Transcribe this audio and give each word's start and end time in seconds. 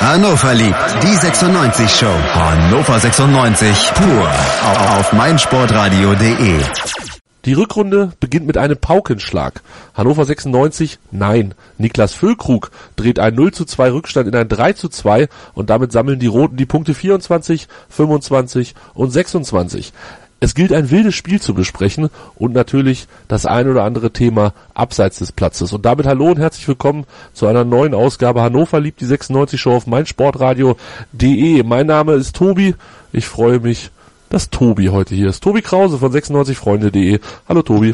Hannover 0.00 0.54
liebt 0.54 1.02
die 1.02 1.14
96 1.14 1.90
Show. 1.90 2.06
Hannover 2.06 2.98
96 2.98 3.92
pur 3.92 4.30
auf 4.98 5.12
meinsportradio.de. 5.12 6.58
Die 7.44 7.52
Rückrunde 7.52 8.12
beginnt 8.18 8.46
mit 8.46 8.56
einem 8.56 8.78
Paukenschlag. 8.78 9.60
Hannover 9.94 10.24
96, 10.24 10.98
nein. 11.10 11.54
Niklas 11.76 12.14
Füllkrug 12.14 12.70
dreht 12.96 13.18
ein 13.18 13.34
0 13.34 13.52
zu 13.52 13.66
2 13.66 13.92
Rückstand 13.92 14.26
in 14.26 14.34
ein 14.36 14.48
3 14.48 14.72
zu 14.72 14.88
2 14.88 15.28
und 15.52 15.68
damit 15.68 15.92
sammeln 15.92 16.18
die 16.18 16.28
Roten 16.28 16.56
die 16.56 16.66
Punkte 16.66 16.94
24, 16.94 17.68
25 17.90 18.74
und 18.94 19.10
26. 19.10 19.92
Es 20.42 20.54
gilt 20.54 20.72
ein 20.72 20.90
wildes 20.90 21.14
Spiel 21.14 21.38
zu 21.38 21.52
besprechen 21.52 22.08
und 22.34 22.54
natürlich 22.54 23.06
das 23.28 23.44
ein 23.44 23.68
oder 23.68 23.84
andere 23.84 24.10
Thema 24.10 24.54
abseits 24.72 25.18
des 25.18 25.32
Platzes. 25.32 25.74
Und 25.74 25.84
damit 25.84 26.06
hallo 26.06 26.28
und 26.30 26.38
herzlich 26.38 26.66
willkommen 26.66 27.04
zu 27.34 27.46
einer 27.46 27.64
neuen 27.66 27.92
Ausgabe 27.92 28.40
Hannover 28.40 28.80
liebt 28.80 29.02
die 29.02 29.04
96 29.04 29.60
Show 29.60 29.72
auf 29.72 29.86
meinsportradio.de. 29.86 31.62
Mein 31.64 31.86
Name 31.86 32.14
ist 32.14 32.34
Tobi. 32.36 32.74
Ich 33.12 33.26
freue 33.26 33.60
mich, 33.60 33.90
dass 34.30 34.48
Tobi 34.48 34.88
heute 34.88 35.14
hier 35.14 35.28
ist. 35.28 35.42
Tobi 35.42 35.60
Krause 35.60 35.98
von 35.98 36.10
96freunde.de. 36.10 37.20
Hallo 37.46 37.60
Tobi. 37.60 37.92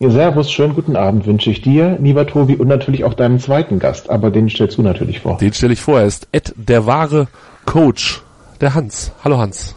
Ja, 0.00 0.10
servus, 0.10 0.50
schönen 0.50 0.74
guten 0.74 0.96
Abend 0.96 1.26
wünsche 1.26 1.50
ich 1.50 1.60
dir, 1.62 1.96
lieber 2.00 2.26
Tobi, 2.26 2.56
und 2.56 2.66
natürlich 2.66 3.04
auch 3.04 3.14
deinem 3.14 3.38
zweiten 3.38 3.78
Gast, 3.78 4.10
aber 4.10 4.30
den 4.30 4.48
stellst 4.48 4.78
du 4.78 4.82
natürlich 4.82 5.20
vor. 5.20 5.38
Den 5.38 5.52
stelle 5.52 5.72
ich 5.72 5.80
vor, 5.80 6.00
er 6.00 6.06
ist 6.06 6.26
Ed, 6.32 6.54
der 6.56 6.86
wahre 6.86 7.28
Coach, 7.66 8.22
der 8.60 8.74
Hans. 8.74 9.12
Hallo 9.24 9.38
Hans. 9.38 9.74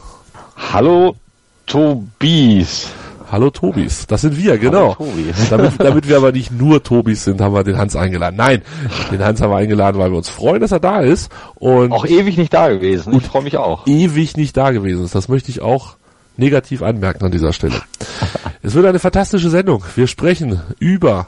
Hallo 0.56 1.16
Tobis. 1.72 2.90
Hallo 3.32 3.50
Tobis, 3.50 4.06
das 4.06 4.20
sind 4.20 4.36
wir, 4.36 4.58
genau. 4.58 4.94
Tobis. 4.96 5.38
Damit, 5.50 5.72
damit 5.80 6.06
wir 6.06 6.18
aber 6.18 6.34
nicht 6.34 6.52
nur 6.52 6.84
Tobis 6.84 7.24
sind, 7.24 7.40
haben 7.40 7.56
wir 7.56 7.64
den 7.64 7.78
Hans 7.78 7.96
eingeladen. 7.96 8.36
Nein, 8.36 8.62
den 9.10 9.24
Hans 9.24 9.40
haben 9.40 9.52
wir 9.52 9.56
eingeladen, 9.56 9.98
weil 9.98 10.12
wir 10.12 10.18
uns 10.18 10.28
freuen, 10.28 10.60
dass 10.60 10.74
er 10.74 10.82
da 10.82 11.00
ist. 11.00 11.32
Und 11.56 11.94
Auch 11.94 12.06
ewig 12.06 12.36
nicht 12.38 12.54
da 12.54 12.68
gewesen. 12.68 13.14
Ich 13.16 13.24
freue 13.24 13.44
mich 13.44 13.56
auch. 13.56 13.88
ewig 13.88 14.36
nicht 14.36 14.58
da 14.58 14.72
gewesen 14.72 15.06
ist. 15.06 15.16
Das 15.16 15.30
möchte 15.30 15.50
ich 15.50 15.62
auch 15.62 15.96
negativ 16.36 16.82
anmerken 16.82 17.24
an 17.24 17.32
dieser 17.32 17.54
Stelle. 17.54 17.82
Es 18.64 18.76
wird 18.76 18.86
eine 18.86 19.00
fantastische 19.00 19.50
Sendung. 19.50 19.84
Wir 19.96 20.06
sprechen 20.08 20.62
über 20.78 21.28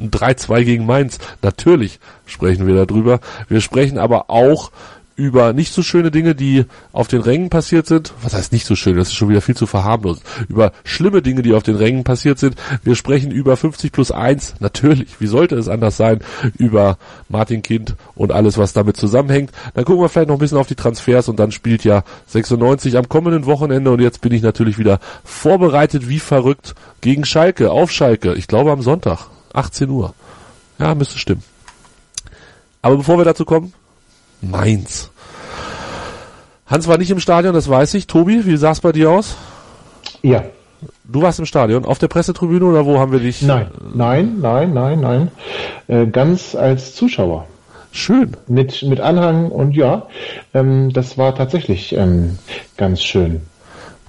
ein 0.00 0.10
3-2 0.10 0.64
gegen 0.64 0.86
Mainz. 0.86 1.18
Natürlich 1.42 2.00
sprechen 2.26 2.66
wir 2.66 2.84
darüber. 2.86 3.20
Wir 3.48 3.60
sprechen 3.60 3.98
aber 3.98 4.28
auch 4.28 4.72
über 5.18 5.52
nicht 5.52 5.72
so 5.72 5.82
schöne 5.82 6.12
Dinge, 6.12 6.36
die 6.36 6.64
auf 6.92 7.08
den 7.08 7.20
Rängen 7.20 7.50
passiert 7.50 7.86
sind. 7.86 8.14
Was 8.22 8.34
heißt 8.34 8.52
nicht 8.52 8.64
so 8.64 8.76
schön? 8.76 8.96
Das 8.96 9.08
ist 9.08 9.14
schon 9.14 9.28
wieder 9.28 9.40
viel 9.40 9.56
zu 9.56 9.66
verharmlosen. 9.66 10.22
Über 10.48 10.70
schlimme 10.84 11.22
Dinge, 11.22 11.42
die 11.42 11.54
auf 11.54 11.64
den 11.64 11.74
Rängen 11.74 12.04
passiert 12.04 12.38
sind. 12.38 12.54
Wir 12.84 12.94
sprechen 12.94 13.32
über 13.32 13.56
50 13.56 13.90
plus 13.90 14.12
1. 14.12 14.54
Natürlich. 14.60 15.20
Wie 15.20 15.26
sollte 15.26 15.56
es 15.56 15.68
anders 15.68 15.96
sein? 15.96 16.20
Über 16.56 16.98
Martin 17.28 17.62
Kind 17.62 17.96
und 18.14 18.30
alles, 18.30 18.58
was 18.58 18.72
damit 18.72 18.96
zusammenhängt. 18.96 19.50
Dann 19.74 19.84
gucken 19.84 20.02
wir 20.02 20.08
vielleicht 20.08 20.28
noch 20.28 20.36
ein 20.36 20.40
bisschen 20.40 20.58
auf 20.58 20.68
die 20.68 20.76
Transfers 20.76 21.28
und 21.28 21.40
dann 21.40 21.50
spielt 21.50 21.82
ja 21.82 22.04
96 22.28 22.96
am 22.96 23.08
kommenden 23.08 23.44
Wochenende 23.46 23.90
und 23.90 24.00
jetzt 24.00 24.20
bin 24.20 24.32
ich 24.32 24.42
natürlich 24.42 24.78
wieder 24.78 25.00
vorbereitet 25.24 26.08
wie 26.08 26.20
verrückt 26.20 26.76
gegen 27.00 27.24
Schalke, 27.24 27.72
auf 27.72 27.90
Schalke. 27.90 28.34
Ich 28.34 28.46
glaube 28.46 28.70
am 28.70 28.82
Sonntag, 28.82 29.26
18 29.52 29.90
Uhr. 29.90 30.14
Ja, 30.78 30.94
müsste 30.94 31.18
stimmen. 31.18 31.42
Aber 32.82 32.98
bevor 32.98 33.18
wir 33.18 33.24
dazu 33.24 33.44
kommen, 33.44 33.72
Mainz. 34.40 35.10
Hans 36.66 36.86
war 36.86 36.98
nicht 36.98 37.10
im 37.10 37.20
Stadion, 37.20 37.54
das 37.54 37.68
weiß 37.68 37.94
ich. 37.94 38.06
Tobi, 38.06 38.44
wie 38.44 38.56
sah 38.56 38.72
es 38.72 38.80
bei 38.80 38.92
dir 38.92 39.10
aus? 39.10 39.36
Ja, 40.22 40.44
Du 41.10 41.22
warst 41.22 41.38
im 41.38 41.46
Stadion, 41.46 41.86
auf 41.86 41.98
der 41.98 42.08
Pressetribüne 42.08 42.64
oder 42.66 42.84
wo 42.84 42.98
haben 42.98 43.12
wir 43.12 43.18
dich? 43.18 43.40
nein, 43.42 43.68
nein, 43.94 44.36
nein, 44.40 44.74
nein, 44.74 45.00
nein, 45.00 45.30
äh, 45.88 46.06
ganz 46.06 46.54
als 46.54 46.94
Zuschauer. 46.94 47.46
Schön. 47.92 48.36
Mit, 48.46 48.82
mit 48.82 49.00
Anhang 49.00 49.50
und 49.50 49.74
ja, 49.74 50.06
ähm, 50.52 50.92
das 50.92 51.16
war 51.16 51.34
tatsächlich 51.34 51.94
ähm, 51.94 52.38
ganz 52.76 53.02
schön. 53.02 53.40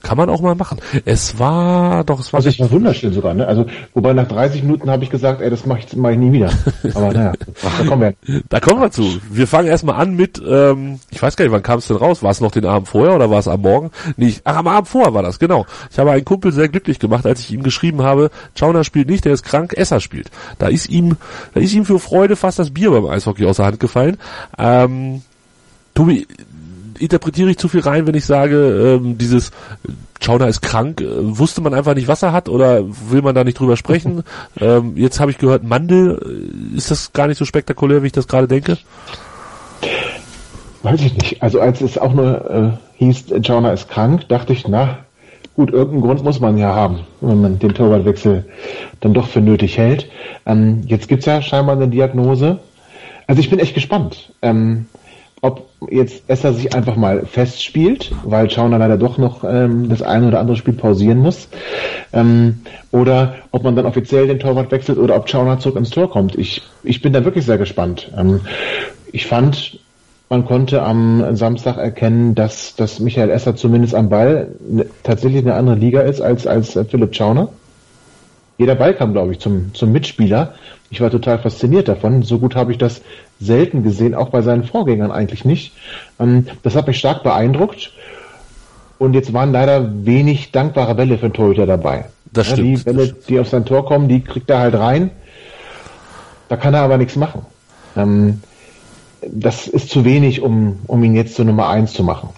Kann 0.01 0.17
man 0.17 0.29
auch 0.29 0.41
mal 0.41 0.55
machen. 0.55 0.79
Es 1.05 1.39
war 1.39 2.03
doch, 2.03 2.19
es 2.19 2.31
war 2.33 2.39
Also 2.39 2.49
es 2.49 2.59
war 2.59 2.71
wunderschön 2.71 3.13
sogar, 3.13 3.33
ne? 3.33 3.47
Also 3.47 3.65
wobei 3.93 4.13
nach 4.13 4.27
30 4.27 4.63
Minuten 4.63 4.89
habe 4.89 5.03
ich 5.03 5.09
gesagt, 5.09 5.41
ey, 5.41 5.49
das 5.49 5.65
mache 5.65 5.79
ich, 5.79 5.95
mach 5.95 6.11
ich 6.11 6.17
nie 6.17 6.31
wieder. 6.31 6.49
Aber 6.93 7.13
naja, 7.13 7.33
da 7.61 7.85
kommen 7.85 8.01
wir. 8.01 8.41
Da 8.49 8.59
kommen 8.59 8.81
wir 8.81 8.91
zu. 8.91 9.19
Wir 9.29 9.47
fangen 9.47 9.67
erstmal 9.67 9.95
an 10.01 10.15
mit, 10.15 10.41
ähm, 10.45 10.99
ich 11.09 11.21
weiß 11.21 11.35
gar 11.35 11.45
nicht, 11.45 11.51
wann 11.51 11.63
kam 11.63 11.79
es 11.79 11.87
denn 11.87 11.97
raus? 11.97 12.23
War 12.23 12.31
es 12.31 12.41
noch 12.41 12.51
den 12.51 12.65
Abend 12.65 12.87
vorher 12.87 13.15
oder 13.15 13.29
war 13.29 13.39
es 13.39 13.47
am 13.47 13.61
Morgen? 13.61 13.91
Nicht. 14.17 14.41
Ach, 14.43 14.57
am 14.57 14.67
Abend 14.67 14.87
vorher 14.87 15.13
war 15.13 15.23
das, 15.23 15.39
genau. 15.39 15.65
Ich 15.91 15.99
habe 15.99 16.11
einen 16.11 16.25
Kumpel 16.25 16.51
sehr 16.51 16.69
glücklich 16.69 16.99
gemacht, 16.99 17.25
als 17.25 17.39
ich 17.41 17.51
ihm 17.51 17.63
geschrieben 17.63 18.01
habe, 18.01 18.29
Schauner 18.55 18.83
spielt 18.83 19.09
nicht, 19.09 19.25
der 19.25 19.33
ist 19.33 19.43
krank, 19.43 19.73
Esser 19.73 19.99
spielt. 19.99 20.29
Da 20.57 20.67
ist 20.67 20.89
ihm, 20.89 21.17
da 21.53 21.59
ist 21.59 21.73
ihm 21.73 21.85
für 21.85 21.99
Freude 21.99 22.35
fast 22.35 22.59
das 22.59 22.71
Bier 22.71 22.91
beim 22.91 23.05
Eishockey 23.05 23.45
aus 23.45 23.57
der 23.57 23.65
Hand 23.65 23.79
gefallen. 23.79 24.17
Ähm, 24.57 25.21
Tobi, 25.93 26.27
interpretiere 26.99 27.49
ich 27.49 27.57
zu 27.57 27.67
viel 27.67 27.81
rein, 27.81 28.07
wenn 28.07 28.15
ich 28.15 28.25
sage, 28.25 28.99
ähm, 29.01 29.17
dieses 29.17 29.51
Schauner 30.21 30.47
ist 30.47 30.61
krank, 30.61 31.01
äh, 31.01 31.07
wusste 31.19 31.61
man 31.61 31.73
einfach 31.73 31.95
nicht, 31.95 32.07
was 32.07 32.23
er 32.23 32.33
hat 32.33 32.49
oder 32.49 32.83
will 33.09 33.21
man 33.21 33.35
da 33.35 33.43
nicht 33.43 33.59
drüber 33.59 33.77
sprechen? 33.77 34.23
ähm, 34.59 34.95
jetzt 34.95 35.19
habe 35.19 35.31
ich 35.31 35.37
gehört, 35.37 35.63
Mandel, 35.63 36.19
äh, 36.73 36.77
ist 36.77 36.91
das 36.91 37.13
gar 37.13 37.27
nicht 37.27 37.37
so 37.37 37.45
spektakulär, 37.45 38.03
wie 38.03 38.07
ich 38.07 38.13
das 38.13 38.27
gerade 38.27 38.47
denke? 38.47 38.77
Weiß 40.83 41.01
ich 41.01 41.15
nicht. 41.15 41.41
Also 41.41 41.59
als 41.59 41.81
es 41.81 41.97
auch 41.97 42.13
nur 42.13 42.49
äh, 42.49 42.71
hieß, 42.97 43.25
Jonah 43.41 43.73
ist 43.73 43.89
krank, 43.89 44.27
dachte 44.29 44.53
ich, 44.53 44.67
na 44.67 44.99
gut, 45.59 45.71
irgendeinen 45.71 46.01
Grund 46.03 46.23
muss 46.23 46.39
man 46.39 46.57
ja 46.57 46.73
haben, 46.73 47.01
wenn 47.19 47.41
man 47.41 47.59
den 47.59 47.73
Torwartwechsel 47.73 48.45
dann 49.01 49.13
doch 49.13 49.27
für 49.27 49.41
nötig 49.41 49.77
hält. 49.77 50.09
Ähm, 50.45 50.83
jetzt 50.85 51.09
gibt's 51.09 51.25
ja 51.25 51.41
scheinbar 51.41 51.75
eine 51.75 51.89
Diagnose. 51.89 52.59
Also 53.27 53.41
ich 53.41 53.49
bin 53.49 53.59
echt 53.59 53.73
gespannt, 53.73 54.31
ähm, 54.41 54.85
ob 55.41 55.69
jetzt 55.89 56.23
Esser 56.27 56.53
sich 56.53 56.75
einfach 56.75 56.95
mal 56.95 57.25
festspielt, 57.25 58.11
weil 58.23 58.49
Schauner 58.49 58.77
leider 58.77 58.97
doch 58.97 59.17
noch 59.17 59.43
ähm, 59.43 59.89
das 59.89 60.01
eine 60.01 60.27
oder 60.27 60.39
andere 60.39 60.57
Spiel 60.57 60.73
pausieren 60.73 61.19
muss. 61.19 61.47
Ähm, 62.11 62.61
oder 62.91 63.35
ob 63.51 63.63
man 63.63 63.75
dann 63.75 63.85
offiziell 63.85 64.27
den 64.27 64.39
Torwart 64.39 64.71
wechselt 64.71 64.97
oder 64.97 65.15
ob 65.15 65.29
Schauner 65.29 65.59
zurück 65.59 65.77
ins 65.77 65.91
Tor 65.91 66.09
kommt. 66.09 66.35
Ich, 66.37 66.61
ich 66.83 67.01
bin 67.01 67.13
da 67.13 67.23
wirklich 67.23 67.45
sehr 67.45 67.57
gespannt. 67.57 68.11
Ähm, 68.17 68.41
ich 69.11 69.27
fand, 69.27 69.79
man 70.29 70.45
konnte 70.45 70.83
am 70.83 71.35
Samstag 71.35 71.77
erkennen, 71.77 72.35
dass, 72.35 72.75
dass 72.75 72.99
Michael 72.99 73.29
Esser 73.29 73.55
zumindest 73.55 73.95
am 73.95 74.09
Ball 74.09 74.49
ne, 74.67 74.85
tatsächlich 75.03 75.41
eine 75.41 75.55
andere 75.55 75.75
Liga 75.75 76.01
ist 76.01 76.21
als, 76.21 76.45
als 76.45 76.77
Philipp 76.89 77.15
Schauner. 77.15 77.49
Jeder 78.57 78.75
Ball 78.75 78.93
kam, 78.93 79.13
glaube 79.13 79.31
ich, 79.31 79.39
zum, 79.39 79.73
zum 79.73 79.93
Mitspieler. 79.93 80.53
Ich 80.91 81.01
war 81.01 81.09
total 81.11 81.39
fasziniert 81.39 81.87
davon. 81.87 82.23
So 82.23 82.39
gut 82.39 82.55
habe 82.55 82.71
ich 82.71 82.77
das 82.77 83.01
selten 83.39 83.83
gesehen, 83.83 84.15
auch 84.15 84.29
bei 84.29 84.41
seinen 84.41 84.63
Vorgängern 84.63 85.11
eigentlich 85.11 85.45
nicht. 85.45 85.73
Ähm, 86.19 86.47
das 86.63 86.75
hat 86.75 86.87
mich 86.87 86.97
stark 86.97 87.23
beeindruckt. 87.23 87.91
Und 88.97 89.13
jetzt 89.13 89.31
waren 89.31 89.51
leider 89.53 90.05
wenig 90.05 90.51
dankbare 90.51 90.93
Bälle 90.95 91.17
für 91.17 91.29
den 91.29 91.33
Torhüter 91.33 91.65
dabei. 91.65 92.05
Das 92.33 92.49
Ja, 92.49 92.55
stimmt, 92.55 92.79
Die 92.79 92.83
Bälle, 92.83 93.05
stimmt. 93.05 93.29
die 93.29 93.39
auf 93.39 93.47
sein 93.47 93.65
Tor 93.65 93.85
kommen, 93.85 94.09
die 94.09 94.21
kriegt 94.21 94.49
er 94.49 94.59
halt 94.59 94.75
rein. 94.75 95.11
Da 96.49 96.57
kann 96.57 96.73
er 96.73 96.81
aber 96.81 96.97
nichts 96.97 97.15
machen. 97.15 97.45
Ähm, 97.95 98.41
das 99.27 99.67
ist 99.67 99.89
zu 99.89 100.03
wenig, 100.05 100.41
um, 100.41 100.79
um 100.87 101.03
ihn 101.03 101.15
jetzt 101.15 101.35
zur 101.35 101.45
Nummer 101.45 101.69
eins 101.69 101.93
zu 101.93 102.03
machen. 102.03 102.29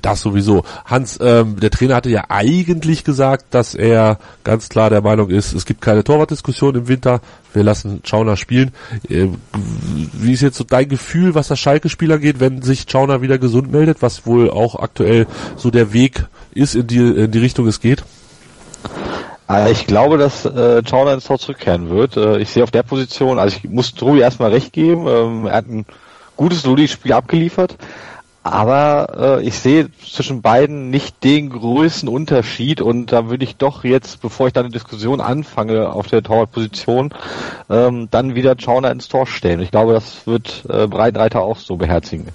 Das 0.00 0.20
sowieso. 0.20 0.64
Hans, 0.84 1.18
ähm, 1.20 1.58
der 1.60 1.70
Trainer 1.70 1.96
hatte 1.96 2.10
ja 2.10 2.24
eigentlich 2.28 3.04
gesagt, 3.04 3.46
dass 3.50 3.74
er 3.74 4.18
ganz 4.44 4.68
klar 4.68 4.90
der 4.90 5.02
Meinung 5.02 5.30
ist, 5.30 5.52
es 5.52 5.66
gibt 5.66 5.80
keine 5.80 6.04
Torwartdiskussion 6.04 6.74
im 6.74 6.88
Winter, 6.88 7.20
wir 7.52 7.62
lassen 7.62 8.00
Schauner 8.04 8.36
spielen. 8.36 8.72
Äh, 9.08 9.28
wie 10.12 10.32
ist 10.32 10.42
jetzt 10.42 10.56
so 10.56 10.64
dein 10.64 10.88
Gefühl, 10.88 11.34
was 11.34 11.48
das 11.48 11.58
Schalke-Spieler 11.58 12.18
geht, 12.18 12.40
wenn 12.40 12.62
sich 12.62 12.86
Schauner 12.88 13.22
wieder 13.22 13.38
gesund 13.38 13.70
meldet, 13.72 14.02
was 14.02 14.26
wohl 14.26 14.50
auch 14.50 14.76
aktuell 14.76 15.26
so 15.56 15.70
der 15.70 15.92
Weg 15.92 16.26
ist, 16.52 16.74
in 16.74 16.86
die, 16.86 16.98
in 16.98 17.30
die 17.30 17.38
Richtung 17.38 17.66
es 17.66 17.80
geht? 17.80 18.04
Äh, 19.48 19.72
Ich 19.72 19.86
glaube, 19.86 20.18
dass 20.18 20.44
äh, 20.44 20.82
Chauner 20.88 21.14
ins 21.14 21.24
Tor 21.24 21.38
zurückkehren 21.38 21.90
wird. 21.90 22.16
Äh, 22.16 22.38
ich 22.38 22.50
sehe 22.50 22.62
auf 22.62 22.70
der 22.70 22.82
Position, 22.82 23.38
also 23.38 23.56
ich 23.56 23.68
muss 23.70 23.94
Trubi 23.94 24.20
erstmal 24.20 24.50
recht 24.50 24.72
geben, 24.72 25.06
ähm, 25.06 25.46
er 25.46 25.56
hat 25.56 25.68
ein 25.68 25.84
gutes 26.36 26.64
Ludi-Spiel 26.64 27.12
abgeliefert, 27.12 27.76
aber 28.44 29.38
äh, 29.40 29.42
ich 29.42 29.58
sehe 29.58 29.88
zwischen 29.98 30.42
beiden 30.42 30.90
nicht 30.90 31.24
den 31.24 31.48
größten 31.48 32.08
Unterschied 32.08 32.82
und 32.82 33.10
da 33.10 33.28
würde 33.28 33.42
ich 33.42 33.56
doch 33.56 33.84
jetzt, 33.84 34.20
bevor 34.20 34.46
ich 34.46 34.52
dann 34.52 34.66
eine 34.66 34.72
Diskussion 34.72 35.20
anfange 35.20 35.90
auf 35.90 36.06
der 36.08 36.22
Torwartposition, 36.22 37.12
ähm, 37.70 38.08
dann 38.10 38.34
wieder 38.34 38.54
Chauner 38.58 38.90
ins 38.92 39.08
Tor 39.08 39.26
stellen. 39.26 39.60
Ich 39.60 39.70
glaube, 39.70 39.94
das 39.94 40.26
wird 40.26 40.64
äh, 40.68 40.86
Breitenreiter 40.86 41.40
auch 41.40 41.58
so 41.58 41.76
beherzigen. 41.76 42.28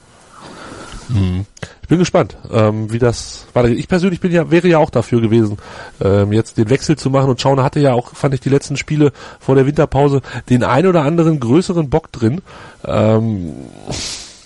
Ich 1.81 1.87
bin 1.87 1.97
gespannt, 1.97 2.37
ähm, 2.51 2.91
wie 2.91 2.99
das 2.99 3.47
weitergeht. 3.53 3.79
Ich 3.79 3.87
persönlich 3.87 4.19
bin 4.19 4.31
ja, 4.31 4.51
wäre 4.51 4.67
ja 4.67 4.77
auch 4.77 4.91
dafür 4.91 5.21
gewesen, 5.21 5.57
ähm, 6.01 6.31
jetzt 6.33 6.57
den 6.57 6.69
Wechsel 6.69 6.97
zu 6.97 7.09
machen 7.09 7.29
und 7.29 7.41
Schauner 7.41 7.63
hatte 7.63 7.79
ja 7.79 7.93
auch, 7.93 8.13
fand 8.13 8.33
ich, 8.35 8.41
die 8.41 8.49
letzten 8.49 8.77
Spiele 8.77 9.11
vor 9.39 9.55
der 9.55 9.65
Winterpause 9.65 10.21
den 10.49 10.63
ein 10.63 10.85
oder 10.85 11.03
anderen 11.03 11.39
größeren 11.39 11.89
Bock 11.89 12.11
drin. 12.11 12.41
Ähm, 12.85 13.53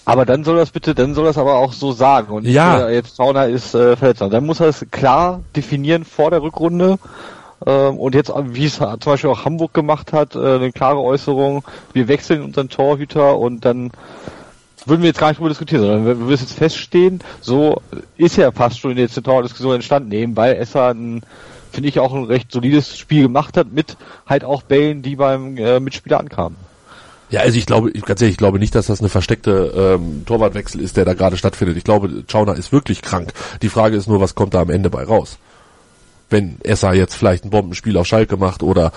Aber 0.05 0.25
dann 0.25 0.43
soll 0.43 0.57
das 0.57 0.71
bitte, 0.71 0.93
dann 0.95 1.15
soll 1.15 1.25
das 1.25 1.37
aber 1.37 1.55
auch 1.55 1.73
so 1.73 1.91
sagen. 1.91 2.33
Und 2.33 2.45
Ja. 2.45 2.87
äh, 2.87 2.95
jetzt 2.95 3.17
Schauner 3.17 3.47
ist 3.47 3.73
äh, 3.73 3.95
verletzt. 3.95 4.21
Dann 4.21 4.45
muss 4.45 4.59
er 4.59 4.67
es 4.67 4.85
klar 4.91 5.41
definieren 5.55 6.03
vor 6.03 6.29
der 6.29 6.41
Rückrunde. 6.41 6.99
Ähm, 7.65 7.97
und 7.97 8.15
jetzt, 8.15 8.31
wie 8.35 8.65
es 8.65 8.75
zum 8.75 8.97
Beispiel 8.99 9.29
auch 9.29 9.45
Hamburg 9.45 9.73
gemacht 9.73 10.11
hat, 10.11 10.35
äh, 10.35 10.55
eine 10.55 10.71
klare 10.71 10.99
Äußerung, 10.99 11.63
wir 11.93 12.07
wechseln 12.07 12.41
unseren 12.41 12.69
Torhüter 12.69 13.37
und 13.37 13.63
dann 13.63 13.91
würden 14.85 15.01
wir 15.01 15.07
jetzt 15.07 15.19
gar 15.19 15.29
nicht 15.29 15.37
drüber 15.37 15.49
diskutieren, 15.49 15.81
sondern 15.81 16.05
wir, 16.05 16.15
müssen 16.15 16.43
jetzt 16.43 16.57
feststehen, 16.57 17.21
so 17.39 17.81
ist 18.17 18.35
ja 18.35 18.51
fast 18.51 18.79
schon 18.79 18.91
in 18.91 18.97
der 18.97 19.07
Zentraldiskussion 19.09 19.75
entstanden, 19.75 20.11
eben 20.11 20.35
weil 20.35 20.55
Esser 20.55 20.93
ein, 20.93 21.21
finde 21.71 21.87
ich, 21.87 21.99
auch 21.99 22.13
ein 22.13 22.25
recht 22.25 22.51
solides 22.51 22.97
Spiel 22.97 23.23
gemacht 23.23 23.55
hat, 23.55 23.71
mit 23.71 23.95
halt 24.27 24.43
auch 24.43 24.61
Bällen, 24.63 25.01
die 25.01 25.15
beim 25.15 25.55
äh, 25.55 25.79
Mitspieler 25.79 26.19
ankamen. 26.19 26.57
Ja, 27.29 27.41
also 27.41 27.57
ich 27.57 27.65
glaube, 27.65 27.91
ganz 27.91 28.21
ehrlich, 28.21 28.33
ich 28.33 28.37
glaube 28.37 28.59
nicht, 28.59 28.75
dass 28.75 28.87
das 28.87 28.99
eine 28.99 29.09
versteckte 29.09 29.99
ähm, 29.99 30.23
Torwartwechsel 30.25 30.81
ist, 30.81 30.97
der 30.97 31.05
da 31.05 31.13
gerade 31.13 31.37
stattfindet. 31.37 31.77
Ich 31.77 31.83
glaube, 31.83 32.23
Chauner 32.31 32.55
ist 32.55 32.71
wirklich 32.71 33.01
krank. 33.01 33.33
Die 33.61 33.69
Frage 33.69 33.95
ist 33.97 34.07
nur, 34.07 34.19
was 34.19 34.35
kommt 34.35 34.53
da 34.53 34.61
am 34.61 34.69
Ende 34.69 34.89
bei 34.89 35.03
raus? 35.03 35.37
Wenn 36.29 36.57
Esser 36.63 36.93
jetzt 36.93 37.15
vielleicht 37.15 37.45
ein 37.45 37.49
Bombenspiel 37.49 37.97
auf 37.97 38.05
Schalke 38.05 38.37
macht 38.37 38.61
oder 38.61 38.91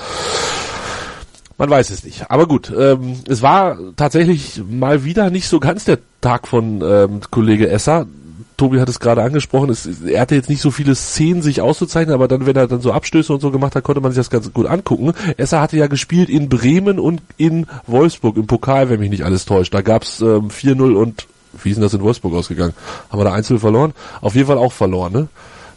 man 1.59 1.71
weiß 1.71 1.91
es 1.91 2.05
nicht. 2.05 2.31
Aber 2.31 2.47
gut, 2.47 2.73
ähm, 2.77 3.21
es 3.27 3.41
war 3.41 3.79
tatsächlich 3.97 4.61
mal 4.69 5.05
wieder 5.05 5.31
nicht 5.31 5.49
so 5.49 5.59
ganz 5.59 5.85
der 5.85 5.99
Tag 6.21 6.47
von 6.47 6.83
ähm, 6.83 7.21
Kollege 7.31 7.71
Esser. 7.71 8.07
Tobi 8.57 8.81
hat 8.81 8.89
es 8.89 9.01
gerade 9.01 9.23
angesprochen, 9.23 9.71
es, 9.71 9.87
er 10.03 10.21
hatte 10.21 10.35
jetzt 10.35 10.49
nicht 10.49 10.63
so 10.63 10.71
viele 10.71 10.95
Szenen 10.95 11.43
sich 11.43 11.61
auszuzeichnen, 11.61 12.15
aber 12.15 12.29
dann, 12.29 12.47
wenn 12.47 12.57
er 12.57 12.67
dann 12.67 12.81
so 12.81 12.93
Abstöße 12.93 13.33
und 13.33 13.41
so 13.41 13.51
gemacht 13.51 13.75
hat, 13.75 13.85
konnte 13.85 14.01
man 14.01 14.13
sich 14.13 14.19
das 14.19 14.31
ganz 14.31 14.53
gut 14.53 14.67
angucken. 14.67 15.13
Esser 15.37 15.61
hatte 15.61 15.77
ja 15.77 15.87
gespielt 15.87 16.29
in 16.29 16.49
Bremen 16.49 16.99
und 16.99 17.21
in 17.37 17.67
Wolfsburg 17.87 18.37
im 18.37 18.47
Pokal, 18.47 18.89
wenn 18.89 19.01
mich 19.01 19.11
nicht 19.11 19.25
alles 19.25 19.45
täuscht. 19.45 19.75
Da 19.75 19.83
gab's 19.83 20.21
ähm, 20.21 20.49
4-0 20.49 20.95
und 20.95 21.27
wie 21.63 21.71
ist 21.71 21.77
denn 21.77 21.83
das 21.83 21.95
in 21.95 22.03
Wolfsburg 22.03 22.35
ausgegangen? 22.35 22.75
Haben 23.11 23.21
wir 23.21 23.25
da 23.25 23.33
1 23.33 23.53
verloren? 23.59 23.93
Auf 24.21 24.35
jeden 24.35 24.47
Fall 24.47 24.59
auch 24.59 24.73
verloren, 24.73 25.13
ne? 25.13 25.29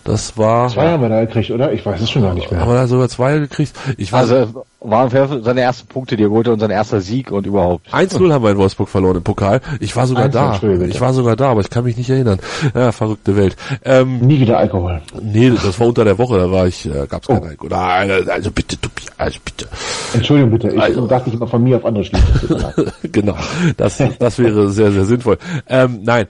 Das 0.10 0.36
war. 0.40 0.70
Zwei 0.70 0.90
haben 0.90 1.04
wir 1.04 1.10
da 1.10 1.24
gekriegt, 1.24 1.52
oder? 1.52 1.72
Ich 1.72 1.86
weiß 1.86 2.02
es 2.02 2.10
schon 2.10 2.24
gar 2.24 2.34
nicht 2.34 2.50
mehr. 2.50 2.60
Haben 2.62 2.72
wir 2.72 2.76
da 2.76 2.88
sogar 2.88 3.10
zwei 3.10 3.38
gekriegt? 3.38 3.74
Ich 3.98 4.12
weiß, 4.12 4.32
Also 4.32 4.66
waren 4.82 5.44
seine 5.44 5.62
ersten 5.62 5.88
Punkte, 5.88 6.18
die 6.18 6.24
er 6.24 6.30
geholt 6.30 6.48
hat 6.48 6.54
und 6.54 6.60
sein 6.62 6.72
erster 6.72 7.00
Sieg 7.00 7.32
und 7.32 7.46
überhaupt. 7.46 7.94
1-0 7.94 8.32
haben 8.34 8.44
wir 8.44 8.50
in 8.52 8.58
Wolfsburg 8.58 8.90
verloren 8.90 9.18
im 9.18 9.24
Pokal. 9.24 9.62
Ich 9.80 9.96
war 9.96 10.08
sogar 10.08 10.26
1-0, 10.26 10.30
da. 10.32 10.52
Entschuldigung, 10.54 10.86
bitte. 10.86 10.96
Ich 10.96 11.02
war 11.02 11.14
sogar 11.14 11.36
da, 11.36 11.50
aber 11.52 11.62
ich 11.62 11.70
kann 11.70 11.84
mich 11.84 11.96
nicht 11.96 12.10
erinnern. 12.10 12.40
Ja, 12.74 12.92
verrückte 12.92 13.36
Welt. 13.36 13.56
Ähm, 13.86 14.20
Nie 14.22 14.40
wieder 14.40 14.58
Alkohol. 14.58 15.00
nee, 15.22 15.52
das 15.52 15.80
war 15.80 15.88
unter 15.88 16.06
der 16.06 16.18
Woche, 16.18 16.38
da 16.40 16.50
war 16.52 16.66
ich, 16.66 16.88
äh, 16.88 17.06
gab's 17.08 17.28
keinen 17.28 17.44
Oh. 17.44 17.46
Alkohol. 17.48 17.70
Nein, 17.70 18.12
also 18.30 18.50
bitte, 18.52 18.82
Tobi, 18.82 19.02
also 19.18 19.38
bitte. 19.46 19.68
Entschuldigung 20.14 20.52
bitte, 20.52 20.70
ich 20.70 20.82
Also- 20.82 21.06
dachte 21.08 21.30
ich 21.30 21.36
immer 21.36 21.48
von 21.48 21.62
mir 21.64 21.78
auf 21.78 21.86
andere 21.86 22.04
leid. 22.12 22.74
genau, 23.12 23.36
das, 23.78 24.02
das 24.18 24.40
wäre 24.40 24.70
sehr, 24.72 24.92
sehr 24.92 25.06
sinnvoll. 25.06 25.38
Ähm, 25.68 26.00
nein, 26.04 26.26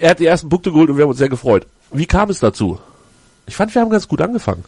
er 0.00 0.10
hat 0.10 0.18
die 0.18 0.26
ersten 0.26 0.48
Punkte 0.50 0.70
geholt 0.70 0.90
und 0.90 0.96
wir 0.96 1.04
haben 1.04 1.10
uns 1.10 1.18
sehr 1.18 1.28
gefreut. 1.30 1.66
Wie 1.92 2.06
kam 2.06 2.30
es 2.30 2.40
dazu? 2.40 2.78
Ich 3.46 3.56
fand, 3.56 3.74
wir 3.74 3.82
haben 3.82 3.90
ganz 3.90 4.08
gut 4.08 4.20
angefangen, 4.20 4.64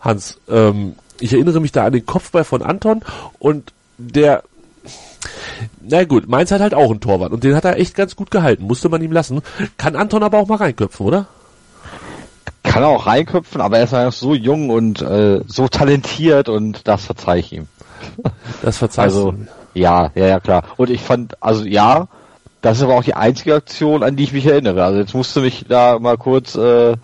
Hans. 0.00 0.38
Ähm, 0.48 0.94
ich 1.20 1.32
erinnere 1.32 1.60
mich 1.60 1.72
da 1.72 1.84
an 1.84 1.92
den 1.92 2.06
Kopfball 2.06 2.44
von 2.44 2.62
Anton 2.62 3.02
und 3.38 3.72
der, 3.98 4.42
na 5.82 6.04
gut, 6.04 6.28
Mainz 6.28 6.50
hat 6.50 6.60
halt 6.60 6.74
auch 6.74 6.90
einen 6.90 7.00
Torwart 7.00 7.32
und 7.32 7.44
den 7.44 7.54
hat 7.54 7.64
er 7.64 7.78
echt 7.78 7.94
ganz 7.94 8.16
gut 8.16 8.30
gehalten, 8.30 8.64
musste 8.64 8.88
man 8.88 9.02
ihm 9.02 9.12
lassen. 9.12 9.42
Kann 9.76 9.96
Anton 9.96 10.22
aber 10.22 10.38
auch 10.38 10.48
mal 10.48 10.56
reinköpfen, 10.56 11.04
oder? 11.06 11.26
Kann 12.62 12.82
er 12.82 12.88
auch 12.88 13.06
reinköpfen, 13.06 13.60
aber 13.60 13.78
er 13.78 13.84
ist 13.84 13.94
einfach 13.94 14.12
so 14.18 14.34
jung 14.34 14.70
und 14.70 15.02
äh, 15.02 15.40
so 15.46 15.66
talentiert 15.68 16.48
und 16.48 16.86
das 16.86 17.04
verzeih 17.06 17.38
ich 17.38 17.52
ihm. 17.52 17.68
Das 18.62 18.78
verzeihst 18.78 18.98
Also, 19.16 19.32
du. 19.32 19.46
ja, 19.74 20.10
ja, 20.14 20.26
ja, 20.26 20.40
klar. 20.40 20.64
Und 20.76 20.90
ich 20.90 21.00
fand, 21.02 21.42
also 21.42 21.64
ja, 21.64 22.08
das 22.62 22.78
ist 22.78 22.82
aber 22.84 22.94
auch 22.96 23.04
die 23.04 23.14
einzige 23.14 23.54
Aktion, 23.54 24.02
an 24.02 24.16
die 24.16 24.24
ich 24.24 24.32
mich 24.32 24.44
erinnere. 24.46 24.84
Also 24.84 24.98
jetzt 25.00 25.14
musste 25.14 25.40
mich 25.40 25.64
da 25.68 25.98
mal 25.98 26.16
kurz 26.18 26.54
äh, 26.56 26.96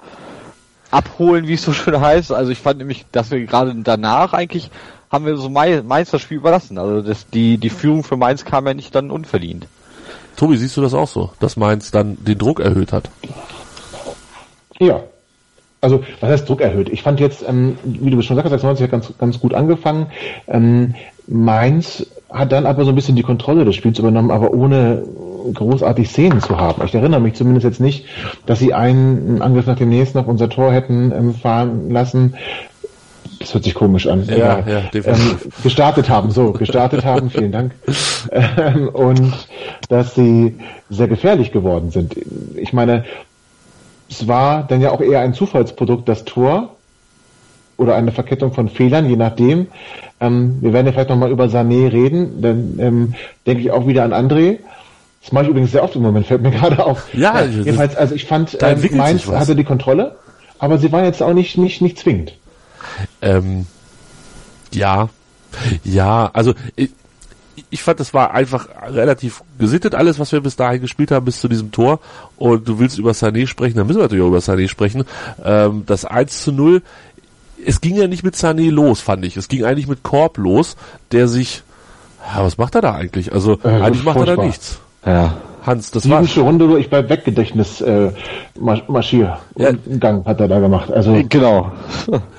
abholen, 0.90 1.46
wie 1.48 1.54
es 1.54 1.62
so 1.62 1.72
schön 1.72 2.00
heißt. 2.00 2.32
Also 2.32 2.50
ich 2.52 2.58
fand 2.58 2.78
nämlich, 2.78 3.06
dass 3.12 3.30
wir 3.30 3.44
gerade 3.46 3.74
danach 3.76 4.32
eigentlich 4.32 4.70
haben 5.10 5.24
wir 5.26 5.36
so 5.36 5.48
Mai- 5.48 5.82
Mainz 5.82 6.10
das 6.10 6.20
Spiel 6.22 6.38
überlassen. 6.38 6.78
Also 6.78 7.00
das, 7.00 7.28
die, 7.28 7.58
die 7.58 7.70
Führung 7.70 8.02
für 8.04 8.16
Mainz 8.16 8.44
kam 8.44 8.66
ja 8.66 8.74
nicht 8.74 8.94
dann 8.94 9.10
unverdient. 9.10 9.66
Tobi, 10.36 10.56
siehst 10.56 10.76
du 10.76 10.82
das 10.82 10.94
auch 10.94 11.08
so, 11.08 11.30
dass 11.40 11.56
Mainz 11.56 11.90
dann 11.90 12.18
den 12.24 12.36
Druck 12.38 12.60
erhöht 12.60 12.92
hat? 12.92 13.08
Ja. 14.78 15.00
Also, 15.80 16.02
was 16.20 16.30
heißt 16.30 16.48
Druck 16.48 16.60
erhöht? 16.60 16.88
Ich 16.88 17.02
fand 17.02 17.20
jetzt, 17.20 17.44
ähm, 17.46 17.78
wie 17.84 18.10
du 18.10 18.20
schon 18.22 18.36
gesagt 18.36 18.46
hast, 18.52 18.60
96 18.62 18.82
hat 18.84 18.90
ganz, 18.90 19.12
ganz 19.18 19.38
gut 19.40 19.54
angefangen. 19.54 20.06
Ähm, 20.48 20.94
Mainz 21.26 22.06
hat 22.30 22.52
dann 22.52 22.66
aber 22.66 22.84
so 22.84 22.90
ein 22.90 22.94
bisschen 22.94 23.16
die 23.16 23.22
Kontrolle 23.22 23.64
des 23.64 23.76
Spiels 23.76 23.98
übernommen, 23.98 24.30
aber 24.30 24.52
ohne 24.52 25.04
großartig 25.54 26.08
Szenen 26.08 26.40
zu 26.40 26.58
haben. 26.58 26.82
Ich 26.84 26.94
erinnere 26.94 27.20
mich 27.20 27.34
zumindest 27.34 27.64
jetzt 27.64 27.80
nicht, 27.80 28.06
dass 28.46 28.58
sie 28.58 28.74
einen 28.74 29.40
Angriff 29.42 29.66
nach 29.66 29.76
dem 29.76 29.88
nächsten 29.88 30.18
auf 30.18 30.26
unser 30.26 30.48
Tor 30.48 30.72
hätten 30.72 31.12
ähm, 31.12 31.34
fahren 31.34 31.90
lassen. 31.90 32.34
Das 33.38 33.54
hört 33.54 33.64
sich 33.64 33.74
komisch 33.74 34.06
an. 34.06 34.24
Ja, 34.28 34.60
ja, 34.66 34.80
definitiv. 34.92 35.44
ähm, 35.44 35.52
gestartet 35.62 36.08
haben, 36.08 36.30
so, 36.30 36.52
gestartet 36.52 37.04
haben, 37.04 37.30
vielen 37.30 37.52
Dank. 37.52 37.72
Ähm, 38.32 38.88
und 38.88 39.46
dass 39.88 40.16
sie 40.16 40.56
sehr 40.90 41.06
gefährlich 41.06 41.52
geworden 41.52 41.92
sind. 41.92 42.16
Ich 42.56 42.72
meine, 42.72 43.04
es 44.10 44.26
war 44.26 44.64
dann 44.64 44.80
ja 44.80 44.90
auch 44.90 45.00
eher 45.00 45.20
ein 45.20 45.32
Zufallsprodukt, 45.32 46.08
das 46.08 46.24
Tor 46.24 46.75
oder 47.76 47.94
eine 47.94 48.12
Verkettung 48.12 48.52
von 48.52 48.68
Fehlern, 48.68 49.08
je 49.08 49.16
nachdem. 49.16 49.68
Ähm, 50.20 50.58
wir 50.60 50.72
werden 50.72 50.86
ja 50.86 50.92
vielleicht 50.92 51.10
nochmal 51.10 51.30
über 51.30 51.44
Sané 51.46 51.92
reden, 51.92 52.40
dann 52.40 52.78
ähm, 52.78 53.14
denke 53.46 53.62
ich 53.62 53.70
auch 53.70 53.86
wieder 53.86 54.04
an 54.04 54.12
André. 54.12 54.58
Das 55.22 55.32
mache 55.32 55.44
ich 55.44 55.50
übrigens 55.50 55.72
sehr 55.72 55.82
oft 55.82 55.96
im 55.96 56.02
Moment, 56.02 56.26
fällt 56.26 56.42
mir 56.42 56.50
gerade 56.52 56.84
auf. 56.84 57.12
Ja, 57.14 57.40
Äh, 57.40 57.48
jedenfalls, 57.48 57.96
also 57.96 58.14
ich 58.14 58.24
fand, 58.24 58.56
ähm, 58.62 58.96
Mainz 58.96 59.26
hatte 59.26 59.56
die 59.56 59.64
Kontrolle, 59.64 60.16
aber 60.58 60.78
sie 60.78 60.90
waren 60.92 61.04
jetzt 61.04 61.22
auch 61.22 61.34
nicht, 61.34 61.58
nicht, 61.58 61.82
nicht 61.82 61.98
zwingend. 61.98 62.34
Ähm, 63.20 63.66
ja, 64.72 65.08
ja, 65.84 66.30
also 66.32 66.54
ich, 66.76 66.90
ich 67.70 67.82
fand, 67.82 68.00
das 68.00 68.14
war 68.14 68.32
einfach 68.32 68.68
relativ 68.88 69.42
gesittet 69.58 69.94
alles, 69.94 70.18
was 70.18 70.32
wir 70.32 70.40
bis 70.40 70.56
dahin 70.56 70.80
gespielt 70.80 71.10
haben, 71.10 71.24
bis 71.24 71.40
zu 71.40 71.48
diesem 71.48 71.72
Tor. 71.72 72.00
Und 72.36 72.68
du 72.68 72.78
willst 72.78 72.98
über 72.98 73.12
Sané 73.12 73.46
sprechen, 73.46 73.76
dann 73.76 73.86
müssen 73.86 73.98
wir 73.98 74.04
natürlich 74.04 74.24
auch 74.24 74.28
über 74.28 74.38
Sané 74.38 74.68
sprechen. 74.68 75.04
Ähm, 75.44 75.84
das 75.86 76.04
1 76.04 76.42
zu 76.42 76.52
0, 76.52 76.82
es 77.66 77.80
ging 77.80 77.96
ja 77.96 78.06
nicht 78.06 78.22
mit 78.22 78.34
Sané 78.36 78.70
los, 78.70 79.00
fand 79.00 79.24
ich. 79.24 79.36
Es 79.36 79.48
ging 79.48 79.64
eigentlich 79.64 79.88
mit 79.88 80.02
Korb 80.02 80.38
los, 80.38 80.76
der 81.12 81.28
sich, 81.28 81.62
ja, 82.34 82.42
was 82.44 82.56
macht 82.58 82.74
er 82.74 82.80
da 82.82 82.94
eigentlich? 82.94 83.32
Also 83.32 83.58
Äh, 83.64 83.68
eigentlich 83.68 84.04
macht 84.04 84.16
er 84.18 84.24
da 84.26 84.34
furchtbar. 84.34 84.46
nichts. 84.46 84.78
Ja. 85.04 85.34
Hans, 85.64 85.90
das 85.90 86.08
war, 86.08 86.18
Siebensche 86.18 86.42
Runde 86.42 86.68
durch 86.68 86.88
bei 86.88 87.08
Weggedächtnis 87.08 87.80
äh, 87.80 88.12
Mar- 88.60 88.84
Marschier 88.86 89.38
Ja. 89.56 89.70
und 89.70 90.00
Gang 90.00 90.24
hat 90.24 90.38
er 90.40 90.46
da 90.46 90.60
gemacht. 90.60 90.92
Also 90.92 91.20
Genau. 91.28 91.72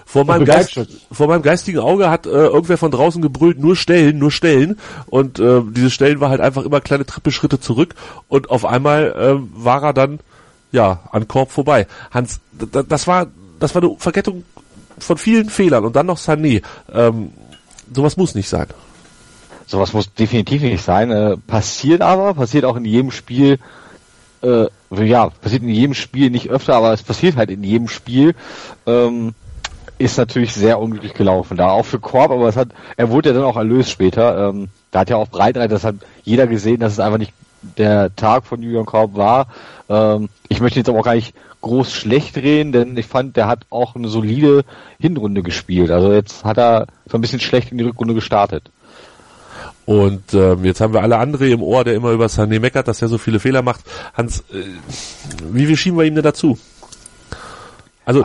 Vor 0.06 0.24
meinem, 0.24 0.46
Geist, 0.46 0.76
Begleitschutz. 0.76 1.02
vor 1.12 1.28
meinem 1.28 1.42
geistigen 1.42 1.80
Auge 1.80 2.10
hat 2.10 2.26
äh, 2.26 2.30
irgendwer 2.30 2.78
von 2.78 2.90
draußen 2.92 3.22
gebrüllt, 3.22 3.60
nur 3.60 3.76
stellen, 3.76 4.18
nur 4.18 4.32
stellen. 4.32 4.80
Und 5.08 5.40
äh, 5.40 5.62
diese 5.76 5.90
Stellen 5.90 6.22
war 6.22 6.30
halt 6.30 6.40
einfach 6.40 6.64
immer 6.64 6.80
kleine 6.80 7.06
Trippelschritte 7.06 7.60
zurück 7.60 7.96
und 8.30 8.50
auf 8.50 8.64
einmal 8.64 9.12
äh, 9.12 9.62
war 9.62 9.84
er 9.84 9.92
dann 9.94 10.20
ja 10.72 11.02
an 11.12 11.28
Korb 11.28 11.52
vorbei. 11.52 11.86
Hans, 12.12 12.40
das 12.88 13.08
war 13.08 13.28
das 13.60 13.76
war 13.76 13.84
eine 13.84 13.96
Verkettung 13.98 14.44
von 14.98 15.18
vielen 15.18 15.50
Fehlern 15.50 15.86
und 15.86 15.96
dann 15.96 16.06
noch 16.06 16.18
Sané. 16.18 16.64
Ähm, 16.92 17.32
sowas 17.94 18.18
muss 18.18 18.36
nicht 18.36 18.50
sein. 18.50 18.68
Sowas 19.66 19.94
muss 19.94 20.14
definitiv 20.14 20.62
nicht 20.62 20.84
sein. 20.84 21.12
Äh, 21.12 21.38
passiert 21.38 22.02
aber, 22.02 22.34
passiert 22.34 22.66
auch 22.66 22.78
in 22.78 22.86
jedem 22.86 23.12
Spiel. 23.12 23.60
Äh, 24.42 24.68
ja, 24.92 25.30
passiert 25.30 25.64
in 25.64 25.70
jedem 25.70 25.94
Spiel 25.94 26.30
nicht 26.30 26.50
öfter, 26.50 26.76
aber 26.76 26.94
es 26.94 27.04
passiert 27.04 27.36
halt 27.36 27.50
in 27.50 27.64
jedem 27.64 27.90
Spiel. 27.90 28.34
Ähm, 28.86 29.34
ist 29.98 30.18
natürlich 30.18 30.54
sehr 30.54 30.80
unglücklich 30.80 31.14
gelaufen. 31.14 31.58
Da 31.58 31.72
auch 31.72 31.86
für 31.86 32.00
Korb, 32.00 32.32
aber 32.32 32.48
es 32.48 32.56
hat, 32.56 32.70
er 32.96 33.10
wurde 33.10 33.30
ja 33.30 33.36
dann 33.36 33.44
auch 33.44 33.58
erlöst 33.58 33.90
später. 33.90 34.50
Ähm, 34.50 34.70
da 34.92 35.00
hat 35.00 35.10
ja 35.10 35.18
auch 35.18 35.28
Breitenreiter, 35.28 35.74
das 35.74 35.84
hat 35.84 35.96
jeder 36.24 36.48
gesehen, 36.48 36.80
dass 36.80 36.94
es 36.94 37.00
einfach 37.00 37.18
nicht 37.18 37.34
der 37.62 38.16
Tag 38.16 38.46
von 38.46 38.62
Julian 38.62 38.86
Korb 38.86 39.16
war. 39.16 39.48
Ähm, 39.90 40.30
ich 40.48 40.62
möchte 40.62 40.80
jetzt 40.80 40.90
aber 40.90 41.00
auch 41.00 41.06
gar 41.06 41.16
nicht 41.16 41.34
groß 41.62 41.92
schlecht 41.92 42.38
reden, 42.38 42.72
denn 42.72 42.98
ich 42.98 43.06
fand, 43.06 43.36
der 43.36 43.48
hat 43.48 43.66
auch 43.70 43.96
eine 43.96 44.08
solide 44.08 44.64
Hinrunde 45.00 45.44
gespielt. 45.44 45.92
Also 45.92 46.14
jetzt 46.14 46.44
hat 46.44 46.58
er 46.58 46.88
so 47.10 47.18
ein 47.18 47.22
bisschen 47.22 47.40
schlecht 47.40 47.72
in 47.72 47.78
die 47.78 47.84
Rückrunde 47.84 48.14
gestartet. 48.14 48.72
Und 49.86 50.34
ähm, 50.34 50.66
jetzt 50.66 50.82
haben 50.82 50.94
wir 50.94 51.02
alle 51.02 51.18
André 51.18 51.50
im 51.50 51.64
Ohr, 51.64 51.84
der 51.84 51.96
immer 51.96 52.12
über 52.12 52.26
Sané 52.26 52.60
meckert, 52.60 52.88
dass 52.88 53.02
er 53.02 53.08
so 53.08 53.18
viele 53.18 53.40
Fehler 53.40 53.62
macht. 53.62 53.82
Hans, 54.14 54.42
äh, 54.52 54.64
wie, 55.52 55.68
wie 55.68 55.78
schieben 55.78 55.98
wir 55.98 56.06
ihm 56.06 56.16
denn 56.16 56.26
dazu? 56.26 56.58
Also 58.04 58.24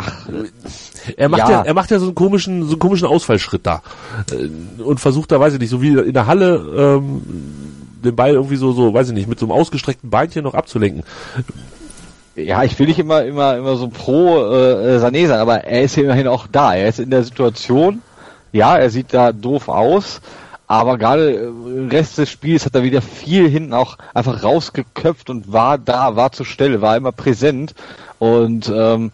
er 1.17 1.29
macht 1.29 1.41
ja. 1.41 1.51
ja. 1.51 1.63
er 1.63 1.75
macht 1.75 1.91
ja 1.91 1.99
so 1.99 2.07
einen 2.07 2.15
komischen 2.15 2.63
so 2.65 2.71
einen 2.71 2.79
komischen 2.79 3.09
Ausfallschritt 3.09 3.67
da 3.67 3.83
äh, 4.31 4.81
und 4.81 5.01
versucht 5.01 5.33
da 5.33 5.41
weiß 5.41 5.55
ich 5.55 5.59
nicht 5.59 5.71
so 5.71 5.83
wie 5.83 5.89
in 5.89 6.13
der 6.13 6.29
Halle 6.29 7.01
ähm, 7.01 7.23
den 8.05 8.15
Ball 8.15 8.31
irgendwie 8.31 8.55
so 8.55 8.71
so 8.71 8.95
weiß 8.95 9.09
ich 9.09 9.15
nicht 9.15 9.29
mit 9.29 9.41
so 9.41 9.47
einem 9.47 9.53
ausgestreckten 9.53 10.09
Beinchen 10.09 10.45
noch 10.45 10.55
abzulenken. 10.55 11.03
Ja, 12.35 12.63
ich 12.63 12.79
will 12.79 12.87
nicht 12.87 12.99
immer, 12.99 13.25
immer, 13.25 13.57
immer 13.57 13.77
so 13.77 13.89
pro 13.89 14.39
äh, 14.39 14.99
Sané 14.99 15.27
sein, 15.27 15.39
aber 15.39 15.65
er 15.65 15.83
ist 15.83 15.99
immerhin 15.99 16.29
auch 16.29 16.47
da. 16.51 16.75
Er 16.75 16.89
ist 16.89 16.99
in 16.99 17.11
der 17.11 17.25
Situation. 17.25 18.01
Ja, 18.53 18.77
er 18.77 18.91
sieht 18.91 19.13
da 19.13 19.33
doof 19.33 19.69
aus, 19.69 20.21
aber 20.67 20.97
gerade 20.97 21.33
äh, 21.33 21.45
im 21.45 21.89
Rest 21.89 22.17
des 22.19 22.31
Spiels 22.31 22.65
hat 22.65 22.75
er 22.75 22.83
wieder 22.83 23.03
viel 23.03 23.49
hinten 23.49 23.75
auch 23.75 23.99
einfach 24.15 24.43
rausgeköpft 24.43 25.29
und 25.29 25.53
war 25.53 25.77
da, 25.77 26.17
war 26.17 26.33
zur 26.33 26.47
Stelle, 26.47 26.81
war 26.81 26.97
immer 26.97 27.13
präsent 27.13 27.75
und 28.19 28.73
ähm, 28.75 29.13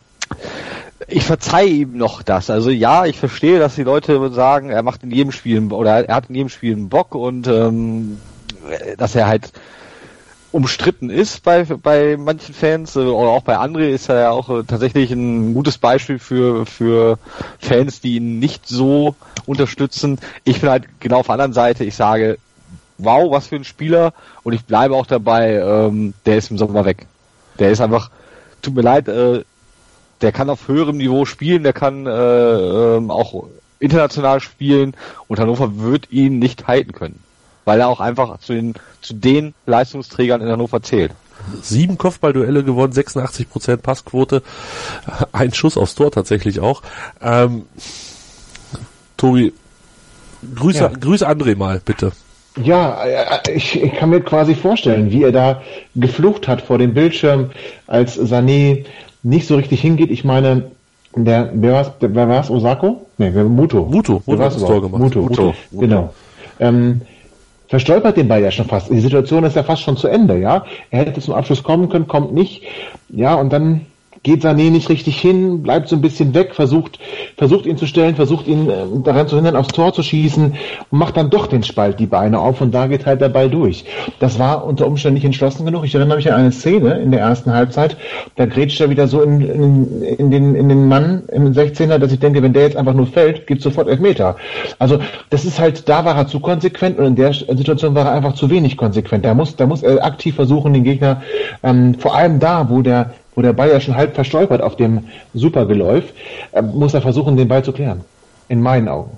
ich 1.09 1.25
verzeihe 1.25 1.69
ihm 1.69 1.97
noch 1.97 2.23
das. 2.23 2.51
Also 2.51 2.71
ja, 2.71 3.07
ich 3.07 3.19
verstehe, 3.19 3.59
dass 3.59 3.75
die 3.75 3.83
Leute 3.83 4.31
sagen, 4.33 4.71
er 4.71 4.83
macht 4.83 5.03
in 5.03 5.11
jedem 5.11 5.33
Spiel 5.33 5.73
oder 5.73 6.07
er 6.07 6.15
hat 6.15 6.29
in 6.29 6.37
jedem 6.37 6.49
Spiel 6.49 6.75
einen 6.75 6.89
Bock 6.89 7.15
und 7.15 7.49
ähm, 7.49 8.19
dass 8.97 9.15
er 9.15 9.27
halt 9.27 9.53
umstritten 10.51 11.11
ist 11.11 11.43
bei, 11.43 11.65
bei 11.65 12.17
manchen 12.17 12.55
Fans, 12.55 12.97
äh, 12.97 13.01
oder 13.01 13.29
auch 13.29 13.43
bei 13.43 13.59
André 13.59 13.89
ist 13.91 14.09
er 14.09 14.21
ja 14.21 14.31
auch 14.31 14.49
äh, 14.49 14.65
tatsächlich 14.65 15.11
ein 15.11 15.55
gutes 15.55 15.79
Beispiel 15.79 16.19
für, 16.19 16.67
für 16.67 17.19
Fans, 17.59 18.01
die 18.01 18.17
ihn 18.17 18.39
nicht 18.39 18.67
so 18.67 19.15
unterstützen. 19.47 20.19
Ich 20.45 20.61
bin 20.61 20.71
halt 20.71 20.85
genau 21.01 21.21
auf 21.21 21.27
der 21.27 21.35
anderen 21.35 21.53
Seite, 21.53 21.85
ich 21.85 21.95
sage, 21.95 22.39
wow, 22.99 23.31
was 23.31 23.49
für 23.49 23.57
ein 23.57 23.65
Spieler 23.65 24.13
und 24.43 24.53
ich 24.53 24.65
bleibe 24.65 24.95
auch 24.95 25.07
dabei, 25.07 25.55
ähm, 25.55 26.15
der 26.27 26.39
ist 26.39 26.51
im 26.51 26.59
Sommer 26.59 26.85
weg. 26.85 27.07
Der 27.59 27.71
ist 27.71 27.81
einfach, 27.81 28.11
tut 28.63 28.75
mir 28.75 28.83
leid, 28.83 29.09
äh, 29.09 29.45
der 30.21 30.33
kann 30.33 30.51
auf 30.51 30.69
höherem 30.69 30.97
Niveau 30.97 31.25
spielen, 31.25 31.63
der 31.63 31.73
kann 31.73 32.07
äh, 32.07 32.11
ähm, 32.97 33.11
auch 33.11 33.49
international 33.79 34.41
spielen 34.41 34.95
und 35.29 35.39
Hannover 35.39 35.79
wird 35.79 36.11
ihn 36.11 36.39
nicht 36.39 36.67
halten 36.67 36.93
können, 36.93 37.21
weil 37.69 37.81
er 37.81 37.89
auch 37.89 38.01
einfach 38.01 38.39
zu 38.41 38.55
den, 38.55 38.73
zu 39.03 39.13
den 39.13 39.53
Leistungsträgern 39.67 40.41
in 40.41 40.49
Hannover 40.49 40.83
zählt. 40.83 41.13
Sieben 41.61 41.99
Kopfballduelle 41.99 42.65
gewonnen, 42.65 42.95
86 42.95 43.51
Prozent 43.51 43.83
Passquote, 43.83 44.43
ein 45.33 45.53
Schuss 45.53 45.77
aufs 45.77 45.95
Tor 45.95 46.11
tatsächlich 46.11 46.61
auch. 46.61 46.81
Ähm, 47.21 47.67
Tobi, 49.19 49.53
grüße, 50.57 50.79
Ja. 50.79 50.89
grüße 50.89 51.29
André 51.29 51.57
mal, 51.57 51.83
bitte. 51.85 52.13
Ja, 52.57 53.05
äh, 53.05 53.53
ich, 53.55 53.81
ich 53.83 53.93
kann 53.97 54.09
mir 54.09 54.21
quasi 54.23 54.55
vorstellen, 54.55 55.11
wie 55.11 55.23
er 55.25 55.33
da 55.33 55.61
geflucht 55.95 56.49
hat 56.49 56.63
vor 56.63 56.79
dem 56.79 56.95
Bildschirm, 56.95 57.51
als 57.87 58.19
Sané 58.19 58.87
nicht 59.23 59.47
so 59.47 59.57
richtig 59.57 59.83
hingeht. 59.83 60.11
Ich 60.11 60.25
meine, 60.25 60.71
der, 61.15 61.51
wer 61.53 61.73
war's, 61.75 61.91
der, 62.01 62.15
wer 62.15 62.29
war's, 62.31 62.49
Osako? 62.49 63.07
Nee, 63.19 63.31
wer, 63.35 63.45
Muto. 63.45 63.85
Muto, 63.85 64.23
Wer 64.25 64.37
Muto 64.37 64.45
hat 64.47 64.55
das 64.55 64.63
Tor 64.63 64.81
gemacht. 64.81 65.03
Muto, 65.03 65.21
Muto. 65.21 65.55
genau. 65.73 66.15
Ähm, 66.61 67.03
verstolpert 67.69 68.17
den 68.17 68.29
Ball 68.29 68.43
ja 68.43 68.51
schon 68.51 68.67
fast. 68.67 68.91
Die 68.91 69.01
Situation 69.01 69.45
ist 69.45 69.57
ja 69.57 69.63
fast 69.63 69.83
schon 69.83 69.97
zu 69.97 70.09
Ende, 70.09 70.39
ja. 70.39 70.65
Er 70.91 71.01
hätte 71.01 71.21
zum 71.21 71.35
Abschluss 71.35 71.63
kommen 71.63 71.89
können, 71.89 72.09
kommt 72.09 72.33
nicht. 72.35 72.63
Ja, 73.11 73.35
und 73.35 73.53
dann 73.53 73.87
geht 74.23 74.45
Sané 74.45 74.71
nicht 74.71 74.89
richtig 74.89 75.21
hin, 75.21 75.63
bleibt 75.63 75.89
so 75.89 75.97
ein 75.97 76.03
bisschen 76.03 76.35
weg, 76.35 76.55
versucht, 76.55 76.99
versucht 77.37 77.67
ihn 77.67 77.77
zu 77.77 77.87
stellen, 77.87 78.17
versucht 78.17 78.47
ihn 78.47 78.69
äh, 78.69 78.75
daran 79.05 79.29
zu 79.29 79.37
hindern, 79.37 79.57
aufs 79.57 79.73
Tor 79.73 79.93
zu 79.93 80.03
schießen 80.03 80.55
und 80.91 80.99
macht 80.99 81.17
dann 81.17 81.31
doch 81.31 81.47
den 81.47 81.63
Spalt 81.63 82.01
die 82.01 82.07
Beine 82.07 82.39
auf 82.39 82.61
und 82.61 82.73
da 82.73 82.87
geht 82.87 83.07
halt 83.07 83.21
der 83.21 83.29
Ball 83.29 83.51
durch. 83.51 83.85
Das 84.21 84.39
war 84.39 84.65
unter 84.65 84.87
Umständen 84.87 85.15
nicht 85.15 85.25
entschlossen 85.25 85.65
genug. 85.65 85.85
Ich 85.85 85.95
erinnere 85.95 86.17
mich 86.17 86.31
an 86.31 86.41
eine 86.41 86.53
Szene 86.53 86.99
in 86.99 87.11
der 87.11 87.21
ersten 87.21 87.53
Halbzeit, 87.53 87.97
da 88.37 88.47
grätscht 88.47 88.81
er 88.81 88.91
wieder 88.91 89.09
so 89.09 89.23
in, 89.23 89.41
in, 89.41 90.03
in, 90.03 90.31
den, 90.31 90.55
in 90.55 90.69
den 90.69 90.89
Mann, 90.89 91.23
im 91.33 91.53
16er, 91.53 91.99
dass 91.99 92.13
ich 92.13 92.19
denke, 92.19 92.43
wenn 92.43 92.53
der 92.53 92.63
jetzt 92.63 92.77
einfach 92.77 92.95
nur 92.95 93.07
fällt, 93.07 93.47
gibt 93.47 93.63
sofort 93.63 93.89
Elfmeter. 93.89 94.37
Also 94.79 94.99
das 95.31 95.45
ist 95.45 95.59
halt, 95.59 95.89
da 95.89 96.05
war 96.05 96.17
er 96.17 96.27
zu 96.27 96.41
konsequent 96.41 96.99
und 96.99 97.07
in 97.07 97.17
der 97.17 97.33
Situation 97.33 97.95
war 97.95 98.07
er 98.07 98.13
einfach 98.13 98.35
zu 98.35 98.51
wenig 98.51 98.77
konsequent. 98.77 99.25
Da 99.25 99.35
muss, 99.35 99.57
da 99.57 99.67
muss 99.67 99.83
er 99.83 100.05
aktiv 100.05 100.35
versuchen, 100.35 100.73
den 100.73 100.85
Gegner, 100.85 101.23
ähm, 101.63 101.95
vor 101.95 102.15
allem 102.15 102.41
da, 102.41 102.69
wo 102.69 102.83
der 102.83 103.13
wo 103.39 103.43
der 103.43 103.53
Ball 103.53 103.71
ja 103.71 103.81
schon 103.81 103.95
halb 103.95 104.17
verstolpert 104.17 104.61
auf 104.63 104.75
dem 104.75 105.05
Supergeläuf, 105.33 106.03
äh, 106.51 106.61
muss 106.61 106.93
er 106.93 107.03
versuchen, 107.03 107.37
den 107.37 107.47
Ball 107.47 107.63
zu 107.63 107.71
klären. 107.71 108.01
In 108.49 108.61
meinen 108.61 108.89
Augen. 108.89 109.17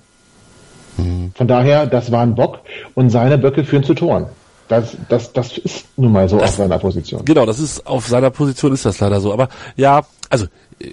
Von 1.35 1.49
daher, 1.49 1.87
das 1.87 2.13
war 2.13 2.21
ein 2.21 2.35
Bock 2.35 2.59
und 2.95 3.09
seine 3.09 3.39
Böcke 3.39 3.65
führen 3.65 3.83
zu 3.83 3.95
Toren. 3.95 4.27
Das, 4.69 4.95
das, 5.09 5.33
das 5.33 5.57
ist 5.57 5.87
nun 5.97 6.13
mal 6.13 6.29
so 6.29 6.39
auf 6.39 6.51
seiner 6.51 6.79
Position. 6.79 7.25
Genau, 7.25 7.47
das 7.47 7.59
ist, 7.59 7.87
auf 7.87 8.07
seiner 8.07 8.29
Position 8.29 8.75
ist 8.75 8.85
das 8.85 9.01
leider 9.01 9.21
so. 9.21 9.33
Aber 9.33 9.49
ja, 9.77 10.03
also, 10.29 10.45
äh, 10.79 10.91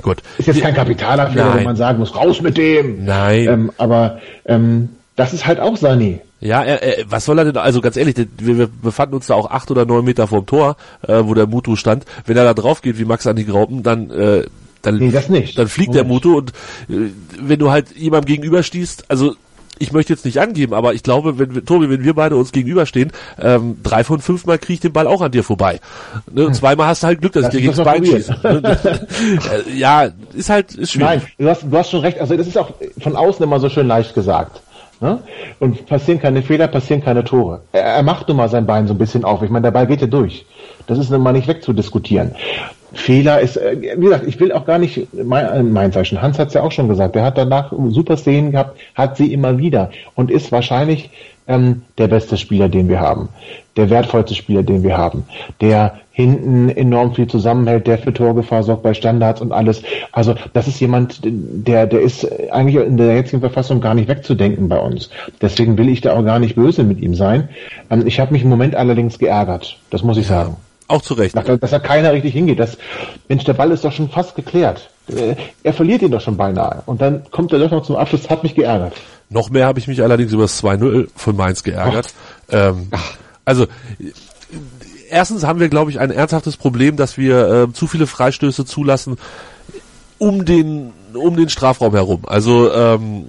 gut. 0.00 0.18
Ist 0.38 0.46
jetzt 0.46 0.60
kein 0.60 0.74
Kapitalabfehler, 0.74 1.46
Nein. 1.46 1.58
wo 1.58 1.64
man 1.64 1.76
sagen 1.76 1.98
muss, 1.98 2.14
raus 2.14 2.40
mit 2.42 2.56
dem. 2.56 3.04
Nein. 3.04 3.48
Ähm, 3.48 3.72
aber 3.76 4.20
ähm, 4.44 4.90
das 5.16 5.32
ist 5.32 5.46
halt 5.46 5.60
auch 5.60 5.76
Sané. 5.76 6.20
Ja, 6.40 6.62
er, 6.62 6.82
er, 6.82 7.04
was 7.10 7.24
soll 7.24 7.38
er 7.38 7.44
denn, 7.44 7.56
also 7.56 7.80
ganz 7.80 7.96
ehrlich, 7.96 8.16
wir, 8.38 8.58
wir 8.58 8.66
befanden 8.66 9.14
uns 9.14 9.26
da 9.26 9.34
auch 9.34 9.50
acht 9.50 9.70
oder 9.70 9.84
neun 9.84 10.04
Meter 10.04 10.26
vorm 10.26 10.46
Tor, 10.46 10.76
äh, 11.06 11.20
wo 11.24 11.34
der 11.34 11.46
Mutu 11.46 11.76
stand. 11.76 12.04
Wenn 12.26 12.36
er 12.36 12.44
da 12.44 12.54
drauf 12.54 12.82
geht, 12.82 12.98
wie 12.98 13.04
Max 13.04 13.26
an 13.26 13.36
die 13.36 13.44
Graupen, 13.46 13.82
dann, 13.82 14.10
äh, 14.10 14.44
dann, 14.80 14.98
Nee, 14.98 15.10
das 15.10 15.28
nicht. 15.28 15.58
dann 15.58 15.68
fliegt 15.68 15.94
der. 15.94 16.04
Mutu 16.04 16.38
und 16.38 16.50
äh, 16.88 17.10
wenn 17.40 17.58
du 17.58 17.70
halt 17.70 17.94
jemandem 17.94 18.26
gegenüberstehst, 18.26 19.04
also 19.08 19.36
ich 19.78 19.92
möchte 19.92 20.12
jetzt 20.12 20.24
nicht 20.24 20.38
angeben, 20.40 20.74
aber 20.74 20.94
ich 20.94 21.02
glaube, 21.02 21.38
wenn 21.38 21.54
wir, 21.54 21.64
Tobi, 21.64 21.90
wenn 21.90 22.04
wir 22.04 22.14
beide 22.14 22.36
uns 22.36 22.52
gegenüberstehen, 22.52 23.10
ähm, 23.40 23.78
drei 23.82 24.04
von 24.04 24.20
fünf 24.20 24.46
Mal 24.46 24.58
kriege 24.58 24.74
ich 24.74 24.80
den 24.80 24.92
Ball 24.92 25.06
auch 25.06 25.20
an 25.22 25.32
dir 25.32 25.42
vorbei. 25.42 25.80
Ne? 26.30 26.46
Und 26.46 26.54
zweimal 26.54 26.86
hast 26.86 27.02
du 27.02 27.08
halt 27.08 27.20
Glück, 27.20 27.32
dass 27.32 27.44
Lass 27.44 27.54
ich 27.54 27.62
dir 27.62 27.68
uns 27.68 27.78
gegens 27.78 28.28
das 28.28 28.44
Bein 28.44 28.86
schieße. 29.42 29.66
Äh, 29.66 29.78
ja, 29.78 30.10
ist 30.34 30.50
halt, 30.50 30.74
ist 30.74 30.92
schwierig. 30.92 31.22
Nein, 31.22 31.22
du 31.38 31.48
hast, 31.48 31.62
du 31.62 31.76
hast 31.76 31.90
schon 31.90 32.00
recht. 32.00 32.18
Also 32.20 32.36
das 32.36 32.46
ist 32.46 32.56
auch 32.56 32.72
von 33.00 33.16
außen 33.16 33.42
immer 33.42 33.58
so 33.60 33.68
schön 33.68 33.86
leicht 33.88 34.14
gesagt. 34.14 34.61
Ne? 35.02 35.18
Und 35.58 35.84
passieren 35.86 36.20
keine 36.20 36.42
Fehler, 36.42 36.68
passieren 36.68 37.02
keine 37.02 37.24
Tore. 37.24 37.62
Er, 37.72 37.82
er 37.82 38.02
macht 38.04 38.28
nun 38.28 38.36
mal 38.36 38.48
sein 38.48 38.66
Bein 38.66 38.86
so 38.86 38.94
ein 38.94 38.98
bisschen 38.98 39.24
auf. 39.24 39.42
Ich 39.42 39.50
meine, 39.50 39.64
der 39.64 39.72
Ball 39.72 39.88
geht 39.88 40.00
ja 40.00 40.06
durch. 40.06 40.46
Das 40.86 40.96
ist 40.96 41.10
nun 41.10 41.22
mal 41.22 41.32
nicht 41.32 41.48
wegzudiskutieren. 41.48 42.36
Fehler 42.92 43.40
ist, 43.40 43.56
äh, 43.56 43.76
wie 43.96 44.04
gesagt, 44.04 44.26
ich 44.28 44.38
will 44.38 44.52
auch 44.52 44.64
gar 44.64 44.78
nicht 44.78 45.08
mein, 45.12 45.46
äh, 45.46 45.62
mein 45.64 45.92
Zeichen. 45.92 46.22
Hans 46.22 46.38
hat 46.38 46.48
es 46.48 46.54
ja 46.54 46.62
auch 46.62 46.70
schon 46.70 46.88
gesagt. 46.88 47.16
Der 47.16 47.24
hat 47.24 47.36
danach 47.36 47.72
super 47.88 48.16
Szenen 48.16 48.52
gehabt, 48.52 48.78
hat 48.94 49.16
sie 49.16 49.32
immer 49.32 49.58
wieder 49.58 49.90
und 50.14 50.30
ist 50.30 50.52
wahrscheinlich 50.52 51.10
ähm, 51.46 51.82
der 51.98 52.08
beste 52.08 52.36
Spieler, 52.36 52.68
den 52.68 52.88
wir 52.88 53.00
haben. 53.00 53.28
Der 53.76 53.90
wertvollste 53.90 54.34
Spieler, 54.34 54.62
den 54.62 54.82
wir 54.82 54.96
haben. 54.96 55.24
Der 55.60 55.94
hinten 56.12 56.68
enorm 56.68 57.14
viel 57.14 57.26
zusammenhält, 57.26 57.86
der 57.86 57.98
für 57.98 58.12
Torgefahr 58.12 58.62
sorgt 58.62 58.82
bei 58.82 58.92
Standards 58.92 59.40
und 59.40 59.50
alles. 59.52 59.82
Also 60.12 60.34
das 60.52 60.68
ist 60.68 60.78
jemand, 60.78 61.20
der, 61.24 61.86
der 61.86 62.00
ist 62.00 62.26
eigentlich 62.52 62.76
in 62.84 62.98
der 62.98 63.16
jetzigen 63.16 63.40
Verfassung 63.40 63.80
gar 63.80 63.94
nicht 63.94 64.08
wegzudenken 64.08 64.68
bei 64.68 64.78
uns. 64.78 65.08
Deswegen 65.40 65.78
will 65.78 65.88
ich 65.88 66.02
da 66.02 66.14
auch 66.14 66.24
gar 66.24 66.38
nicht 66.38 66.54
böse 66.54 66.84
mit 66.84 67.00
ihm 67.00 67.14
sein. 67.14 67.48
Ähm, 67.90 68.06
ich 68.06 68.20
habe 68.20 68.32
mich 68.32 68.42
im 68.42 68.50
Moment 68.50 68.74
allerdings 68.74 69.18
geärgert. 69.18 69.78
Das 69.90 70.02
muss 70.02 70.18
ich 70.18 70.26
sagen. 70.26 70.56
Auch 70.88 71.00
zu 71.00 71.14
Recht. 71.14 71.34
Dass, 71.34 71.58
dass 71.58 71.70
da 71.70 71.78
keiner 71.78 72.12
richtig 72.12 72.34
hingeht. 72.34 72.58
Das, 72.58 72.76
Mensch, 73.28 73.44
der 73.44 73.54
Ball 73.54 73.70
ist 73.70 73.82
doch 73.82 73.92
schon 73.92 74.10
fast 74.10 74.34
geklärt. 74.34 74.90
Äh, 75.08 75.36
Er 75.62 75.72
verliert 75.72 76.02
ihn 76.02 76.10
doch 76.10 76.20
schon 76.20 76.36
beinahe. 76.36 76.82
Und 76.84 77.00
dann 77.00 77.22
kommt 77.30 77.52
er 77.54 77.58
doch 77.58 77.70
noch 77.70 77.82
zum 77.82 77.96
Abschluss, 77.96 78.28
hat 78.28 78.42
mich 78.42 78.54
geärgert. 78.54 78.92
Noch 79.32 79.50
mehr 79.50 79.66
habe 79.66 79.78
ich 79.78 79.88
mich 79.88 80.02
allerdings 80.02 80.32
über 80.32 80.42
das 80.42 80.62
2-0 80.62 81.08
von 81.14 81.36
Mainz 81.36 81.62
geärgert. 81.62 82.12
Ähm, 82.50 82.88
also, 83.44 83.66
erstens 85.10 85.44
haben 85.44 85.60
wir, 85.60 85.68
glaube 85.68 85.90
ich, 85.90 85.98
ein 85.98 86.10
ernsthaftes 86.10 86.56
Problem, 86.56 86.96
dass 86.96 87.16
wir 87.18 87.68
äh, 87.68 87.72
zu 87.72 87.86
viele 87.86 88.06
Freistöße 88.06 88.64
zulassen 88.64 89.16
um 90.22 90.44
den 90.44 90.92
um 91.14 91.36
den 91.36 91.48
Strafraum 91.48 91.92
herum. 91.94 92.22
Also 92.26 92.72
ähm, 92.72 93.26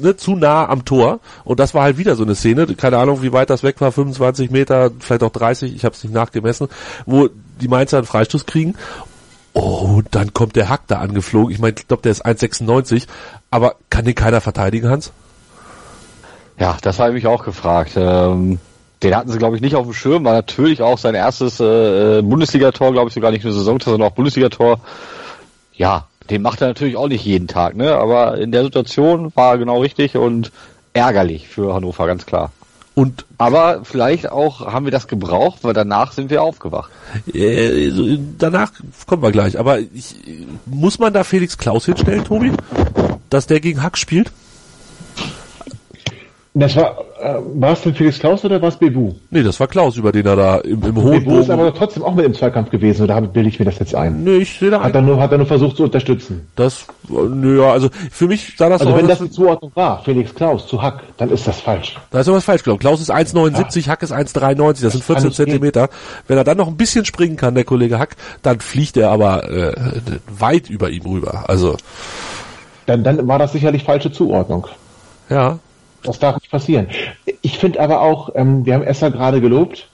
ne, 0.00 0.16
zu 0.16 0.34
nah 0.34 0.66
am 0.68 0.84
Tor. 0.84 1.20
Und 1.44 1.60
das 1.60 1.74
war 1.74 1.82
halt 1.82 1.98
wieder 1.98 2.16
so 2.16 2.24
eine 2.24 2.34
Szene, 2.34 2.66
keine 2.74 2.98
Ahnung, 2.98 3.22
wie 3.22 3.32
weit 3.32 3.50
das 3.50 3.62
weg 3.62 3.80
war, 3.80 3.92
25 3.92 4.50
Meter, 4.50 4.90
vielleicht 4.98 5.22
auch 5.22 5.30
30, 5.30 5.76
ich 5.76 5.84
habe 5.84 5.94
es 5.94 6.02
nicht 6.02 6.14
nachgemessen, 6.14 6.68
wo 7.04 7.28
die 7.60 7.68
Mainzer 7.68 7.98
einen 7.98 8.06
Freistoß 8.06 8.46
kriegen. 8.46 8.74
Oh, 9.58 10.02
dann 10.10 10.34
kommt 10.34 10.54
der 10.54 10.68
Hack 10.68 10.82
da 10.86 10.98
angeflogen. 10.98 11.50
Ich 11.50 11.58
meine, 11.58 11.74
ich 11.78 11.88
glaube, 11.88 12.02
der 12.02 12.12
ist 12.12 12.26
1,96. 12.26 13.06
Aber 13.50 13.76
kann 13.88 14.04
den 14.04 14.14
keiner 14.14 14.42
verteidigen, 14.42 14.90
Hans? 14.90 15.12
Ja, 16.58 16.76
das 16.82 16.98
habe 16.98 17.10
ich 17.10 17.14
mich 17.14 17.26
auch 17.26 17.42
gefragt. 17.42 17.92
Ähm, 17.96 18.58
den 19.02 19.16
hatten 19.16 19.30
sie, 19.30 19.38
glaube 19.38 19.56
ich, 19.56 19.62
nicht 19.62 19.74
auf 19.74 19.86
dem 19.86 19.94
Schirm. 19.94 20.26
War 20.26 20.34
natürlich 20.34 20.82
auch 20.82 20.98
sein 20.98 21.14
erstes 21.14 21.58
äh, 21.58 22.20
Bundesligator, 22.20 22.92
glaube 22.92 23.08
ich, 23.08 23.14
sogar 23.14 23.30
nicht 23.30 23.44
nur 23.44 23.54
Saisontor, 23.54 23.92
sondern 23.92 24.10
auch 24.10 24.14
Bundesligator. 24.14 24.80
Ja, 25.72 26.06
den 26.28 26.42
macht 26.42 26.60
er 26.60 26.68
natürlich 26.68 26.98
auch 26.98 27.08
nicht 27.08 27.24
jeden 27.24 27.48
Tag, 27.48 27.76
ne? 27.76 27.96
Aber 27.96 28.36
in 28.36 28.52
der 28.52 28.62
Situation 28.62 29.32
war 29.34 29.52
er 29.52 29.58
genau 29.58 29.80
richtig 29.80 30.18
und 30.18 30.52
ärgerlich 30.92 31.48
für 31.48 31.72
Hannover, 31.72 32.06
ganz 32.06 32.26
klar. 32.26 32.52
Und 32.98 33.26
Aber 33.36 33.84
vielleicht 33.84 34.32
auch 34.32 34.72
haben 34.72 34.86
wir 34.86 34.90
das 34.90 35.06
gebraucht, 35.06 35.58
weil 35.60 35.74
danach 35.74 36.12
sind 36.12 36.30
wir 36.30 36.42
aufgewacht. 36.42 36.90
äh, 37.34 38.18
danach 38.38 38.72
kommen 39.06 39.22
wir 39.22 39.32
gleich. 39.32 39.58
Aber 39.58 39.78
ich, 39.80 40.16
muss 40.64 40.98
man 40.98 41.12
da 41.12 41.22
Felix 41.22 41.58
Klaus 41.58 41.84
hinstellen, 41.84 42.24
Tobi? 42.24 42.52
Dass 43.28 43.46
der 43.46 43.60
gegen 43.60 43.82
Hack 43.82 43.98
spielt? 43.98 44.32
Das 46.58 46.74
war, 46.74 46.96
äh, 47.20 47.34
war 47.56 47.72
es 47.72 47.82
denn 47.82 47.94
Felix 47.94 48.18
Klaus 48.18 48.42
oder 48.42 48.62
war 48.62 48.70
es 48.70 48.76
Bebu? 48.76 49.12
Nee, 49.28 49.42
das 49.42 49.60
war 49.60 49.66
Klaus, 49.66 49.98
über 49.98 50.10
den 50.10 50.24
er 50.24 50.36
da 50.36 50.56
im, 50.56 50.82
im 50.82 50.96
hohen 50.96 51.22
Bebu 51.22 51.40
ist 51.40 51.50
aber 51.50 51.74
trotzdem 51.74 52.02
auch 52.02 52.14
mit 52.14 52.24
im 52.24 52.32
Zweikampf 52.32 52.70
gewesen, 52.70 53.02
oder 53.02 53.20
bilde 53.20 53.50
ich 53.50 53.58
mir 53.58 53.66
das 53.66 53.78
jetzt 53.78 53.94
ein? 53.94 54.24
Nee, 54.24 54.38
ich 54.38 54.58
sehe 54.58 54.70
da 54.70 54.80
Hat 54.80 54.94
er 54.94 55.02
nur, 55.02 55.20
hat 55.20 55.32
er 55.32 55.36
nur 55.36 55.46
versucht 55.46 55.76
zu 55.76 55.84
unterstützen. 55.84 56.48
Das, 56.56 56.86
nö, 57.10 57.60
ja, 57.60 57.72
also 57.72 57.90
für 58.10 58.26
mich 58.26 58.54
sah 58.56 58.70
das 58.70 58.80
Also 58.80 58.94
aus, 58.94 58.98
wenn 58.98 59.06
das 59.06 59.18
die 59.18 59.30
Zuordnung 59.30 59.70
war, 59.74 60.02
Felix 60.02 60.34
Klaus 60.34 60.66
zu 60.66 60.80
Hack, 60.80 61.02
dann 61.18 61.28
ist 61.28 61.46
das 61.46 61.60
falsch. 61.60 61.94
da 62.10 62.20
ist 62.20 62.26
doch 62.26 62.32
was 62.32 62.44
falsch 62.44 62.62
gelaufen. 62.62 62.80
Klaus 62.80 63.02
ist 63.02 63.12
1,79, 63.12 63.88
Hack 63.88 64.02
ist 64.02 64.14
1,93, 64.14 64.82
das 64.82 64.92
sind 64.92 65.06
kann 65.06 65.16
14 65.16 65.16
nicht 65.16 65.22
gehen. 65.22 65.32
Zentimeter. 65.34 65.90
Wenn 66.26 66.38
er 66.38 66.44
dann 66.44 66.56
noch 66.56 66.68
ein 66.68 66.78
bisschen 66.78 67.04
springen 67.04 67.36
kann, 67.36 67.54
der 67.54 67.64
Kollege 67.64 67.98
Hack, 67.98 68.16
dann 68.42 68.60
fliegt 68.60 68.96
er 68.96 69.10
aber 69.10 69.50
äh, 69.50 69.74
weit 70.38 70.70
über 70.70 70.88
ihm 70.88 71.02
rüber. 71.04 71.44
Also, 71.50 71.76
Dann, 72.86 73.04
dann 73.04 73.28
war 73.28 73.38
das 73.38 73.52
sicherlich 73.52 73.84
falsche 73.84 74.10
Zuordnung. 74.10 74.66
ja, 75.28 75.58
Das 76.06 76.18
darf 76.18 76.36
nicht 76.36 76.50
passieren. 76.50 76.88
Ich 77.42 77.58
finde 77.58 77.80
aber 77.80 78.00
auch, 78.00 78.30
ähm, 78.34 78.64
wir 78.64 78.74
haben 78.74 78.82
Esther 78.82 79.10
gerade 79.10 79.40
gelobt. 79.40 79.88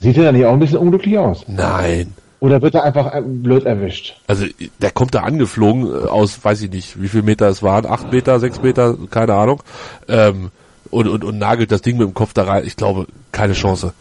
Sieht 0.00 0.16
er 0.16 0.24
dann 0.24 0.34
nicht 0.34 0.44
auch 0.46 0.52
ein 0.52 0.58
bisschen 0.58 0.78
unglücklich 0.78 1.18
aus? 1.18 1.44
nein. 1.46 2.14
Oder 2.42 2.60
wird 2.60 2.74
er 2.74 2.82
einfach 2.82 3.14
äh, 3.14 3.22
blöd 3.24 3.66
erwischt? 3.66 4.16
Also 4.26 4.46
der 4.80 4.90
kommt 4.90 5.14
da 5.14 5.20
angeflogen 5.20 5.86
äh, 5.86 6.08
aus, 6.08 6.44
weiß 6.44 6.62
ich 6.62 6.72
nicht, 6.72 7.00
wie 7.00 7.06
viel 7.06 7.22
Meter 7.22 7.48
es 7.48 7.62
waren, 7.62 7.86
acht 7.86 8.10
Meter, 8.10 8.40
sechs 8.40 8.60
Meter, 8.60 8.96
keine 9.12 9.34
Ahnung, 9.34 9.62
ähm, 10.08 10.50
und, 10.90 11.06
und, 11.06 11.22
und 11.22 11.38
nagelt 11.38 11.70
das 11.70 11.82
Ding 11.82 11.98
mit 11.98 12.08
dem 12.08 12.14
Kopf 12.14 12.32
da 12.32 12.42
rein. 12.42 12.64
Ich 12.66 12.74
glaube, 12.74 13.06
keine 13.30 13.52
Chance. 13.52 13.92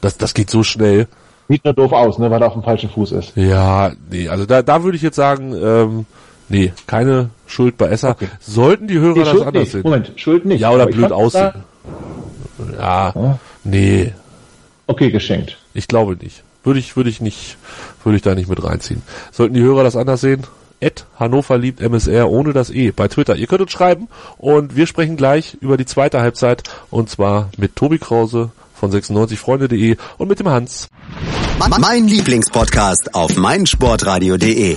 Das, 0.00 0.18
das 0.18 0.34
geht 0.34 0.50
so 0.50 0.64
schnell. 0.64 1.06
Sieht 1.48 1.64
nur 1.64 1.72
doof 1.72 1.92
aus, 1.92 2.18
ne, 2.18 2.28
weil 2.32 2.42
er 2.42 2.48
auf 2.48 2.54
dem 2.54 2.64
falschen 2.64 2.90
Fuß 2.90 3.12
ist. 3.12 3.36
Ja, 3.36 3.92
nee, 4.10 4.28
also 4.28 4.44
da, 4.44 4.62
da 4.62 4.82
würde 4.82 4.96
ich 4.96 5.02
jetzt 5.02 5.14
sagen, 5.16 5.54
ähm, 5.54 6.06
nee, 6.48 6.72
keine 6.86 7.30
Schuld 7.46 7.76
bei 7.78 7.86
Esser. 7.88 8.10
Okay. 8.10 8.28
Sollten 8.40 8.88
die 8.88 8.98
Hörer 8.98 9.14
Nee, 9.14 9.20
das 9.20 9.28
Schuld 9.30 9.42
anders 9.46 9.62
nicht. 9.62 9.72
sehen. 9.72 9.82
Moment, 9.82 10.12
Schuld 10.16 10.44
nicht. 10.44 10.60
Ja, 10.60 10.70
oder 10.70 10.82
Aber 10.84 10.92
blöd 10.92 11.12
aussehen. 11.12 11.52
Ja, 12.78 13.38
nee, 13.64 14.12
Okay, 14.86 15.10
geschenkt. 15.10 15.58
ich 15.74 15.86
glaube 15.88 16.16
nicht. 16.16 16.42
Würde 16.64 16.80
ich, 16.80 16.96
würde 16.96 17.08
ich 17.10 17.20
nicht, 17.20 17.56
würde 18.04 18.16
ich 18.16 18.22
da 18.22 18.34
nicht 18.34 18.48
mit 18.48 18.62
reinziehen. 18.62 19.02
Sollten 19.32 19.54
die 19.54 19.62
Hörer 19.62 19.84
das 19.84 19.96
anders 19.96 20.20
sehen? 20.20 20.42
Ed 20.80 21.06
Hannover 21.18 21.58
liebt 21.58 21.80
MSR 21.80 22.28
ohne 22.30 22.52
das 22.52 22.70
E 22.70 22.90
bei 22.92 23.08
Twitter. 23.08 23.36
Ihr 23.36 23.46
könnt 23.46 23.62
uns 23.62 23.72
schreiben 23.72 24.08
und 24.38 24.76
wir 24.76 24.86
sprechen 24.86 25.16
gleich 25.16 25.56
über 25.60 25.76
die 25.76 25.86
zweite 25.86 26.20
Halbzeit 26.20 26.62
und 26.90 27.10
zwar 27.10 27.50
mit 27.56 27.74
Tobi 27.76 27.98
Krause 27.98 28.50
von 28.74 28.90
96freunde.de 28.92 29.96
und 30.18 30.28
mit 30.28 30.38
dem 30.40 30.48
Hans. 30.48 30.88
Mein 31.80 32.06
Lieblingspodcast 32.06 33.14
auf 33.14 33.36
meinsportradio.de. 33.36 34.76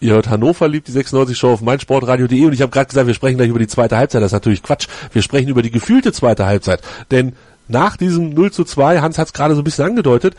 Ihr 0.00 0.14
hört 0.14 0.28
Hannover 0.28 0.66
liebt 0.66 0.88
die 0.88 0.92
96 0.92 1.36
Show 1.36 1.52
auf 1.52 1.60
meinsportradio.de 1.60 2.46
und 2.46 2.52
ich 2.54 2.62
habe 2.62 2.72
gerade 2.72 2.88
gesagt, 2.88 3.06
wir 3.06 3.14
sprechen 3.14 3.36
gleich 3.36 3.50
über 3.50 3.58
die 3.58 3.66
zweite 3.66 3.98
Halbzeit. 3.98 4.22
Das 4.22 4.28
ist 4.28 4.32
natürlich 4.32 4.62
Quatsch. 4.62 4.88
Wir 5.12 5.20
sprechen 5.22 5.48
über 5.48 5.62
die 5.62 5.70
gefühlte 5.70 6.12
zweite 6.12 6.46
Halbzeit. 6.46 6.80
Denn 7.10 7.34
nach 7.68 7.96
diesem 7.96 8.34
0 8.34 8.50
zu 8.50 8.64
2, 8.64 9.00
Hans 9.00 9.18
hat 9.18 9.28
es 9.28 9.32
gerade 9.32 9.54
so 9.54 9.60
ein 9.60 9.64
bisschen 9.64 9.84
angedeutet, 9.84 10.34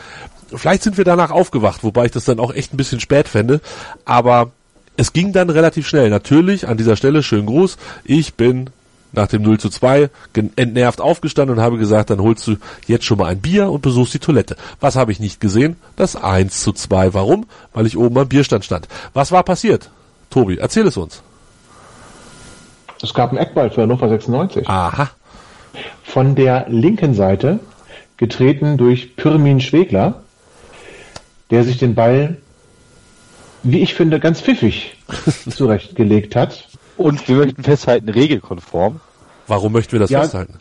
vielleicht 0.53 0.83
sind 0.83 0.97
wir 0.97 1.05
danach 1.05 1.31
aufgewacht, 1.31 1.83
wobei 1.83 2.05
ich 2.05 2.11
das 2.11 2.25
dann 2.25 2.39
auch 2.39 2.53
echt 2.53 2.73
ein 2.73 2.77
bisschen 2.77 2.99
spät 2.99 3.27
fände. 3.27 3.61
Aber 4.03 4.51
es 4.97 5.13
ging 5.13 5.31
dann 5.31 5.49
relativ 5.49 5.87
schnell. 5.87 6.09
Natürlich, 6.09 6.67
an 6.67 6.77
dieser 6.77 6.95
Stelle, 6.95 7.23
schönen 7.23 7.45
Gruß, 7.45 7.77
ich 8.03 8.33
bin 8.33 8.69
nach 9.13 9.27
dem 9.27 9.41
0 9.41 9.59
zu 9.59 9.69
2 9.69 10.09
gen- 10.33 10.51
entnervt 10.55 11.01
aufgestanden 11.01 11.57
und 11.57 11.63
habe 11.63 11.77
gesagt, 11.77 12.09
dann 12.09 12.21
holst 12.21 12.47
du 12.47 12.55
jetzt 12.87 13.05
schon 13.05 13.17
mal 13.17 13.25
ein 13.27 13.39
Bier 13.41 13.69
und 13.71 13.81
besuchst 13.81 14.13
die 14.13 14.19
Toilette. 14.19 14.55
Was 14.79 14.95
habe 14.95 15.11
ich 15.11 15.19
nicht 15.19 15.39
gesehen? 15.41 15.75
Das 15.95 16.15
1 16.15 16.61
zu 16.61 16.71
2. 16.73 17.13
Warum? 17.13 17.45
Weil 17.73 17.85
ich 17.87 17.97
oben 17.97 18.17
am 18.17 18.27
Bierstand 18.27 18.63
stand. 18.65 18.87
Was 19.13 19.31
war 19.31 19.43
passiert? 19.43 19.89
Tobi, 20.29 20.57
erzähl 20.57 20.87
es 20.87 20.95
uns. 20.97 21.21
Es 23.03 23.13
gab 23.13 23.29
einen 23.31 23.39
Eckball 23.39 23.69
für 23.71 23.81
Hannover 23.81 24.07
96. 24.09 24.67
Aha. 24.69 25.09
Von 26.03 26.35
der 26.35 26.67
linken 26.69 27.13
Seite, 27.13 27.59
getreten 28.17 28.77
durch 28.77 29.15
Pyrmin 29.15 29.59
Schwegler, 29.59 30.21
der 31.49 31.63
sich 31.63 31.77
den 31.79 31.95
Ball, 31.95 32.37
wie 33.63 33.79
ich 33.81 33.93
finde, 33.95 34.19
ganz 34.19 34.41
pfiffig 34.41 34.95
zurechtgelegt 35.49 36.35
hat. 36.35 36.67
Und 37.01 37.27
wir 37.27 37.35
möchten 37.37 37.63
festhalten, 37.63 38.09
regelkonform. 38.09 38.99
Warum 39.47 39.73
möchten 39.73 39.93
wir 39.93 39.99
das 39.99 40.09
Ja. 40.09 40.21
festhalten? 40.21 40.53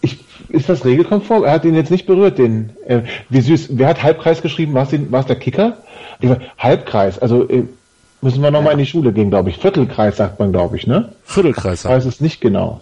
Ich, 0.00 0.24
ist 0.48 0.68
das 0.68 0.84
regelkonform? 0.84 1.44
Er 1.44 1.52
hat 1.52 1.64
den 1.64 1.74
jetzt 1.74 1.90
nicht 1.90 2.06
berührt, 2.06 2.38
den. 2.38 2.70
Äh, 2.86 3.02
wie 3.28 3.40
süß. 3.40 3.68
Wer 3.72 3.88
hat 3.88 4.02
Halbkreis 4.02 4.42
geschrieben? 4.42 4.74
War 4.74 4.82
es, 4.84 4.92
es 4.92 5.26
der 5.26 5.36
Kicker? 5.36 5.78
Ich 6.20 6.28
weiß, 6.30 6.38
Halbkreis, 6.58 7.18
also 7.18 7.48
äh, 7.48 7.64
müssen 8.22 8.42
wir 8.42 8.50
nochmal 8.50 8.72
in 8.72 8.78
die 8.78 8.86
Schule 8.86 9.12
gehen, 9.12 9.30
glaube 9.30 9.50
ich. 9.50 9.58
Viertelkreis 9.58 10.16
sagt 10.16 10.38
man, 10.38 10.52
glaube 10.52 10.76
ich, 10.76 10.86
ne? 10.86 11.12
Viertelkreis. 11.24 11.84
Ich 11.84 11.90
weiß 11.90 12.04
es 12.06 12.20
nicht 12.20 12.40
genau. 12.40 12.80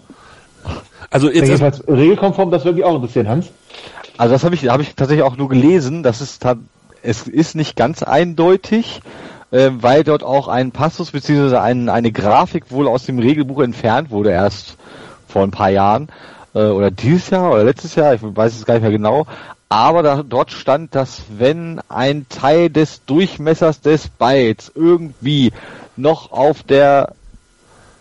Also 1.09 1.27
Ja, 1.27 1.35
jetzt 1.35 1.45
jedenfalls 1.47 1.87
regelkonform, 1.87 2.51
das 2.51 2.65
würde 2.65 2.75
mich 2.77 2.85
auch 2.85 2.95
interessieren, 2.95 3.27
Hans. 3.29 3.47
Also 4.17 4.33
das 4.33 4.43
habe 4.43 4.55
ich, 4.55 4.67
hab 4.69 4.81
ich 4.81 4.95
tatsächlich 4.95 5.23
auch 5.23 5.37
nur 5.37 5.49
gelesen. 5.49 6.03
Das 6.03 6.21
ist, 6.21 6.41
ta- 6.41 6.55
es 7.03 7.27
ist 7.27 7.55
nicht 7.55 7.75
ganz 7.75 8.03
eindeutig, 8.03 9.01
äh, 9.51 9.69
weil 9.71 10.03
dort 10.03 10.23
auch 10.23 10.47
ein 10.47 10.71
Passus 10.71 11.11
bzw. 11.11 11.57
Ein, 11.57 11.89
eine 11.89 12.11
Grafik 12.11 12.71
wohl 12.71 12.87
aus 12.87 13.05
dem 13.05 13.19
Regelbuch 13.19 13.61
entfernt 13.61 14.11
wurde 14.11 14.31
erst 14.31 14.77
vor 15.27 15.43
ein 15.43 15.51
paar 15.51 15.69
Jahren 15.69 16.09
äh, 16.53 16.65
oder 16.65 16.91
dieses 16.91 17.29
Jahr 17.29 17.51
oder 17.51 17.63
letztes 17.63 17.95
Jahr, 17.95 18.13
ich 18.13 18.21
weiß 18.23 18.55
es 18.55 18.65
gar 18.65 18.75
nicht 18.75 18.83
mehr 18.83 18.91
genau. 18.91 19.27
Aber 19.67 20.03
da, 20.03 20.23
dort 20.23 20.51
stand, 20.51 20.95
dass 20.95 21.23
wenn 21.37 21.81
ein 21.89 22.27
Teil 22.29 22.69
des 22.69 23.03
Durchmessers 23.05 23.81
des 23.81 24.07
Balls 24.07 24.71
irgendwie 24.73 25.51
noch 25.97 26.31
auf 26.31 26.63
der 26.63 27.13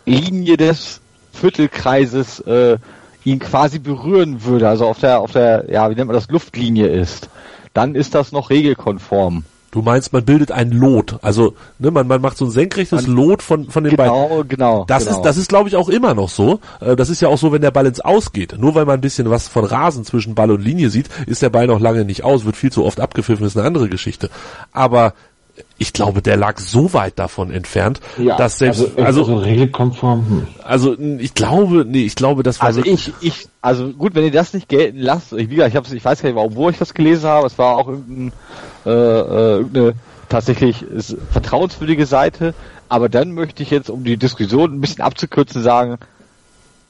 Linie 0.06 0.56
des 0.56 1.00
Viertelkreises 1.32 2.40
äh, 2.40 2.76
ihn 3.24 3.38
quasi 3.38 3.78
berühren 3.78 4.44
würde, 4.44 4.68
also 4.68 4.86
auf 4.86 5.00
der, 5.00 5.20
auf 5.20 5.32
der, 5.32 5.64
ja, 5.70 5.90
wie 5.90 5.94
nennt 5.94 6.08
man 6.08 6.14
das, 6.14 6.28
Luftlinie 6.28 6.88
ist, 6.88 7.30
dann 7.72 7.94
ist 7.94 8.14
das 8.14 8.32
noch 8.32 8.50
regelkonform. 8.50 9.44
Du 9.74 9.82
meinst, 9.82 10.12
man 10.12 10.24
bildet 10.24 10.52
ein 10.52 10.70
Lot. 10.70 11.18
Also 11.20 11.54
ne, 11.80 11.90
man, 11.90 12.06
man 12.06 12.20
macht 12.20 12.36
so 12.36 12.44
ein 12.44 12.52
senkrechtes 12.52 13.08
Lot 13.08 13.42
von, 13.42 13.68
von 13.68 13.82
den 13.82 13.96
beiden. 13.96 14.14
Genau, 14.14 14.44
genau. 14.46 14.84
Das 14.86 15.04
genau. 15.04 15.16
ist, 15.16 15.22
das 15.24 15.36
ist, 15.36 15.48
glaube 15.48 15.68
ich, 15.68 15.74
auch 15.74 15.88
immer 15.88 16.14
noch 16.14 16.28
so. 16.28 16.60
Äh, 16.80 16.94
Das 16.94 17.10
ist 17.10 17.20
ja 17.20 17.28
auch 17.28 17.38
so, 17.38 17.50
wenn 17.50 17.60
der 17.60 17.72
Ball 17.72 17.86
ins 17.86 18.00
Aus 18.00 18.32
geht. 18.32 18.56
Nur 18.56 18.76
weil 18.76 18.84
man 18.84 18.94
ein 18.94 19.00
bisschen 19.00 19.30
was 19.30 19.48
von 19.48 19.64
Rasen 19.64 20.04
zwischen 20.04 20.36
Ball 20.36 20.52
und 20.52 20.62
Linie 20.62 20.90
sieht, 20.90 21.08
ist 21.26 21.42
der 21.42 21.50
Ball 21.50 21.66
noch 21.66 21.80
lange 21.80 22.04
nicht 22.04 22.22
aus, 22.22 22.44
wird 22.44 22.56
viel 22.56 22.70
zu 22.70 22.84
oft 22.84 23.00
abgepfiffen, 23.00 23.44
ist 23.44 23.56
eine 23.56 23.66
andere 23.66 23.88
Geschichte. 23.88 24.30
Aber 24.72 25.12
ich 25.76 25.92
glaube, 25.92 26.22
der 26.22 26.36
lag 26.36 26.58
so 26.58 26.92
weit 26.92 27.18
davon 27.18 27.50
entfernt, 27.50 28.00
dass 28.38 28.58
selbst, 28.58 28.80
also, 28.80 29.02
also, 29.02 29.20
also, 29.22 29.36
regelkonform. 29.36 30.28
Hm. 30.28 30.46
also, 30.62 30.96
ich 30.98 31.34
glaube, 31.34 31.84
nee, 31.84 32.04
ich 32.04 32.14
glaube, 32.14 32.44
das 32.44 32.60
war 32.60 32.66
Also 32.66 32.82
ich, 32.84 33.12
ich, 33.20 33.48
also 33.60 33.88
gut, 33.88 34.14
wenn 34.14 34.24
ihr 34.24 34.30
das 34.30 34.54
nicht 34.54 34.68
gelten 34.68 34.98
lasst, 34.98 35.32
ich, 35.32 35.50
wie 35.50 35.56
gesagt, 35.56 35.70
ich, 35.70 35.76
hab's, 35.76 35.92
ich 35.92 36.04
weiß 36.04 36.22
gar 36.22 36.32
nicht, 36.32 36.56
wo 36.56 36.70
ich 36.70 36.78
das 36.78 36.94
gelesen 36.94 37.28
habe, 37.28 37.46
es 37.46 37.58
war 37.58 37.76
auch 37.76 37.88
irgendein, 37.88 38.32
äh, 38.84 38.90
äh, 38.90 39.56
irgendeine 39.56 39.94
tatsächlich 40.28 40.84
vertrauenswürdige 41.30 42.06
Seite, 42.06 42.54
aber 42.88 43.08
dann 43.08 43.32
möchte 43.32 43.62
ich 43.62 43.70
jetzt, 43.70 43.90
um 43.90 44.04
die 44.04 44.16
Diskussion 44.16 44.74
ein 44.74 44.80
bisschen 44.80 45.02
abzukürzen, 45.02 45.62
sagen, 45.62 45.98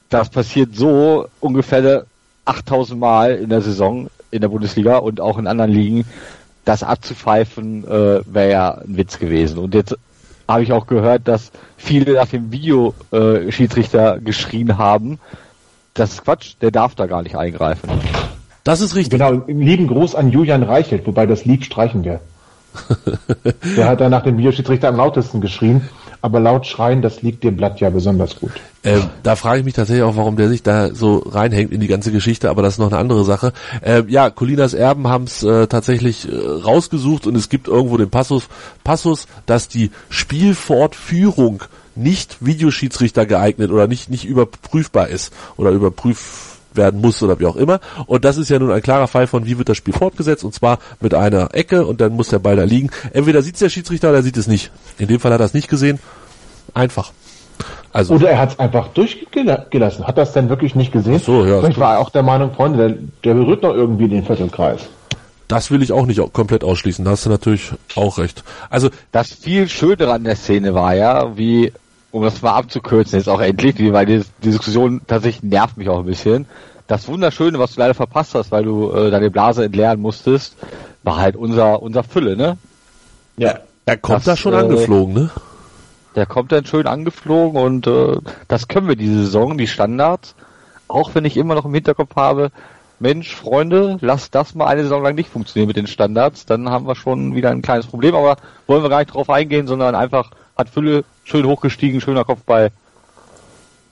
das 0.09 0.29
passiert 0.29 0.75
so 0.75 1.27
ungefähr 1.39 2.05
8000 2.45 2.99
Mal 2.99 3.35
in 3.35 3.49
der 3.49 3.61
Saison 3.61 4.09
in 4.31 4.41
der 4.41 4.49
Bundesliga 4.49 4.97
und 4.97 5.21
auch 5.21 5.37
in 5.37 5.47
anderen 5.47 5.71
Ligen, 5.71 6.05
das 6.65 6.83
abzupfeifen 6.83 7.85
äh, 7.85 8.21
wäre 8.25 8.51
ja 8.51 8.71
ein 8.71 8.97
Witz 8.97 9.19
gewesen. 9.19 9.59
Und 9.59 9.73
jetzt 9.73 9.95
habe 10.47 10.63
ich 10.63 10.73
auch 10.73 10.87
gehört, 10.87 11.27
dass 11.27 11.51
viele 11.77 12.13
nach 12.13 12.27
dem 12.27 12.51
Video-Schiedsrichter 12.51 14.17
äh, 14.17 14.19
geschrien 14.19 14.77
haben, 14.77 15.19
das 15.93 16.13
ist 16.13 16.23
Quatsch, 16.23 16.55
der 16.61 16.71
darf 16.71 16.95
da 16.95 17.05
gar 17.05 17.23
nicht 17.23 17.37
eingreifen. 17.37 17.89
Das 18.65 18.81
ist 18.81 18.95
richtig. 18.95 19.19
Genau, 19.19 19.43
lieben 19.47 19.87
Gruß 19.87 20.15
an 20.15 20.31
Julian 20.31 20.63
Reichelt, 20.63 21.05
wobei 21.07 21.25
das 21.27 21.45
Lied 21.45 21.63
streichen 21.63 22.03
wir. 22.03 22.19
Der 23.77 23.87
hat 23.87 24.01
dann 24.01 24.11
nach 24.11 24.23
dem 24.23 24.37
Videoschiedsrichter 24.37 24.89
am 24.89 24.97
lautesten 24.97 25.39
geschrien, 25.39 25.87
aber 26.21 26.39
laut 26.39 26.65
schreien, 26.65 27.03
das 27.03 27.21
liegt 27.21 27.43
dem 27.43 27.57
Blatt 27.57 27.79
ja 27.79 27.91
besonders 27.91 28.39
gut. 28.39 28.51
Ähm, 28.83 29.03
da 29.21 29.35
frage 29.35 29.59
ich 29.59 29.65
mich 29.65 29.75
tatsächlich 29.75 30.03
auch, 30.03 30.17
warum 30.17 30.35
der 30.35 30.49
sich 30.49 30.63
da 30.63 30.93
so 30.93 31.19
reinhängt 31.19 31.71
in 31.71 31.79
die 31.79 31.87
ganze 31.87 32.11
Geschichte, 32.11 32.49
aber 32.49 32.63
das 32.63 32.73
ist 32.73 32.79
noch 32.79 32.87
eine 32.87 32.97
andere 32.97 33.23
Sache. 33.23 33.53
Ähm, 33.83 34.09
ja, 34.09 34.31
Colinas 34.31 34.73
Erben 34.73 35.07
haben 35.07 35.25
es 35.25 35.43
äh, 35.43 35.67
tatsächlich 35.67 36.27
äh, 36.27 36.35
rausgesucht 36.35 37.27
und 37.27 37.35
es 37.35 37.49
gibt 37.49 37.67
irgendwo 37.67 37.97
den 37.97 38.09
Passus, 38.09 38.47
Passus, 38.83 39.27
dass 39.45 39.67
die 39.67 39.91
Spielfortführung 40.09 41.63
nicht 41.95 42.37
Videoschiedsrichter 42.43 43.27
geeignet 43.27 43.71
oder 43.71 43.87
nicht, 43.87 44.09
nicht 44.09 44.25
überprüfbar 44.25 45.07
ist 45.07 45.31
oder 45.55 45.69
überprüft 45.69 46.54
werden 46.77 47.01
muss 47.01 47.21
oder 47.23 47.39
wie 47.39 47.45
auch 47.45 47.55
immer. 47.55 47.79
Und 48.05 48.25
das 48.25 48.37
ist 48.37 48.49
ja 48.49 48.59
nun 48.59 48.71
ein 48.71 48.81
klarer 48.81 49.07
Fall 49.07 49.27
von, 49.27 49.45
wie 49.45 49.57
wird 49.57 49.69
das 49.69 49.77
Spiel 49.77 49.93
fortgesetzt 49.93 50.43
und 50.43 50.53
zwar 50.53 50.79
mit 50.99 51.13
einer 51.13 51.53
Ecke 51.53 51.85
und 51.85 52.01
dann 52.01 52.13
muss 52.13 52.29
der 52.29 52.39
Ball 52.39 52.55
da 52.55 52.63
liegen. 52.63 52.89
Entweder 53.13 53.41
sieht 53.41 53.55
es 53.55 53.59
der 53.59 53.69
Schiedsrichter 53.69 54.09
oder 54.09 54.17
er 54.17 54.23
sieht 54.23 54.37
es 54.37 54.47
nicht. 54.47 54.71
In 54.97 55.07
dem 55.07 55.19
Fall 55.19 55.33
hat 55.33 55.39
er 55.39 55.45
es 55.45 55.53
nicht 55.53 55.69
gesehen. 55.69 55.99
Einfach. 56.73 57.11
Also. 57.93 58.15
Oder 58.15 58.31
er 58.31 58.39
hat 58.39 58.51
es 58.51 58.59
einfach 58.59 58.89
durchgelassen. 58.89 60.05
Hat 60.05 60.17
das 60.17 60.33
denn 60.33 60.49
wirklich 60.49 60.75
nicht 60.75 60.91
gesehen? 60.91 61.19
Ach 61.21 61.25
so, 61.25 61.45
ja. 61.45 61.65
Ich 61.67 61.79
war 61.79 61.99
auch 61.99 62.09
der 62.09 62.23
Meinung, 62.23 62.53
Freunde, 62.53 62.77
der, 62.77 62.97
der 63.23 63.33
berührt 63.35 63.63
noch 63.63 63.73
irgendwie 63.73 64.09
den 64.09 64.25
Viertelkreis. 64.25 64.81
Das 65.47 65.71
will 65.71 65.81
ich 65.81 65.91
auch 65.91 66.05
nicht 66.05 66.19
komplett 66.33 66.63
ausschließen. 66.63 67.05
Da 67.05 67.11
hast 67.11 67.25
du 67.25 67.29
natürlich 67.29 67.71
auch 67.95 68.17
recht. 68.17 68.43
Also, 68.69 68.89
Das 69.13 69.31
viel 69.31 69.69
Schönere 69.69 70.11
an 70.11 70.23
der 70.23 70.35
Szene 70.35 70.73
war 70.73 70.95
ja, 70.95 71.37
wie, 71.37 71.71
um 72.15 72.23
das 72.23 72.41
mal 72.41 72.53
abzukürzen, 72.53 73.19
jetzt 73.19 73.27
auch 73.27 73.41
endlich, 73.41 73.75
weil 73.91 74.05
die, 74.05 74.21
die 74.41 74.51
Diskussion 74.51 75.01
tatsächlich 75.05 75.43
nervt 75.43 75.75
mich 75.75 75.89
auch 75.89 75.99
ein 75.99 76.05
bisschen. 76.05 76.45
Das 76.87 77.09
Wunderschöne, 77.09 77.59
was 77.59 77.73
du 77.73 77.81
leider 77.81 77.93
verpasst 77.93 78.35
hast, 78.35 78.51
weil 78.51 78.63
du 78.63 78.89
äh, 78.93 79.11
deine 79.11 79.29
Blase 79.29 79.65
entleeren 79.65 79.99
musstest, 79.99 80.55
war 81.03 81.17
halt 81.17 81.35
unser, 81.35 81.81
unser 81.81 82.03
Fülle, 82.03 82.37
ne? 82.37 82.57
Ja. 83.35 83.59
er 83.85 83.97
kommt 83.97 84.19
Das, 84.19 84.23
da 84.23 84.37
schon 84.37 84.53
äh, 84.53 84.57
angeflogen, 84.57 85.13
ne? 85.13 85.29
Der 86.15 86.25
kommt 86.25 86.53
dann 86.53 86.65
schön 86.65 86.87
angeflogen 86.87 87.61
und 87.61 87.85
äh, 87.85 88.15
das 88.47 88.69
können 88.69 88.87
wir 88.87 88.95
diese 88.95 89.25
Saison, 89.25 89.57
die 89.57 89.67
Standards. 89.67 90.35
Auch 90.87 91.15
wenn 91.15 91.25
ich 91.25 91.35
immer 91.35 91.55
noch 91.55 91.65
im 91.65 91.73
Hinterkopf 91.73 92.15
habe, 92.15 92.49
Mensch, 92.99 93.35
Freunde, 93.35 93.97
lasst 93.99 94.33
das 94.35 94.55
mal 94.55 94.67
eine 94.67 94.83
Saison 94.83 95.03
lang 95.03 95.15
nicht 95.15 95.29
funktionieren 95.29 95.67
mit 95.67 95.75
den 95.75 95.87
Standards, 95.87 96.45
dann 96.45 96.69
haben 96.69 96.87
wir 96.87 96.95
schon 96.95 97.35
wieder 97.35 97.49
ein 97.49 97.61
kleines 97.61 97.87
Problem, 97.87 98.15
aber 98.15 98.37
wollen 98.67 98.83
wir 98.83 98.89
gar 98.89 98.99
nicht 98.99 99.13
drauf 99.13 99.29
eingehen, 99.29 99.67
sondern 99.67 99.95
einfach 99.95 100.31
hat 100.55 100.69
Fülle 100.69 101.03
schön 101.23 101.45
hochgestiegen, 101.45 102.01
schöner 102.01 102.23
Kopfball. 102.23 102.71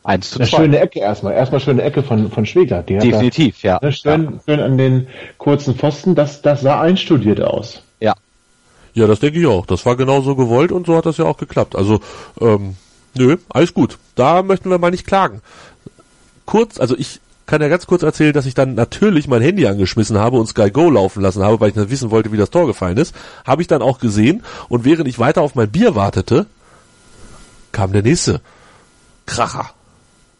1 0.03 0.31
zu 0.31 0.39
2. 0.39 0.43
Eine 0.43 0.47
schöne 0.47 0.79
Ecke 0.79 0.99
erstmal. 0.99 1.33
Erstmal 1.33 1.61
schöne 1.61 1.81
Ecke 1.81 2.03
von, 2.03 2.29
von 2.29 2.45
Schwegler. 2.45 2.83
Die 2.83 2.97
Definitiv, 2.97 3.61
da, 3.61 3.67
ja. 3.67 3.79
Ne, 3.81 3.91
schön, 3.91 4.23
ja. 4.25 4.31
schön 4.45 4.59
an 4.59 4.77
den 4.77 5.07
kurzen 5.37 5.75
Pfosten. 5.75 6.15
Das, 6.15 6.41
das 6.41 6.61
sah 6.61 6.81
einstudiert 6.81 7.41
aus. 7.41 7.83
Ja. 7.99 8.13
Ja, 8.93 9.07
das 9.07 9.19
denke 9.19 9.39
ich 9.39 9.47
auch. 9.47 9.65
Das 9.65 9.85
war 9.85 9.95
genauso 9.95 10.35
gewollt 10.35 10.71
und 10.71 10.85
so 10.85 10.95
hat 10.97 11.05
das 11.05 11.17
ja 11.17 11.25
auch 11.25 11.37
geklappt. 11.37 11.75
Also, 11.75 12.01
ähm, 12.41 12.75
nö, 13.15 13.37
alles 13.49 13.73
gut. 13.73 13.97
Da 14.15 14.43
möchten 14.43 14.69
wir 14.69 14.77
mal 14.77 14.91
nicht 14.91 15.07
klagen. 15.07 15.41
Kurz, 16.45 16.79
also 16.79 16.97
ich 16.97 17.21
kann 17.45 17.61
ja 17.61 17.67
ganz 17.67 17.87
kurz 17.87 18.03
erzählen, 18.03 18.33
dass 18.33 18.45
ich 18.45 18.53
dann 18.53 18.75
natürlich 18.75 19.27
mein 19.27 19.41
Handy 19.41 19.67
angeschmissen 19.67 20.17
habe 20.17 20.37
und 20.37 20.47
Sky 20.47 20.71
Go 20.71 20.89
laufen 20.89 21.21
lassen 21.21 21.43
habe, 21.43 21.59
weil 21.59 21.69
ich 21.69 21.75
nicht 21.75 21.89
wissen 21.89 22.11
wollte, 22.11 22.31
wie 22.31 22.37
das 22.37 22.49
Tor 22.49 22.67
gefallen 22.67 22.97
ist. 22.97 23.15
Habe 23.45 23.61
ich 23.61 23.67
dann 23.67 23.81
auch 23.81 23.99
gesehen 23.99 24.43
und 24.69 24.85
während 24.85 25.07
ich 25.07 25.19
weiter 25.19 25.41
auf 25.41 25.55
mein 25.55 25.69
Bier 25.69 25.95
wartete, 25.95 26.45
kam 27.73 27.91
der 27.91 28.03
nächste 28.03 28.39
Kracher. 29.25 29.71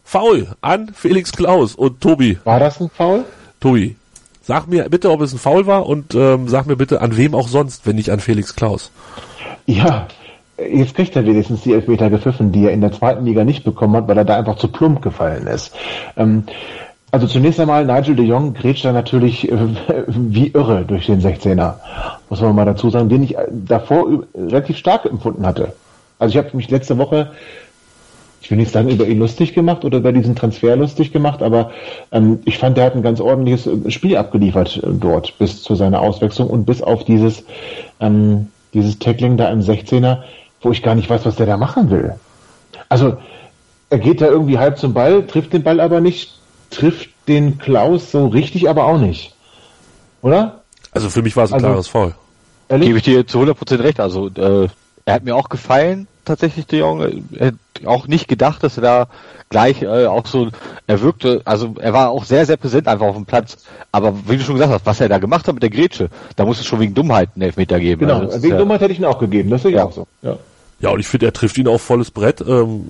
Foul 0.04 0.48
an 0.62 0.92
Felix 0.94 1.32
Klaus 1.32 1.74
und 1.74 2.00
Tobi. 2.00 2.38
War 2.44 2.60
das 2.60 2.80
ein 2.80 2.88
Foul? 2.88 3.24
Tobi, 3.60 3.96
sag 4.42 4.68
mir 4.68 4.88
bitte, 4.88 5.10
ob 5.10 5.20
es 5.20 5.32
ein 5.32 5.38
Foul 5.38 5.66
war 5.66 5.86
und 5.86 6.14
ähm, 6.14 6.48
sag 6.48 6.66
mir 6.66 6.76
bitte, 6.76 7.00
an 7.00 7.16
wem 7.16 7.34
auch 7.34 7.48
sonst, 7.48 7.86
wenn 7.86 7.96
nicht 7.96 8.10
an 8.10 8.20
Felix 8.20 8.54
Klaus. 8.54 8.90
Ja, 9.66 10.06
jetzt 10.58 10.94
kriegt 10.94 11.16
er 11.16 11.24
wenigstens 11.26 11.62
die 11.62 11.72
Elfmeter 11.72 12.10
gepfiffen, 12.10 12.52
die 12.52 12.64
er 12.64 12.72
in 12.72 12.80
der 12.80 12.92
zweiten 12.92 13.24
Liga 13.24 13.44
nicht 13.44 13.64
bekommen 13.64 13.96
hat, 13.96 14.08
weil 14.08 14.18
er 14.18 14.24
da 14.24 14.36
einfach 14.36 14.56
zu 14.56 14.68
plump 14.68 15.02
gefallen 15.02 15.46
ist. 15.46 15.74
Ähm, 16.16 16.44
also 17.10 17.28
zunächst 17.28 17.60
einmal, 17.60 17.86
Nigel 17.86 18.16
de 18.16 18.26
Jong 18.26 18.54
grätscht 18.54 18.84
da 18.84 18.92
natürlich 18.92 19.50
äh, 19.50 19.56
wie 20.08 20.48
irre 20.48 20.84
durch 20.84 21.06
den 21.06 21.20
16er, 21.20 21.74
muss 22.28 22.40
man 22.40 22.54
mal 22.54 22.64
dazu 22.64 22.90
sagen, 22.90 23.08
den 23.08 23.22
ich 23.22 23.36
davor 23.50 24.24
relativ 24.34 24.76
stark 24.76 25.06
empfunden 25.06 25.46
hatte. 25.46 25.74
Also 26.18 26.38
ich 26.38 26.44
habe 26.44 26.56
mich 26.56 26.70
letzte 26.70 26.98
Woche 26.98 27.32
ich 28.44 28.50
will 28.50 28.58
nicht 28.58 28.72
sagen, 28.72 28.90
über 28.90 29.06
ihn 29.06 29.18
lustig 29.18 29.54
gemacht 29.54 29.86
oder 29.86 29.98
über 29.98 30.12
diesen 30.12 30.36
Transfer 30.36 30.76
lustig 30.76 31.12
gemacht, 31.12 31.42
aber 31.42 31.70
ähm, 32.12 32.40
ich 32.44 32.58
fand, 32.58 32.76
er 32.76 32.84
hat 32.84 32.94
ein 32.94 33.02
ganz 33.02 33.18
ordentliches 33.18 33.66
äh, 33.66 33.90
Spiel 33.90 34.18
abgeliefert 34.18 34.82
äh, 34.82 34.88
dort 34.92 35.38
bis 35.38 35.62
zu 35.62 35.74
seiner 35.74 36.02
Auswechslung 36.02 36.48
und 36.48 36.66
bis 36.66 36.82
auf 36.82 37.04
dieses, 37.04 37.42
ähm, 38.00 38.48
dieses 38.74 38.98
Tackling 38.98 39.38
da 39.38 39.48
im 39.48 39.60
16er, 39.60 40.18
wo 40.60 40.72
ich 40.72 40.82
gar 40.82 40.94
nicht 40.94 41.08
weiß, 41.08 41.24
was 41.24 41.36
der 41.36 41.46
da 41.46 41.56
machen 41.56 41.90
will. 41.90 42.16
Also, 42.90 43.16
er 43.88 43.98
geht 43.98 44.20
da 44.20 44.26
irgendwie 44.26 44.58
halb 44.58 44.76
zum 44.78 44.92
Ball, 44.92 45.26
trifft 45.26 45.54
den 45.54 45.62
Ball 45.62 45.80
aber 45.80 46.02
nicht, 46.02 46.38
trifft 46.68 47.08
den 47.26 47.56
Klaus 47.56 48.10
so 48.10 48.26
richtig, 48.26 48.68
aber 48.68 48.84
auch 48.84 48.98
nicht. 48.98 49.34
Oder? 50.20 50.60
Also 50.92 51.08
für 51.08 51.22
mich 51.22 51.34
war 51.34 51.44
es 51.44 51.50
ein 51.50 51.54
also, 51.54 51.66
klares 51.66 51.88
Foul. 51.88 52.14
Gebe 52.68 52.98
ich 52.98 53.04
dir 53.04 53.26
zu 53.26 53.40
100% 53.40 53.78
recht. 53.82 54.00
Also, 54.00 54.28
äh, 54.28 54.68
er 55.06 55.14
hat 55.14 55.24
mir 55.24 55.36
auch 55.36 55.48
gefallen, 55.48 56.06
tatsächlich, 56.24 56.66
der 56.66 56.80
Junge. 56.80 57.22
Er 57.36 57.48
hat 57.48 57.54
auch 57.84 58.06
nicht 58.06 58.28
gedacht, 58.28 58.62
dass 58.62 58.78
er 58.78 58.82
da 58.82 59.08
gleich 59.50 59.82
äh, 59.82 60.06
auch 60.06 60.26
so, 60.26 60.48
er 60.86 61.00
wirkte, 61.02 61.42
also 61.44 61.74
er 61.78 61.92
war 61.92 62.10
auch 62.10 62.24
sehr, 62.24 62.46
sehr 62.46 62.56
präsent 62.56 62.88
einfach 62.88 63.06
auf 63.06 63.16
dem 63.16 63.26
Platz. 63.26 63.58
Aber 63.92 64.14
wie 64.26 64.36
du 64.36 64.42
schon 64.42 64.54
gesagt 64.54 64.72
hast, 64.72 64.86
was 64.86 65.00
er 65.00 65.08
da 65.08 65.18
gemacht 65.18 65.46
hat 65.46 65.54
mit 65.54 65.62
der 65.62 65.70
Grätsche, 65.70 66.08
da 66.36 66.44
muss 66.44 66.58
es 66.58 66.66
schon 66.66 66.80
wegen 66.80 66.94
Dummheit 66.94 67.30
einen 67.34 67.42
Elfmeter 67.42 67.78
geben. 67.78 68.00
Genau, 68.00 68.20
also 68.20 68.42
wegen 68.42 68.54
ja, 68.54 68.58
Dummheit 68.58 68.80
hätte 68.80 68.92
ich 68.92 68.98
ihn 68.98 69.04
auch 69.04 69.18
gegeben, 69.18 69.50
das 69.50 69.62
sehe 69.62 69.72
ich 69.72 69.76
Ja. 69.76 69.84
auch 69.84 69.92
so. 69.92 70.06
Ja. 70.22 70.36
Ja, 70.80 70.90
und 70.90 71.00
ich 71.00 71.06
finde, 71.06 71.26
er 71.26 71.32
trifft 71.32 71.56
ihn 71.56 71.68
auf 71.68 71.80
volles 71.82 72.10
Brett. 72.10 72.42
Ähm, 72.46 72.84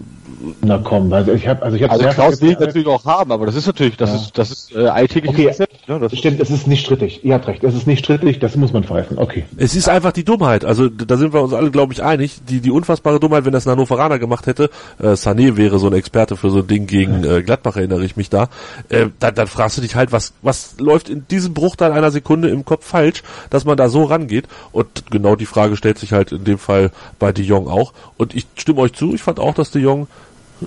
Na 0.62 0.78
komm, 0.82 1.12
also 1.12 1.32
ich 1.32 1.46
habe 1.46 1.62
also 1.62 1.76
ich 1.76 1.82
habe 1.82 1.92
Also 1.92 2.08
Klaus 2.08 2.40
will 2.40 2.56
natürlich 2.58 2.86
auch 2.88 3.04
haben, 3.04 3.30
aber 3.30 3.46
das 3.46 3.54
ist 3.54 3.66
natürlich, 3.66 3.96
das 3.96 4.10
Ja. 4.10 4.16
ist, 4.16 4.38
das 4.38 4.50
ist 4.50 4.74
äh, 4.74 4.86
alltägliches 4.88 5.38
Okay, 5.38 5.48
Geschäft, 5.48 5.88
ne? 5.88 6.00
das 6.00 6.18
Stimmt, 6.18 6.40
es 6.40 6.50
ist 6.50 6.66
nicht 6.66 6.84
strittig. 6.84 7.24
Ihr 7.24 7.34
habt 7.34 7.46
recht, 7.46 7.62
es 7.62 7.74
ist 7.74 7.86
nicht 7.86 8.00
strittig, 8.04 8.40
das 8.40 8.56
muss 8.56 8.72
man 8.72 8.82
pfeifen. 8.84 9.18
Okay. 9.18 9.44
es 9.58 9.76
ist 9.76 9.88
einfach 9.88 10.12
die 10.12 10.24
Dummheit. 10.24 10.64
Also 10.64 10.88
da 10.88 11.16
sind 11.16 11.32
wir 11.32 11.42
uns 11.42 11.52
alle, 11.52 11.70
glaube 11.70 11.92
ich, 11.92 12.02
einig. 12.02 12.40
Die, 12.48 12.60
die 12.60 12.70
unfassbare 12.70 13.20
Dummheit, 13.20 13.44
wenn 13.44 13.52
das 13.52 13.66
ein 13.66 13.70
Hannoveraner 13.70 14.18
gemacht 14.18 14.46
hätte, 14.46 14.70
äh, 15.00 15.08
Sané 15.12 15.56
wäre 15.56 15.78
so 15.78 15.86
ein 15.86 15.92
Experte 15.92 16.36
für 16.36 16.50
so 16.50 16.58
ein 16.60 16.66
Ding 16.66 16.86
gegen 16.86 17.22
äh, 17.22 17.42
Gladbach, 17.42 17.76
erinnere 17.76 18.04
ich 18.04 18.16
mich 18.16 18.28
da, 18.28 18.48
äh, 18.88 19.06
dann, 19.20 19.34
dann 19.36 19.46
fragst 19.46 19.76
du 19.78 19.82
dich 19.82 19.94
halt, 19.94 20.10
was, 20.10 20.32
was 20.42 20.76
läuft 20.80 21.08
in 21.10 21.26
diesem 21.28 21.54
Bruchteil 21.54 21.92
einer 21.92 22.10
Sekunde 22.10 22.48
im 22.48 22.64
Kopf 22.64 22.86
falsch, 22.86 23.22
dass 23.50 23.64
man 23.64 23.76
da 23.76 23.88
so 23.88 24.04
rangeht. 24.04 24.46
Und 24.72 25.10
genau 25.10 25.36
die 25.36 25.46
Frage 25.46 25.76
stellt 25.76 25.98
sich 25.98 26.12
halt 26.12 26.32
in 26.32 26.44
dem 26.44 26.58
Fall 26.58 26.90
bei 27.18 27.30
De 27.32 27.44
Jong 27.44 27.68
auch. 27.74 27.92
Und 28.16 28.34
ich 28.34 28.46
stimme 28.56 28.80
euch 28.80 28.92
zu, 28.94 29.14
ich 29.14 29.22
fand 29.22 29.38
auch, 29.38 29.54
dass 29.54 29.70
De 29.70 29.82
Jong 29.82 30.06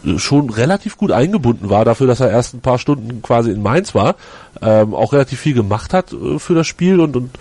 äh, 0.05 0.19
schon 0.19 0.49
relativ 0.49 0.97
gut 0.97 1.11
eingebunden 1.11 1.69
war 1.69 1.85
dafür, 1.85 2.07
dass 2.07 2.19
er 2.19 2.29
erst 2.29 2.53
ein 2.53 2.61
paar 2.61 2.79
Stunden 2.79 3.21
quasi 3.21 3.51
in 3.51 3.61
Mainz 3.61 3.95
war, 3.95 4.15
ähm, 4.61 4.93
auch 4.93 5.13
relativ 5.13 5.39
viel 5.39 5.53
gemacht 5.53 5.93
hat 5.93 6.13
äh, 6.13 6.39
für 6.39 6.53
das 6.53 6.67
Spiel 6.67 6.99
und, 6.99 7.15
und 7.15 7.31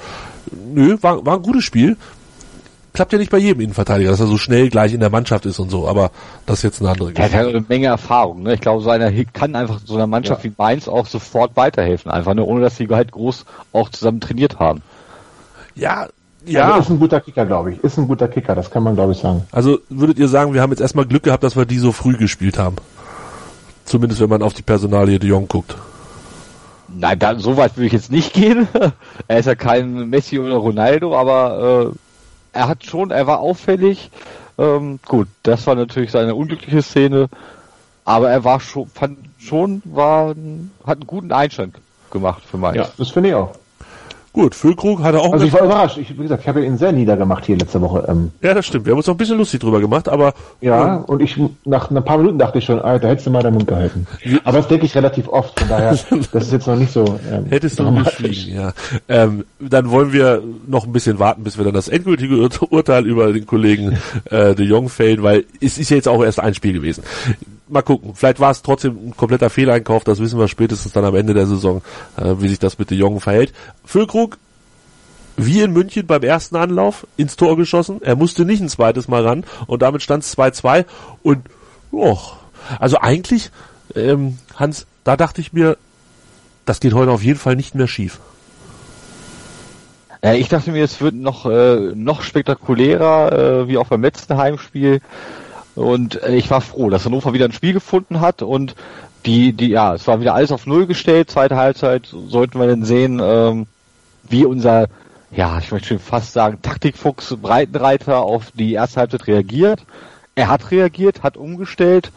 nö, 0.73 0.97
war, 1.01 1.25
war 1.27 1.37
ein 1.37 1.43
gutes 1.43 1.65
Spiel. 1.65 1.97
Klappt 2.93 3.13
ja 3.13 3.19
nicht 3.19 3.31
bei 3.31 3.37
jedem 3.37 3.61
Innenverteidiger, 3.61 4.11
dass 4.11 4.21
er 4.21 4.27
so 4.27 4.39
schnell 4.39 4.71
gleich 4.71 4.95
in 4.95 5.01
der 5.01 5.11
Mannschaft 5.11 5.45
ist 5.45 5.59
und 5.59 5.69
so, 5.69 5.87
aber 5.87 6.11
das 6.47 6.61
ist 6.61 6.63
jetzt 6.63 6.81
eine 6.81 6.91
andere 6.91 7.09
er 7.09 7.25
hat 7.25 7.31
Geschichte. 7.31 7.37
ja 7.37 7.49
eine 7.49 7.67
Menge 7.69 7.87
Erfahrung. 7.89 8.43
Ne? 8.43 8.55
Ich 8.55 8.61
glaube, 8.63 8.83
so 8.83 8.89
einer 8.89 9.13
kann 9.35 9.55
einfach 9.55 9.81
so 9.85 9.97
einer 9.97 10.07
Mannschaft 10.07 10.45
wie 10.45 10.53
Mainz 10.57 10.89
auch 10.89 11.07
sofort 11.07 11.57
weiterhelfen, 11.57 12.11
einfach 12.11 12.33
ne? 12.33 12.43
ohne 12.43 12.63
dass 12.63 12.77
sie 12.77 12.89
halt 12.89 13.13
groß 13.13 13.45
auch 13.73 13.91
zusammen 13.91 14.21
trainiert 14.21 14.59
haben. 14.59 14.81
Ja, 15.75 16.09
Ja. 16.47 16.61
ja. 16.61 16.67
Also 16.75 16.81
ist 16.81 16.91
ein 16.91 16.99
guter 16.99 17.21
Kicker, 17.21 17.45
glaube 17.45 17.73
ich. 17.73 17.85
Ist 17.85 17.99
ein 17.99 18.09
guter 18.09 18.29
Kicker, 18.29 18.55
das 18.55 18.71
kann 18.71 18.83
man, 18.83 18.95
glaube 18.95 19.13
ich, 19.13 19.19
sagen. 19.19 19.43
Also 19.53 19.79
würdet 19.89 20.19
ihr 20.19 20.29
sagen, 20.29 20.55
wir 20.55 20.63
haben 20.63 20.71
jetzt 20.71 20.81
erstmal 20.81 21.07
Glück 21.07 21.25
gehabt, 21.25 21.43
dass 21.43 21.57
wir 21.57 21.67
die 21.67 21.79
so 21.79 21.93
früh 21.93 22.17
gespielt 22.17 22.59
haben. 22.59 22.77
Zumindest 23.85 24.21
wenn 24.21 24.31
man 24.31 24.43
auf 24.43 24.55
die 24.55 24.63
Personalie 24.63 25.19
de 25.19 25.29
Jong 25.31 25.49
guckt. 25.49 25.77
Nein, 26.89 27.19
da, 27.19 27.39
so 27.39 27.57
weit 27.57 27.77
würde 27.77 27.87
ich 27.87 27.93
jetzt 27.93 28.11
nicht 28.11 28.33
gehen. 28.33 28.69
er 29.29 29.39
ist 29.39 29.47
ja 29.47 29.55
kein 29.55 30.09
Messi 30.09 30.39
oder 30.39 30.57
Ronaldo, 30.57 31.17
aber 31.17 31.93
äh, 31.93 32.59
er 32.59 32.69
hat 32.69 32.85
schon, 32.85 33.11
er 33.11 33.27
war 33.27 33.41
auffällig. 33.41 34.11
Ähm, 34.59 35.01
gut, 35.07 35.29
das 35.43 35.67
war 35.67 35.75
natürlich 35.75 36.11
seine 36.11 36.35
unglückliche 36.35 36.83
Szene, 36.83 37.29
aber 38.05 38.31
er 38.31 38.45
war 38.45 38.61
schon, 38.61 38.87
fand 38.87 39.19
schon, 39.39 39.83
war, 39.85 40.31
hat 40.87 40.99
einen 40.99 41.07
guten 41.07 41.33
Einstand 41.33 41.77
gemacht 42.11 42.43
für 42.49 42.57
Mainz. 42.57 42.77
Ja, 42.77 42.89
das 42.97 43.11
finde 43.11 43.31
ich 43.31 43.35
auch. 43.35 43.53
Gut, 44.37 44.55
Füllkrug 44.55 45.03
hatte 45.03 45.19
auch 45.19 45.33
Also 45.33 45.47
ich 45.47 45.53
war 45.55 45.63
überrascht. 45.65 45.97
Ich, 45.97 46.11
wie 46.11 46.23
gesagt, 46.23 46.43
ich 46.43 46.49
habe 46.49 46.63
ihn 46.63 46.77
sehr 46.77 46.93
niedergemacht 46.93 47.47
hier 47.47 47.57
letzte 47.57 47.81
Woche. 47.81 48.05
Ähm, 48.07 48.33
Ja, 48.43 48.53
das 48.53 48.67
stimmt. 48.67 48.85
Wir 48.85 48.91
haben 48.91 48.99
uns 48.99 49.07
noch 49.07 49.15
ein 49.15 49.17
bisschen 49.17 49.39
lustig 49.39 49.61
drüber 49.61 49.81
gemacht, 49.81 50.11
aber 50.11 50.35
ja, 50.61 50.97
und 50.97 51.23
ich 51.23 51.41
nach 51.65 51.91
ein 51.91 52.05
paar 52.05 52.19
Minuten 52.19 52.39
dachte 52.39 52.59
ich 52.59 52.67
schon, 52.67 52.79
Alter, 52.79 53.09
hättest 53.09 53.27
du 53.27 53.31
mal 53.31 53.43
den 53.43 53.55
Mund 53.55 53.67
gehalten. 53.67 54.07
Aber 54.45 54.59
das 54.59 54.69
denke 54.69 54.85
ich 54.85 54.95
relativ 54.95 55.27
oft, 55.29 55.59
von 55.59 55.71
daher, 55.71 55.93
das 56.33 56.43
ist 56.45 56.53
jetzt 56.53 56.67
noch 56.67 56.77
nicht 56.77 56.93
so. 56.93 57.19
Ähm, 57.33 57.47
Hättest 57.49 57.79
du 57.79 57.91
geschwiegen, 57.95 58.55
ja. 58.55 58.75
Ähm, 59.09 59.47
dann 59.59 59.91
wollen 59.91 60.13
wir 60.13 60.43
noch 60.67 60.85
ein 60.85 60.93
bisschen 60.93 61.19
warten, 61.19 61.43
bis 61.43 61.57
wir 61.57 61.65
dann 61.65 61.73
das 61.73 61.89
endgültige 61.89 62.37
Ur 62.37 62.51
Urteil 62.69 63.07
über 63.07 63.33
den 63.33 63.47
Kollegen 63.47 63.97
äh, 64.27 64.55
de 64.55 64.67
Jong 64.67 64.91
fällen, 64.91 65.23
weil 65.23 65.47
es 65.63 65.79
ist 65.79 65.89
ja 65.89 65.97
jetzt 65.97 66.09
auch 66.09 66.23
erst 66.23 66.41
ein 66.41 66.53
Spiel 66.53 66.75
gewesen. 66.75 67.05
Mal 67.69 67.83
gucken, 67.83 68.15
vielleicht 68.15 68.39
war 68.39 68.53
es 68.53 68.63
trotzdem 68.63 69.09
ein 69.09 69.17
kompletter 69.17 69.51
Fehleinkauf, 69.51 70.05
das 70.05 70.21
wissen 70.21 70.39
wir 70.39 70.47
spätestens 70.47 70.93
dann 70.93 71.05
am 71.05 71.17
Ende 71.17 71.35
der 71.35 71.47
Saison, 71.47 71.83
äh, 72.17 72.35
wie 72.39 72.49
sich 72.49 72.61
das 72.61 72.79
mit 72.79 72.91
de 72.91 72.99
Jong 72.99 73.21
verhält. 73.21 73.53
Füllkrug, 73.85 74.39
wie 75.37 75.63
in 75.63 75.73
München 75.73 76.07
beim 76.07 76.23
ersten 76.23 76.57
Anlauf, 76.57 77.07
ins 77.17 77.35
Tor 77.35 77.57
geschossen. 77.57 78.01
Er 78.03 78.15
musste 78.15 78.45
nicht 78.45 78.61
ein 78.61 78.69
zweites 78.69 79.09
Mal 79.09 79.27
ran 79.27 79.45
und 79.67 79.83
damit 79.83 80.03
stand 80.03 80.23
es 80.23 80.37
2-2 80.37 80.85
und 81.23 81.41
oh, 81.91 82.19
also 82.79 82.99
eigentlich, 82.99 83.51
ähm, 83.95 84.39
Hans, 84.55 84.87
da 85.03 85.17
dachte 85.17 85.41
ich 85.41 85.53
mir, 85.53 85.77
das 86.65 86.81
geht 86.81 86.95
heute 86.95 87.11
auf 87.11 87.23
jeden 87.23 87.39
Fall 87.39 87.57
nicht 87.57 87.75
mehr 87.75 87.89
schief. 87.89 88.21
Ich 90.35 90.49
dachte 90.49 90.73
mir, 90.73 90.83
es 90.83 91.01
wird 91.01 91.15
noch, 91.15 91.47
äh, 91.47 91.93
noch 91.95 92.23
spektakulärer, 92.23 93.33
äh, 93.63 93.69
wie 93.69 93.79
auch 93.79 93.87
beim 93.89 94.03
letzten 94.03 94.37
Heimspiel. 94.37 95.01
Und 95.77 96.21
äh, 96.23 96.35
ich 96.35 96.51
war 96.51 96.61
froh, 96.61 96.91
dass 96.91 97.05
Hannover 97.05 97.33
wieder 97.33 97.45
ein 97.45 97.53
Spiel 97.53 97.75
gefunden 97.75 98.21
hat 98.21 98.43
und 98.43 98.75
die, 99.27 99.53
die, 99.53 99.69
ja, 99.69 99.95
es 99.95 100.07
war 100.07 100.21
wieder 100.21 100.35
alles 100.35 100.51
auf 100.51 100.67
Null 100.67 100.87
gestellt. 100.87 101.31
Zweite 101.31 101.57
Halbzeit 101.57 102.07
sollten 102.07 102.59
wir 102.59 102.67
dann 102.67 102.85
sehen, 102.85 103.21
ähm, 103.23 103.67
wie 104.29 104.45
unser, 104.45 104.89
ja, 105.31 105.59
ich 105.59 105.71
möchte 105.71 105.89
schon 105.89 105.99
fast 105.99 106.33
sagen, 106.33 106.59
Taktikfuchs 106.63 107.37
Breitenreiter 107.37 108.23
auf 108.23 108.51
die 108.53 108.73
erste 108.73 109.01
Halbzeit 109.01 109.27
reagiert. 109.27 109.85
Er 110.35 110.49
hat 110.49 110.71
reagiert, 110.71 111.23
hat 111.23 111.37
umgestellt, 111.37 112.11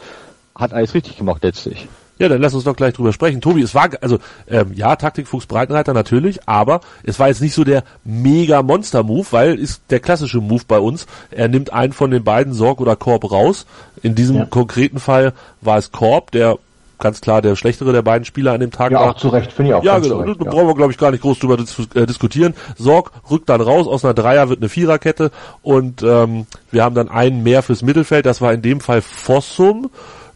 hat 0.56 0.74
alles 0.74 0.94
richtig 0.94 1.18
gemacht 1.18 1.44
letztlich. 1.44 1.88
Ja, 2.20 2.28
dann 2.28 2.42
lass 2.42 2.54
uns 2.54 2.66
doch 2.66 2.76
gleich 2.76 2.94
drüber 2.94 3.14
sprechen. 3.14 3.40
Tobi, 3.42 3.62
es 3.62 3.74
war, 3.74 3.90
also, 4.02 4.20
ähm, 4.50 4.74
ja, 4.76 4.96
Taktikfuchs 4.98 5.46
Breitenreiter 5.46 5.94
natürlich, 5.94 6.48
aber 6.48 6.82
es 7.04 7.18
war 7.18 7.30
jetzt 7.30 7.42
nicht 7.42 7.54
so 7.54 7.64
der 7.64 7.84
mega 8.04 8.62
Monster-Move, 8.62 9.28
weil 9.32 9.56
ist 9.58 9.82
der 9.90 10.02
klassische 10.02 10.40
Move 10.42 10.64
bei 10.68 10.80
uns. 10.80 11.08
Er 11.32 11.48
nimmt 11.48 11.72
einen 11.72 11.94
von 11.94 12.12
den 12.12 12.24
beiden, 12.24 12.54
Sorg 12.54 12.82
oder 12.82 12.96
Korb, 12.98 13.32
raus. 13.32 13.66
In 14.04 14.16
diesem 14.16 14.36
Ja. 14.36 14.46
konkreten 14.46 15.00
Fall 15.00 15.34
war 15.62 15.78
es 15.78 15.92
Korb, 15.92 16.32
der 16.32 16.58
ganz 17.02 17.22
klar 17.22 17.42
der 17.42 17.56
schlechtere 17.56 17.94
der 17.94 18.02
beiden 18.02 18.26
Spieler 18.26 18.52
an 18.52 18.60
dem 18.60 18.72
Tag 18.72 18.92
Ja, 18.92 19.00
war. 19.00 19.12
auch 19.12 19.16
zu 19.16 19.30
Recht, 19.30 19.54
finde 19.54 19.72
ich 19.72 19.76
auch. 19.76 19.84
Ja, 19.86 20.00
genau. 20.00 20.22
zu 20.22 20.30
Recht, 20.30 20.42
da 20.42 20.46
ja. 20.46 20.52
brauchen 20.52 20.68
wir, 20.68 20.76
glaube 20.76 20.92
ich, 20.92 20.98
gar 20.98 21.12
nicht 21.12 21.22
groß 21.22 21.40
drüber 21.40 21.56
dis 21.56 21.74
äh, 21.96 22.06
diskutieren. 22.06 22.54
Sorg 22.78 23.12
rückt 23.32 23.48
dann 23.48 23.62
raus, 23.62 23.88
aus 23.88 24.04
einer 24.04 24.14
Dreier 24.14 24.50
wird 24.50 24.60
eine 24.60 24.68
Viererkette 24.68 25.32
und 25.62 26.04
ähm, 26.04 26.46
wir 26.72 26.84
haben 26.84 26.96
dann 26.96 27.08
einen 27.08 27.42
mehr 27.44 27.64
fürs 27.64 27.82
Mittelfeld. 27.82 28.26
Das 28.26 28.42
war 28.42 28.52
in 28.52 28.62
dem 28.62 28.82
Fall 28.82 29.02
Fossum. 29.02 29.90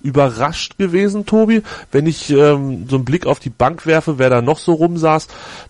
Überrascht 0.03 0.77
gewesen, 0.77 1.25
Tobi. 1.25 1.63
Wenn 1.91 2.05
ich 2.05 2.29
ähm, 2.29 2.85
so 2.89 2.97
einen 2.97 3.05
Blick 3.05 3.25
auf 3.25 3.39
die 3.39 3.49
Bank 3.49 3.85
werfe, 3.85 4.19
wer 4.19 4.29
da 4.29 4.41
noch 4.41 4.59
so 4.59 4.73
rumsaß, 4.73 5.27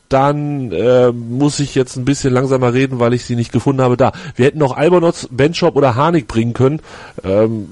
dann 0.10 0.72
äh, 0.72 1.12
muss 1.12 1.60
ich 1.60 1.76
jetzt 1.76 1.96
ein 1.96 2.06
bisschen 2.06 2.34
langsamer 2.34 2.74
reden, 2.74 3.00
weil 3.00 3.13
ich 3.13 3.26
sie 3.26 3.36
nicht 3.36 3.52
gefunden 3.52 3.82
habe 3.82 3.96
da. 3.96 4.12
Wir 4.36 4.48
hätten 4.48 4.60
noch 4.60 4.76
Albonotz, 4.76 5.28
Benchop 5.32 5.76
oder 5.76 5.96
Harnik 5.96 6.28
bringen 6.28 6.54
können, 6.54 6.82
ähm, 7.24 7.67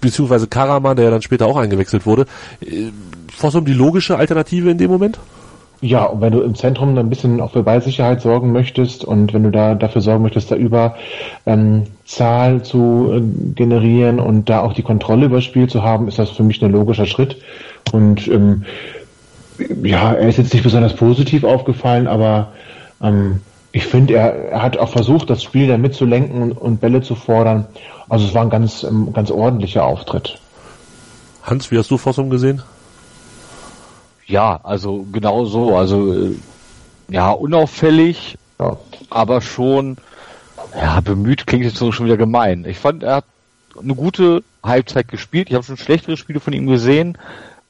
beziehungsweise 0.00 0.48
Karaman, 0.48 0.96
der 0.96 1.06
ja 1.06 1.10
dann 1.10 1.22
später 1.22 1.46
auch 1.46 1.56
eingewechselt 1.56 2.04
wurde. 2.04 2.26
Äh, 2.60 2.90
Fossum 3.34 3.64
die 3.64 3.74
logische 3.74 4.16
Alternative 4.16 4.70
in 4.70 4.78
dem 4.78 4.90
Moment? 4.90 5.18
Ja, 5.82 6.04
und 6.04 6.22
wenn 6.22 6.32
du 6.32 6.40
im 6.40 6.54
Zentrum 6.54 6.96
ein 6.96 7.10
bisschen 7.10 7.40
auch 7.40 7.52
für 7.52 7.62
Ballsicherheit 7.62 8.22
sorgen 8.22 8.50
möchtest 8.50 9.04
und 9.04 9.34
wenn 9.34 9.42
du 9.42 9.50
da 9.50 9.74
dafür 9.74 10.00
sorgen 10.00 10.22
möchtest, 10.22 10.50
da 10.50 10.56
über 10.56 10.96
ähm, 11.44 11.84
Zahl 12.06 12.62
zu 12.62 13.12
äh, 13.12 13.54
generieren 13.54 14.18
und 14.18 14.48
da 14.48 14.60
auch 14.60 14.72
die 14.72 14.82
Kontrolle 14.82 15.26
über 15.26 15.36
das 15.36 15.44
Spiel 15.44 15.68
zu 15.68 15.82
haben, 15.82 16.08
ist 16.08 16.18
das 16.18 16.30
für 16.30 16.42
mich 16.42 16.62
ein 16.62 16.72
logischer 16.72 17.06
Schritt. 17.06 17.36
Und 17.92 18.26
ähm, 18.28 18.64
ja, 19.82 20.12
er 20.14 20.28
ist 20.28 20.38
jetzt 20.38 20.54
nicht 20.54 20.62
besonders 20.62 20.94
positiv 20.94 21.44
aufgefallen, 21.44 22.06
aber 22.06 22.52
ähm, 23.02 23.40
ich 23.72 23.86
finde, 23.86 24.14
er, 24.14 24.34
er 24.50 24.62
hat 24.62 24.78
auch 24.78 24.88
versucht, 24.88 25.28
das 25.28 25.42
Spiel 25.42 25.68
da 25.68 25.76
mitzulenken 25.76 26.40
und, 26.40 26.52
und 26.52 26.80
Bälle 26.80 27.02
zu 27.02 27.14
fordern. 27.14 27.66
Also 28.08 28.26
es 28.26 28.34
war 28.34 28.42
ein 28.42 28.50
ganz, 28.50 28.82
ähm, 28.82 29.12
ganz 29.12 29.30
ordentlicher 29.30 29.84
Auftritt. 29.84 30.38
Hans, 31.42 31.70
wie 31.70 31.76
hast 31.76 31.90
du 31.90 31.98
Fossum 31.98 32.30
gesehen? 32.30 32.62
Ja, 34.26 34.60
also 34.62 35.06
genau 35.12 35.44
so. 35.44 35.76
Also 35.76 36.12
äh, 36.12 36.36
ja, 37.08 37.30
unauffällig, 37.30 38.36
ja. 38.58 38.76
aber 39.10 39.40
schon 39.40 39.96
ja, 40.74 41.00
bemüht 41.00 41.46
klingt 41.46 41.64
jetzt 41.64 41.78
schon 41.78 42.06
wieder 42.06 42.16
gemein. 42.16 42.64
Ich 42.66 42.78
fand, 42.78 43.02
er 43.02 43.16
hat 43.16 43.24
eine 43.80 43.94
gute 43.94 44.42
Halbzeit 44.62 45.08
gespielt. 45.08 45.48
Ich 45.48 45.54
habe 45.54 45.64
schon 45.64 45.76
schlechtere 45.76 46.16
Spiele 46.16 46.40
von 46.40 46.52
ihm 46.52 46.66
gesehen, 46.66 47.16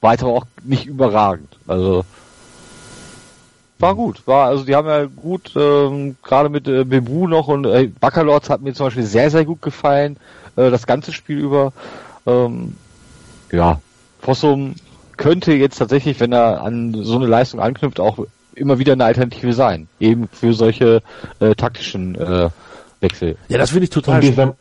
war 0.01 0.13
aber 0.13 0.33
auch 0.33 0.45
nicht 0.63 0.85
überragend. 0.85 1.57
Also 1.67 2.03
war 3.79 3.93
gut. 3.93 4.25
War 4.25 4.47
also 4.47 4.63
die 4.63 4.75
haben 4.75 4.87
ja 4.87 5.05
gut 5.05 5.51
ähm, 5.55 6.15
gerade 6.23 6.49
mit 6.49 6.67
äh, 6.67 6.83
Bebu 6.83 7.27
noch 7.27 7.47
und 7.47 7.65
äh, 7.65 7.91
Baccalords 7.99 8.49
hat 8.49 8.61
mir 8.61 8.73
zum 8.73 8.87
Beispiel 8.87 9.03
sehr 9.03 9.29
sehr 9.29 9.45
gut 9.45 9.61
gefallen 9.61 10.17
äh, 10.55 10.71
das 10.71 10.87
ganze 10.87 11.13
Spiel 11.13 11.37
über. 11.37 11.73
Ähm, 12.25 12.75
ja, 13.51 13.79
Fossum 14.19 14.75
könnte 15.17 15.53
jetzt 15.53 15.77
tatsächlich, 15.77 16.19
wenn 16.19 16.31
er 16.31 16.61
an 16.61 16.95
so 17.03 17.15
eine 17.15 17.27
Leistung 17.27 17.59
anknüpft, 17.59 17.99
auch 17.99 18.19
immer 18.55 18.79
wieder 18.79 18.93
eine 18.93 19.05
Alternative 19.05 19.53
sein. 19.53 19.87
Eben 19.99 20.27
für 20.27 20.53
solche 20.53 21.01
äh, 21.39 21.55
taktischen 21.55 22.15
äh, 22.15 22.49
Wechsel. 22.99 23.37
Ja, 23.47 23.57
das 23.57 23.71
finde 23.71 23.85
ich 23.85 23.89
total 23.89 24.23
spannend. 24.23 24.55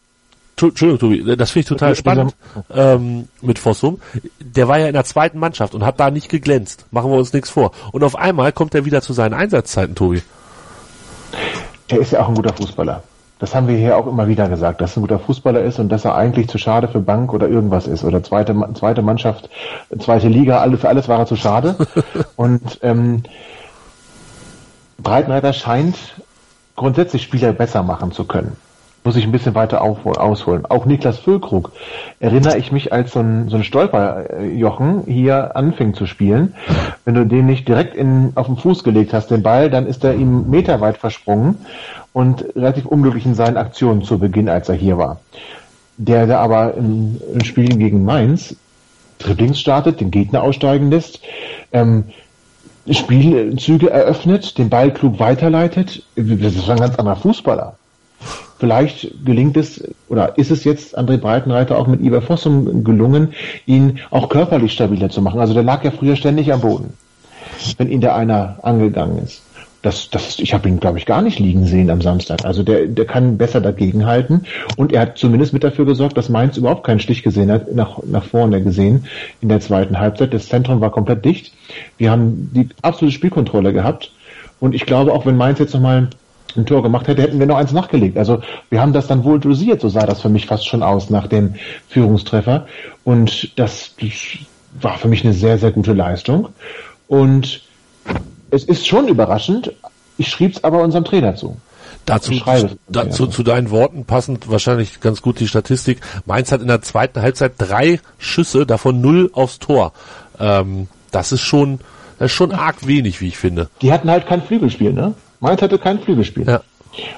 Entschuldigung, 0.59 0.99
Tobi, 0.99 1.37
das 1.37 1.51
finde 1.51 1.61
ich 1.61 1.69
total 1.69 1.95
spannend 1.95 2.35
ähm, 2.71 3.29
mit 3.43 3.59
Fossum. 3.59 4.01
Der 4.41 4.69
war 4.69 4.79
ja 4.79 4.87
in 4.87 4.95
der 4.95 5.05
zweiten 5.05 5.39
Mannschaft 5.39 5.75
und 5.75 5.85
hat 5.85 6.01
da 6.01 6.11
nicht 6.11 6.31
geglänzt. 6.31 6.87
Machen 6.91 7.11
wir 7.11 7.19
uns 7.19 7.35
nichts 7.35 7.51
vor. 7.51 7.73
Und 7.93 8.03
auf 8.03 8.17
einmal 8.17 8.53
kommt 8.53 8.75
er 8.75 8.87
wieder 8.87 9.03
zu 9.03 9.13
seinen 9.13 9.35
Einsatzzeiten, 9.35 9.95
Tobi. 9.95 10.23
Der 11.91 11.99
ist 12.01 12.13
ja 12.13 12.23
auch 12.23 12.29
ein 12.29 12.35
guter 12.35 12.55
Fußballer. 12.55 13.03
Das 13.39 13.55
haben 13.55 13.69
wir 13.69 13.77
hier 13.77 13.99
auch 13.99 14.07
immer 14.07 14.29
wieder 14.29 14.49
gesagt, 14.49 14.81
dass 14.81 14.97
er 14.97 15.01
ein 15.01 15.03
guter 15.03 15.19
Fußballer 15.19 15.61
ist 15.63 15.79
und 15.79 15.91
dass 15.91 16.07
er 16.07 16.15
eigentlich 16.15 16.49
zu 16.49 16.57
schade 16.57 16.89
für 16.89 17.01
Bank 17.01 17.35
oder 17.35 17.49
irgendwas 17.49 17.87
ist 17.87 18.03
oder 18.03 18.23
zweite, 18.23 18.55
zweite 18.75 19.03
Mannschaft, 19.03 19.51
zweite 19.99 20.29
Liga, 20.29 20.61
alle, 20.61 20.79
für 20.79 20.89
alles 20.89 21.07
war 21.09 21.19
er 21.19 21.27
zu 21.27 21.37
schade. 21.37 21.77
und 22.37 22.79
ähm, 22.83 23.25
Breitenreiter 24.99 25.53
scheint 25.53 25.97
grundsätzlich 26.77 27.23
Spieler 27.23 27.53
besser 27.53 27.83
machen 27.83 28.11
zu 28.13 28.25
können. 28.25 28.57
Muss 29.07 29.15
ich 29.15 29.25
ein 29.25 29.31
bisschen 29.31 29.55
weiter 29.55 29.83
ausholen. 29.83 30.67
Auch 30.67 30.85
Niklas 30.85 31.21
Füllkrug 31.21 31.71
erinnere 32.19 32.59
ich 32.59 32.73
mich, 32.73 32.93
als 32.93 33.13
so 33.13 33.21
ein, 33.21 33.49
so 33.49 33.55
ein 33.55 33.63
Stolperjochen 33.63 35.05
hier 35.07 35.55
anfing 35.55 35.95
zu 35.95 36.07
spielen. 36.07 36.55
Wenn 37.05 37.15
du 37.15 37.25
den 37.25 37.47
nicht 37.47 37.69
direkt 37.69 37.95
in, 37.95 38.33
auf 38.35 38.47
den 38.47 38.57
Fuß 38.57 38.83
gelegt 38.83 39.13
hast, 39.13 39.31
den 39.31 39.45
Ball, 39.45 39.71
dann 39.71 39.87
ist 39.87 40.03
er 40.03 40.17
ihm 40.17 40.51
meterweit 40.51 40.97
versprungen 40.97 41.57
und 42.13 42.45
relativ 42.57 42.85
unglücklich 42.85 43.25
in 43.27 43.37
seinen 43.37 43.57
Aktionen 43.57 44.03
zu 44.03 44.19
Beginn, 44.19 44.49
als 44.49 44.69
er 44.69 44.75
hier 44.75 44.99
war. 44.99 45.21
Der, 45.99 46.27
der 46.27 46.41
aber 46.41 46.75
im, 46.75 47.21
im 47.33 47.45
Spiel 47.45 47.77
gegen 47.77 48.05
Mainz 48.05 48.57
Dribblings 49.21 49.61
startet, 49.61 50.01
den 50.01 50.11
Gegner 50.11 50.43
aussteigen 50.43 50.91
lässt, 50.91 51.21
ähm, 51.73 52.07
Spielzüge 52.91 53.89
eröffnet, 53.89 54.59
den 54.59 54.69
Ball 54.69 54.93
klug 54.93 55.21
weiterleitet. 55.21 56.03
Das 56.17 56.57
ist 56.57 56.69
ein 56.69 56.79
ganz 56.79 56.97
anderer 56.97 57.15
Fußballer. 57.15 57.76
Vielleicht 58.59 59.25
gelingt 59.25 59.57
es 59.57 59.85
oder 60.09 60.39
ist 60.39 60.51
es 60.51 60.65
jetzt 60.65 60.99
André 60.99 61.19
Breitenreiter 61.19 61.79
auch 61.79 61.87
mit 61.87 62.01
Iber 62.01 62.23
Fossum 62.23 62.85
gelungen, 62.85 63.35
ihn 63.67 63.99
auch 64.11 64.29
körperlich 64.29 64.73
stabiler 64.73 65.11
zu 65.11 65.21
machen. 65.21 65.41
Also 65.41 65.55
der 65.55 65.63
lag 65.63 65.85
ja 65.85 65.91
früher 65.91 66.17
ständig 66.17 66.53
am 66.53 66.63
Boden, 66.63 66.95
wenn 67.77 67.91
ihn 67.91 68.01
der 68.01 68.17
einer 68.17 68.59
angegangen 68.63 69.19
ist 69.19 69.43
das, 69.87 70.11
das, 70.11 70.41
ich 70.41 70.53
habe 70.53 70.69
ihn, 70.69 70.81
glaube 70.81 70.99
ich, 70.99 71.07
gar 71.07 71.23
nicht 71.23 71.39
liegen 71.39 71.65
sehen 71.65 71.91
am 71.91 72.03
Samstag. 72.03 72.45
Also 72.45 72.65
der, 72.65 72.87
der 72.87 73.05
kann 73.05 73.39
besser 73.39 73.61
dagegenhalten 73.61 74.45
und 74.77 74.93
er 74.93 75.03
hat 75.03 75.19
zumindest 75.19 75.53
mit 75.53 75.63
dafür 75.63 75.87
gesorgt, 75.87 76.17
dass 76.17 76.29
Mainz 76.29 76.57
überhaupt 76.57 76.85
keinen 76.85 76.99
Stich 76.99 77.23
gesehen 77.23 77.53
hat, 77.53 77.73
nach, 77.73 78.01
nach 78.05 78.25
vorne 78.25 78.61
gesehen 78.63 79.07
in 79.41 79.49
der 79.49 79.61
zweiten 79.61 80.01
Halbzeit. 80.01 80.35
Das 80.35 80.49
Zentrum 80.49 80.81
war 80.81 80.91
komplett 80.91 81.25
dicht. 81.25 81.53
Wir 81.99 82.11
haben 82.11 82.51
die 82.53 82.69
absolute 82.83 83.15
Spielkontrolle 83.15 83.73
gehabt 83.73 84.11
und 84.59 84.75
ich 84.75 84.87
glaube, 84.87 85.13
auch 85.13 85.25
wenn 85.25 85.37
Mainz 85.37 85.61
jetzt 85.61 85.75
nochmal 85.75 86.09
ein 86.57 86.67
Tor 86.67 86.83
gemacht 86.83 87.09
hätte, 87.09 87.23
hätten 87.23 87.39
wir 87.39 87.47
noch 87.47 87.57
eins 87.57 87.73
nachgelegt. 87.73 88.19
Also 88.19 88.41
wir 88.71 88.81
haben 88.81 88.93
das 88.93 89.07
dann 89.07 89.25
wohl 89.25 89.41
dosiert, 89.41 89.81
so 89.81 89.89
sah 89.89 90.07
das 90.07 90.21
für 90.21 90.29
mich 90.29 90.47
fast 90.47 90.67
schon 90.67 90.83
aus 90.83 91.11
nach 91.11 91.27
dem 91.27 91.55
Führungstreffer. 91.89 92.67
Und 93.05 93.59
das 93.59 93.95
war 94.81 94.99
für 94.99 95.09
mich 95.09 95.25
eine 95.25 95.33
sehr, 95.33 95.59
sehr 95.59 95.73
gute 95.73 95.93
Leistung. 95.93 96.49
Und 97.09 97.63
es 98.51 98.65
ist 98.65 98.87
schon 98.87 99.09
überraschend. 99.09 99.73
Ich 100.19 100.29
schrieb 100.29 100.53
es 100.57 100.65
aber 100.65 100.83
unserem 100.83 101.05
Trainer 101.05 101.35
zu. 101.37 101.57
Dazu, 102.05 102.35
dazu 102.89 103.27
zu 103.27 103.43
deinen 103.43 103.71
Worten 103.71 104.05
passend 104.05 104.49
wahrscheinlich 104.49 105.01
ganz 105.01 105.23
gut 105.23 105.41
die 105.41 105.49
Statistik. 105.49 106.01
Mainz 106.25 106.53
hat 106.53 106.61
in 106.61 106.69
der 106.69 106.81
zweiten 106.81 107.21
Halbzeit 107.21 107.55
drei 107.59 107.99
Schüsse, 108.19 108.65
davon 108.65 109.01
null 109.01 109.31
aufs 109.33 109.59
Tor. 109.59 109.93
Ähm, 110.39 110.87
das 111.11 111.33
ist 111.33 111.41
schon, 111.41 111.81
das 112.21 112.31
ist 112.31 112.37
schon 112.37 112.53
arg 112.53 112.87
wenig, 112.87 113.21
wie 113.21 113.27
ich 113.27 113.39
finde. 113.39 113.69
Die 113.83 113.93
hatten 113.93 114.09
halt 114.09 114.27
kein 114.27 114.41
Flügelspiel, 114.41 114.93
ne? 114.93 115.15
Mainz 115.41 115.63
hatte 115.63 115.79
kein 115.79 115.99
Flügelspiel. 115.99 116.47
Ja. 116.47 116.61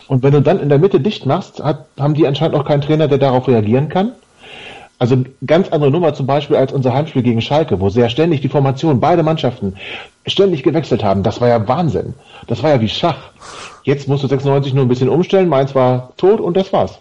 Und 0.08 0.22
wenn 0.22 0.32
du 0.32 0.42
dann 0.42 0.60
in 0.60 0.68
der 0.68 0.78
Mitte 0.78 1.00
dicht 1.00 1.26
machst, 1.26 1.62
hat, 1.62 1.86
haben 1.98 2.14
die 2.14 2.26
anscheinend 2.26 2.56
auch 2.56 2.64
keinen 2.64 2.80
Trainer, 2.80 3.08
der 3.08 3.18
darauf 3.18 3.46
reagieren 3.48 3.88
kann. 3.88 4.12
Also 4.98 5.16
ganz 5.46 5.68
andere 5.68 5.92
Nummer 5.92 6.12
zum 6.14 6.26
Beispiel 6.26 6.56
als 6.56 6.72
unser 6.72 6.92
Heimspiel 6.92 7.22
gegen 7.22 7.40
Schalke, 7.40 7.78
wo 7.78 7.88
sehr 7.88 8.10
ständig 8.10 8.40
die 8.40 8.48
Formation, 8.48 8.98
beide 8.98 9.22
Mannschaften 9.22 9.76
ständig 10.26 10.64
gewechselt 10.64 11.04
haben. 11.04 11.22
Das 11.22 11.40
war 11.40 11.48
ja 11.48 11.68
Wahnsinn. 11.68 12.14
Das 12.48 12.64
war 12.64 12.70
ja 12.70 12.80
wie 12.80 12.88
Schach. 12.88 13.30
Jetzt 13.84 14.08
musst 14.08 14.24
du 14.24 14.28
96 14.28 14.74
nur 14.74 14.84
ein 14.84 14.88
bisschen 14.88 15.08
umstellen, 15.08 15.48
meins 15.48 15.74
war 15.74 16.12
tot 16.16 16.40
und 16.40 16.56
das 16.56 16.72
war's. 16.72 16.98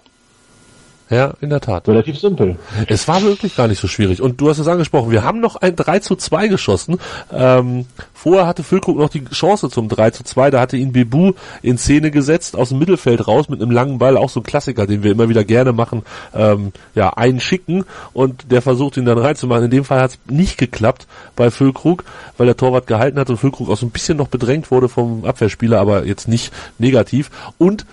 Ja, 1.09 1.33
in 1.39 1.49
der 1.49 1.61
Tat. 1.61 1.87
Relativ 1.87 2.19
simpel. 2.19 2.57
Es 2.87 3.07
war 3.07 3.21
wirklich 3.21 3.55
gar 3.55 3.69
nicht 3.69 3.79
so 3.79 3.87
schwierig. 3.87 4.21
Und 4.21 4.41
du 4.41 4.49
hast 4.49 4.57
es 4.57 4.67
angesprochen, 4.67 5.09
wir 5.09 5.23
haben 5.23 5.39
noch 5.39 5.55
ein 5.55 5.75
3 5.75 5.99
zu 5.99 6.17
2 6.17 6.49
geschossen. 6.49 6.99
Ähm, 7.31 7.85
vorher 8.13 8.45
hatte 8.45 8.61
Füllkrug 8.63 8.97
noch 8.97 9.09
die 9.09 9.23
Chance 9.23 9.69
zum 9.69 9.87
3 9.87 10.11
zu 10.11 10.25
2. 10.25 10.51
Da 10.51 10.59
hatte 10.59 10.75
ihn 10.75 10.91
Bebu 10.91 11.31
in 11.61 11.77
Szene 11.77 12.11
gesetzt, 12.11 12.57
aus 12.57 12.69
dem 12.69 12.79
Mittelfeld 12.79 13.25
raus 13.25 13.47
mit 13.47 13.61
einem 13.61 13.71
langen 13.71 13.99
Ball. 13.99 14.17
Auch 14.17 14.29
so 14.29 14.41
ein 14.41 14.43
Klassiker, 14.43 14.85
den 14.85 15.01
wir 15.01 15.11
immer 15.11 15.29
wieder 15.29 15.45
gerne 15.45 15.71
machen. 15.71 16.03
Ähm, 16.35 16.73
ja, 16.93 17.11
einen 17.11 17.39
schicken 17.39 17.85
und 18.11 18.51
der 18.51 18.61
versucht 18.61 18.97
ihn 18.97 19.05
dann 19.05 19.17
reinzumachen. 19.17 19.65
In 19.65 19.71
dem 19.71 19.85
Fall 19.85 20.01
hat 20.01 20.11
es 20.11 20.19
nicht 20.29 20.57
geklappt 20.57 21.07
bei 21.37 21.51
Füllkrug, 21.51 22.03
weil 22.35 22.47
der 22.47 22.57
Torwart 22.57 22.85
gehalten 22.85 23.17
hat 23.17 23.29
und 23.29 23.37
Füllkrug 23.37 23.69
auch 23.69 23.77
so 23.77 23.85
ein 23.85 23.91
bisschen 23.91 24.17
noch 24.17 24.27
bedrängt 24.27 24.71
wurde 24.71 24.89
vom 24.89 25.23
Abwehrspieler, 25.23 25.79
aber 25.79 26.05
jetzt 26.05 26.27
nicht 26.27 26.51
negativ. 26.79 27.31
Und 27.57 27.85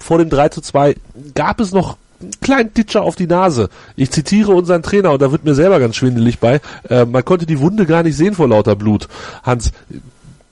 vor 0.00 0.18
dem 0.18 0.28
3 0.28 0.48
zu 0.48 0.60
2 0.60 0.96
gab 1.34 1.60
es 1.60 1.72
noch 1.72 1.96
kleinen 2.40 2.72
Ditcher 2.74 3.02
auf 3.02 3.16
die 3.16 3.26
Nase. 3.26 3.68
Ich 3.96 4.10
zitiere 4.10 4.52
unseren 4.52 4.82
Trainer 4.82 5.12
und 5.12 5.22
da 5.22 5.32
wird 5.32 5.44
mir 5.44 5.54
selber 5.54 5.80
ganz 5.80 5.96
schwindelig 5.96 6.38
bei. 6.38 6.60
Äh, 6.88 7.04
man 7.04 7.24
konnte 7.24 7.46
die 7.46 7.60
Wunde 7.60 7.86
gar 7.86 8.02
nicht 8.02 8.16
sehen 8.16 8.34
vor 8.34 8.48
lauter 8.48 8.76
Blut. 8.76 9.08
Hans, 9.42 9.72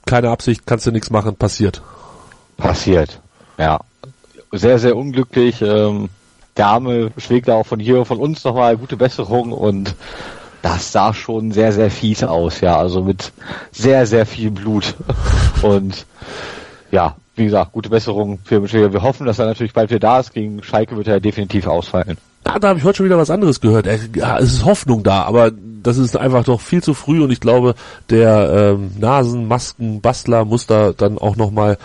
keine 0.07 0.31
Absicht, 0.31 0.66
kannst 0.66 0.87
du 0.87 0.90
nichts 0.92 1.11
machen, 1.11 1.37
passiert. 1.37 1.83
Passiert, 2.57 3.20
ja. 3.59 3.81
Sehr, 4.53 4.79
sehr 4.79 4.96
unglücklich. 4.96 5.62
Ähm, 5.62 6.09
der 6.57 6.66
Arme 6.66 7.11
schlägt 7.18 7.50
auch 7.50 7.66
von 7.66 7.81
hier 7.81 8.05
von 8.05 8.18
uns 8.18 8.44
nochmal 8.44 8.77
gute 8.77 8.96
Besserung 8.96 9.53
und 9.53 9.94
das 10.62 10.92
sah 10.92 11.12
schon 11.12 11.53
sehr, 11.53 11.72
sehr 11.72 11.90
fies 11.90 12.22
aus, 12.22 12.61
ja. 12.61 12.79
Also 12.79 13.03
mit 13.03 13.33
sehr, 13.72 14.07
sehr 14.07 14.24
viel 14.27 14.50
Blut. 14.50 14.94
Und 15.62 16.07
ja, 16.90 17.16
wie 17.37 17.44
gesagt, 17.44 17.73
gute 17.73 17.88
Besserung 17.88 18.38
für 18.44 18.61
Michel. 18.61 18.92
Wir 18.92 19.03
hoffen, 19.03 19.27
dass 19.27 19.38
er 19.38 19.47
natürlich 19.47 19.73
bald 19.73 19.90
wieder 19.90 20.01
da 20.01 20.20
ist. 20.20 20.33
Gegen 20.33 20.62
Schalke 20.62 20.97
wird 20.97 21.09
er 21.09 21.20
definitiv 21.20 21.66
ausfallen. 21.66 22.16
Ah, 22.44 22.59
da 22.59 22.68
habe 22.68 22.79
ich 22.79 22.85
heute 22.85 22.99
schon 22.99 23.07
wieder 23.07 23.18
was 23.18 23.31
anderes 23.31 23.61
gehört. 23.61 23.87
Ja, 24.14 24.38
es 24.38 24.53
ist 24.53 24.64
Hoffnung 24.64 25.03
da, 25.03 25.23
aber 25.23 25.51
das 25.51 25.97
ist 25.97 26.16
einfach 26.16 26.44
doch 26.44 26.61
viel 26.61 26.83
zu 26.83 26.94
früh 26.94 27.23
und 27.23 27.31
ich 27.31 27.40
glaube, 27.40 27.75
der 28.11 28.75
ähm, 28.75 28.92
Nasenmaskenbastler 28.99 30.44
muss 30.44 30.66
da 30.66 30.92
dann 30.92 31.18
auch 31.18 31.37
nochmal 31.37 31.79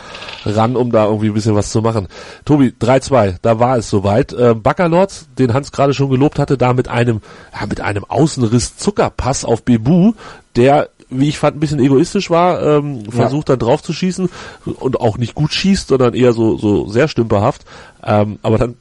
ran, 0.46 0.76
um 0.76 0.92
da 0.92 1.06
irgendwie 1.06 1.28
ein 1.28 1.34
bisschen 1.34 1.56
was 1.56 1.72
zu 1.72 1.82
machen. 1.82 2.08
Tobi, 2.46 2.74
3-2, 2.80 3.38
da 3.42 3.60
war 3.60 3.78
es 3.78 3.90
soweit. 3.90 4.36
Ähm, 4.38 4.62
Baccalords, 4.62 5.30
den 5.38 5.54
Hans 5.54 5.72
gerade 5.72 5.94
schon 5.94 6.10
gelobt 6.10 6.40
hatte, 6.40 6.58
da 6.58 6.74
mit 6.74 6.88
einem, 6.88 7.22
ja, 7.58 7.66
mit 7.66 7.82
einem 7.82 8.04
Außenriss 8.06 8.78
Zuckerpass 8.78 9.46
auf 9.46 9.64
Bebu, 9.64 10.14
der 10.56 10.90
wie 11.10 11.30
ich 11.30 11.40
fand, 11.40 11.58
ein 11.58 11.60
bisschen 11.60 11.80
egoistisch 11.80 12.30
war, 12.30 12.62
ähm, 12.62 13.04
ja. 13.06 13.12
versucht 13.12 13.50
dann 13.50 13.60
drauf 13.60 13.82
zu 13.82 13.94
schießen 13.94 14.30
und 14.66 15.02
auch 15.02 15.18
nicht 15.18 15.36
gut 15.36 15.54
schießt, 15.54 15.88
sondern 15.88 16.14
eher 16.14 16.34
so, 16.34 16.58
so 16.58 16.88
sehr 16.88 17.08
stümperhaft. 17.08 17.66
Ähm, 18.04 18.40
aber 18.42 18.58
dann 18.58 18.76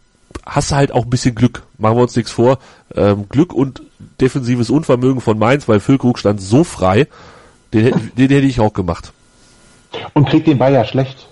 hast 0.45 0.71
du 0.71 0.77
halt 0.77 0.93
auch 0.93 1.05
ein 1.05 1.11
bisschen 1.11 1.35
Glück. 1.35 1.63
Machen 1.79 1.97
wir 1.97 2.03
uns 2.03 2.17
nichts 2.17 2.31
vor. 2.31 2.59
Ähm, 2.95 3.27
Glück 3.29 3.53
und 3.53 3.83
defensives 4.21 4.71
Unvermögen 4.71 5.21
von 5.21 5.39
Mainz, 5.39 5.69
weil 5.69 5.81
Füllkrug 5.81 6.19
stand 6.19 6.41
so 6.41 6.65
frei, 6.65 7.07
den, 7.73 8.11
den 8.17 8.29
hätte 8.29 8.47
ich 8.47 8.61
auch 8.61 8.73
gemacht. 8.73 9.13
Und 10.13 10.29
kriegt 10.29 10.47
den 10.47 10.59
Ball 10.59 10.73
ja 10.73 10.85
schlecht. 10.85 11.29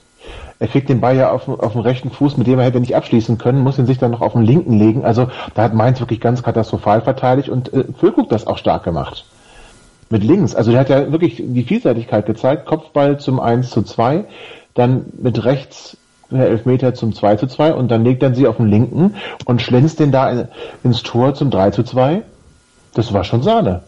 Er 0.59 0.69
kriegt 0.69 0.89
den 0.89 1.03
Ball 1.03 1.17
ja 1.17 1.31
auf, 1.31 1.49
auf 1.49 1.73
dem 1.73 1.83
rechten 1.83 2.11
Fuß, 2.11 2.39
mit 2.39 2.47
dem 2.47 2.59
er 2.59 2.65
hätte 2.65 2.81
nicht 2.81 2.97
abschließen 2.97 3.37
können, 3.37 3.61
muss 3.61 3.79
ihn 3.79 3.85
sich 3.85 3.99
dann 3.99 4.13
noch 4.13 4.23
auf 4.23 4.33
den 4.33 4.43
linken 4.43 4.79
legen. 4.79 5.05
Also 5.05 5.29
da 5.55 5.65
hat 5.65 5.75
Mainz 5.75 6.01
wirklich 6.01 6.21
ganz 6.21 6.43
katastrophal 6.43 7.03
verteidigt 7.03 7.51
und 7.51 7.73
äh, 7.75 7.85
Füllkrug 7.99 8.31
das 8.31 8.47
auch 8.47 8.57
stark 8.57 8.83
gemacht. 8.83 9.27
Mit 10.09 10.23
links. 10.23 10.55
Also 10.55 10.71
der 10.71 10.81
hat 10.81 10.89
ja 10.89 11.11
wirklich 11.11 11.43
die 11.45 11.65
Vielseitigkeit 11.65 12.27
gezeigt. 12.27 12.67
Kopfball 12.67 13.19
zum 13.19 13.41
1 13.41 13.71
zu 13.71 13.83
2, 13.83 14.25
dann 14.75 15.07
mit 15.21 15.45
rechts 15.45 15.97
der 16.31 16.49
Elfmeter 16.49 16.95
zum 16.95 17.15
2 17.15 17.37
zu 17.37 17.47
2 17.47 17.75
und 17.75 17.91
dann 17.91 18.05
legt 18.05 18.23
er 18.23 18.35
sie 18.35 18.47
auf 18.47 18.57
den 18.57 18.67
linken 18.67 19.15
und 19.45 19.63
schlänzt 19.63 20.01
den 20.01 20.13
da 20.13 20.31
in, 20.31 20.49
ins 20.83 21.03
Tor 21.03 21.35
zum 21.35 21.51
3 21.51 21.71
zu 21.71 21.83
2. 21.83 22.23
Das 22.95 23.13
war 23.13 23.25
schon 23.25 23.43
Sahne. 23.43 23.83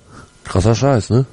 Krasser 0.44 0.74
Scheiß, 0.74 1.10
ne? 1.10 1.26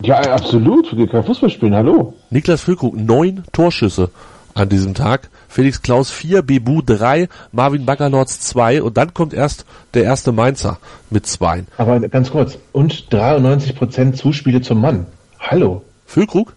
Ja, 0.00 0.18
absolut. 0.32 0.96
Wir 0.96 1.06
können 1.06 1.24
Fußball 1.24 1.50
spielen, 1.50 1.74
hallo. 1.74 2.14
Niklas 2.30 2.62
Füllkrug, 2.62 2.96
neun 2.96 3.44
Torschüsse 3.52 4.10
an 4.54 4.68
diesem 4.68 4.94
Tag. 4.94 5.28
Felix 5.48 5.82
Klaus 5.82 6.10
vier, 6.10 6.42
Bebu 6.42 6.82
drei, 6.82 7.28
Marvin 7.52 7.84
Baccalords 7.84 8.40
zwei 8.40 8.82
und 8.82 8.96
dann 8.96 9.14
kommt 9.14 9.34
erst 9.34 9.66
der 9.94 10.04
erste 10.04 10.32
Mainzer 10.32 10.78
mit 11.10 11.26
zwei. 11.26 11.64
Aber 11.76 12.00
ganz 12.00 12.30
kurz, 12.30 12.58
und 12.72 13.08
93% 13.10 14.14
Zuspiele 14.14 14.62
zum 14.62 14.80
Mann. 14.80 15.06
Hallo. 15.38 15.82
Füllkrug? 16.06 16.54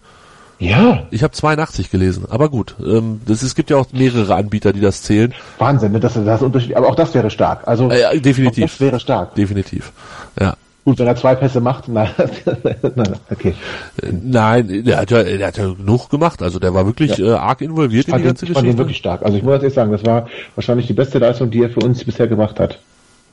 Ja. 0.58 1.06
Ich 1.10 1.22
habe 1.22 1.32
82 1.32 1.90
gelesen, 1.90 2.24
aber 2.28 2.48
gut. 2.48 2.74
Ähm, 2.84 3.20
das, 3.26 3.42
es 3.42 3.54
gibt 3.54 3.70
ja 3.70 3.76
auch 3.76 3.86
mehrere 3.92 4.34
Anbieter, 4.34 4.72
die 4.72 4.80
das 4.80 5.02
zählen. 5.02 5.32
Wahnsinn, 5.58 5.92
ne? 5.92 6.00
das, 6.00 6.14
das 6.14 6.42
Unterschied. 6.42 6.76
Aber 6.76 6.88
auch 6.88 6.96
das 6.96 7.14
wäre 7.14 7.30
stark. 7.30 7.66
Also 7.66 7.90
äh, 7.90 8.20
definitiv. 8.20 8.64
das 8.64 8.80
wäre 8.80 8.98
stark. 8.98 9.36
Definitiv. 9.36 9.92
Ja. 10.38 10.56
Gut, 10.88 10.98
wenn 11.00 11.06
er 11.06 11.16
zwei 11.16 11.34
Pässe 11.34 11.60
macht, 11.60 11.86
nein, 11.88 12.08
nein, 12.94 13.16
okay. 13.30 13.54
Nein, 14.10 14.84
der 14.86 14.96
hat 14.96 15.10
ja, 15.10 15.22
der 15.22 15.48
hat 15.48 15.58
ja 15.58 15.74
genug 15.74 16.08
gemacht. 16.08 16.40
Also 16.40 16.58
der 16.58 16.72
war 16.72 16.86
wirklich 16.86 17.18
ja. 17.18 17.26
äh, 17.26 17.32
arg 17.32 17.60
involviert 17.60 18.08
in 18.08 18.16
die 18.16 18.22
ganze 18.22 18.46
den, 18.46 18.48
Geschichte. 18.48 18.52
Ich 18.52 18.54
fand 18.54 18.68
ihn 18.68 18.78
wirklich 18.78 18.96
stark. 18.96 19.22
Also 19.22 19.36
ich 19.36 19.42
muss 19.42 19.52
ehrlich 19.52 19.74
sagen, 19.74 19.92
das 19.92 20.02
war 20.06 20.28
wahrscheinlich 20.54 20.86
die 20.86 20.94
beste 20.94 21.18
Leistung, 21.18 21.50
die 21.50 21.62
er 21.62 21.68
für 21.68 21.80
uns 21.80 22.02
bisher 22.02 22.26
gemacht 22.26 22.58
hat. 22.58 22.78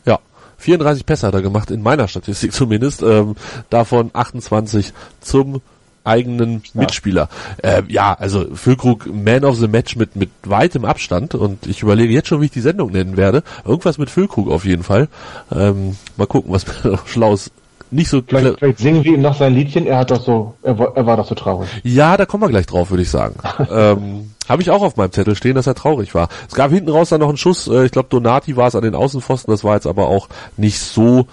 Ja, 0.05 0.19
34 0.57 1.05
Pässe 1.05 1.27
hat 1.27 1.33
er 1.33 1.41
gemacht, 1.41 1.71
in 1.71 1.81
meiner 1.81 2.09
Statistik 2.09 2.51
zumindest. 2.51 3.01
Ähm, 3.03 3.37
davon 3.69 4.09
28 4.11 4.91
zum 5.21 5.61
eigenen 6.05 6.63
ja. 6.73 6.81
Mitspieler. 6.81 7.29
Äh, 7.57 7.83
ja, 7.87 8.13
also 8.13 8.45
Füllkrug 8.53 9.07
Man 9.13 9.43
of 9.43 9.57
the 9.57 9.67
Match 9.67 9.95
mit 9.95 10.15
mit 10.15 10.29
weitem 10.43 10.85
Abstand 10.85 11.35
und 11.35 11.67
ich 11.67 11.81
überlege 11.81 12.13
jetzt 12.13 12.27
schon, 12.27 12.41
wie 12.41 12.45
ich 12.45 12.51
die 12.51 12.61
Sendung 12.61 12.91
nennen 12.91 13.17
werde. 13.17 13.43
Irgendwas 13.65 13.97
mit 13.97 14.09
Füllkrug 14.09 14.49
auf 14.49 14.65
jeden 14.65 14.83
Fall. 14.83 15.07
Ähm, 15.51 15.97
mal 16.17 16.27
gucken, 16.27 16.53
was 16.53 16.65
Schlaus 17.05 17.51
nicht 17.91 18.09
so 18.09 18.21
vielleicht, 18.25 18.59
vielleicht 18.59 18.79
singen 18.79 19.03
wir 19.03 19.13
ihm 19.13 19.21
noch 19.21 19.37
sein 19.37 19.53
Liedchen. 19.53 19.85
Er 19.85 19.99
hat 19.99 20.11
doch 20.11 20.21
so, 20.21 20.55
er, 20.63 20.77
war, 20.77 20.97
er 20.97 21.05
war 21.05 21.17
doch 21.17 21.27
so 21.27 21.35
traurig. 21.35 21.69
Ja, 21.83 22.17
da 22.17 22.25
kommen 22.25 22.43
wir 22.43 22.49
gleich 22.49 22.65
drauf, 22.65 22.89
würde 22.89 23.03
ich 23.03 23.09
sagen. 23.09 23.35
ähm, 23.71 24.31
Habe 24.49 24.61
ich 24.61 24.71
auch 24.71 24.81
auf 24.81 24.97
meinem 24.97 25.11
Zettel 25.11 25.35
stehen, 25.35 25.55
dass 25.55 25.67
er 25.67 25.75
traurig 25.75 26.15
war. 26.15 26.29
Es 26.47 26.55
gab 26.55 26.71
hinten 26.71 26.89
raus 26.89 27.09
dann 27.09 27.21
noch 27.21 27.29
einen 27.29 27.37
Schuss. 27.37 27.67
Äh, 27.67 27.85
ich 27.85 27.91
glaube, 27.91 28.09
Donati 28.09 28.57
war 28.57 28.67
es 28.67 28.75
an 28.75 28.83
den 28.83 28.95
Außenpfosten. 28.95 29.51
Das 29.51 29.63
war 29.63 29.75
jetzt 29.75 29.87
aber 29.87 30.07
auch 30.07 30.27
nicht 30.57 30.79
so 30.79 31.27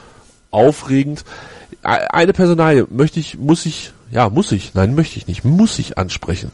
aufregend. 0.51 1.25
Eine 1.83 2.33
Personalie 2.33 2.87
möchte 2.91 3.19
ich, 3.19 3.39
muss 3.39 3.67
ich 3.67 3.93
ja, 4.13 4.29
muss 4.29 4.53
ich. 4.53 4.75
Nein, 4.75 4.95
möchte 4.95 5.17
ich 5.17 5.27
nicht. 5.27 5.43
Muss 5.43 5.79
ich 5.79 5.97
ansprechen. 5.97 6.53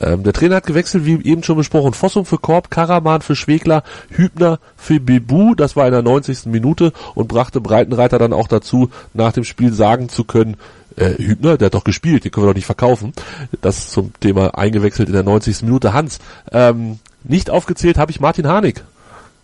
Ähm, 0.00 0.22
der 0.22 0.32
Trainer 0.32 0.56
hat 0.56 0.66
gewechselt, 0.66 1.04
wie 1.04 1.20
eben 1.28 1.42
schon 1.42 1.56
besprochen. 1.56 1.92
Fossum 1.92 2.24
für 2.24 2.38
Korb, 2.38 2.70
Karaman 2.70 3.20
für 3.20 3.34
Schwegler, 3.34 3.82
Hübner 4.10 4.60
für 4.76 5.00
Bebu, 5.00 5.56
das 5.56 5.74
war 5.74 5.86
in 5.86 5.92
der 5.92 6.02
90. 6.02 6.46
Minute 6.46 6.92
und 7.16 7.26
brachte 7.26 7.60
Breitenreiter 7.60 8.20
dann 8.20 8.32
auch 8.32 8.46
dazu, 8.46 8.90
nach 9.12 9.32
dem 9.32 9.42
Spiel 9.42 9.72
sagen 9.72 10.08
zu 10.08 10.22
können, 10.22 10.56
äh, 10.94 11.10
Hübner, 11.18 11.56
der 11.56 11.66
hat 11.66 11.74
doch 11.74 11.82
gespielt, 11.82 12.24
den 12.24 12.30
können 12.30 12.46
wir 12.46 12.50
doch 12.50 12.56
nicht 12.56 12.66
verkaufen. 12.66 13.12
Das 13.60 13.88
zum 13.88 14.12
Thema 14.20 14.56
eingewechselt 14.56 15.08
in 15.08 15.14
der 15.14 15.24
90. 15.24 15.62
Minute. 15.62 15.92
Hans, 15.92 16.20
ähm, 16.52 17.00
nicht 17.24 17.50
aufgezählt 17.50 17.98
habe 17.98 18.12
ich 18.12 18.20
Martin 18.20 18.46
Harnik. 18.46 18.84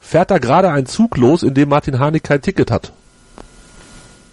Fährt 0.01 0.31
da 0.31 0.39
gerade 0.39 0.71
ein 0.71 0.87
Zug 0.87 1.17
los, 1.17 1.43
in 1.43 1.55
dem 1.55 1.69
Martin 1.69 1.99
Harnik 1.99 2.23
kein 2.23 2.43
Ticket 2.43 2.71
hat? 2.71 2.93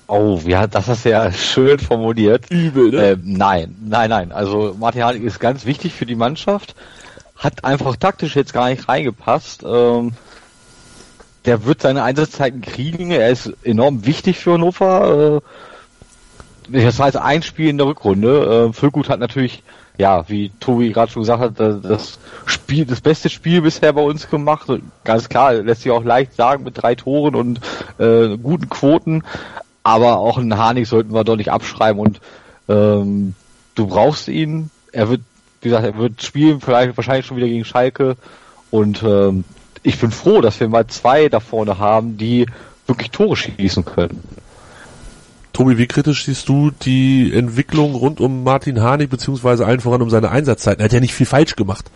Oh, 0.07 0.39
ja, 0.45 0.67
das 0.67 0.87
ist 0.87 1.05
ja 1.05 1.31
schön 1.33 1.79
formuliert. 1.79 2.49
Übel, 2.49 2.91
ne? 2.91 3.07
Äh, 3.11 3.17
nein, 3.23 3.75
nein, 3.81 4.09
nein. 4.09 4.31
Also 4.31 4.75
Martin 4.79 5.03
Harnik 5.03 5.23
ist 5.23 5.39
ganz 5.39 5.65
wichtig 5.65 5.93
für 5.93 6.05
die 6.05 6.15
Mannschaft. 6.15 6.75
Hat 7.35 7.63
einfach 7.65 7.95
taktisch 7.95 8.35
jetzt 8.35 8.53
gar 8.53 8.69
nicht 8.69 8.87
reingepasst. 8.87 9.63
Ähm, 9.63 10.13
der 11.45 11.65
wird 11.65 11.81
seine 11.81 12.03
Einsatzzeiten 12.03 12.61
kriegen. 12.61 13.11
Er 13.11 13.29
ist 13.29 13.53
enorm 13.63 14.05
wichtig 14.05 14.39
für 14.39 14.53
Hannover. 14.53 15.41
Äh, 15.41 16.83
das 16.85 16.99
war 16.99 17.07
jetzt 17.07 17.17
ein 17.17 17.43
Spiel 17.43 17.69
in 17.69 17.77
der 17.77 17.87
Rückrunde. 17.87 18.69
Äh, 18.69 18.73
Füllgut 18.73 19.09
hat 19.09 19.19
natürlich, 19.19 19.63
ja, 19.97 20.27
wie 20.29 20.51
Tobi 20.59 20.91
gerade 20.91 21.11
schon 21.11 21.23
gesagt 21.23 21.41
hat, 21.41 21.59
das 21.59 22.19
Spiel, 22.45 22.85
das 22.85 23.01
beste 23.01 23.29
Spiel 23.29 23.61
bisher 23.61 23.91
bei 23.93 24.01
uns 24.01 24.29
gemacht. 24.29 24.67
Ganz 25.03 25.27
klar, 25.27 25.53
lässt 25.53 25.81
sich 25.81 25.91
auch 25.91 26.03
leicht 26.03 26.35
sagen 26.35 26.63
mit 26.63 26.81
drei 26.81 26.95
Toren 26.95 27.35
und 27.35 27.59
äh, 27.99 28.37
guten 28.37 28.69
Quoten. 28.69 29.23
Aber 29.83 30.17
auch 30.17 30.37
einen 30.37 30.57
Harnik 30.57 30.87
sollten 30.87 31.13
wir 31.13 31.23
doch 31.23 31.35
nicht 31.35 31.51
abschreiben 31.51 31.99
und 31.99 32.21
ähm, 32.69 33.35
du 33.75 33.87
brauchst 33.87 34.27
ihn. 34.27 34.69
Er 34.91 35.09
wird, 35.09 35.21
wie 35.61 35.69
gesagt, 35.69 35.85
er 35.85 35.97
wird 35.97 36.23
spielen, 36.23 36.61
vielleicht 36.61 36.95
wahrscheinlich 36.95 37.25
schon 37.25 37.37
wieder 37.37 37.47
gegen 37.47 37.65
Schalke. 37.65 38.15
Und 38.71 39.03
ähm, 39.03 39.43
ich 39.83 39.99
bin 39.99 40.11
froh, 40.11 40.41
dass 40.41 40.59
wir 40.59 40.69
mal 40.69 40.87
zwei 40.87 41.29
da 41.29 41.39
vorne 41.39 41.77
haben, 41.77 42.17
die 42.17 42.45
wirklich 42.87 43.11
Tore 43.11 43.35
schießen 43.35 43.85
können. 43.85 44.23
Tobi, 45.51 45.77
wie 45.77 45.85
kritisch 45.85 46.25
siehst 46.25 46.49
du 46.49 46.71
die 46.71 47.31
Entwicklung 47.31 47.93
rund 47.93 48.19
um 48.19 48.43
Martin 48.43 48.81
Harnik, 48.81 49.11
beziehungsweise 49.11 49.65
allen 49.65 49.81
voran 49.81 50.01
um 50.01 50.09
seine 50.09 50.31
Einsatzzeiten? 50.31 50.81
Er 50.81 50.85
hat 50.85 50.93
ja 50.93 50.99
nicht 50.99 51.13
viel 51.13 51.27
falsch 51.27 51.55
gemacht. 51.55 51.91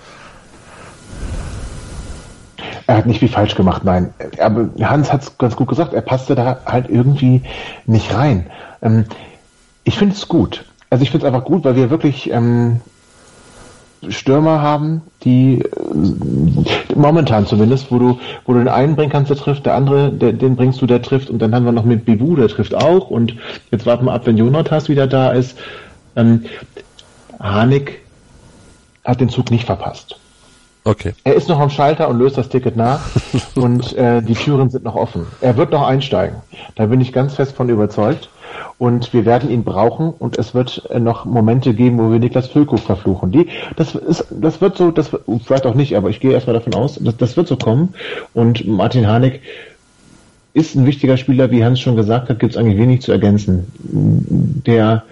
Er 2.88 2.97
hat 2.97 3.06
nicht 3.06 3.19
viel 3.19 3.30
falsch 3.30 3.56
gemacht, 3.56 3.84
nein. 3.84 4.13
Aber 4.39 4.69
Hans 4.82 5.12
hat 5.12 5.21
es 5.21 5.38
ganz 5.38 5.56
gut 5.56 5.67
gesagt, 5.67 5.93
er 5.93 6.02
passte 6.02 6.36
da 6.36 6.62
halt 6.65 6.89
irgendwie 6.89 7.41
nicht 7.86 8.15
rein. 8.15 8.47
Ähm, 8.82 9.06
ich 9.84 9.97
finde 9.97 10.15
es 10.15 10.28
gut. 10.28 10.65
Also 10.89 11.04
ich 11.04 11.12
finde 11.12 11.28
es 11.28 11.34
einfach 11.34 11.45
gut, 11.45 11.65
weil 11.65 11.76
wir 11.76 11.89
wirklich 11.89 12.32
ähm, 12.32 12.80
Stürmer 14.08 14.62
haben, 14.62 15.02
die 15.23 15.62
äh, 15.62 16.95
momentan 16.95 17.45
zumindest, 17.45 17.91
wo 17.91 18.00
du, 18.00 18.19
wo 18.45 18.54
du 18.54 18.60
den 18.60 18.67
einen 18.69 18.95
bringen 18.95 19.12
kannst, 19.12 19.30
der 19.30 19.38
trifft, 19.38 19.65
der 19.65 19.76
andere, 19.76 20.12
der, 20.12 20.34
den 20.34 20.56
bringst 20.56 20.82
du, 20.82 20.86
der 20.86 21.02
trifft, 21.02 21.30
und 21.30 21.39
dann 21.39 21.54
haben 21.54 21.65
wir 21.65 21.73
noch 21.73 21.86
mit 21.86 22.06
Bibu, 22.06 22.36
der 22.36 22.47
trifft 22.47 22.73
auch, 22.76 23.10
und 23.10 23.36
jetzt 23.71 23.86
warten 23.86 24.06
wir 24.06 24.13
ab, 24.13 24.26
wenn 24.26 24.38
Jonatas 24.38 24.88
wieder 24.88 25.08
da 25.08 25.32
ist. 25.32 25.58
Ähm, 26.15 26.45
Hanik 27.39 28.02
hat 29.04 29.19
den 29.19 29.30
Zug 29.30 29.52
nicht 29.52 29.65
verpasst. 29.65 30.19
Okay. 30.88 31.13
Er 31.26 31.36
ist 31.36 31.50
noch 31.50 31.60
am 31.60 31.69
Schalter 31.69 32.08
und 32.08 32.17
löst 32.17 32.38
das 32.38 32.47
Ticket 32.47 32.78
nach 32.78 33.02
und 33.56 33.93
äh, 33.97 34.21
die 34.21 34.36
Türen 34.36 34.69
sind 34.69 34.86
noch 34.86 34.95
offen. 34.95 35.28
Er 35.41 35.58
wird 35.58 35.71
noch 35.71 35.86
einsteigen. 35.86 36.38
Da 36.76 36.86
bin 36.86 37.02
ich 37.02 37.12
ganz 37.12 37.36
fest 37.36 37.56
von 37.56 37.67
überzeugt. 37.67 38.30
Und 38.80 39.12
wir 39.12 39.26
werden 39.26 39.50
ihn 39.50 39.63
brauchen 39.63 40.13
und 40.17 40.38
es 40.38 40.54
wird 40.54 40.88
äh, 40.89 41.00
noch 41.00 41.26
Momente 41.26 41.73
geben, 41.73 42.00
wo 42.00 42.10
wir 42.10 42.19
Niklas 42.19 42.47
Füllkrug 42.47 42.80
verfluchen. 42.80 43.32
Die, 43.32 43.47
das 43.76 43.95
ist, 43.95 44.28
das 44.32 44.62
wird 44.62 44.78
so, 44.78 44.91
das 44.91 45.12
vielleicht 45.43 45.65
auch 45.65 45.76
nicht, 45.76 45.97
aber 45.97 46.10
ich 46.10 46.21
gehe 46.21 46.32
erstmal 46.32 46.54
davon 46.54 46.73
aus, 46.73 46.97
das, 47.02 47.17
das 47.17 47.36
wird 47.36 47.47
so 47.50 47.58
kommen. 47.58 47.93
Und 48.34 48.65
Martin 48.65 49.08
Harnik 49.08 49.41
ist 50.54 50.76
ein 50.76 50.86
wichtiger 50.86 51.17
Spieler, 51.17 51.52
wie 51.52 51.65
Hans 51.65 51.82
schon 51.82 51.97
gesagt 51.97 52.30
hat, 52.30 52.39
gibt 52.39 52.54
es 52.54 52.58
eigentlich 52.58 52.78
wenig 52.80 53.02
zu 53.02 53.12
ergänzen. 53.12 53.65
Der 54.65 55.04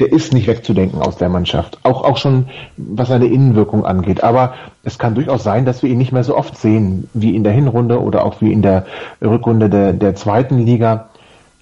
der 0.00 0.12
ist 0.12 0.32
nicht 0.32 0.46
wegzudenken 0.46 1.00
aus 1.00 1.16
der 1.16 1.28
Mannschaft. 1.28 1.78
Auch, 1.82 2.02
auch 2.02 2.16
schon, 2.16 2.46
was 2.76 3.08
seine 3.08 3.26
Innenwirkung 3.26 3.84
angeht. 3.84 4.22
Aber 4.24 4.54
es 4.82 4.98
kann 4.98 5.14
durchaus 5.14 5.44
sein, 5.44 5.66
dass 5.66 5.82
wir 5.82 5.90
ihn 5.90 5.98
nicht 5.98 6.12
mehr 6.12 6.24
so 6.24 6.36
oft 6.36 6.56
sehen, 6.56 7.08
wie 7.14 7.36
in 7.36 7.44
der 7.44 7.52
Hinrunde 7.52 8.00
oder 8.00 8.24
auch 8.24 8.40
wie 8.40 8.52
in 8.52 8.62
der 8.62 8.86
Rückrunde 9.22 9.68
der, 9.68 9.92
der 9.92 10.14
zweiten 10.14 10.58
Liga. 10.58 11.10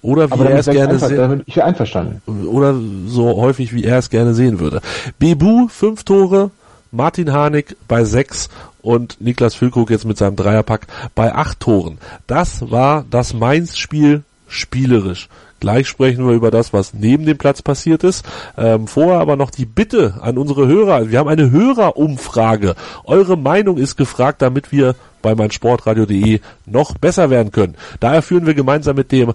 Oder 0.01 0.29
wie 0.29 0.33
Aber 0.33 0.49
er 0.49 0.59
es 0.59 0.65
gerne 0.67 0.97
sehen. 0.97 1.43
Ich 1.45 1.57
wäre 1.57 1.67
einverstanden. 1.67 2.21
Oder 2.47 2.75
so 3.05 3.35
häufig, 3.35 3.73
wie 3.73 3.83
er 3.83 3.97
es 3.97 4.09
gerne 4.09 4.33
sehen 4.33 4.59
würde. 4.59 4.81
Bebu, 5.19 5.67
fünf 5.67 6.05
Tore, 6.05 6.51
Martin 6.91 7.33
Harnik 7.33 7.75
bei 7.87 8.05
sechs 8.05 8.49
und 8.81 9.19
Niklas 9.19 9.55
Füllkrug 9.55 9.89
jetzt 9.89 10.05
mit 10.05 10.17
seinem 10.17 10.37
Dreierpack 10.37 10.87
bei 11.15 11.35
acht 11.35 11.59
Toren. 11.59 11.97
Das 12.27 12.71
war 12.71 13.03
das 13.09 13.33
Mainz-Spiel 13.33 14.23
spielerisch. 14.47 15.27
Gleich 15.59 15.87
sprechen 15.87 16.27
wir 16.27 16.33
über 16.33 16.51
das, 16.51 16.73
was 16.73 16.93
neben 16.93 17.25
dem 17.25 17.37
Platz 17.37 17.61
passiert 17.61 18.03
ist. 18.03 18.25
Ähm, 18.57 18.87
vorher 18.87 19.19
aber 19.19 19.35
noch 19.35 19.51
die 19.51 19.65
Bitte 19.65 20.15
an 20.21 20.37
unsere 20.37 20.67
Hörer. 20.67 21.09
Wir 21.11 21.19
haben 21.19 21.29
eine 21.29 21.51
Hörerumfrage. 21.51 22.75
Eure 23.03 23.37
Meinung 23.37 23.77
ist 23.77 23.97
gefragt, 23.97 24.41
damit 24.41 24.71
wir 24.71 24.95
bei 25.21 25.35
meinsportradio.de 25.35 26.39
noch 26.65 26.97
besser 26.97 27.29
werden 27.29 27.51
können. 27.51 27.75
Daher 27.99 28.21
führen 28.21 28.45
wir 28.45 28.53
gemeinsam 28.53 28.95
mit 28.95 29.11
dem 29.11 29.33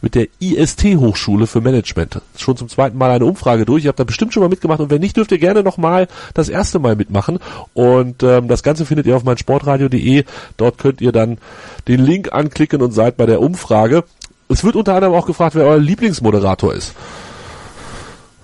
mit 0.00 0.14
der 0.14 0.28
IST 0.38 0.84
Hochschule 0.96 1.46
für 1.46 1.60
Management 1.60 2.20
schon 2.36 2.56
zum 2.56 2.68
zweiten 2.68 2.96
Mal 2.96 3.10
eine 3.10 3.24
Umfrage 3.24 3.64
durch. 3.64 3.84
Ihr 3.84 3.88
habt 3.88 3.98
da 3.98 4.04
bestimmt 4.04 4.32
schon 4.32 4.42
mal 4.42 4.48
mitgemacht 4.48 4.80
und 4.80 4.90
wenn 4.90 5.00
nicht, 5.00 5.16
dürft 5.16 5.32
ihr 5.32 5.38
gerne 5.38 5.62
nochmal 5.62 6.08
das 6.34 6.48
erste 6.48 6.78
Mal 6.78 6.96
mitmachen. 6.96 7.38
Und 7.74 8.22
ähm, 8.22 8.48
das 8.48 8.62
Ganze 8.62 8.86
findet 8.86 9.06
ihr 9.06 9.16
auf 9.16 9.24
meinsportradio.de. 9.24 10.24
Dort 10.56 10.78
könnt 10.78 11.00
ihr 11.00 11.12
dann 11.12 11.38
den 11.88 12.00
Link 12.00 12.32
anklicken 12.32 12.80
und 12.80 12.92
seid 12.92 13.16
bei 13.16 13.26
der 13.26 13.40
Umfrage. 13.40 14.04
Es 14.48 14.64
wird 14.64 14.76
unter 14.76 14.94
anderem 14.94 15.14
auch 15.14 15.26
gefragt, 15.26 15.54
wer 15.54 15.66
euer 15.66 15.78
Lieblingsmoderator 15.78 16.72
ist. 16.74 16.92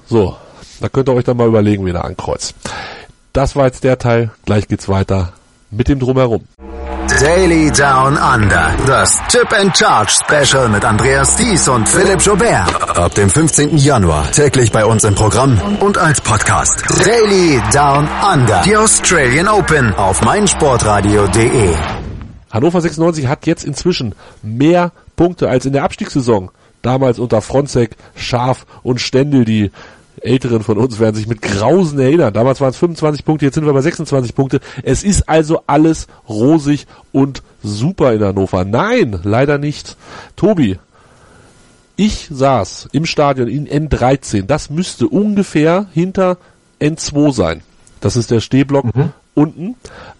So, 0.07 0.37
da 0.81 0.89
könnt 0.89 1.09
ihr 1.09 1.15
euch 1.15 1.25
dann 1.25 1.37
mal 1.37 1.49
überlegen, 1.49 1.87
wie 1.87 1.91
ihr 1.91 2.05
ankreuzt. 2.05 2.55
Das 3.33 3.57
war 3.57 3.67
jetzt 3.67 3.85
der 3.85 3.99
Teil. 3.99 4.31
Gleich 4.45 4.69
geht's 4.69 4.89
weiter 4.89 5.33
mit 5.71 5.89
dem 5.89 5.99
Drumherum. 5.99 6.45
Daily 7.21 7.71
Down 7.71 8.17
Under. 8.17 8.75
Das 8.87 9.21
Chip 9.29 9.53
and 9.53 9.77
Charge 9.77 10.11
Special 10.11 10.69
mit 10.69 10.85
Andreas 10.85 11.37
Thies 11.37 11.69
und 11.69 11.89
Philipp 11.89 12.21
Jobert. 12.21 12.99
Ab 12.99 13.15
dem 13.15 13.29
15. 13.29 13.77
Januar 13.77 14.31
täglich 14.31 14.73
bei 14.73 14.85
uns 14.85 15.05
im 15.05 15.15
Programm 15.15 15.59
und 15.81 15.99
als 15.99 16.21
Podcast. 16.21 16.83
Daily 17.05 17.61
Down 17.73 18.09
Under. 18.33 18.63
Die 18.63 18.77
Australian 18.77 19.49
Open 19.49 19.95
auf 19.95 20.23
meinsportradio.de. 20.23 21.75
Hannover 22.55 22.81
96 22.81 23.27
hat 23.27 23.47
jetzt 23.47 23.65
inzwischen 23.65 24.15
mehr 24.41 24.93
Punkte 25.17 25.49
als 25.49 25.67
in 25.67 25.73
der 25.73 25.83
Abstiegssaison. 25.83 26.51
Damals 26.83 27.19
unter 27.19 27.43
Fronzek, 27.43 27.97
Schaf 28.15 28.65
und 28.85 29.01
Stendel, 29.01 29.45
die 29.45 29.73
Älteren 30.21 30.63
von 30.63 30.79
uns 30.79 31.01
werden 31.01 31.17
sich 31.17 31.27
mit 31.27 31.43
Grausen 31.43 31.99
erinnern. 31.99 32.33
Damals 32.33 32.61
waren 32.61 32.71
es 32.71 32.77
25 32.77 33.25
Punkte, 33.25 33.45
jetzt 33.45 33.57
sind 33.57 33.67
wir 33.67 33.73
bei 33.73 33.81
26 33.81 34.37
Punkte. 34.37 34.61
Es 34.85 35.03
ist 35.03 35.29
also 35.29 35.63
alles 35.67 36.07
rosig 36.29 36.87
und 37.11 37.43
super 37.65 38.13
in 38.13 38.23
Hannover. 38.23 38.65
Nein, 38.65 39.19
leider 39.25 39.59
nicht. 39.59 39.97
Tobi, 40.37 40.79
ich 41.97 42.29
saß 42.31 42.89
im 42.93 43.05
Stadion 43.05 43.49
in 43.49 43.67
N13. 43.67 44.43
Das 44.47 44.71
müsste 44.71 45.09
ungefähr 45.09 45.87
hinter 45.93 46.39
N2 46.81 47.33
sein. 47.33 47.63
Das 48.01 48.17
ist 48.17 48.31
der 48.31 48.41
Stehblock 48.41 48.95
mhm. 48.95 49.13
unten. 49.35 49.75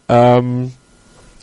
Ähm, 0.09 0.73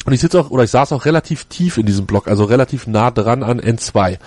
und 0.05 0.13
ich 0.13 0.19
sitze 0.19 0.39
auch, 0.39 0.49
oder 0.49 0.63
ich 0.63 0.71
saß 0.71 0.91
auch 0.93 1.05
relativ 1.05 1.45
tief 1.45 1.77
in 1.77 1.85
diesem 1.85 2.05
Block, 2.05 2.27
also 2.27 2.43
relativ 2.43 2.87
nah 2.87 3.11
dran 3.11 3.43
an 3.43 3.59
N2. 3.59 4.17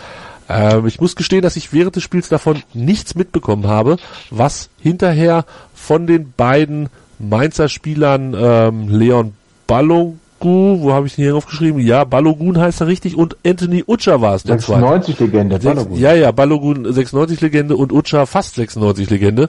Ähm, 0.49 0.87
ich 0.87 1.01
muss 1.01 1.17
gestehen, 1.17 1.43
dass 1.43 1.57
ich 1.57 1.73
während 1.73 1.97
des 1.97 2.03
Spiels 2.03 2.29
davon 2.29 2.63
nichts 2.75 3.15
mitbekommen 3.15 3.67
habe, 3.67 3.97
was 4.31 4.69
hinterher 4.81 5.45
von 5.75 6.07
den 6.07 6.33
beiden 6.37 6.89
Mainzer 7.19 7.69
Spielern 7.69 8.35
ähm, 8.39 8.89
Leon 8.89 9.35
Ballung 9.67 10.21
wo 10.45 10.93
habe 10.93 11.07
ich 11.07 11.19
ihn 11.19 11.25
hier 11.25 11.37
aufgeschrieben? 11.37 11.81
Ja, 11.81 12.05
Balogun 12.05 12.59
heißt 12.59 12.81
er 12.81 12.87
richtig 12.87 13.17
und 13.17 13.37
Anthony 13.47 13.85
Utscha 13.87 14.21
war 14.21 14.35
es. 14.35 14.43
96 14.43 15.19
Legende, 15.21 15.59
Balogun. 15.59 15.99
Ja, 15.99 16.15
ja, 16.15 16.31
Balogun 16.31 16.93
96 16.93 17.41
Legende 17.41 17.77
und 17.77 17.93
Utscha 17.93 18.27
fast 18.27 18.55
96 18.57 19.11
Legende. 19.11 19.49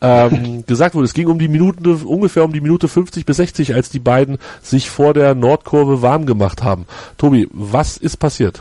Ähm, 0.00 0.64
gesagt 0.66 0.94
wurde, 0.94 1.06
es 1.06 1.14
ging 1.14 1.28
um 1.28 1.38
die 1.38 1.48
Minute, 1.48 1.90
ungefähr 2.06 2.44
um 2.44 2.52
die 2.52 2.60
Minute 2.60 2.88
50 2.88 3.26
bis 3.26 3.36
60, 3.36 3.74
als 3.74 3.90
die 3.90 3.98
beiden 3.98 4.38
sich 4.62 4.90
vor 4.90 5.14
der 5.14 5.34
Nordkurve 5.34 6.02
warm 6.02 6.26
gemacht 6.26 6.62
haben. 6.62 6.86
Tobi, 7.18 7.48
was 7.52 7.96
ist 7.96 8.16
passiert? 8.18 8.60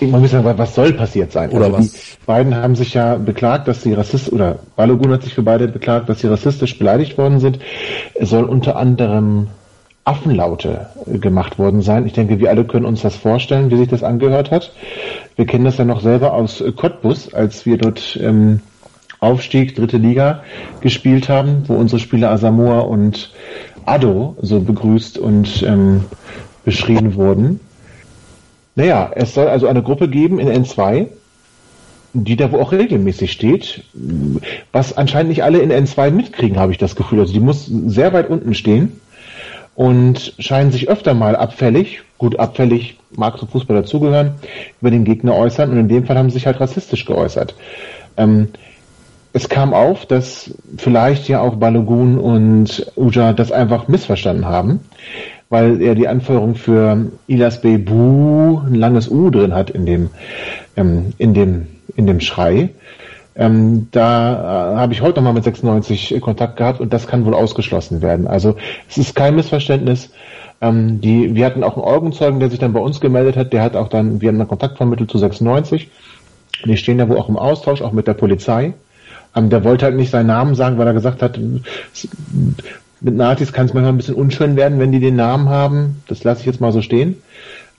man 0.00 0.20
muss 0.20 0.32
sagen, 0.32 0.58
was 0.58 0.74
soll 0.74 0.92
passiert 0.92 1.32
sein? 1.32 1.50
Oder 1.50 1.66
also 1.66 1.78
was? 1.78 1.92
Die 1.92 2.26
beiden 2.26 2.54
haben 2.54 2.74
sich 2.74 2.94
ja 2.94 3.16
beklagt, 3.16 3.68
dass 3.68 3.82
sie 3.82 3.92
rassistisch, 3.94 4.32
oder 4.32 4.58
Balogun 4.76 5.12
hat 5.12 5.22
sich 5.22 5.34
für 5.34 5.42
beide 5.42 5.68
beklagt, 5.68 6.08
dass 6.08 6.20
sie 6.20 6.26
rassistisch 6.26 6.78
beleidigt 6.78 7.16
worden 7.18 7.40
sind. 7.40 7.58
Es 8.14 8.30
soll 8.30 8.44
unter 8.44 8.76
anderem 8.76 9.48
Affenlaute 10.04 10.86
gemacht 11.06 11.58
worden 11.58 11.80
sein. 11.80 12.06
Ich 12.06 12.12
denke, 12.12 12.38
wir 12.38 12.50
alle 12.50 12.64
können 12.64 12.84
uns 12.84 13.00
das 13.00 13.16
vorstellen, 13.16 13.70
wie 13.70 13.76
sich 13.76 13.88
das 13.88 14.02
angehört 14.02 14.50
hat. 14.50 14.72
Wir 15.36 15.46
kennen 15.46 15.64
das 15.64 15.78
ja 15.78 15.84
noch 15.84 16.02
selber 16.02 16.34
aus 16.34 16.62
Cottbus, 16.76 17.32
als 17.32 17.64
wir 17.64 17.78
dort 17.78 18.18
ähm, 18.20 18.60
Aufstieg, 19.20 19.74
dritte 19.74 19.96
Liga 19.96 20.42
gespielt 20.82 21.30
haben, 21.30 21.64
wo 21.66 21.74
unsere 21.74 22.00
Spieler 22.00 22.30
Asamoah 22.30 22.86
und 22.86 23.32
Ado 23.86 24.36
so 24.42 24.60
begrüßt 24.60 25.16
und 25.16 25.62
ähm, 25.62 26.04
beschrien 26.64 27.14
wurden. 27.14 27.60
Naja, 28.76 29.10
es 29.14 29.32
soll 29.32 29.48
also 29.48 29.66
eine 29.66 29.82
Gruppe 29.82 30.08
geben 30.08 30.38
in 30.38 30.48
N2, 30.48 31.06
die 32.12 32.36
da 32.36 32.52
wo 32.52 32.58
auch 32.58 32.72
regelmäßig 32.72 33.32
steht, 33.32 33.84
was 34.72 34.96
anscheinend 34.96 35.30
nicht 35.30 35.42
alle 35.42 35.58
in 35.58 35.72
N2 35.72 36.10
mitkriegen, 36.10 36.58
habe 36.58 36.72
ich 36.72 36.78
das 36.78 36.94
Gefühl. 36.94 37.20
Also 37.20 37.32
die 37.32 37.40
muss 37.40 37.66
sehr 37.66 38.12
weit 38.12 38.28
unten 38.28 38.54
stehen 38.54 39.00
und 39.74 40.34
scheinen 40.38 40.72
sich 40.72 40.88
öfter 40.88 41.14
mal 41.14 41.36
abfällig, 41.36 42.02
gut 42.18 42.38
abfällig 42.38 42.98
mag 43.16 43.38
zum 43.38 43.48
Fußball 43.48 43.82
dazugehören, 43.82 44.32
über 44.80 44.90
den 44.90 45.04
Gegner 45.04 45.34
äußern 45.34 45.70
und 45.70 45.78
in 45.78 45.88
dem 45.88 46.04
Fall 46.04 46.16
haben 46.16 46.30
sie 46.30 46.34
sich 46.34 46.46
halt 46.46 46.60
rassistisch 46.60 47.04
geäußert. 47.04 47.54
Ähm, 48.16 48.48
es 49.32 49.48
kam 49.48 49.74
auf, 49.74 50.06
dass 50.06 50.50
vielleicht 50.76 51.28
ja 51.28 51.40
auch 51.40 51.56
Balogun 51.56 52.18
und 52.18 52.90
Uja 52.96 53.32
das 53.32 53.50
einfach 53.50 53.88
missverstanden 53.88 54.46
haben, 54.46 54.80
weil 55.48 55.82
er 55.82 55.96
die 55.96 56.06
Anführung 56.06 56.54
für 56.54 57.10
Ilas 57.26 57.60
Bebu 57.60 58.60
ein 58.60 58.76
langes 58.76 59.10
U 59.10 59.30
drin 59.30 59.52
hat 59.52 59.70
in 59.70 59.86
dem, 59.86 60.10
ähm, 60.76 61.12
in 61.18 61.34
dem, 61.34 61.66
in 61.96 62.06
dem 62.06 62.20
Schrei. 62.20 62.70
Ähm, 63.36 63.88
da 63.90 64.74
äh, 64.74 64.76
habe 64.76 64.92
ich 64.92 65.02
heute 65.02 65.16
nochmal 65.16 65.32
mit 65.32 65.44
96 65.44 66.20
Kontakt 66.20 66.56
gehabt 66.56 66.80
und 66.80 66.92
das 66.92 67.06
kann 67.06 67.24
wohl 67.24 67.34
ausgeschlossen 67.34 68.00
werden. 68.00 68.26
Also 68.26 68.56
es 68.88 68.96
ist 68.96 69.16
kein 69.16 69.34
Missverständnis. 69.34 70.10
Ähm, 70.60 71.00
die, 71.00 71.34
wir 71.34 71.44
hatten 71.44 71.64
auch 71.64 71.76
einen 71.76 71.84
Augenzeugen, 71.84 72.38
der 72.38 72.50
sich 72.50 72.60
dann 72.60 72.72
bei 72.72 72.80
uns 72.80 73.00
gemeldet 73.00 73.36
hat, 73.36 73.52
der 73.52 73.62
hat 73.62 73.74
auch 73.74 73.88
dann, 73.88 74.20
wir 74.20 74.28
haben 74.28 74.40
einen 74.40 74.48
Kontakt 74.48 74.76
vermittelt 74.76 75.10
zu 75.10 75.18
96. 75.18 75.90
Die 76.64 76.76
stehen 76.76 76.98
da 76.98 77.08
wohl 77.08 77.18
auch 77.18 77.28
im 77.28 77.36
Austausch, 77.36 77.82
auch 77.82 77.92
mit 77.92 78.06
der 78.06 78.14
Polizei. 78.14 78.74
Ähm, 79.34 79.50
der 79.50 79.64
wollte 79.64 79.86
halt 79.86 79.96
nicht 79.96 80.10
seinen 80.10 80.28
Namen 80.28 80.54
sagen, 80.54 80.78
weil 80.78 80.86
er 80.86 80.94
gesagt 80.94 81.20
hat, 81.20 81.38
mit 81.38 83.16
Nazis 83.16 83.52
kann 83.52 83.66
es 83.66 83.74
manchmal 83.74 83.92
ein 83.92 83.96
bisschen 83.96 84.14
unschön 84.14 84.54
werden, 84.56 84.78
wenn 84.78 84.92
die 84.92 85.00
den 85.00 85.16
Namen 85.16 85.48
haben. 85.48 86.02
Das 86.06 86.22
lasse 86.22 86.40
ich 86.40 86.46
jetzt 86.46 86.60
mal 86.60 86.72
so 86.72 86.82
stehen. 86.82 87.16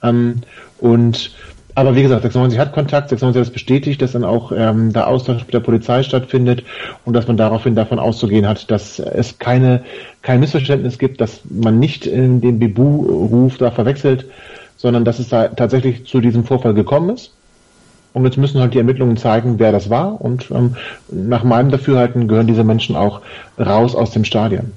Ähm, 0.03 0.41
und 0.79 1.31
aber 1.75 1.93
wie 1.95 2.03
gesagt, 2.03 2.21
96 2.21 2.57
hat 2.57 2.71
Kontakt, 2.71 3.09
96 3.09 3.39
hat 3.39 3.47
es 3.47 3.53
bestätigt, 3.53 4.01
dass 4.01 4.13
dann 4.13 4.23
auch 4.23 4.53
ähm, 4.55 4.93
der 4.93 5.07
Austausch 5.07 5.43
mit 5.43 5.53
der 5.53 5.59
Polizei 5.59 6.03
stattfindet 6.03 6.63
und 7.03 7.13
dass 7.13 7.27
man 7.27 7.35
daraufhin 7.35 7.75
davon 7.75 7.99
auszugehen 7.99 8.47
hat, 8.47 8.71
dass 8.71 8.97
es 8.97 9.39
keine, 9.39 9.83
kein 10.21 10.39
Missverständnis 10.39 10.97
gibt, 10.97 11.19
dass 11.19 11.41
man 11.49 11.77
nicht 11.77 12.07
in 12.07 12.39
den 12.39 12.59
Bibu-Ruf 12.59 13.57
da 13.57 13.71
verwechselt, 13.71 14.25
sondern 14.77 15.03
dass 15.03 15.19
es 15.19 15.27
da 15.27 15.49
tatsächlich 15.49 16.05
zu 16.05 16.21
diesem 16.21 16.45
Vorfall 16.45 16.73
gekommen 16.73 17.09
ist. 17.09 17.33
Und 18.13 18.23
jetzt 18.23 18.37
müssen 18.37 18.61
halt 18.61 18.73
die 18.73 18.77
Ermittlungen 18.77 19.17
zeigen, 19.17 19.59
wer 19.59 19.73
das 19.73 19.89
war. 19.89 20.21
Und 20.21 20.49
ähm, 20.51 20.77
nach 21.11 21.43
meinem 21.43 21.71
Dafürhalten 21.71 22.29
gehören 22.29 22.47
diese 22.47 22.63
Menschen 22.63 22.95
auch 22.95 23.19
raus 23.59 23.93
aus 23.93 24.11
dem 24.11 24.23
Stadion. 24.23 24.71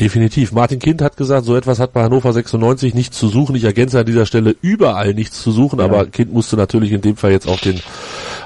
Definitiv. 0.00 0.50
Martin 0.50 0.80
Kind 0.80 1.00
hat 1.02 1.16
gesagt, 1.16 1.44
so 1.44 1.54
etwas 1.56 1.78
hat 1.78 1.92
bei 1.92 2.02
Hannover 2.02 2.32
96 2.32 2.94
nichts 2.94 3.16
zu 3.16 3.28
suchen. 3.28 3.54
Ich 3.54 3.62
ergänze 3.62 4.00
an 4.00 4.06
dieser 4.06 4.26
Stelle 4.26 4.56
überall 4.60 5.14
nichts 5.14 5.40
zu 5.40 5.52
suchen, 5.52 5.78
ja. 5.78 5.84
aber 5.84 6.06
Kind 6.06 6.32
musste 6.32 6.56
natürlich 6.56 6.90
in 6.90 7.00
dem 7.00 7.16
Fall 7.16 7.30
jetzt 7.30 7.48
auf 7.48 7.60
den, 7.60 7.80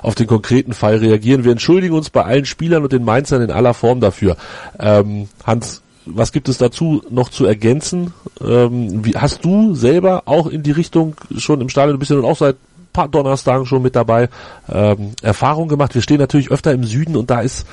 auf 0.02 0.14
den 0.14 0.26
konkreten 0.26 0.74
Fall 0.74 0.96
reagieren. 0.96 1.44
Wir 1.44 1.52
entschuldigen 1.52 1.94
uns 1.94 2.10
bei 2.10 2.22
allen 2.22 2.44
Spielern 2.44 2.82
und 2.82 2.92
den 2.92 3.02
Mainzern 3.04 3.40
in 3.40 3.50
aller 3.50 3.72
Form 3.72 4.00
dafür. 4.00 4.36
Ähm, 4.78 5.28
Hans, 5.44 5.80
was 6.04 6.32
gibt 6.32 6.50
es 6.50 6.58
dazu 6.58 7.02
noch 7.08 7.30
zu 7.30 7.46
ergänzen? 7.46 8.12
Ähm, 8.44 9.04
wie, 9.06 9.12
hast 9.12 9.42
du 9.42 9.74
selber 9.74 10.24
auch 10.26 10.48
in 10.48 10.62
die 10.62 10.72
Richtung 10.72 11.16
schon 11.38 11.62
im 11.62 11.70
Stadion 11.70 11.96
ein 11.96 11.98
bisschen 11.98 12.18
und 12.18 12.26
auch 12.26 12.36
seit 12.36 12.56
paar 12.92 13.08
Donnerstagen 13.08 13.64
schon 13.64 13.82
mit 13.82 13.96
dabei 13.96 14.28
ähm, 14.70 15.12
Erfahrung 15.22 15.68
gemacht? 15.68 15.94
Wir 15.94 16.02
stehen 16.02 16.18
natürlich 16.18 16.50
öfter 16.50 16.72
im 16.72 16.84
Süden 16.84 17.16
und 17.16 17.30
da 17.30 17.40
ist, 17.40 17.66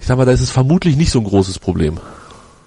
ich 0.00 0.06
sag 0.06 0.16
mal, 0.16 0.24
da 0.24 0.32
ist 0.32 0.40
es 0.40 0.52
vermutlich 0.52 0.96
nicht 0.96 1.10
so 1.10 1.18
ein 1.18 1.24
großes 1.24 1.58
Problem. 1.58 1.98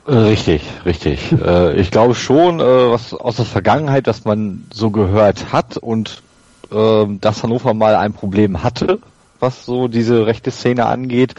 Richtig, 0.07 0.61
richtig. 0.85 1.31
äh, 1.45 1.79
ich 1.79 1.91
glaube 1.91 2.15
schon, 2.15 2.59
äh, 2.59 2.63
was 2.63 3.13
aus 3.13 3.35
der 3.35 3.45
Vergangenheit, 3.45 4.07
dass 4.07 4.25
man 4.25 4.65
so 4.73 4.89
gehört 4.91 5.51
hat 5.51 5.77
und 5.77 6.21
äh, 6.71 7.05
dass 7.21 7.43
Hannover 7.43 7.73
mal 7.73 7.95
ein 7.95 8.13
Problem 8.13 8.63
hatte, 8.63 8.99
was 9.39 9.65
so 9.65 9.87
diese 9.87 10.25
rechte 10.25 10.51
Szene 10.51 10.85
angeht. 10.85 11.35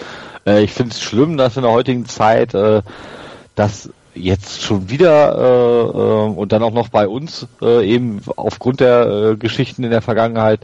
Äh, 0.46 0.62
ich 0.62 0.72
finde 0.72 0.92
es 0.92 1.00
schlimm, 1.00 1.36
dass 1.36 1.56
in 1.56 1.62
der 1.62 1.72
heutigen 1.72 2.06
Zeit 2.06 2.54
dass 3.56 3.90
jetzt 4.14 4.62
schon 4.62 4.88
wieder 4.88 5.36
äh, 5.36 5.98
äh, 5.98 6.38
und 6.38 6.52
dann 6.52 6.62
auch 6.62 6.72
noch 6.72 6.88
bei 6.88 7.06
uns 7.06 7.46
eben 7.60 8.20
aufgrund 8.36 8.80
der 8.80 9.36
Geschichten 9.38 9.84
in 9.84 9.90
der 9.90 10.02
Vergangenheit 10.02 10.60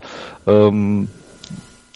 ähm, 0.47 1.09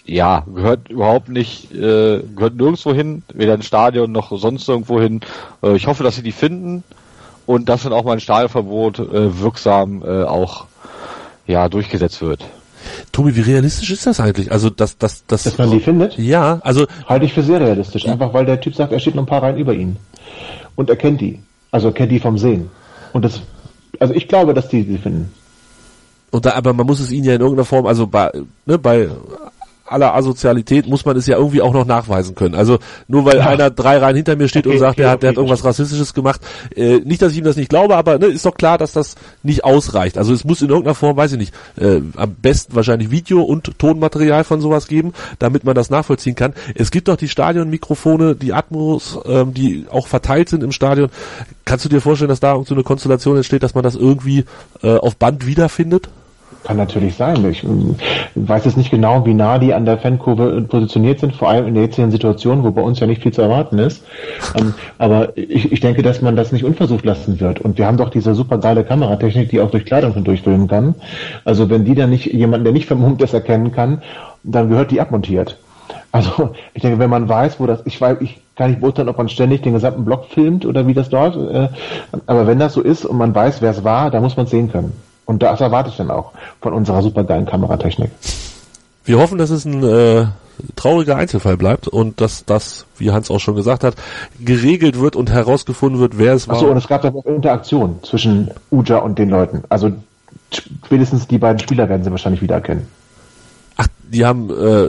ja, 0.05 0.45
gehört 0.53 0.89
überhaupt 0.89 1.29
nicht, 1.29 1.73
äh, 1.73 2.21
gehört 2.35 2.57
nirgendwo 2.57 2.93
hin, 2.93 3.23
weder 3.33 3.55
ins 3.55 3.67
Stadion 3.67 4.13
noch 4.13 4.37
sonst 4.39 4.69
irgendwo 4.69 5.01
hin. 5.01 5.21
Äh, 5.63 5.77
ich 5.77 5.87
hoffe, 5.87 6.03
dass 6.03 6.17
sie 6.17 6.23
die 6.23 6.33
finden 6.33 6.83
und 7.47 7.69
dass 7.69 7.83
dann 7.83 7.93
auch 7.93 8.05
mal 8.05 8.13
ein 8.13 8.21
Stadionverbot 8.21 8.99
äh, 8.99 9.41
wirksam 9.41 10.03
äh, 10.03 10.25
auch 10.25 10.67
ja 11.47 11.69
durchgesetzt 11.69 12.23
wird. 12.23 12.45
Tobi, 13.13 13.37
wie 13.37 13.41
realistisch 13.41 13.91
ist 13.91 14.07
das 14.07 14.21
eigentlich? 14.21 14.51
Also, 14.53 14.71
dass, 14.71 14.97
dass, 14.97 15.27
dass, 15.27 15.45
Dass 15.45 15.59
man 15.59 15.71
die 15.71 15.81
findet? 15.81 16.17
Ja, 16.17 16.61
also, 16.63 16.87
Halte 17.07 17.27
ich 17.27 17.33
für 17.33 17.43
sehr 17.43 17.61
realistisch. 17.61 18.07
Einfach 18.07 18.33
weil 18.33 18.47
der 18.47 18.61
Typ 18.61 18.75
sagt, 18.75 18.93
er 18.93 19.01
steht 19.01 19.15
noch 19.15 19.25
ein 19.25 19.29
paar 19.29 19.43
Reihen 19.43 19.59
über 19.59 19.75
ihn. 19.75 19.97
Und 20.77 20.89
er 20.91 20.97
kennt 20.97 21.21
die. 21.21 21.41
Also 21.71 21.89
er 21.89 21.95
kennt 21.95 22.11
die 22.11 22.21
vom 22.21 22.39
Sehen. 22.39 22.71
Und 23.13 23.25
das, 23.25 23.41
also 23.99 24.15
ich 24.15 24.29
glaube, 24.29 24.55
dass 24.55 24.69
die 24.69 24.83
sie 24.83 24.99
finden. 24.99 25.33
und 26.31 26.47
da, 26.47 26.53
aber 26.53 26.73
man 26.73 26.87
muss 26.87 27.01
es 27.01 27.13
ihnen 27.13 27.25
ja 27.25 27.35
in 27.35 27.41
irgendeiner 27.41 27.67
Form, 27.67 27.87
also 27.87 28.07
bei, 28.07 28.31
ne, 28.65 28.79
bei 28.79 29.09
aller 29.91 30.15
Asozialität 30.15 30.87
muss 30.87 31.05
man 31.05 31.17
es 31.17 31.27
ja 31.27 31.37
irgendwie 31.37 31.63
auch 31.63 31.73
noch 31.73 31.85
nachweisen 31.87 32.35
können. 32.35 32.55
Also 32.55 32.79
nur 33.09 33.25
weil 33.25 33.39
Ja. 33.39 33.47
einer 33.47 33.71
drei 33.71 33.99
Reihen 33.99 34.17
hinter 34.17 34.37
mir 34.37 34.49
steht 34.49 34.67
Okay, 34.67 34.75
und 34.75 34.81
sagt, 34.81 34.93
okay, 34.95 35.03
der 35.03 35.11
hat, 35.11 35.23
der 35.23 35.31
hat 35.31 35.37
irgendwas 35.37 35.65
Rassistisches 35.65 36.15
gemacht. 36.15 36.41
Äh, 36.77 36.99
nicht, 37.01 37.23
dass 37.23 37.33
ich 37.33 37.39
ihm 37.39 37.45
das 37.45 37.57
nicht 37.57 37.69
glaube, 37.71 37.97
aber 37.97 38.19
ne, 38.19 38.27
ist 38.27 38.47
doch 38.47 38.55
klar, 38.55 38.79
dass 38.79 38.93
das 38.93 39.15
nicht 39.43 39.65
ausreicht. 39.65 40.19
Also 40.19 40.33
es 40.33 40.45
muss 40.45 40.63
in 40.63 40.69
irgendeiner 40.69 40.95
Form, 40.95 41.17
weiß 41.17 41.33
ich 41.33 41.39
nicht, 41.39 41.55
äh, 41.79 42.01
am 42.17 42.35
besten 42.35 42.75
wahrscheinlich 42.75 43.11
Video 43.11 43.43
und 43.43 43.79
Tonmaterial 43.79 44.45
von 44.45 44.61
sowas 44.61 44.87
geben, 44.87 45.13
damit 45.39 45.65
man 45.65 45.75
das 45.75 45.91
nachvollziehen 45.91 46.35
kann. 46.35 46.55
Es 46.75 46.91
gibt 46.91 47.09
doch 47.09 47.17
die 47.17 47.29
Stadionmikrofone, 47.29 48.35
die 48.37 48.53
Atmos, 48.53 49.19
ähm, 49.27 49.55
die 49.55 49.87
auch 49.91 50.07
verteilt 50.07 50.49
sind 50.49 50.63
im 50.63 50.73
Stadion. 50.73 51.11
Kannst 51.65 51.85
du 51.85 51.89
dir 51.89 52.01
vorstellen, 52.01 52.29
dass 52.29 52.41
da 52.41 52.61
so 52.65 52.75
eine 52.75 52.83
Konstellation 52.83 53.37
entsteht, 53.37 53.63
dass 53.63 53.75
man 53.75 53.85
das 53.85 53.95
irgendwie 53.95 54.45
äh, 54.83 54.97
auf 54.97 55.17
Band 55.17 55.47
wiederfindet? 55.47 56.09
Kann 56.65 56.77
natürlich 56.77 57.15
sein. 57.15 57.43
Ich 57.51 57.65
ähm, 57.65 57.97
weiß 58.35 58.67
jetzt 58.67 58.77
nicht 58.77 58.91
genau, 58.91 59.25
wie 59.25 59.33
nah 59.33 59.59
die 59.59 59.73
an 59.73 59.87
der 59.87 59.97
Fankurve 59.99 60.59
äh, 60.59 60.61
positioniert 60.61 61.21
sind, 61.21 61.35
vor 61.35 61.49
allem 61.49 61.67
in 61.67 61.75
der 61.75 61.85
jetzigen 61.85 62.11
Situation, 62.11 62.63
wo 62.65 62.71
bei 62.71 62.83
uns 62.83 63.01
ja 63.01 63.07
nicht 63.07 63.23
viel 63.23 63.33
zu 63.33 63.41
erwarten 63.41 63.79
ist. 63.79 64.05
Ähm, 64.59 64.75
aber 64.99 65.37
ich, 65.37 65.73
ich 65.73 65.81
denke, 65.81 66.03
dass 66.03 66.21
man 66.21 66.37
das 66.37 66.53
nicht 66.53 66.65
unversucht 66.65 67.05
lassen 67.05 67.41
wird. 67.41 67.61
Und 67.61 67.79
wir 67.79 67.87
haben 67.87 67.97
doch 67.97 68.11
diese 68.11 68.35
super 68.35 68.59
geile 68.59 68.85
Kameratechnik, 68.85 69.49
die 69.49 69.61
auch 69.61 69.71
durch 69.71 69.87
Kleidung 69.87 70.13
hindurch 70.13 70.43
filmen 70.43 70.69
kann. 70.69 70.95
Also 71.45 71.71
wenn 71.71 71.85
die 71.85 71.95
dann 71.95 72.11
nicht 72.11 72.27
jemanden, 72.27 72.65
der 72.65 72.75
nicht 72.75 72.87
vermummt 72.87 73.23
ist, 73.23 73.33
erkennen 73.33 73.73
kann, 73.73 74.03
dann 74.43 74.69
gehört 74.69 74.91
die 74.91 75.01
abmontiert. 75.01 75.57
Also 76.13 76.51
ich 76.75 76.83
denke, 76.83 76.99
wenn 76.99 77.11
man 77.11 77.29
weiß, 77.29 77.61
wo 77.61 77.67
das, 77.67 77.83
ich 77.87 78.01
weiß, 78.01 78.19
ich 78.21 78.41
kann 78.57 78.71
nicht 78.71 78.81
beurteilen, 78.81 79.09
ob 79.09 79.17
man 79.17 79.29
ständig 79.29 79.63
den 79.63 79.73
gesamten 79.73 80.05
Block 80.05 80.27
filmt 80.27 80.67
oder 80.67 80.87
wie 80.87 80.95
das 80.95 81.09
dort, 81.09 81.37
äh, 81.37 81.69
aber 82.27 82.47
wenn 82.47 82.59
das 82.59 82.75
so 82.75 82.81
ist 82.83 83.05
und 83.05 83.17
man 83.17 83.35
weiß, 83.35 83.63
wer 83.63 83.71
es 83.71 83.85
war, 83.85 84.11
dann 84.11 84.23
muss 84.23 84.37
man 84.37 84.45
es 84.45 84.51
sehen 84.51 84.71
können. 84.71 84.93
Und 85.31 85.45
das 85.45 85.61
erwarte 85.61 85.91
ich 85.91 85.97
dann 85.97 86.11
auch 86.11 86.33
von 86.61 86.73
unserer 86.73 87.03
supergeilen 87.03 87.47
Kameratechnik. 87.47 88.11
Wir 89.05 89.17
hoffen, 89.21 89.39
dass 89.39 89.51
es 89.51 89.65
ein 89.65 89.85
äh, 89.85 90.27
trauriger 90.75 91.15
Einzelfall 91.15 91.57
bleibt 91.57 91.87
und 91.87 92.21
dass 92.21 92.45
das, 92.45 92.85
wie 92.99 93.13
Hans 93.13 93.31
auch 93.31 93.39
schon 93.39 93.55
gesagt 93.55 93.85
hat, 93.85 93.95
geregelt 94.41 94.99
wird 94.99 95.15
und 95.15 95.31
herausgefunden 95.31 96.01
wird, 96.01 96.19
wer 96.19 96.35
es 96.35 96.49
war. 96.49 96.57
Achso, 96.57 96.67
und 96.69 96.77
es 96.77 96.89
gab 96.89 97.03
dann 97.03 97.15
auch 97.15 97.25
Interaktion 97.27 98.01
zwischen 98.03 98.51
Uja 98.73 98.99
und 98.99 99.21
den 99.21 99.31
Leuten. 99.31 99.63
Also 99.69 99.93
spätestens 100.53 101.29
die 101.29 101.39
beiden 101.39 101.61
Spieler 101.61 101.89
werden 101.89 102.03
sie 102.03 102.11
wahrscheinlich 102.11 102.43
wiedererkennen. 102.43 102.89
Ach, 103.77 103.87
die 104.13 104.27
haben, 104.27 104.51
äh, 104.51 104.89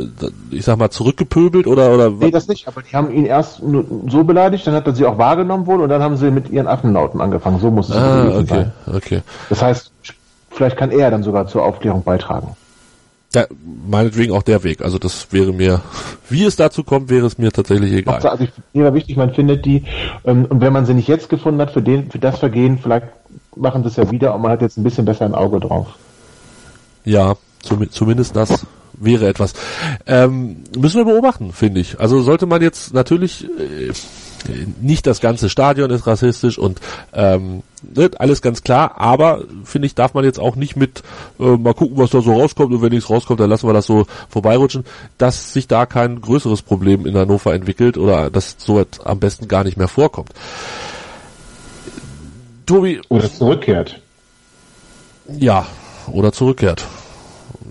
ich 0.50 0.66
sag 0.66 0.78
mal, 0.78 0.90
zurückgepöbelt 0.90 1.66
oder 1.68 1.94
oder 1.94 2.10
Nee, 2.10 2.32
das 2.32 2.48
nicht, 2.50 2.68
aber 2.68 2.82
die 2.82 2.94
haben 2.96 3.10
ihn 3.14 3.26
erst 3.26 3.62
nur 3.64 3.86
so 4.10 4.24
beleidigt, 4.26 4.66
dann 4.68 4.74
hat 4.74 4.86
er 4.88 4.96
sie 4.96 5.06
auch 5.06 5.18
wahrgenommen 5.18 5.66
wohl 5.68 5.80
und 5.82 5.88
dann 5.90 6.02
haben 6.02 6.18
sie 6.18 6.30
mit 6.32 6.50
ihren 6.50 6.68
Affenlauten 6.68 7.22
angefangen. 7.22 7.60
So 7.60 7.70
muss 7.72 7.90
es 7.90 7.96
Ah, 7.96 8.26
okay, 8.40 8.46
sein. 8.48 8.72
okay. 8.94 9.22
Das 9.50 9.62
heißt, 9.62 9.92
vielleicht 10.52 10.78
kann 10.78 10.92
er 10.92 11.12
dann 11.12 11.24
sogar 11.24 11.48
zur 11.48 11.64
Aufklärung 11.64 12.04
beitragen. 12.04 12.56
Ja, 13.34 13.46
meinetwegen 13.88 14.34
auch 14.34 14.44
der 14.44 14.64
Weg. 14.64 14.82
Also 14.82 15.00
das 15.00 15.32
wäre 15.32 15.54
mir, 15.54 15.82
wie 16.30 16.44
es 16.44 16.58
dazu 16.58 16.84
kommt, 16.84 17.10
wäre 17.10 17.26
es 17.26 17.38
mir 17.38 17.52
tatsächlich 17.52 17.94
egal. 17.94 18.16
Also 18.16 18.44
ich, 18.44 18.52
mir 18.74 18.84
war 18.84 18.94
wichtig, 18.94 19.16
man 19.16 19.34
findet 19.34 19.66
die 19.66 19.86
ähm, 20.26 20.46
und 20.46 20.60
wenn 20.60 20.74
man 20.74 20.86
sie 20.86 20.94
nicht 20.94 21.08
jetzt 21.08 21.30
gefunden 21.30 21.62
hat 21.62 21.72
für 21.72 21.82
den, 21.82 22.12
für 22.12 22.20
das 22.20 22.40
Vergehen, 22.40 22.78
vielleicht 22.78 23.08
machen 23.56 23.84
sie 23.84 23.90
es 23.90 23.96
ja 23.96 24.12
wieder 24.12 24.36
und 24.36 24.42
man 24.42 24.52
hat 24.52 24.62
jetzt 24.62 24.78
ein 24.78 24.84
bisschen 24.84 25.06
besser 25.06 25.24
ein 25.24 25.34
Auge 25.34 25.62
drauf. 25.62 25.88
Ja, 27.06 27.36
zum, 27.62 27.90
zumindest 27.90 28.36
das 28.36 28.66
wäre 28.94 29.28
etwas. 29.28 29.54
Ähm, 30.06 30.58
müssen 30.78 30.98
wir 30.98 31.06
beobachten, 31.06 31.54
finde 31.54 31.80
ich. 31.80 32.00
Also 32.00 32.22
sollte 32.22 32.46
man 32.46 32.62
jetzt 32.62 32.94
natürlich 32.94 33.46
äh, 33.46 33.92
nicht 34.82 35.08
das 35.08 35.20
ganze 35.22 35.50
Stadion 35.50 35.90
ist 35.92 36.08
rassistisch 36.08 36.58
und 36.58 36.80
ähm, 37.14 37.64
ne, 37.96 38.10
alles 38.18 38.42
ganz 38.42 38.64
klar, 38.64 39.00
aber 39.00 39.44
finde 39.64 39.86
ich, 39.88 39.96
darf 39.96 40.14
man 40.14 40.24
jetzt 40.24 40.40
auch 40.40 40.56
nicht 40.56 40.76
mit 40.76 41.04
äh, 41.40 41.44
mal 41.58 41.74
gucken, 41.74 41.98
was 41.98 42.12
da 42.12 42.22
so 42.22 42.34
rauskommt 42.34 42.74
und 42.74 42.82
wenn 42.82 42.92
nichts 42.92 43.10
rauskommt, 43.10 43.40
dann 43.40 43.50
lassen 43.50 43.68
wir 43.68 43.74
das 43.74 43.86
so 43.86 44.06
vorbeirutschen, 44.30 44.86
dass 45.18 45.54
sich 45.54 45.68
da 45.68 45.86
kein 45.86 46.22
größeres 46.22 46.62
Problem 46.62 47.06
in 47.06 47.16
Hannover 47.18 47.54
entwickelt 47.54 47.98
oder 47.98 48.30
dass 48.30 48.56
so 48.60 48.84
am 49.04 49.20
besten 49.20 49.48
gar 49.48 49.64
nicht 49.64 49.78
mehr 49.78 49.88
vorkommt. 49.88 50.32
Tobi, 52.66 53.02
Oder 53.10 53.32
zurückkehrt. 53.32 54.00
ja, 55.28 55.66
oder 56.12 56.32
zurückkehrt. 56.32 56.86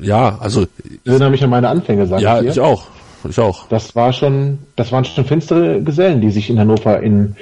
Ja, 0.01 0.39
also 0.41 0.67
Ich 0.85 1.01
erinnere 1.05 1.31
mich 1.31 1.43
an 1.45 1.51
meine 1.51 1.69
Anfänge, 1.69 2.07
sage 2.07 2.23
ja, 2.23 2.37
ich 2.37 2.43
dir. 2.43 2.51
ich 2.51 2.61
auch. 2.61 2.87
Ich 3.29 3.39
auch. 3.39 3.67
Das 3.69 3.95
war 3.95 4.13
schon, 4.13 4.59
das 4.77 4.93
waren 4.93 5.05
schon 5.05 5.25
finstere 5.25 5.83
Gesellen, 5.83 6.21
die 6.21 6.31
sich 6.31 6.51
in 6.51 6.59
Hannover 6.59 7.01
in 7.01 7.37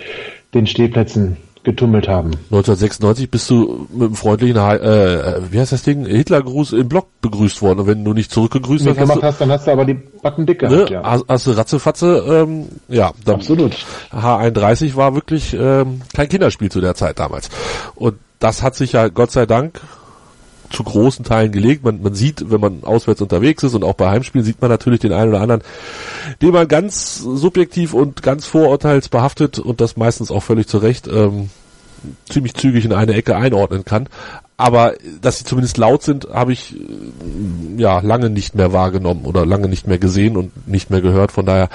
den 0.55 0.67
Stehplätzen 0.67 1.37
getummelt 1.65 2.09
haben. 2.09 2.31
1996 2.51 3.31
bist 3.31 3.51
du 3.51 3.87
mit 3.93 4.07
einem 4.07 4.15
freundlichen, 4.15 4.61
Hi- 4.61 4.77
äh, 4.77 5.43
wie 5.51 5.59
heißt 5.61 5.73
das 5.73 5.83
Ding, 5.83 6.07
Hitlergruß 6.07 6.73
im 6.73 6.89
Block 6.89 7.09
begrüßt 7.21 7.61
worden. 7.63 7.81
Und 7.81 7.87
wenn 7.87 8.05
du 8.05 8.15
nicht 8.15 8.31
zurückgegrüßt 8.31 8.87
hast, 8.87 8.97
gemacht 8.97 9.19
hast 9.19 9.23
hast, 9.23 9.41
dann 9.41 9.51
hast 9.51 9.67
du 9.67 9.73
aber 9.73 9.85
die 9.85 9.95
Backen 9.95 10.47
dick 10.47 10.61
gehabt, 10.61 10.91
ne, 10.91 10.91
ja. 10.91 11.03
hast, 11.03 11.25
hast 11.29 11.47
du 11.47 11.51
Ratzefatze, 11.53 12.25
ähm, 12.27 12.69
ja, 12.89 13.13
dann 13.25 13.37
Absolut. 13.37 13.77
H31 14.13 14.97
war 14.97 15.15
wirklich 15.15 15.55
ähm, 15.55 16.01
kein 16.15 16.29
Kinderspiel 16.29 16.71
zu 16.71 16.81
der 16.81 16.95
Zeit 16.95 17.19
damals. 17.19 17.51
Und 17.97 18.15
das 18.39 18.63
hat 18.63 18.75
sich 18.75 18.93
ja 18.93 19.09
Gott 19.09 19.33
sei 19.33 19.45
Dank 19.45 19.81
zu 20.71 20.85
großen 20.85 21.25
Teilen 21.25 21.53
gelegt. 21.53 21.85
Man, 21.85 22.03
man 22.03 22.15
sieht, 22.15 22.51
wenn 22.51 22.61
man 22.61 22.85
auswärts 22.85 23.21
unterwegs 23.21 23.63
ist 23.63 23.75
und 23.75 23.85
auch 23.85 23.95
bei 23.95 24.11
Heimspielen 24.11 24.45
sieht 24.45 24.61
man 24.61 24.71
natürlich 24.71 25.01
den 25.01 25.13
einen 25.13 25.31
oder 25.31 25.41
anderen, 25.41 25.63
den 26.43 26.53
man 26.53 26.69
ganz 26.69 27.19
subjektiv 27.19 27.95
und 27.95 28.23
ganz 28.23 28.47
vorurteilsbehaftet 28.47 29.59
und 29.59 29.81
das 29.81 29.97
meistens 29.97 30.31
auch 30.31 30.43
völlig 30.43 30.69
zu 30.69 30.79
Recht 30.79 31.09
ähm, 31.09 31.51
ziemlich 32.29 32.55
zügig 32.55 32.85
in 32.85 32.93
eine 32.93 33.15
Ecke 33.15 33.37
einordnen 33.37 33.85
kann. 33.85 34.09
Aber 34.57 34.95
dass 35.23 35.39
sie 35.39 35.45
zumindest 35.45 35.79
laut 35.79 36.03
sind, 36.03 36.29
habe 36.33 36.53
ich 36.53 36.75
äh, 36.75 36.81
ja 37.77 38.01
lange 38.01 38.29
nicht 38.29 38.55
mehr 38.55 38.73
wahrgenommen 38.73 39.25
oder 39.25 39.47
lange 39.47 39.69
nicht 39.69 39.87
mehr 39.87 39.99
gesehen 39.99 40.37
und 40.37 40.67
nicht 40.69 40.91
mehr 40.91 41.01
gehört. 41.01 41.33
Von 41.33 41.47
daher 41.47 41.69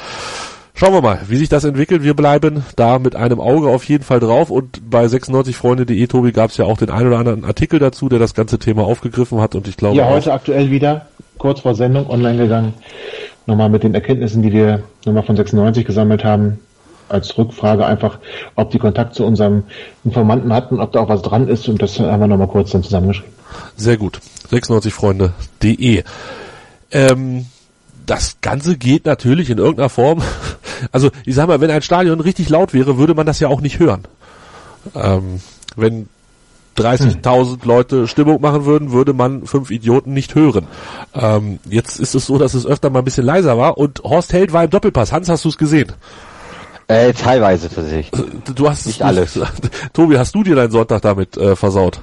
Schauen 0.76 0.94
wir 0.94 1.02
mal, 1.02 1.20
wie 1.28 1.38
sich 1.38 1.50
das 1.50 1.64
entwickelt. 1.66 2.04
Wir 2.04 2.16
bleiben 2.16 2.66
da 2.76 2.98
mit 2.98 3.16
einem 3.16 3.40
Auge 3.40 3.70
auf 3.70 3.84
jeden 3.84 4.04
Fall 4.04 4.20
drauf 4.20 4.50
und 4.50 4.90
bei 4.90 5.06
96freunde.de, 5.06 6.08
Tobi, 6.08 6.32
gab 6.32 6.50
es 6.50 6.58
ja 6.58 6.66
auch 6.66 6.78
den 6.78 6.90
einen 6.90 7.08
oder 7.08 7.20
anderen 7.20 7.46
Artikel 7.46 7.80
dazu, 7.80 8.10
der 8.10 8.18
das 8.18 8.34
ganze 8.34 8.58
Thema 8.58 8.84
aufgegriffen 8.84 9.40
hat 9.40 9.54
und 9.54 9.68
ich 9.68 9.78
glaube 9.78 9.98
Ja, 9.98 10.10
heute 10.10 10.34
aktuell 10.34 10.72
wieder, 10.72 11.06
kurz 11.38 11.60
vor 11.60 11.76
Sendung, 11.76 12.10
online 12.10 12.38
gegangen. 12.38 12.74
Nochmal 13.46 13.70
mit 13.70 13.84
den 13.84 13.94
Erkenntnissen, 13.94 14.42
die 14.42 14.52
wir 14.52 14.82
nochmal 15.06 15.24
von 15.24 15.36
96 15.36 15.86
gesammelt 15.86 16.24
haben. 16.24 16.60
Als 17.10 17.38
Rückfrage 17.38 17.86
einfach, 17.86 18.18
ob 18.56 18.72
die 18.72 18.80
Kontakt 18.80 19.14
zu 19.14 19.26
unserem 19.26 19.64
Informanten 20.04 20.52
hatten, 20.54 20.80
ob 20.80 20.92
da 20.94 21.02
auch 21.02 21.10
was 21.10 21.22
dran 21.22 21.48
ist 21.50 21.68
und 21.68 21.82
das 21.82 22.00
haben 22.00 22.20
wir 22.22 22.28
nochmal 22.28 22.48
kurz 22.48 22.72
dann 22.72 22.82
zusammengeschrieben. 22.82 23.32
sehr 23.76 23.98
gut, 23.98 24.20
96freunde.de. 24.50 26.04
Ähm, 26.92 27.46
das 28.06 28.38
Ganze 28.42 28.78
geht 28.78 29.06
natürlich 29.06 29.50
in 29.50 29.58
irgendeiner 29.58 29.90
Form, 29.90 30.22
also 30.92 31.10
ich 31.26 31.36
sag 31.36 31.48
mal, 31.48 31.62
wenn 31.62 31.72
ein 31.72 31.82
Stadion 31.82 32.20
richtig 32.20 32.50
laut 32.50 32.74
wäre, 32.74 32.98
würde 32.98 33.14
man 33.14 33.26
das 33.26 33.40
ja 33.40 33.48
auch 33.48 33.62
nicht 33.62 33.80
hören. 33.80 34.04
Ähm, 34.96 35.40
wenn 35.76 36.10
30.000 36.78 37.66
Leute 37.66 38.08
Stimmung 38.08 38.42
machen 38.42 38.66
würden, 38.66 38.92
würde 38.92 39.14
man 39.14 39.46
fünf 39.46 39.70
Idioten 39.70 40.14
nicht 40.14 40.36
hören. 40.36 40.68
Ähm, 41.14 41.60
jetzt 41.70 42.00
ist 42.00 42.16
es 42.16 42.26
so, 42.26 42.38
dass 42.38 42.54
es 42.54 42.66
öfter 42.66 42.90
mal 42.90 43.00
ein 43.00 43.06
bisschen 43.06 43.26
leiser 43.26 43.58
war 43.58 43.78
und 43.78 44.02
Horst 44.04 44.34
Held 44.34 44.54
war 44.54 44.64
im 44.64 44.70
Doppelpass. 44.70 45.12
Hans, 45.12 45.30
hast 45.30 45.46
du 45.46 45.50
es 45.50 45.58
gesehen? 45.58 45.92
Äh, 46.88 47.14
teilweise 47.14 47.70
tatsächlich. 47.70 48.12
Du, 48.12 48.54
du 48.54 48.70
hast 48.70 48.86
Nicht 48.88 49.02
es 49.02 49.06
alles. 49.06 49.40
Tobi, 49.94 50.18
hast 50.18 50.36
du 50.36 50.44
dir 50.44 50.56
deinen 50.56 50.72
Sonntag 50.72 51.02
damit 51.02 51.38
äh, 51.38 51.56
versaut? 51.56 52.02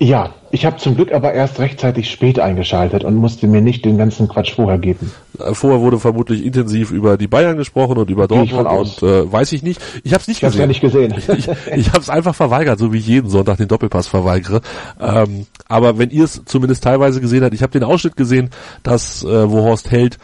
Ja, 0.00 0.30
ich 0.50 0.64
habe 0.64 0.76
zum 0.76 0.94
Glück 0.94 1.12
aber 1.12 1.32
erst 1.32 1.58
rechtzeitig 1.58 2.08
spät 2.08 2.38
eingeschaltet 2.38 3.02
und 3.02 3.16
musste 3.16 3.48
mir 3.48 3.60
nicht 3.60 3.84
den 3.84 3.98
ganzen 3.98 4.28
Quatsch 4.28 4.54
vorher 4.54 4.78
geben. 4.78 5.10
Äh, 5.40 5.54
Vorher 5.54 5.80
wurde 5.80 5.98
vermutlich 5.98 6.44
intensiv 6.44 6.92
über 6.92 7.16
die 7.16 7.26
Bayern 7.26 7.56
gesprochen 7.56 7.98
und 7.98 8.08
über 8.08 8.24
ich 8.24 8.28
Dortmund 8.28 8.50
von 8.52 8.66
aus. 8.66 9.02
und 9.02 9.08
äh, 9.08 9.32
weiß 9.32 9.52
ich 9.52 9.64
nicht. 9.64 9.80
Ich 10.04 10.12
habe 10.12 10.20
es 10.20 10.28
nicht 10.28 10.42
Ich 10.42 10.54
ja 10.54 10.66
nicht 10.66 10.80
gesehen. 10.80 11.14
ich 11.36 11.48
ich 11.48 11.88
habe 11.88 12.00
es 12.00 12.10
einfach 12.10 12.34
verweigert, 12.34 12.78
so 12.78 12.92
wie 12.92 12.98
ich 12.98 13.08
jeden 13.08 13.28
Sonntag 13.28 13.56
den 13.56 13.66
Doppelpass 13.66 14.06
verweigere. 14.06 14.60
Ähm, 15.00 15.46
aber 15.68 15.98
wenn 15.98 16.10
ihr 16.10 16.24
es 16.24 16.42
zumindest 16.44 16.84
teilweise 16.84 17.20
gesehen 17.20 17.42
habt, 17.42 17.54
ich 17.54 17.62
habe 17.62 17.72
den 17.72 17.84
Ausschnitt 17.84 18.16
gesehen, 18.16 18.50
dass 18.84 19.24
äh, 19.24 19.50
wo 19.50 19.62
Horst 19.62 19.90
Held 19.90 20.18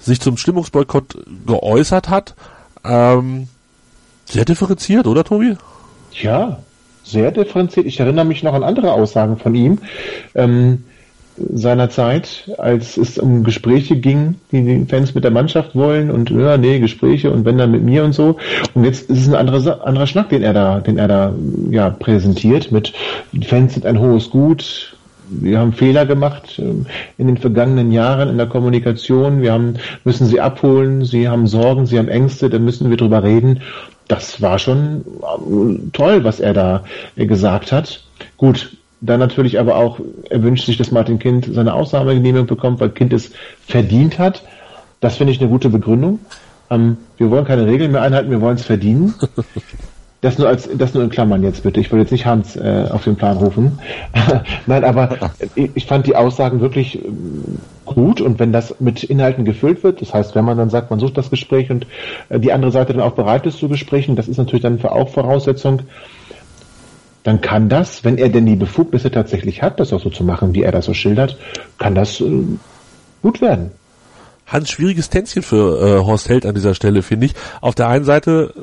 sich 0.00 0.20
zum 0.20 0.38
Stimmungsboykott 0.38 1.18
geäußert 1.46 2.08
hat. 2.08 2.34
Ähm, 2.82 3.48
sehr 4.24 4.44
differenziert, 4.44 5.06
oder 5.06 5.24
Tobi? 5.24 5.56
Ja, 6.12 6.60
sehr 7.10 7.30
differenziert. 7.30 7.86
Ich 7.86 8.00
erinnere 8.00 8.24
mich 8.24 8.42
noch 8.42 8.54
an 8.54 8.62
andere 8.62 8.92
Aussagen 8.92 9.36
von 9.36 9.54
ihm. 9.54 9.78
Ähm, 10.34 10.84
seiner 11.54 11.88
Zeit, 11.88 12.50
als 12.58 12.96
es 12.96 13.16
um 13.16 13.44
Gespräche 13.44 13.96
ging, 13.96 14.34
die 14.50 14.62
die 14.62 14.84
Fans 14.86 15.14
mit 15.14 15.24
der 15.24 15.30
Mannschaft 15.30 15.76
wollen 15.76 16.10
und 16.10 16.30
ja, 16.30 16.56
nee, 16.56 16.80
Gespräche 16.80 17.30
und 17.30 17.44
wenn 17.44 17.58
dann 17.58 17.70
mit 17.70 17.82
mir 17.82 18.04
und 18.04 18.12
so. 18.12 18.36
Und 18.74 18.84
jetzt 18.84 19.08
ist 19.08 19.20
es 19.20 19.28
ein 19.28 19.34
anderer, 19.34 19.86
anderer 19.86 20.06
Schnack, 20.06 20.30
den 20.30 20.42
er 20.42 20.52
da, 20.52 20.80
den 20.80 20.98
er 20.98 21.08
da 21.08 21.34
ja 21.70 21.90
präsentiert 21.90 22.72
mit 22.72 22.92
die 23.32 23.46
Fans 23.46 23.74
sind 23.74 23.86
ein 23.86 24.00
hohes 24.00 24.30
Gut, 24.30 24.96
wir 25.30 25.58
haben 25.58 25.72
Fehler 25.72 26.06
gemacht 26.06 26.58
ähm, 26.58 26.86
in 27.18 27.26
den 27.26 27.36
vergangenen 27.36 27.92
Jahren 27.92 28.28
in 28.28 28.38
der 28.38 28.46
Kommunikation. 28.46 29.42
Wir 29.42 29.52
haben, 29.52 29.74
müssen 30.04 30.26
sie 30.26 30.40
abholen. 30.40 31.04
Sie 31.04 31.28
haben 31.28 31.46
Sorgen, 31.46 31.86
sie 31.86 31.98
haben 31.98 32.08
Ängste. 32.08 32.48
Da 32.48 32.58
müssen 32.58 32.88
wir 32.88 32.96
drüber 32.96 33.22
reden. 33.22 33.60
Das 34.08 34.40
war 34.40 34.58
schon 34.58 35.04
äh, 35.22 35.90
toll, 35.92 36.24
was 36.24 36.40
er 36.40 36.54
da 36.54 36.84
äh, 37.16 37.26
gesagt 37.26 37.72
hat. 37.72 38.02
Gut. 38.36 38.76
Dann 39.00 39.20
natürlich 39.20 39.60
aber 39.60 39.76
auch, 39.76 40.00
er 40.28 40.42
wünscht 40.42 40.66
sich, 40.66 40.76
dass 40.76 40.90
Martin 40.90 41.20
Kind 41.20 41.48
seine 41.52 41.72
Ausnahmegenehmigung 41.72 42.48
bekommt, 42.48 42.80
weil 42.80 42.90
Kind 42.90 43.12
es 43.12 43.30
verdient 43.64 44.18
hat. 44.18 44.42
Das 44.98 45.16
finde 45.16 45.32
ich 45.32 45.40
eine 45.40 45.48
gute 45.48 45.68
Begründung. 45.68 46.18
Ähm, 46.68 46.96
wir 47.16 47.30
wollen 47.30 47.44
keine 47.44 47.66
Regeln 47.66 47.92
mehr 47.92 48.02
einhalten, 48.02 48.30
wir 48.30 48.40
wollen 48.40 48.56
es 48.56 48.64
verdienen. 48.64 49.14
Das 50.20 50.36
nur 50.36 50.48
als 50.48 50.68
das 50.74 50.94
nur 50.94 51.04
in 51.04 51.10
Klammern 51.10 51.44
jetzt 51.44 51.62
bitte. 51.62 51.78
Ich 51.78 51.92
will 51.92 52.00
jetzt 52.00 52.10
nicht 52.10 52.26
Hans 52.26 52.56
äh, 52.56 52.86
auf 52.90 53.04
den 53.04 53.14
Plan 53.14 53.36
rufen. 53.36 53.78
Nein, 54.66 54.82
aber 54.82 55.30
ich 55.54 55.86
fand 55.86 56.08
die 56.08 56.16
Aussagen 56.16 56.60
wirklich 56.60 57.04
äh, 57.04 57.08
gut 57.84 58.20
und 58.20 58.40
wenn 58.40 58.52
das 58.52 58.80
mit 58.80 59.04
Inhalten 59.04 59.44
gefüllt 59.44 59.84
wird, 59.84 60.02
das 60.02 60.12
heißt, 60.12 60.34
wenn 60.34 60.44
man 60.44 60.58
dann 60.58 60.70
sagt, 60.70 60.90
man 60.90 60.98
sucht 60.98 61.16
das 61.16 61.30
Gespräch 61.30 61.70
und 61.70 61.86
äh, 62.30 62.40
die 62.40 62.52
andere 62.52 62.72
Seite 62.72 62.94
dann 62.94 63.02
auch 63.02 63.12
bereit 63.12 63.46
ist 63.46 63.58
zu 63.58 63.68
Gesprächen, 63.68 64.16
das 64.16 64.26
ist 64.26 64.38
natürlich 64.38 64.62
dann 64.62 64.82
auch 64.84 65.08
Voraussetzung, 65.08 65.82
dann 67.22 67.40
kann 67.40 67.68
das, 67.68 68.02
wenn 68.02 68.18
er 68.18 68.28
denn 68.28 68.46
die 68.46 68.56
Befugnisse 68.56 69.12
tatsächlich 69.12 69.62
hat, 69.62 69.78
das 69.78 69.92
auch 69.92 70.00
so 70.00 70.10
zu 70.10 70.24
machen, 70.24 70.52
wie 70.52 70.62
er 70.62 70.72
das 70.72 70.86
so 70.86 70.94
schildert, 70.94 71.38
kann 71.78 71.94
das 71.94 72.20
äh, 72.20 72.42
gut 73.22 73.40
werden. 73.40 73.70
Hans, 74.48 74.70
schwieriges 74.70 75.10
Tänzchen 75.10 75.42
für 75.42 75.80
äh, 75.80 76.04
Horst 76.04 76.28
Held 76.28 76.46
an 76.46 76.54
dieser 76.54 76.74
Stelle, 76.74 77.02
finde 77.02 77.26
ich. 77.26 77.34
Auf 77.60 77.74
der 77.74 77.88
einen 77.88 78.04
Seite 78.04 78.54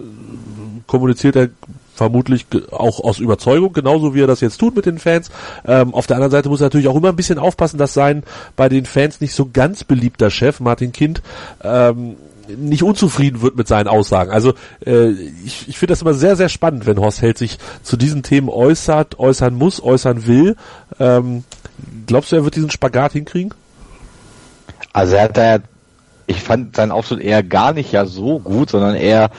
kommuniziert 0.87 1.35
er 1.35 1.49
vermutlich 1.95 2.45
auch 2.71 2.99
aus 2.99 3.19
Überzeugung, 3.19 3.73
genauso 3.73 4.13
wie 4.13 4.21
er 4.21 4.27
das 4.27 4.41
jetzt 4.41 4.57
tut 4.57 4.75
mit 4.75 4.85
den 4.85 4.99
Fans. 4.99 5.31
Ähm, 5.65 5.93
auf 5.93 6.07
der 6.07 6.17
anderen 6.17 6.31
Seite 6.31 6.49
muss 6.49 6.59
er 6.59 6.65
natürlich 6.65 6.87
auch 6.87 6.95
immer 6.95 7.09
ein 7.09 7.15
bisschen 7.15 7.39
aufpassen, 7.39 7.77
dass 7.77 7.93
sein 7.93 8.23
bei 8.55 8.69
den 8.69 8.85
Fans 8.85 9.21
nicht 9.21 9.33
so 9.33 9.49
ganz 9.51 9.83
beliebter 9.83 10.29
Chef, 10.29 10.59
Martin 10.59 10.91
Kind, 10.91 11.21
ähm, 11.63 12.17
nicht 12.57 12.83
unzufrieden 12.83 13.41
wird 13.41 13.55
mit 13.55 13.67
seinen 13.67 13.87
Aussagen. 13.87 14.29
Also 14.29 14.53
äh, 14.85 15.09
ich, 15.09 15.67
ich 15.67 15.77
finde 15.77 15.93
das 15.93 16.01
immer 16.01 16.13
sehr, 16.13 16.35
sehr 16.35 16.49
spannend, 16.49 16.85
wenn 16.85 16.99
Horst 16.99 17.21
Held 17.21 17.37
sich 17.37 17.57
zu 17.81 17.97
diesen 17.97 18.23
Themen 18.23 18.49
äußert, 18.49 19.17
äußern 19.17 19.55
muss, 19.55 19.81
äußern 19.81 20.27
will. 20.27 20.55
Ähm, 20.99 21.43
glaubst 22.05 22.31
du, 22.31 22.35
er 22.35 22.43
wird 22.43 22.55
diesen 22.55 22.69
Spagat 22.69 23.13
hinkriegen? 23.13 23.53
Also 24.93 25.15
er 25.15 25.23
hat 25.23 25.37
da, 25.37 25.57
ich 26.27 26.41
fand 26.41 26.75
seinen 26.75 26.91
Auftritt 26.91 27.21
eher 27.21 27.41
gar 27.41 27.73
nicht 27.73 27.91
ja 27.91 28.05
so 28.05 28.39
gut, 28.39 28.69
sondern 28.69 28.95
eher 28.95 29.31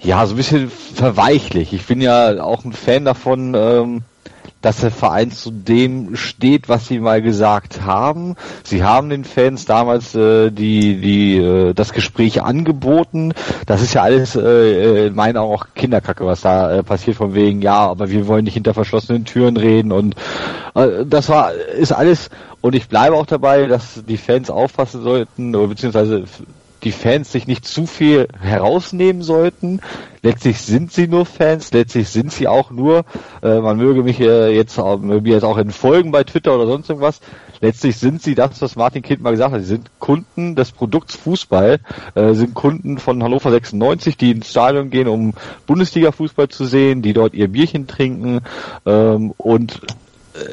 ja, 0.00 0.24
so 0.26 0.34
ein 0.34 0.36
bisschen 0.36 0.70
verweichlich. 0.70 1.72
Ich 1.72 1.86
bin 1.86 2.00
ja 2.00 2.42
auch 2.42 2.64
ein 2.64 2.72
Fan 2.72 3.04
davon, 3.04 3.54
ähm, 3.54 4.02
dass 4.60 4.80
der 4.80 4.90
Verein 4.90 5.30
zu 5.30 5.50
dem 5.50 6.16
steht, 6.16 6.68
was 6.68 6.88
sie 6.88 6.98
mal 6.98 7.22
gesagt 7.22 7.82
haben. 7.82 8.34
Sie 8.64 8.82
haben 8.82 9.08
den 9.08 9.24
Fans 9.24 9.66
damals 9.66 10.14
äh, 10.14 10.50
die, 10.50 11.00
die, 11.00 11.36
äh, 11.36 11.74
das 11.74 11.92
Gespräch 11.92 12.42
angeboten. 12.42 13.34
Das 13.66 13.82
ist 13.82 13.94
ja 13.94 14.02
alles 14.02 14.34
äh, 14.34 15.06
in 15.06 15.14
meinen 15.14 15.36
Augen 15.36 15.54
auch 15.54 15.66
Kinderkacke, 15.74 16.26
was 16.26 16.40
da 16.40 16.72
äh, 16.72 16.82
passiert 16.82 17.16
von 17.16 17.34
wegen, 17.34 17.62
ja, 17.62 17.78
aber 17.78 18.10
wir 18.10 18.26
wollen 18.26 18.44
nicht 18.44 18.54
hinter 18.54 18.74
verschlossenen 18.74 19.24
Türen 19.24 19.56
reden 19.56 19.92
und 19.92 20.16
äh, 20.74 21.04
das 21.06 21.28
war, 21.28 21.52
ist 21.52 21.92
alles, 21.92 22.28
und 22.60 22.74
ich 22.74 22.88
bleibe 22.88 23.14
auch 23.14 23.26
dabei, 23.26 23.66
dass 23.66 24.02
die 24.08 24.16
Fans 24.16 24.50
aufpassen 24.50 25.02
sollten, 25.02 25.52
beziehungsweise 25.52 26.24
die 26.84 26.92
Fans 26.92 27.32
sich 27.32 27.46
nicht 27.46 27.66
zu 27.66 27.86
viel 27.86 28.28
herausnehmen 28.40 29.22
sollten. 29.22 29.80
Letztlich 30.22 30.60
sind 30.60 30.92
sie 30.92 31.08
nur 31.08 31.26
Fans, 31.26 31.72
letztlich 31.72 32.08
sind 32.08 32.32
sie 32.32 32.48
auch 32.48 32.70
nur, 32.70 33.04
äh, 33.42 33.60
man 33.60 33.76
möge 33.76 34.02
mich 34.02 34.20
äh, 34.20 34.54
jetzt, 34.54 34.78
mir 34.78 35.20
jetzt 35.24 35.44
auch 35.44 35.58
entfolgen 35.58 36.10
bei 36.10 36.24
Twitter 36.24 36.54
oder 36.54 36.66
sonst 36.66 36.88
irgendwas, 36.88 37.20
letztlich 37.60 37.96
sind 37.96 38.22
sie 38.22 38.34
das, 38.34 38.60
was 38.60 38.76
Martin 38.76 39.02
Kind 39.02 39.22
mal 39.22 39.30
gesagt 39.30 39.52
hat, 39.52 39.60
sie 39.60 39.66
sind 39.66 39.90
Kunden 39.98 40.56
des 40.56 40.72
Produkts 40.72 41.16
Fußball, 41.16 41.78
äh, 42.14 42.34
sind 42.34 42.54
Kunden 42.54 42.98
von 42.98 43.22
Hannover 43.22 43.50
96, 43.50 44.16
die 44.16 44.32
ins 44.32 44.50
Stadion 44.50 44.90
gehen, 44.90 45.08
um 45.08 45.34
Bundesliga-Fußball 45.66 46.48
zu 46.48 46.64
sehen, 46.64 47.02
die 47.02 47.12
dort 47.12 47.34
ihr 47.34 47.48
Bierchen 47.48 47.86
trinken 47.86 48.40
ähm, 48.86 49.32
und 49.36 49.80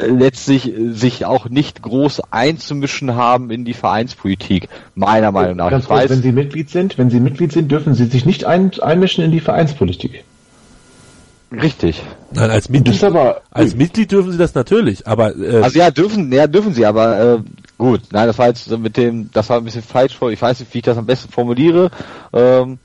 letztlich 0.08 0.74
sich 0.92 1.26
auch 1.26 1.50
nicht 1.50 1.82
groß 1.82 2.22
einzumischen 2.32 3.16
haben 3.16 3.52
in 3.52 3.66
die 3.66 3.74
Vereinspolitik, 3.74 4.70
meiner 4.96 5.32
Meinung 5.32 5.58
nach. 5.58 5.70
Ganz 5.70 5.88
kurz, 5.88 6.10
wenn 6.10 6.22
Sie 6.22 6.32
Mitglied 6.32 6.70
sind, 6.70 6.98
wenn 6.98 7.10
Sie 7.10 7.20
Mitglied 7.20 7.52
sind, 7.52 7.72
dürfen 7.72 7.94
Sie 7.94 8.06
sich 8.06 8.26
nicht 8.26 8.46
ein, 8.46 8.72
einmischen 8.82 9.24
in 9.24 9.32
die 9.32 9.40
Vereinspolitik. 9.40 10.24
Richtig. 11.52 12.02
Nein, 12.32 12.50
als 12.50 12.70
Mitglied, 12.70 13.04
aber, 13.04 13.42
als 13.52 13.76
Mitglied 13.76 14.12
dürfen 14.12 14.32
Sie 14.32 14.38
das 14.38 14.56
natürlich, 14.56 15.08
aber 15.08 15.36
äh, 15.38 15.62
also 15.62 15.78
ja 15.78 15.92
dürfen, 15.92 16.32
ja 16.32 16.48
dürfen 16.48 16.74
Sie, 16.74 16.86
aber 16.86 17.36
äh, 17.36 17.38
gut, 17.78 18.02
nein, 18.12 18.28
das 18.28 18.38
war 18.38 18.48
jetzt 18.48 18.70
mit 18.78 18.98
dem, 18.98 19.30
das 19.32 19.50
war 19.50 19.58
ein 19.58 19.64
bisschen 19.64 19.84
falsch. 19.84 20.18
Ich 20.32 20.42
weiß 20.42 20.60
nicht, 20.60 20.74
wie 20.74 20.80
ich 20.80 20.84
das 20.84 20.98
am 20.98 21.06
besten 21.06 21.32
formuliere. 21.32 21.92
Ähm, 22.34 22.80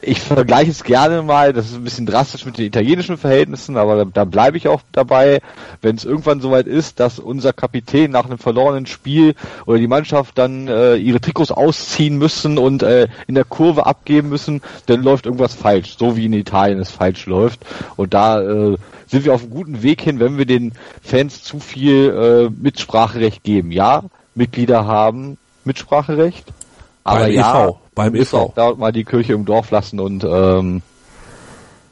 ich 0.00 0.20
vergleiche 0.20 0.70
es 0.70 0.84
gerne 0.84 1.22
mal, 1.22 1.52
das 1.52 1.66
ist 1.66 1.74
ein 1.74 1.84
bisschen 1.84 2.06
drastisch 2.06 2.44
mit 2.44 2.56
den 2.56 2.66
italienischen 2.66 3.18
Verhältnissen, 3.18 3.76
aber 3.76 3.96
da, 3.96 4.04
da 4.04 4.24
bleibe 4.24 4.56
ich 4.56 4.68
auch 4.68 4.80
dabei, 4.92 5.40
wenn 5.82 5.96
es 5.96 6.04
irgendwann 6.04 6.40
soweit 6.40 6.66
ist, 6.66 7.00
dass 7.00 7.18
unser 7.18 7.52
Kapitän 7.52 8.12
nach 8.12 8.24
einem 8.24 8.38
verlorenen 8.38 8.86
Spiel 8.86 9.34
oder 9.66 9.78
die 9.78 9.88
Mannschaft 9.88 10.38
dann 10.38 10.68
äh, 10.68 10.94
ihre 10.96 11.20
Trikots 11.20 11.50
ausziehen 11.50 12.16
müssen 12.16 12.58
und 12.58 12.82
äh, 12.82 13.08
in 13.26 13.34
der 13.34 13.44
Kurve 13.44 13.86
abgeben 13.86 14.28
müssen, 14.28 14.62
dann 14.86 15.02
läuft 15.02 15.26
irgendwas 15.26 15.54
falsch, 15.54 15.96
so 15.98 16.16
wie 16.16 16.26
in 16.26 16.32
Italien 16.32 16.78
es 16.78 16.90
falsch 16.90 17.26
läuft. 17.26 17.60
Und 17.96 18.14
da 18.14 18.40
äh, 18.40 18.76
sind 19.08 19.24
wir 19.24 19.34
auf 19.34 19.42
einem 19.42 19.50
guten 19.50 19.82
Weg 19.82 20.00
hin, 20.02 20.20
wenn 20.20 20.38
wir 20.38 20.46
den 20.46 20.72
Fans 21.02 21.42
zu 21.42 21.58
viel 21.58 22.50
äh, 22.50 22.62
Mitspracherecht 22.62 23.42
geben. 23.42 23.72
Ja, 23.72 24.04
Mitglieder 24.36 24.86
haben 24.86 25.38
Mitspracherecht, 25.64 26.44
aber 27.02 27.26
ja, 27.26 27.66
EV. 27.66 27.78
Beim 27.98 28.14
EV. 28.14 28.34
Auch 28.34 28.54
da 28.54 28.74
mal 28.74 28.92
die 28.92 29.02
Kirche 29.02 29.32
im 29.32 29.44
Dorf 29.44 29.72
lassen 29.72 29.98
und 29.98 30.22
ähm, 30.22 30.82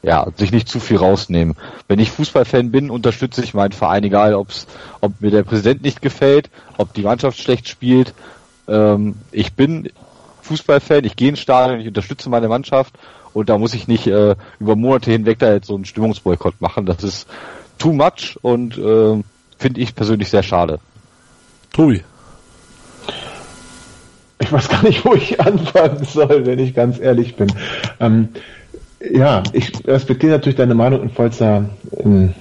ja, 0.03 0.25
sich 0.37 0.53
nicht 0.53 0.69
zu 0.69 0.79
viel 0.79 0.95
rausnehmen. 0.95 1.57
Wenn 1.89 1.99
ich 1.99 2.11
Fußballfan 2.11 2.71
bin, 2.71 2.89
unterstütze 2.89 3.43
ich 3.43 3.53
meinen 3.53 3.73
Verein, 3.73 4.05
egal 4.05 4.33
ob's, 4.33 4.67
ob 5.01 5.19
mir 5.19 5.31
der 5.31 5.43
Präsident 5.43 5.81
nicht 5.81 6.01
gefällt, 6.01 6.49
ob 6.77 6.93
die 6.93 7.01
Mannschaft 7.01 7.37
schlecht 7.37 7.67
spielt. 7.67 8.13
Ähm, 8.69 9.15
ich 9.33 9.51
bin 9.51 9.89
Fußballfan, 10.43 11.03
ich 11.03 11.17
gehe 11.17 11.27
ins 11.27 11.39
Stadion, 11.39 11.81
ich 11.81 11.87
unterstütze 11.89 12.29
meine 12.29 12.47
Mannschaft 12.47 12.93
und 13.33 13.49
da 13.49 13.57
muss 13.57 13.73
ich 13.73 13.89
nicht 13.89 14.07
äh, 14.07 14.37
über 14.61 14.77
Monate 14.77 15.11
hinweg 15.11 15.39
da 15.39 15.51
jetzt 15.51 15.67
so 15.67 15.75
einen 15.75 15.83
Stimmungsboykott 15.83 16.61
machen. 16.61 16.85
Das 16.85 17.03
ist 17.03 17.27
too 17.77 17.91
much 17.91 18.39
und 18.41 18.77
äh, 18.77 19.21
finde 19.57 19.81
ich 19.81 19.93
persönlich 19.93 20.29
sehr 20.29 20.43
schade. 20.43 20.79
Tobi. 21.73 22.01
Ich 24.39 24.51
weiß 24.51 24.69
gar 24.69 24.83
nicht, 24.83 25.03
wo 25.05 25.13
ich 25.13 25.39
anfangen 25.45 26.03
soll, 26.03 26.45
wenn 26.45 26.59
ich 26.59 26.73
ganz 26.73 26.99
ehrlich 26.99 27.35
bin. 27.35 27.47
Ähm, 27.99 28.29
ja, 28.99 29.43
ich 29.53 29.71
respektiere 29.85 30.33
natürlich 30.33 30.55
deine 30.55 30.75
Meinung 30.75 31.03
in 31.03 31.09
vollster, 31.09 31.69
in, 32.03 32.33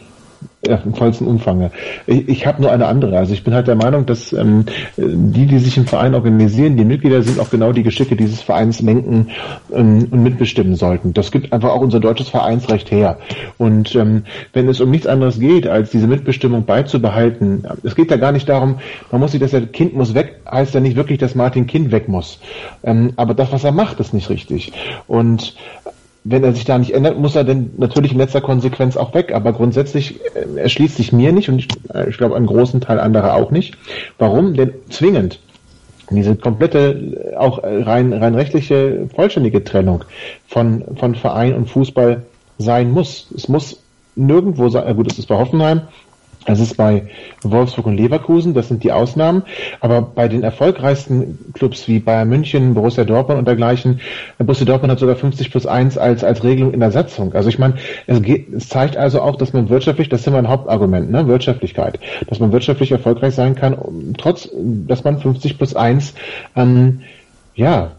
ja, 0.69 0.77
im 0.85 0.95
vollsten 0.95 1.27
Umfange. 1.27 1.71
Ich, 2.07 2.29
ich 2.29 2.47
habe 2.47 2.62
nur 2.62 2.73
eine 2.73 2.87
andere. 2.87 3.19
Also 3.19 3.33
ich 3.33 3.45
bin 3.45 3.55
halt 3.55 3.69
der 3.69 3.77
Meinung, 3.77 4.07
dass 4.07 4.33
ähm, 4.33 4.64
die, 4.97 5.47
die 5.47 5.59
sich 5.59 5.77
im 5.77 5.87
Verein 5.87 6.14
organisieren, 6.14 6.77
die 6.77 6.85
Mitglieder 6.85 7.23
sind 7.23 7.39
auch 7.41 7.51
genau 7.51 7.73
die 7.73 7.83
Geschicke 7.83 8.17
dieses 8.17 8.43
Vereins 8.43 8.81
lenken 8.81 9.29
ähm, 9.73 10.09
und 10.11 10.23
mitbestimmen 10.23 10.77
sollten. 10.77 11.12
Das 11.12 11.31
gibt 11.31 11.53
einfach 11.53 11.71
auch 11.71 11.81
unser 11.81 12.01
deutsches 12.01 12.29
Vereinsrecht 12.29 12.91
her. 12.91 13.19
Und 13.59 13.95
ähm, 13.95 14.25
wenn 14.53 14.69
es 14.69 14.81
um 14.81 14.91
nichts 14.91 15.07
anderes 15.07 15.39
geht, 15.39 15.67
als 15.67 15.91
diese 15.91 16.07
Mitbestimmung 16.07 16.64
beizubehalten, 16.64 17.64
es 17.83 17.95
geht 17.95 18.11
ja 18.11 18.17
gar 18.17 18.33
nicht 18.33 18.49
darum, 18.49 18.77
man 19.11 19.21
muss 19.21 19.33
sich, 19.33 19.41
dass 19.41 19.53
der 19.53 19.67
Kind 19.67 19.95
muss 19.95 20.14
weg, 20.14 20.41
heißt 20.51 20.75
ja 20.75 20.81
nicht 20.81 20.97
wirklich, 20.97 21.19
dass 21.19 21.35
Martin 21.35 21.67
Kind 21.67 21.93
weg 21.93 22.09
muss. 22.09 22.41
Ähm, 22.83 23.12
aber 23.17 23.35
das, 23.35 23.53
was 23.53 23.64
er 23.64 23.73
macht, 23.73 24.01
ist 24.01 24.14
nicht 24.14 24.31
richtig. 24.31 24.73
Und 25.07 25.55
wenn 26.29 26.45
er 26.45 26.53
sich 26.53 26.64
da 26.64 26.79
nicht 26.79 26.95
ändert, 26.95 27.18
muss 27.18 27.37
er 27.37 27.45
denn 27.45 27.70
natürlich 27.77 28.12
in 28.12 28.18
letzter 28.18 28.41
Konsequenz 28.41 28.97
auch 28.97 29.14
weg. 29.14 29.33
Aber 29.33 29.53
grundsätzlich 29.53 30.20
äh, 30.35 30.61
erschließt 30.61 30.97
sich 30.97 31.12
mir 31.12 31.33
nicht 31.33 31.49
und 31.49 31.59
ich, 31.59 31.68
äh, 31.95 32.09
ich 32.09 32.18
glaube 32.18 32.37
einen 32.37 32.47
großen 32.47 32.81
Teil 32.81 33.01
anderer 33.01 33.35
auch 33.35 33.51
nicht. 33.51 33.77
Warum? 34.18 34.55
Denn 34.55 34.72
zwingend 34.91 35.41
diese 36.11 36.37
komplette, 36.37 37.33
äh, 37.33 37.37
auch 37.37 37.62
rein, 37.62 38.12
rein 38.12 38.35
rechtliche, 38.35 39.09
vollständige 39.14 39.64
Trennung 39.64 40.05
von, 40.47 40.85
von 40.97 41.14
Verein 41.14 41.55
und 41.55 41.68
Fußball 41.70 42.22
sein 42.59 42.91
muss. 42.91 43.29
Es 43.35 43.49
muss 43.49 43.83
nirgendwo 44.14 44.68
sein, 44.68 44.97
gut, 44.97 45.11
es 45.11 45.18
ist 45.18 45.27
bei 45.27 45.37
Hoffenheim, 45.37 45.83
Das 46.47 46.61
ist 46.61 46.76
bei 46.76 47.09
Wolfsburg 47.42 47.86
und 47.86 47.97
Leverkusen, 47.97 48.55
das 48.55 48.68
sind 48.68 48.84
die 48.84 48.92
Ausnahmen. 48.92 49.42
Aber 49.80 50.01
bei 50.01 50.28
den 50.28 50.42
erfolgreichsten 50.42 51.53
Clubs 51.55 51.88
wie 51.88 51.99
Bayern 51.99 52.28
München, 52.28 52.74
Borussia 52.74 53.05
Dortmund 53.05 53.40
und 53.40 53.47
dergleichen, 53.47 54.01
Borussia 54.38 54.64
Dortmund 54.64 54.92
hat 54.92 54.99
sogar 54.99 55.16
50 55.16 55.51
plus 55.51 55.66
1 55.66 55.99
als, 55.99 56.24
als 56.24 56.44
Regelung 56.44 56.72
in 56.72 56.80
der 56.80 56.92
Satzung. 56.92 57.34
Also 57.34 57.49
ich 57.49 57.59
meine, 57.59 57.74
es, 58.07 58.22
geht, 58.22 58.53
es 58.53 58.68
zeigt 58.68 58.97
also 58.97 59.20
auch, 59.20 59.36
dass 59.36 59.53
man 59.53 59.68
wirtschaftlich, 59.68 60.09
das 60.09 60.20
ist 60.20 60.26
immer 60.28 60.38
ein 60.38 60.49
Hauptargument, 60.49 61.11
ne, 61.11 61.26
Wirtschaftlichkeit, 61.26 61.99
dass 62.28 62.38
man 62.38 62.53
wirtschaftlich 62.53 62.92
erfolgreich 62.92 63.34
sein 63.34 63.55
kann, 63.55 63.76
trotz, 64.16 64.49
dass 64.55 65.05
man 65.05 65.18
50 65.18 65.59
plus 65.59 65.74
1 65.74 66.14
ähm, 66.55 67.01
ja, 67.55 67.92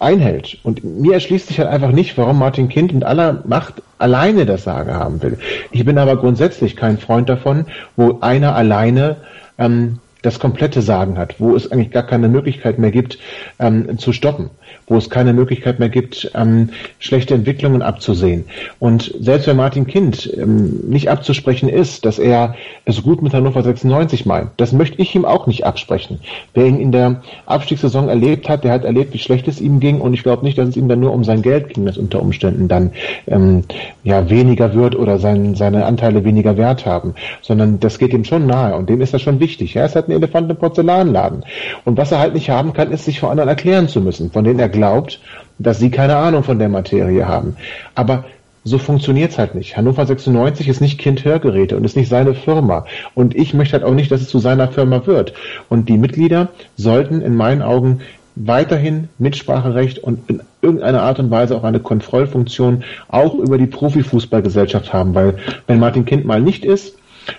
einhält. 0.00 0.58
Und 0.62 0.84
mir 0.84 1.14
erschließt 1.14 1.48
sich 1.48 1.58
halt 1.58 1.68
einfach 1.68 1.92
nicht, 1.92 2.16
warum 2.18 2.38
Martin 2.38 2.68
Kind 2.68 2.92
mit 2.92 3.04
aller 3.04 3.42
Macht 3.46 3.82
alleine 4.04 4.44
das 4.44 4.64
Sagen 4.64 4.92
haben 4.92 5.22
will. 5.22 5.38
Ich 5.70 5.82
bin 5.84 5.96
aber 5.96 6.16
grundsätzlich 6.16 6.76
kein 6.76 6.98
Freund 6.98 7.30
davon, 7.30 7.64
wo 7.96 8.18
einer 8.20 8.54
alleine 8.54 9.16
ähm, 9.58 9.98
das 10.20 10.38
komplette 10.38 10.82
Sagen 10.82 11.16
hat, 11.16 11.40
wo 11.40 11.56
es 11.56 11.72
eigentlich 11.72 11.90
gar 11.90 12.06
keine 12.06 12.28
Möglichkeit 12.28 12.78
mehr 12.78 12.90
gibt, 12.90 13.18
ähm, 13.58 13.98
zu 13.98 14.12
stoppen 14.12 14.50
wo 14.86 14.96
es 14.96 15.10
keine 15.10 15.32
Möglichkeit 15.32 15.78
mehr 15.78 15.88
gibt, 15.88 16.30
ähm, 16.34 16.70
schlechte 16.98 17.34
Entwicklungen 17.34 17.82
abzusehen. 17.82 18.44
Und 18.78 19.14
selbst 19.18 19.46
wenn 19.46 19.56
Martin 19.56 19.86
Kind 19.86 20.30
ähm, 20.36 20.80
nicht 20.88 21.10
abzusprechen 21.10 21.68
ist, 21.68 22.04
dass 22.04 22.18
er 22.18 22.54
es 22.84 23.02
gut 23.02 23.22
mit 23.22 23.32
Hannover 23.32 23.62
96 23.62 24.26
meint, 24.26 24.50
das 24.56 24.72
möchte 24.72 25.00
ich 25.00 25.14
ihm 25.14 25.24
auch 25.24 25.46
nicht 25.46 25.64
absprechen. 25.64 26.20
Wer 26.52 26.66
ihn 26.66 26.78
in 26.78 26.92
der 26.92 27.22
Abstiegssaison 27.46 28.08
erlebt 28.08 28.48
hat, 28.48 28.64
der 28.64 28.72
hat 28.72 28.84
erlebt, 28.84 29.14
wie 29.14 29.18
schlecht 29.18 29.48
es 29.48 29.60
ihm 29.60 29.80
ging 29.80 30.00
und 30.00 30.14
ich 30.14 30.22
glaube 30.22 30.44
nicht, 30.44 30.58
dass 30.58 30.68
es 30.68 30.76
ihm 30.76 30.88
dann 30.88 31.00
nur 31.00 31.12
um 31.12 31.24
sein 31.24 31.42
Geld 31.42 31.72
ging, 31.72 31.86
das 31.86 31.96
unter 31.96 32.20
Umständen 32.20 32.68
dann 32.68 32.90
ähm, 33.26 33.64
ja 34.02 34.28
weniger 34.28 34.74
wird 34.74 34.96
oder 34.96 35.18
sein, 35.18 35.54
seine 35.54 35.86
Anteile 35.86 36.24
weniger 36.24 36.56
Wert 36.56 36.86
haben, 36.86 37.14
sondern 37.42 37.80
das 37.80 37.98
geht 37.98 38.12
ihm 38.12 38.24
schon 38.24 38.46
nahe 38.46 38.74
und 38.74 38.88
dem 38.88 39.00
ist 39.00 39.14
das 39.14 39.22
schon 39.22 39.40
wichtig. 39.40 39.76
Er 39.76 39.86
ist 39.86 39.94
halt 39.94 40.08
ein 40.08 40.12
Elefant 40.12 40.50
im 40.50 40.56
Porzellanladen. 40.56 41.44
Und 41.84 41.96
was 41.96 42.12
er 42.12 42.18
halt 42.18 42.34
nicht 42.34 42.50
haben 42.50 42.72
kann, 42.72 42.92
ist 42.92 43.04
sich 43.04 43.20
vor 43.20 43.30
anderen 43.30 43.48
erklären 43.48 43.88
zu 43.88 44.00
müssen, 44.00 44.30
von 44.30 44.44
denen 44.44 44.58
er 44.58 44.68
glaubt, 44.74 45.20
dass 45.58 45.78
sie 45.78 45.90
keine 45.90 46.16
Ahnung 46.16 46.44
von 46.44 46.58
der 46.58 46.68
Materie 46.68 47.26
haben. 47.26 47.56
Aber 47.94 48.24
so 48.64 48.78
funktioniert's 48.78 49.38
halt 49.38 49.54
nicht. 49.54 49.76
Hannover 49.76 50.06
96 50.06 50.68
ist 50.68 50.80
nicht 50.80 50.98
Kind 50.98 51.24
Hörgeräte 51.24 51.76
und 51.76 51.84
ist 51.84 51.96
nicht 51.96 52.08
seine 52.08 52.34
Firma. 52.34 52.86
Und 53.14 53.36
ich 53.36 53.52
möchte 53.54 53.74
halt 53.74 53.84
auch 53.84 53.94
nicht, 53.94 54.10
dass 54.10 54.22
es 54.22 54.28
zu 54.28 54.38
seiner 54.38 54.68
Firma 54.68 55.06
wird. 55.06 55.34
Und 55.68 55.88
die 55.88 55.98
Mitglieder 55.98 56.48
sollten 56.76 57.20
in 57.20 57.36
meinen 57.36 57.62
Augen 57.62 58.00
weiterhin 58.36 59.08
Mitspracherecht 59.18 59.98
und 59.98 60.28
in 60.28 60.42
irgendeiner 60.60 61.02
Art 61.02 61.18
und 61.20 61.30
Weise 61.30 61.56
auch 61.56 61.62
eine 61.62 61.78
Kontrollfunktion 61.78 62.84
auch 63.08 63.34
über 63.34 63.58
die 63.58 63.66
Profifußballgesellschaft 63.66 64.92
haben. 64.92 65.14
Weil 65.14 65.36
wenn 65.66 65.78
Martin 65.78 66.04
Kind 66.06 66.24
mal 66.24 66.40
nicht 66.40 66.64
ist 66.64 66.96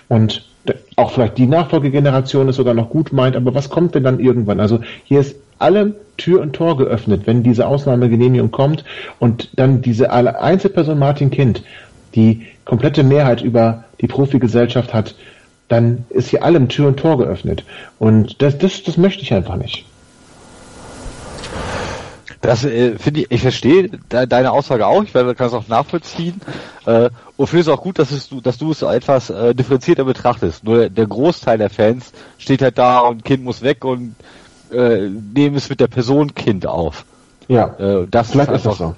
und 0.08 0.44
auch 0.96 1.10
vielleicht 1.10 1.38
die 1.38 1.46
Nachfolgegeneration 1.46 2.48
es 2.48 2.56
sogar 2.56 2.74
noch 2.74 2.88
gut 2.88 3.12
meint, 3.12 3.36
aber 3.36 3.54
was 3.54 3.68
kommt 3.68 3.94
denn 3.94 4.04
dann 4.04 4.20
irgendwann? 4.20 4.60
Also 4.60 4.80
hier 5.04 5.20
ist 5.20 5.36
alle 5.58 5.94
Tür 6.16 6.40
und 6.40 6.54
Tor 6.54 6.76
geöffnet, 6.76 7.22
wenn 7.26 7.42
diese 7.42 7.66
Ausnahmegenehmigung 7.66 8.50
kommt 8.50 8.84
und 9.18 9.50
dann 9.56 9.82
diese 9.82 10.10
Einzelperson 10.12 10.98
Martin 10.98 11.30
Kind 11.30 11.62
die 12.14 12.46
komplette 12.64 13.02
Mehrheit 13.02 13.42
über 13.42 13.84
die 14.00 14.06
Profigesellschaft 14.06 14.94
hat, 14.94 15.14
dann 15.68 16.04
ist 16.10 16.28
hier 16.28 16.44
allem 16.44 16.68
Tür 16.68 16.88
und 16.88 16.98
Tor 16.98 17.18
geöffnet. 17.18 17.64
Und 17.98 18.40
das, 18.40 18.58
das, 18.58 18.82
das 18.82 18.96
möchte 18.96 19.22
ich 19.22 19.34
einfach 19.34 19.56
nicht. 19.56 19.84
Das 22.40 22.64
äh, 22.64 22.96
finde 22.98 23.20
ich, 23.20 23.30
ich 23.30 23.40
verstehe 23.42 23.88
de 23.88 24.26
deine 24.26 24.52
Aussage 24.52 24.86
auch, 24.86 25.02
ich 25.02 25.12
kann 25.12 25.26
es 25.28 25.52
auch 25.52 25.66
nachvollziehen. 25.68 26.40
Äh, 26.84 27.10
und 27.36 27.46
finde 27.48 27.62
es 27.62 27.68
auch 27.68 27.82
gut, 27.82 27.98
dass, 27.98 28.12
es, 28.12 28.30
dass 28.42 28.58
du 28.58 28.70
es 28.70 28.82
etwas 28.82 29.30
äh, 29.30 29.54
differenzierter 29.54 30.04
betrachtest. 30.04 30.62
Nur 30.62 30.88
der 30.88 31.06
Großteil 31.06 31.58
der 31.58 31.70
Fans 31.70 32.12
steht 32.38 32.62
halt 32.62 32.78
da 32.78 33.00
und 33.00 33.24
Kind 33.24 33.42
muss 33.42 33.62
weg 33.62 33.84
und 33.84 34.14
äh, 34.72 35.08
nehmen 35.08 35.56
es 35.56 35.68
mit 35.68 35.80
der 35.80 35.88
Person 35.88 36.34
Kind 36.34 36.66
auf. 36.66 37.04
Ja. 37.48 37.74
Äh, 37.78 38.06
das 38.10 38.30
Vielleicht 38.30 38.50
ist 38.50 38.66
einfach, 38.66 38.76
so. 38.76 38.94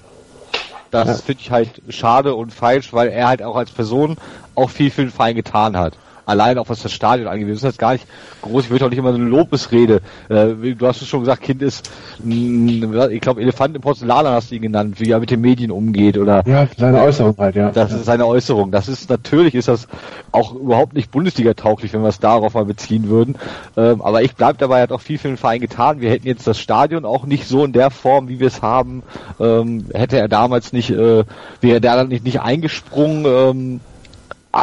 Das 0.90 1.06
ja. 1.06 1.14
finde 1.14 1.42
ich 1.42 1.50
halt 1.50 1.82
schade 1.90 2.34
und 2.34 2.52
falsch, 2.52 2.92
weil 2.92 3.08
er 3.08 3.28
halt 3.28 3.42
auch 3.42 3.56
als 3.56 3.70
Person 3.70 4.16
auch 4.54 4.70
viel 4.70 4.90
für 4.90 5.02
den 5.02 5.10
Verein 5.10 5.36
getan 5.36 5.76
hat 5.76 5.94
allein 6.28 6.58
auch 6.58 6.68
was 6.68 6.82
das 6.82 6.92
Stadion 6.92 7.26
angeht. 7.26 7.46
Wir 7.46 7.54
müssen 7.54 7.66
jetzt 7.66 7.78
gar 7.78 7.92
nicht 7.92 8.06
groß, 8.42 8.64
ich 8.64 8.70
würde 8.70 8.84
auch 8.84 8.90
nicht 8.90 8.98
immer 8.98 9.12
so 9.12 9.18
eine 9.18 9.28
Lobesrede. 9.28 10.02
Äh, 10.28 10.74
du 10.74 10.86
hast 10.86 11.02
es 11.02 11.08
schon 11.08 11.20
gesagt, 11.20 11.42
Kind 11.42 11.62
ist, 11.62 11.90
mh, 12.22 13.08
ich 13.08 13.20
glaube, 13.20 13.40
Elefant 13.40 13.74
im 13.74 13.82
Porzellan 13.82 14.26
hast 14.26 14.50
du 14.50 14.56
ihn 14.56 14.62
genannt, 14.62 15.00
wie 15.00 15.10
er 15.10 15.20
mit 15.20 15.30
den 15.30 15.40
Medien 15.40 15.70
umgeht 15.70 16.18
oder. 16.18 16.46
Ja, 16.46 16.68
seine 16.76 17.00
Äußerung 17.00 17.34
halt, 17.38 17.56
ja. 17.56 17.70
Das 17.70 17.92
ist 17.92 18.04
seine 18.04 18.26
Äußerung. 18.26 18.70
Das 18.70 18.88
ist, 18.88 19.08
natürlich 19.08 19.54
ist 19.54 19.68
das 19.68 19.88
auch 20.32 20.54
überhaupt 20.54 20.94
nicht 20.94 21.10
Bundesliga-tauglich, 21.10 21.92
wenn 21.92 22.02
wir 22.02 22.08
es 22.08 22.20
darauf 22.20 22.54
mal 22.54 22.64
beziehen 22.64 23.08
würden. 23.08 23.36
Ähm, 23.76 24.02
aber 24.02 24.22
ich 24.22 24.34
bleib 24.34 24.58
dabei, 24.58 24.82
hat 24.82 24.92
auch 24.92 25.00
viel 25.00 25.18
für 25.18 25.28
den 25.28 25.36
Verein 25.36 25.60
getan. 25.60 26.00
Wir 26.00 26.10
hätten 26.10 26.26
jetzt 26.26 26.46
das 26.46 26.58
Stadion 26.58 27.04
auch 27.04 27.24
nicht 27.24 27.46
so 27.46 27.64
in 27.64 27.72
der 27.72 27.90
Form, 27.90 28.28
wie 28.28 28.38
wir 28.38 28.48
es 28.48 28.62
haben. 28.62 29.02
Ähm, 29.40 29.86
hätte 29.94 30.18
er 30.18 30.28
damals 30.28 30.72
nicht, 30.72 30.90
äh, 30.90 31.24
wäre 31.60 31.80
der 31.80 31.96
dann 31.96 32.08
nicht, 32.08 32.24
nicht 32.24 32.40
eingesprungen, 32.40 33.24
ähm, 33.26 33.80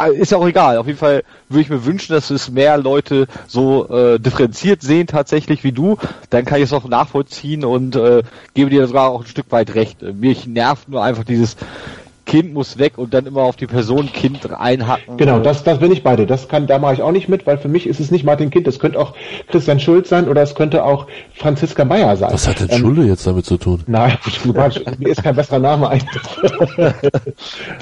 ist 0.04 0.32
ja 0.32 0.38
auch 0.38 0.46
egal. 0.46 0.78
Auf 0.78 0.86
jeden 0.86 0.98
Fall 0.98 1.22
würde 1.48 1.62
ich 1.62 1.70
mir 1.70 1.84
wünschen, 1.84 2.12
dass 2.12 2.30
es 2.30 2.50
mehr 2.50 2.76
Leute 2.78 3.26
so 3.46 3.88
äh, 3.88 4.18
differenziert 4.18 4.82
sehen 4.82 5.06
tatsächlich 5.06 5.64
wie 5.64 5.72
du. 5.72 5.98
Dann 6.30 6.44
kann 6.44 6.58
ich 6.58 6.64
es 6.64 6.72
auch 6.72 6.86
nachvollziehen 6.88 7.64
und 7.64 7.96
äh, 7.96 8.22
gebe 8.54 8.70
dir 8.70 8.86
sogar 8.86 9.10
auch 9.10 9.22
ein 9.22 9.26
Stück 9.26 9.50
weit 9.50 9.74
recht. 9.74 10.02
Mich 10.02 10.46
nervt 10.46 10.88
nur 10.88 11.02
einfach 11.02 11.24
dieses 11.24 11.56
Kind 12.26 12.52
muss 12.52 12.76
weg 12.76 12.98
und 12.98 13.14
dann 13.14 13.24
immer 13.24 13.42
auf 13.42 13.54
die 13.54 13.68
Person 13.68 14.12
Kind 14.12 14.52
einhacken. 14.52 15.16
Genau, 15.16 15.38
das, 15.38 15.62
das 15.62 15.78
bin 15.78 15.92
ich 15.92 16.02
beide. 16.02 16.26
Das 16.26 16.48
kann, 16.48 16.66
da 16.66 16.78
mache 16.78 16.94
ich 16.94 17.02
auch 17.02 17.12
nicht 17.12 17.28
mit, 17.28 17.46
weil 17.46 17.56
für 17.56 17.68
mich 17.68 17.86
ist 17.86 18.00
es 18.00 18.10
nicht 18.10 18.24
Martin 18.24 18.50
Kind, 18.50 18.66
es 18.66 18.80
könnte 18.80 18.98
auch 18.98 19.14
Christian 19.48 19.78
Schulz 19.78 20.08
sein 20.08 20.28
oder 20.28 20.42
es 20.42 20.56
könnte 20.56 20.84
auch 20.84 21.06
Franziska 21.34 21.84
Meyer 21.84 22.16
sein. 22.16 22.32
Was 22.32 22.48
hat 22.48 22.60
denn 22.60 22.68
ähm, 22.70 22.80
Schulde 22.80 23.04
jetzt 23.04 23.26
damit 23.26 23.46
zu 23.46 23.56
tun? 23.56 23.84
Nein, 23.86 24.18
mir 24.98 25.08
ist 25.08 25.22
kein 25.22 25.36
besserer 25.36 25.60
Name 25.60 25.88
ein. 25.88 26.02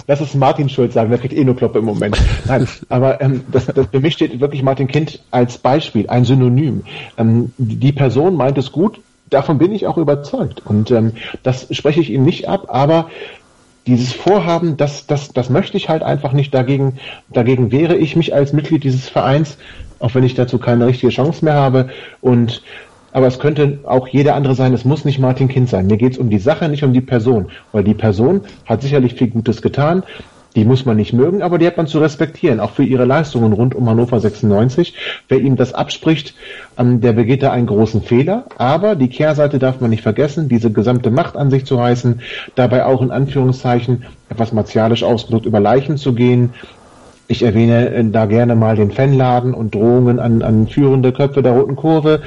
Lass 0.06 0.20
es 0.20 0.34
Martin 0.34 0.68
Schulz 0.68 0.94
sagen, 0.94 1.08
der 1.08 1.18
kriegt 1.18 1.34
eh 1.34 1.42
nur 1.42 1.56
Kloppe 1.56 1.78
im 1.78 1.86
Moment. 1.86 2.16
Nein, 2.44 2.68
aber 2.90 3.22
ähm, 3.22 3.44
das, 3.50 3.66
das, 3.66 3.86
für 3.90 4.00
mich 4.00 4.12
steht 4.12 4.38
wirklich 4.40 4.62
Martin 4.62 4.88
Kind 4.88 5.20
als 5.30 5.56
Beispiel, 5.56 6.08
ein 6.08 6.26
Synonym. 6.26 6.82
Ähm, 7.16 7.52
die 7.56 7.92
Person 7.92 8.36
meint 8.36 8.58
es 8.58 8.72
gut, 8.72 9.00
davon 9.30 9.56
bin 9.58 9.72
ich 9.72 9.86
auch 9.86 9.96
überzeugt. 9.96 10.62
Und 10.66 10.90
ähm, 10.90 11.12
das 11.42 11.66
spreche 11.70 12.00
ich 12.00 12.10
ihm 12.10 12.24
nicht 12.24 12.48
ab, 12.48 12.66
aber 12.68 13.08
dieses 13.86 14.12
Vorhaben, 14.12 14.76
das, 14.76 15.06
das, 15.06 15.32
das 15.32 15.50
möchte 15.50 15.76
ich 15.76 15.88
halt 15.88 16.02
einfach 16.02 16.32
nicht. 16.32 16.54
Dagegen, 16.54 16.98
dagegen 17.32 17.70
wehre 17.70 17.96
ich 17.96 18.16
mich 18.16 18.34
als 18.34 18.52
Mitglied 18.52 18.84
dieses 18.84 19.08
Vereins, 19.08 19.58
auch 19.98 20.14
wenn 20.14 20.24
ich 20.24 20.34
dazu 20.34 20.58
keine 20.58 20.86
richtige 20.86 21.12
Chance 21.12 21.44
mehr 21.44 21.54
habe. 21.54 21.88
Und 22.20 22.62
aber 23.12 23.28
es 23.28 23.38
könnte 23.38 23.78
auch 23.84 24.08
jeder 24.08 24.34
andere 24.34 24.56
sein, 24.56 24.72
es 24.72 24.84
muss 24.84 25.04
nicht 25.04 25.20
Martin 25.20 25.46
Kind 25.46 25.68
sein. 25.68 25.86
Mir 25.86 25.98
geht 25.98 26.14
es 26.14 26.18
um 26.18 26.30
die 26.30 26.40
Sache, 26.40 26.68
nicht 26.68 26.82
um 26.82 26.92
die 26.92 27.00
Person. 27.00 27.46
Weil 27.70 27.84
die 27.84 27.94
Person 27.94 28.40
hat 28.66 28.82
sicherlich 28.82 29.14
viel 29.14 29.28
Gutes 29.28 29.62
getan. 29.62 30.02
Die 30.54 30.64
muss 30.64 30.84
man 30.84 30.96
nicht 30.96 31.12
mögen, 31.12 31.42
aber 31.42 31.58
die 31.58 31.66
hat 31.66 31.76
man 31.76 31.88
zu 31.88 31.98
respektieren, 31.98 32.60
auch 32.60 32.70
für 32.70 32.84
ihre 32.84 33.04
Leistungen 33.04 33.52
rund 33.52 33.74
um 33.74 33.88
Hannover 33.88 34.20
96. 34.20 34.94
Wer 35.28 35.40
ihm 35.40 35.56
das 35.56 35.74
abspricht, 35.74 36.34
ähm, 36.78 37.00
der 37.00 37.12
begeht 37.12 37.42
da 37.42 37.50
einen 37.50 37.66
großen 37.66 38.02
Fehler. 38.02 38.44
Aber 38.56 38.94
die 38.94 39.08
Kehrseite 39.08 39.58
darf 39.58 39.80
man 39.80 39.90
nicht 39.90 40.02
vergessen, 40.02 40.48
diese 40.48 40.70
gesamte 40.70 41.10
Macht 41.10 41.36
an 41.36 41.50
sich 41.50 41.64
zu 41.64 41.82
heißen, 41.82 42.20
dabei 42.54 42.84
auch 42.84 43.02
in 43.02 43.10
Anführungszeichen 43.10 44.04
etwas 44.28 44.52
martialisch 44.52 45.02
ausgedrückt 45.02 45.46
über 45.46 45.60
Leichen 45.60 45.96
zu 45.96 46.14
gehen, 46.14 46.50
ich 47.26 47.42
erwähne 47.42 47.88
äh, 47.88 48.04
da 48.10 48.26
gerne 48.26 48.54
mal 48.54 48.76
den 48.76 48.90
Fanladen 48.90 49.54
und 49.54 49.74
Drohungen 49.74 50.18
an, 50.18 50.42
an 50.42 50.68
führende 50.68 51.12
Köpfe 51.12 51.42
der 51.42 51.52
Roten 51.52 51.76
Kurve. 51.76 52.22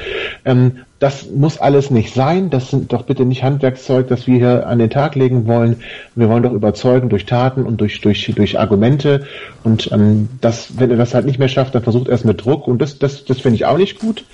Ähm, 0.45 0.79
das 0.99 1.29
muss 1.29 1.59
alles 1.59 1.91
nicht 1.91 2.13
sein. 2.13 2.49
Das 2.49 2.71
sind 2.71 2.91
doch 2.91 3.03
bitte 3.03 3.23
nicht 3.23 3.43
Handwerkszeug, 3.43 4.07
das 4.07 4.25
wir 4.25 4.37
hier 4.37 4.67
an 4.67 4.79
den 4.79 4.89
Tag 4.89 5.13
legen 5.13 5.45
wollen. 5.45 5.77
Wir 6.15 6.27
wollen 6.29 6.41
doch 6.41 6.53
überzeugen 6.53 7.09
durch 7.09 7.27
Taten 7.27 7.63
und 7.63 7.79
durch, 7.79 8.01
durch, 8.01 8.33
durch 8.35 8.59
Argumente. 8.59 9.27
Und 9.63 9.91
ähm, 9.91 10.29
das, 10.41 10.79
wenn 10.79 10.89
er 10.89 10.97
das 10.97 11.13
halt 11.13 11.25
nicht 11.25 11.37
mehr 11.37 11.49
schafft, 11.49 11.75
dann 11.75 11.83
versucht 11.83 12.07
er 12.07 12.15
es 12.15 12.23
mit 12.23 12.43
Druck. 12.43 12.67
Und 12.67 12.81
das, 12.81 12.97
das, 12.97 13.25
das 13.25 13.39
finde 13.39 13.57
ich 13.57 13.65
auch 13.65 13.77
nicht 13.77 13.99
gut. 13.99 14.25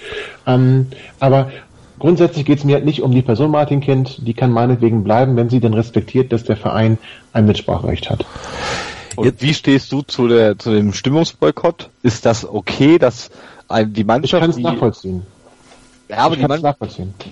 Ähm, 0.48 0.88
aber 1.20 1.52
grundsätzlich 2.00 2.46
geht 2.46 2.60
es 2.60 2.64
mir 2.64 2.76
halt 2.76 2.86
nicht 2.86 3.02
um 3.02 3.12
die 3.12 3.22
Person 3.22 3.52
Martin 3.52 3.82
Kind. 3.82 4.26
Die 4.26 4.34
kann 4.34 4.52
meinetwegen 4.52 5.04
bleiben, 5.04 5.36
wenn 5.36 5.50
sie 5.50 5.60
denn 5.60 5.74
respektiert, 5.74 6.32
dass 6.32 6.46
der 6.46 6.56
Verein 6.56 6.98
ein 7.34 7.46
Mitspracherecht 7.46 8.10
hat. 8.10 8.26
Und 9.16 9.42
wie 9.42 9.54
stehst 9.54 9.92
du 9.92 10.02
zu, 10.02 10.28
der, 10.28 10.58
zu 10.58 10.72
dem 10.72 10.94
Stimmungsboykott? 10.94 11.90
Ist 12.02 12.26
das 12.26 12.46
okay, 12.46 12.98
dass 12.98 13.30
die 13.70 14.04
Mannschaft... 14.04 14.34
Ich 14.34 14.40
kann 14.40 14.50
es 14.50 14.58
nachvollziehen. 14.58 15.26
Ja, 16.10 16.18
aber 16.18 16.36
ich 16.36 16.42
die 16.42 16.48
Mannschaft, 16.48 16.80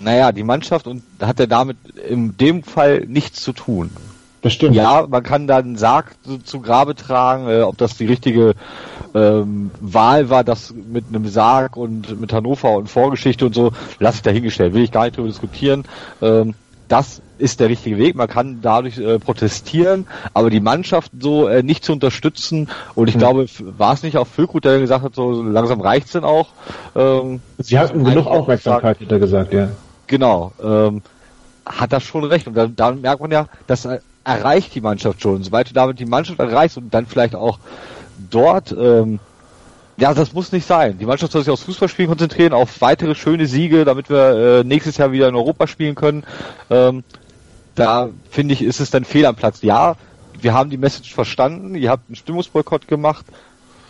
naja, 0.02 0.32
die 0.32 0.44
Mannschaft 0.44 0.88
und 0.88 1.04
hat 1.22 1.40
ja 1.40 1.46
damit 1.46 1.78
in 2.08 2.38
dem 2.38 2.64
Fall 2.64 3.06
nichts 3.08 3.42
zu 3.42 3.54
tun. 3.54 3.92
Das 4.42 4.54
stimmt. 4.54 4.76
Ja, 4.76 5.06
man 5.08 5.22
kann 5.22 5.46
da 5.46 5.58
einen 5.58 5.78
Sarg 5.78 6.16
zu, 6.24 6.40
zu 6.40 6.62
Grabe 6.62 6.96
tragen, 6.96 7.48
äh, 7.48 7.62
ob 7.62 7.78
das 7.78 7.98
die 7.98 8.08
richtige 8.08 8.56
ähm, 9.14 9.70
Wahl 9.80 10.30
war, 10.30 10.44
das 10.44 10.74
mit 10.74 11.06
einem 11.10 11.28
Sarg 11.28 11.78
und 11.78 12.20
mit 12.20 12.34
Hannover 12.34 12.72
und 12.72 12.90
Vorgeschichte 12.90 13.46
und 13.46 13.54
so, 13.54 13.72
lasse 14.00 14.18
ich 14.18 14.22
dahingestellt, 14.24 14.74
will 14.74 14.84
ich 14.84 14.92
gar 14.92 15.04
nicht 15.04 15.18
drüber 15.18 15.28
diskutieren. 15.28 15.86
Ähm, 16.22 16.56
das 16.88 17.22
ist 17.42 17.60
der 17.60 17.70
richtige 17.70 17.98
Weg. 17.98 18.16
Man 18.16 18.28
kann 18.28 18.60
dadurch 18.62 18.98
äh, 18.98 19.20
protestieren, 19.20 20.08
aber 20.34 20.50
die 20.50 20.60
Mannschaft 20.60 21.12
so 21.20 21.48
äh, 21.48 21.64
nicht 21.64 21.84
zu 21.84 21.94
unterstützen. 21.94 22.70
Und 22.96 23.08
ich 23.10 23.16
mhm. 23.16 23.20
glaube, 23.20 23.46
war 23.78 23.94
es 23.94 24.04
nicht 24.04 24.18
auch 24.18 24.28
Füllkrug, 24.28 24.62
der 24.62 24.80
gesagt 24.80 25.04
hat, 25.04 25.16
so 25.16 25.42
langsam 25.42 25.82
reicht's 25.82 26.12
denn 26.12 26.24
auch. 26.24 26.50
Ähm, 26.96 27.42
Sie 27.58 27.78
hatten 27.78 28.04
genug 28.04 28.28
Aufmerksamkeit, 28.28 29.00
hat 29.00 29.12
er 29.12 29.20
gesagt, 29.20 29.54
ja. 29.54 29.70
Genau. 30.08 30.52
Ähm, 30.64 31.02
hat 31.66 31.92
das 31.92 32.04
schon 32.04 32.24
recht. 32.24 32.48
Und 32.48 32.56
dann, 32.56 32.76
dann 32.76 33.02
merkt 33.02 33.22
man 33.22 33.32
ja, 33.32 33.48
das 33.68 33.88
erreicht 34.24 34.76
die 34.76 34.82
Mannschaft 34.82 35.22
schon. 35.22 35.44
Sobald 35.44 35.70
du 35.70 35.74
damit 35.74 36.00
die 36.00 36.06
Mannschaft 36.06 36.40
erreichst 36.40 36.78
und 36.78 36.94
dann 36.94 37.06
vielleicht 37.06 37.36
auch 37.36 37.60
dort 38.30 38.72
ähm, 38.72 39.20
ja, 40.02 40.16
das 40.16 40.34
muss 40.34 40.52
nicht 40.52 40.66
sein. 40.66 40.98
Die 40.98 41.06
Mannschaft 41.06 41.32
soll 41.32 41.44
sich 41.44 41.52
aufs 41.52 41.62
Fußballspielen 41.64 42.10
konzentrieren, 42.10 42.54
auf 42.54 42.82
weitere 42.82 43.14
schöne 43.14 43.46
Siege, 43.46 43.86
damit 43.86 44.10
wir 44.10 44.62
äh, 44.62 44.64
nächstes 44.64 44.98
Jahr 44.98 45.12
wieder 45.12 45.28
in 45.28 45.36
Europa 45.36 45.68
spielen 45.68 45.94
können. 45.94 46.24
Ähm, 46.72 47.04
da 47.76 48.10
finde 48.30 48.54
ich, 48.54 48.62
ist 48.62 48.80
es 48.80 48.92
dann 48.92 49.06
fehl 49.06 49.26
am 49.26 49.36
Platz. 49.36 49.62
Ja, 49.62 49.96
wir 50.40 50.54
haben 50.54 50.70
die 50.70 50.78
Message 50.78 51.14
verstanden, 51.14 51.76
ihr 51.76 51.90
habt 51.90 52.10
einen 52.10 52.16
Stimmungsboykott 52.16 52.88
gemacht, 52.88 53.26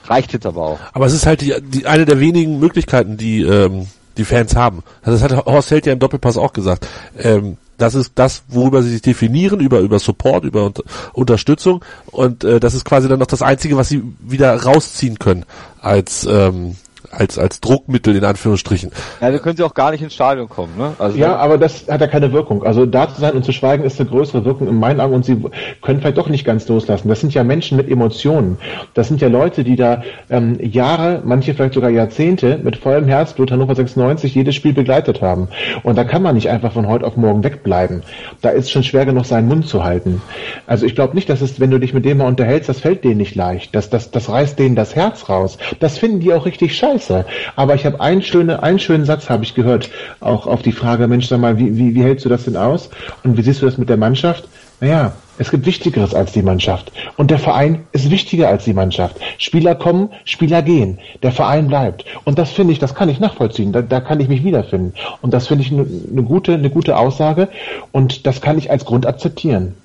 reicht 0.05 0.34
jetzt 0.34 0.45
aber 0.45 0.61
auch. 0.61 0.79
Aber 0.93 1.05
es 1.05 1.13
ist 1.13 1.25
halt 1.25 1.41
die, 1.41 1.53
die 1.61 1.88
eine 1.88 2.05
der 2.05 2.19
wenigen 2.19 2.59
Möglichkeiten, 2.59 3.17
die 3.17 3.41
ähm, 3.41 3.88
die 4.17 4.25
Fans 4.25 4.55
haben. 4.55 4.84
Also 5.01 5.17
das 5.17 5.32
hat 5.32 5.45
Horst 5.45 5.71
Held 5.71 5.86
ja 5.86 5.93
im 5.93 5.99
Doppelpass 5.99 6.38
auch 6.38 6.53
gesagt. 6.53 6.88
Ähm, 7.17 7.57
das 7.77 7.95
ist 7.95 8.11
das, 8.15 8.43
worüber 8.47 8.84
sie 8.84 8.91
sich 8.91 9.01
definieren, 9.01 9.59
über, 9.59 9.79
über 9.79 9.97
Support, 9.97 10.43
über 10.43 10.65
Unter 10.65 10.84
Unterstützung. 11.13 11.84
Und 12.11 12.43
äh, 12.43 12.59
das 12.59 12.75
ist 12.75 12.86
quasi 12.86 13.07
dann 13.07 13.19
noch 13.19 13.27
das 13.27 13.41
Einzige, 13.41 13.77
was 13.77 13.89
sie 13.89 14.03
wieder 14.19 14.55
rausziehen 14.61 15.17
können 15.17 15.45
als 15.79 16.27
ähm, 16.29 16.75
als, 17.12 17.38
als 17.38 17.59
Druckmittel 17.59 18.16
in 18.16 18.24
Anführungsstrichen. 18.24 18.91
Ja, 19.20 19.32
da 19.32 19.38
können 19.38 19.57
sie 19.57 19.64
auch 19.64 19.74
gar 19.74 19.91
nicht 19.91 20.01
ins 20.01 20.14
Stadion 20.14 20.47
kommen, 20.47 20.78
ne? 20.78 20.93
Also 20.97 21.18
ja, 21.18 21.36
aber 21.36 21.57
das 21.57 21.88
hat 21.88 22.01
ja 22.01 22.07
keine 22.07 22.32
Wirkung. 22.32 22.64
Also 22.64 22.86
da 22.86 23.14
zu 23.14 23.20
sein 23.20 23.34
und 23.34 23.43
zu 23.43 23.51
schweigen 23.51 23.84
ist 23.84 23.99
eine 23.99 24.09
größere 24.09 24.45
Wirkung 24.45 24.68
in 24.68 24.80
meinen 24.80 24.99
Augen 24.99 25.14
und 25.14 25.26
sie 25.26 25.38
können 25.82 25.99
vielleicht 25.99 26.18
doch 26.18 26.30
nicht 26.30 26.45
ganz 26.45 26.68
loslassen. 26.68 27.09
Das 27.09 27.20
sind 27.20 27.34
ja 27.34 27.43
Menschen 27.43 27.78
mit 27.78 27.89
Emotionen. 27.89 28.57
Das 28.93 29.09
sind 29.09 29.22
ja 29.22 29.28
Leute, 29.28 29.64
die 29.64 29.76
da 29.76 30.03
ähm, 30.30 30.57
Jahre, 30.62 31.22
manche 31.26 31.53
vielleicht 31.53 31.74
sogar 31.74 31.89
Jahrzehnte 31.89 32.59
mit 32.64 32.78
vollem 32.78 33.07
Herzblut 33.07 33.51
Hannover 33.51 33.76
96 33.76 34.34
jedes 34.34 34.55
Spiel 34.55 34.74
begleitet 34.74 35.22
haben. 35.22 35.49
Und 35.84 35.97
da 35.97 36.03
kann 36.03 36.22
man 36.22 36.36
nicht 36.36 36.49
einfach 36.49 36.72
von 36.72 36.88
heute 36.88 37.05
auf 37.05 37.18
morgen 37.18 37.43
wegbleiben. 37.43 38.03
Da 38.41 38.49
ist 38.49 38.72
schon 38.72 38.84
schwer 38.84 39.05
genug, 39.05 39.26
seinen 39.26 39.47
Mund 39.47 39.68
zu 39.68 39.84
halten. 39.84 40.22
Also 40.66 40.86
ich 40.86 40.95
glaube 40.95 41.16
nicht, 41.16 41.30
dass 41.30 41.41
es, 41.41 41.59
wenn 41.59 41.72
du 41.72 41.80
dich 41.80 41.93
mit 41.93 42.05
dem 42.05 42.20
mal 42.20 42.28
unterhältst, 42.28 42.70
das 42.70 42.80
fällt 42.80 43.03
denen 43.03 43.18
nicht 43.18 43.36
leicht. 43.36 43.76
Das, 43.76 43.89
das, 43.89 44.12
das 44.12 44.30
reißt 44.30 44.57
denen 44.57 44.76
das 44.76 44.95
Herz 44.95 45.28
raus. 45.30 45.57
Das 45.80 45.97
finden 45.97 46.20
die 46.22 46.34
auch 46.34 46.45
richtig 46.45 46.76
scheiße 46.76 47.00
scheiße. 47.01 47.25
Aber 47.55 47.75
ich 47.75 47.85
habe 47.85 47.99
einen, 47.99 48.21
schöne, 48.21 48.63
einen 48.63 48.79
schönen 48.79 49.05
Satz 49.05 49.29
habe 49.29 49.43
ich 49.43 49.55
gehört, 49.55 49.89
auch 50.19 50.47
auf 50.47 50.61
die 50.61 50.71
Frage, 50.71 51.07
Mensch, 51.07 51.27
sag 51.27 51.39
mal, 51.39 51.57
wie, 51.57 51.77
wie, 51.77 51.95
wie 51.95 52.03
hältst 52.03 52.25
du 52.25 52.29
das 52.29 52.45
denn 52.45 52.57
aus? 52.57 52.89
Und 53.23 53.37
wie 53.37 53.41
siehst 53.41 53.61
du 53.61 53.65
das 53.65 53.77
mit 53.77 53.89
der 53.89 53.97
Mannschaft? 53.97 54.47
Naja, 54.79 55.13
es 55.37 55.51
gibt 55.51 55.65
Wichtigeres 55.65 56.15
als 56.15 56.31
die 56.31 56.41
Mannschaft. 56.41 56.91
Und 57.17 57.29
der 57.29 57.39
Verein 57.39 57.83
ist 57.91 58.09
wichtiger 58.09 58.47
als 58.47 58.63
die 58.63 58.73
Mannschaft. 58.73 59.17
Spieler 59.37 59.75
kommen, 59.75 60.09
Spieler 60.25 60.61
gehen. 60.61 60.99
Der 61.21 61.31
Verein 61.31 61.67
bleibt. 61.67 62.05
Und 62.25 62.39
das 62.39 62.51
finde 62.51 62.73
ich, 62.73 62.79
das 62.79 62.95
kann 62.95 63.09
ich 63.09 63.19
nachvollziehen. 63.19 63.71
Da, 63.71 63.81
da 63.81 63.99
kann 64.01 64.19
ich 64.19 64.27
mich 64.27 64.43
wiederfinden. 64.43 64.93
Und 65.21 65.33
das 65.33 65.47
finde 65.47 65.63
ich 65.63 65.71
eine 65.71 65.83
ne 65.83 66.23
gute, 66.23 66.53
eine 66.53 66.69
gute 66.69 66.97
Aussage. 66.97 67.47
Und 67.91 68.25
das 68.25 68.41
kann 68.41 68.57
ich 68.57 68.71
als 68.71 68.85
Grund 68.85 69.05
akzeptieren. 69.05 69.75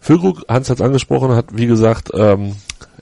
Füllkrug, 0.00 0.44
Hans 0.48 0.70
hat 0.70 0.78
es 0.78 0.82
angesprochen, 0.82 1.34
hat 1.34 1.46
wie 1.52 1.66
gesagt 1.66 2.10
ähm, 2.14 2.54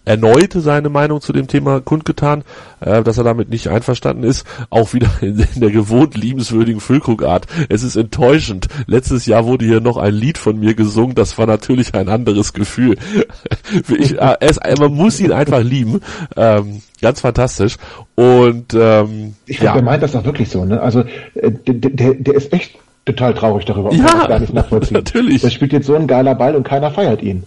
erneut 0.08 0.54
seine 0.54 0.88
Meinung 0.88 1.20
zu 1.20 1.32
dem 1.32 1.48
Thema 1.48 1.80
kundgetan, 1.80 2.42
äh, 2.80 3.02
dass 3.02 3.18
er 3.18 3.24
damit 3.24 3.50
nicht 3.50 3.68
einverstanden 3.68 4.24
ist. 4.24 4.46
Auch 4.70 4.94
wieder 4.94 5.08
in, 5.20 5.38
in 5.54 5.60
der 5.60 5.70
gewohnt 5.70 6.16
liebenswürdigen 6.16 6.80
Füllkrugart. 6.80 7.46
Es 7.68 7.82
ist 7.82 7.96
enttäuschend. 7.96 8.68
Letztes 8.86 9.26
Jahr 9.26 9.44
wurde 9.44 9.66
hier 9.66 9.80
noch 9.80 9.98
ein 9.98 10.14
Lied 10.14 10.38
von 10.38 10.58
mir 10.58 10.74
gesungen. 10.74 11.14
Das 11.14 11.36
war 11.36 11.46
natürlich 11.46 11.94
ein 11.94 12.08
anderes 12.08 12.54
Gefühl. 12.54 12.96
ich, 13.98 14.18
äh, 14.18 14.36
es, 14.40 14.58
man 14.78 14.94
muss 14.94 15.20
ihn 15.20 15.32
einfach 15.32 15.62
lieben. 15.62 16.00
Ähm, 16.36 16.80
ganz 17.02 17.20
fantastisch. 17.20 17.76
Und 18.14 18.74
ähm, 18.74 19.34
ich 19.44 19.60
ja. 19.60 19.80
meint 19.82 20.02
das 20.02 20.16
auch 20.16 20.24
wirklich 20.24 20.48
so. 20.48 20.64
Ne? 20.64 20.80
Also 20.80 21.00
äh, 21.34 21.50
der, 21.50 21.90
der, 21.90 22.14
der 22.14 22.34
ist 22.34 22.50
echt 22.52 22.78
total 23.04 23.34
traurig 23.34 23.66
darüber. 23.66 23.92
Ja, 23.92 24.04
kann 24.04 24.28
gar 24.28 24.38
nicht 24.40 24.54
nachvollziehen. 24.54 24.94
Natürlich. 25.04 25.42
Der 25.42 25.50
spielt 25.50 25.74
jetzt 25.74 25.86
so 25.86 25.94
ein 25.94 26.06
geiler 26.06 26.34
Ball 26.34 26.56
und 26.56 26.64
keiner 26.64 26.90
feiert 26.90 27.22
ihn. 27.22 27.44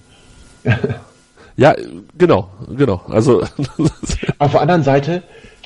Ja, 1.57 1.75
genau, 2.17 2.49
genau. 2.75 3.01
Also. 3.09 3.43
Auf 4.39 4.51
der 4.51 4.61
anderen 4.61 4.83
Seite, 4.83 5.23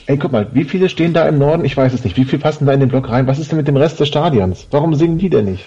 ey, 0.08 0.18
guck 0.18 0.32
mal, 0.32 0.48
wie 0.54 0.64
viele 0.64 0.90
stehen 0.90 1.14
da 1.14 1.28
im 1.28 1.38
Norden? 1.38 1.66
Ich 1.66 1.78
weiß 1.78 1.94
es 1.94 2.04
nicht. 2.04 2.18
Wie 2.18 2.26
viele 2.26 2.42
passen 2.42 2.66
da 2.66 2.74
in 2.74 2.80
den 2.80 2.90
Block 2.90 3.10
rein? 3.10 3.28
Was 3.28 3.40
ist 3.40 3.52
denn 3.52 3.58
mit 3.58 3.68
dem 3.68 3.78
Rest 3.78 4.00
des 4.00 4.08
Stadions? 4.08 4.68
Warum 4.72 4.96
singen 4.96 5.18
die 5.18 5.30
denn 5.30 5.46
nicht? 5.46 5.66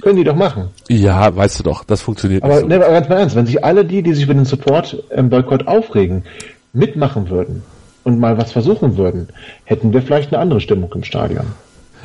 Können 0.00 0.16
die 0.16 0.24
doch 0.24 0.34
machen. 0.34 0.68
Ja, 0.88 1.34
weißt 1.34 1.60
du 1.60 1.64
doch, 1.64 1.84
das 1.84 2.00
funktioniert 2.00 2.42
aber, 2.42 2.54
nicht. 2.54 2.62
So. 2.62 2.68
Ne, 2.68 2.76
aber 2.76 2.92
ganz 2.92 3.08
mal 3.08 3.16
ernst, 3.16 3.36
wenn 3.36 3.46
sich 3.46 3.64
alle 3.64 3.84
die, 3.84 4.02
die 4.02 4.14
sich 4.14 4.24
über 4.24 4.34
den 4.34 4.44
Support 4.44 5.04
im 5.10 5.28
Boykott 5.28 5.66
aufregen, 5.66 6.24
mitmachen 6.72 7.28
würden 7.28 7.62
und 8.04 8.18
mal 8.18 8.38
was 8.38 8.52
versuchen 8.52 8.96
würden, 8.96 9.28
hätten 9.64 9.92
wir 9.92 10.02
vielleicht 10.02 10.32
eine 10.32 10.40
andere 10.40 10.60
Stimmung 10.60 10.90
im 10.94 11.04
Stadion. 11.04 11.46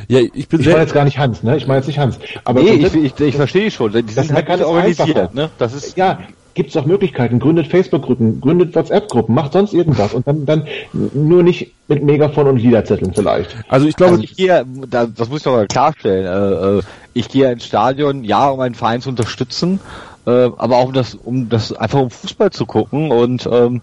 Ja, 0.09 0.19
ich 0.19 0.49
bin 0.49 0.59
ich 0.59 0.67
meine 0.67 0.79
jetzt 0.79 0.93
gar 0.93 1.05
nicht 1.05 1.17
Hans, 1.17 1.43
ne? 1.43 1.55
Ich 1.55 1.65
meine 1.65 1.79
jetzt 1.79 1.87
nicht 1.87 1.99
Hans. 1.99 2.19
Aber 2.43 2.61
nee, 2.61 2.71
ich, 2.71 2.93
ich, 2.93 3.19
ich 3.19 3.35
verstehe 3.35 3.71
schon. 3.71 3.93
Die 3.93 4.11
sind 4.11 4.33
halt 4.33 4.45
ganz 4.45 4.61
organisiert, 4.61 5.33
ne? 5.33 5.49
Das 5.57 5.73
ist 5.73 5.95
ja 5.95 6.19
gibt 6.53 6.69
es 6.69 6.77
auch 6.77 6.85
Möglichkeiten. 6.85 7.39
Gründet 7.39 7.67
Facebook-Gruppen, 7.67 8.41
gründet 8.41 8.75
WhatsApp-Gruppen, 8.75 9.33
macht 9.33 9.53
sonst 9.53 9.73
irgendwas 9.73 10.13
und 10.13 10.27
dann, 10.27 10.45
dann 10.45 10.67
nur 10.91 11.43
nicht 11.43 11.73
mit 11.87 12.03
Megafon 12.03 12.47
und 12.47 12.57
Liederzetteln 12.57 13.13
vielleicht. 13.13 13.55
Also 13.69 13.87
ich 13.87 13.95
glaube, 13.95 14.13
also 14.13 14.23
ich 14.23 14.35
gehe, 14.35 14.65
das 14.87 15.29
muss 15.29 15.39
ich 15.39 15.43
doch 15.43 15.53
mal 15.53 15.67
klarstellen, 15.67 16.25
äh, 16.25 16.79
äh, 16.79 16.81
ich 17.13 17.29
gehe 17.29 17.51
ins 17.51 17.65
Stadion, 17.65 18.23
ja, 18.23 18.49
um 18.49 18.59
einen 18.59 18.75
Verein 18.75 19.01
zu 19.01 19.09
unterstützen, 19.09 19.79
äh, 20.25 20.29
aber 20.29 20.77
auch 20.77 20.87
um 20.87 20.93
das, 20.93 21.15
um 21.15 21.49
das 21.49 21.73
einfach 21.73 21.99
um 21.99 22.09
Fußball 22.09 22.51
zu 22.51 22.65
gucken 22.65 23.11
und 23.11 23.47
ähm, 23.51 23.81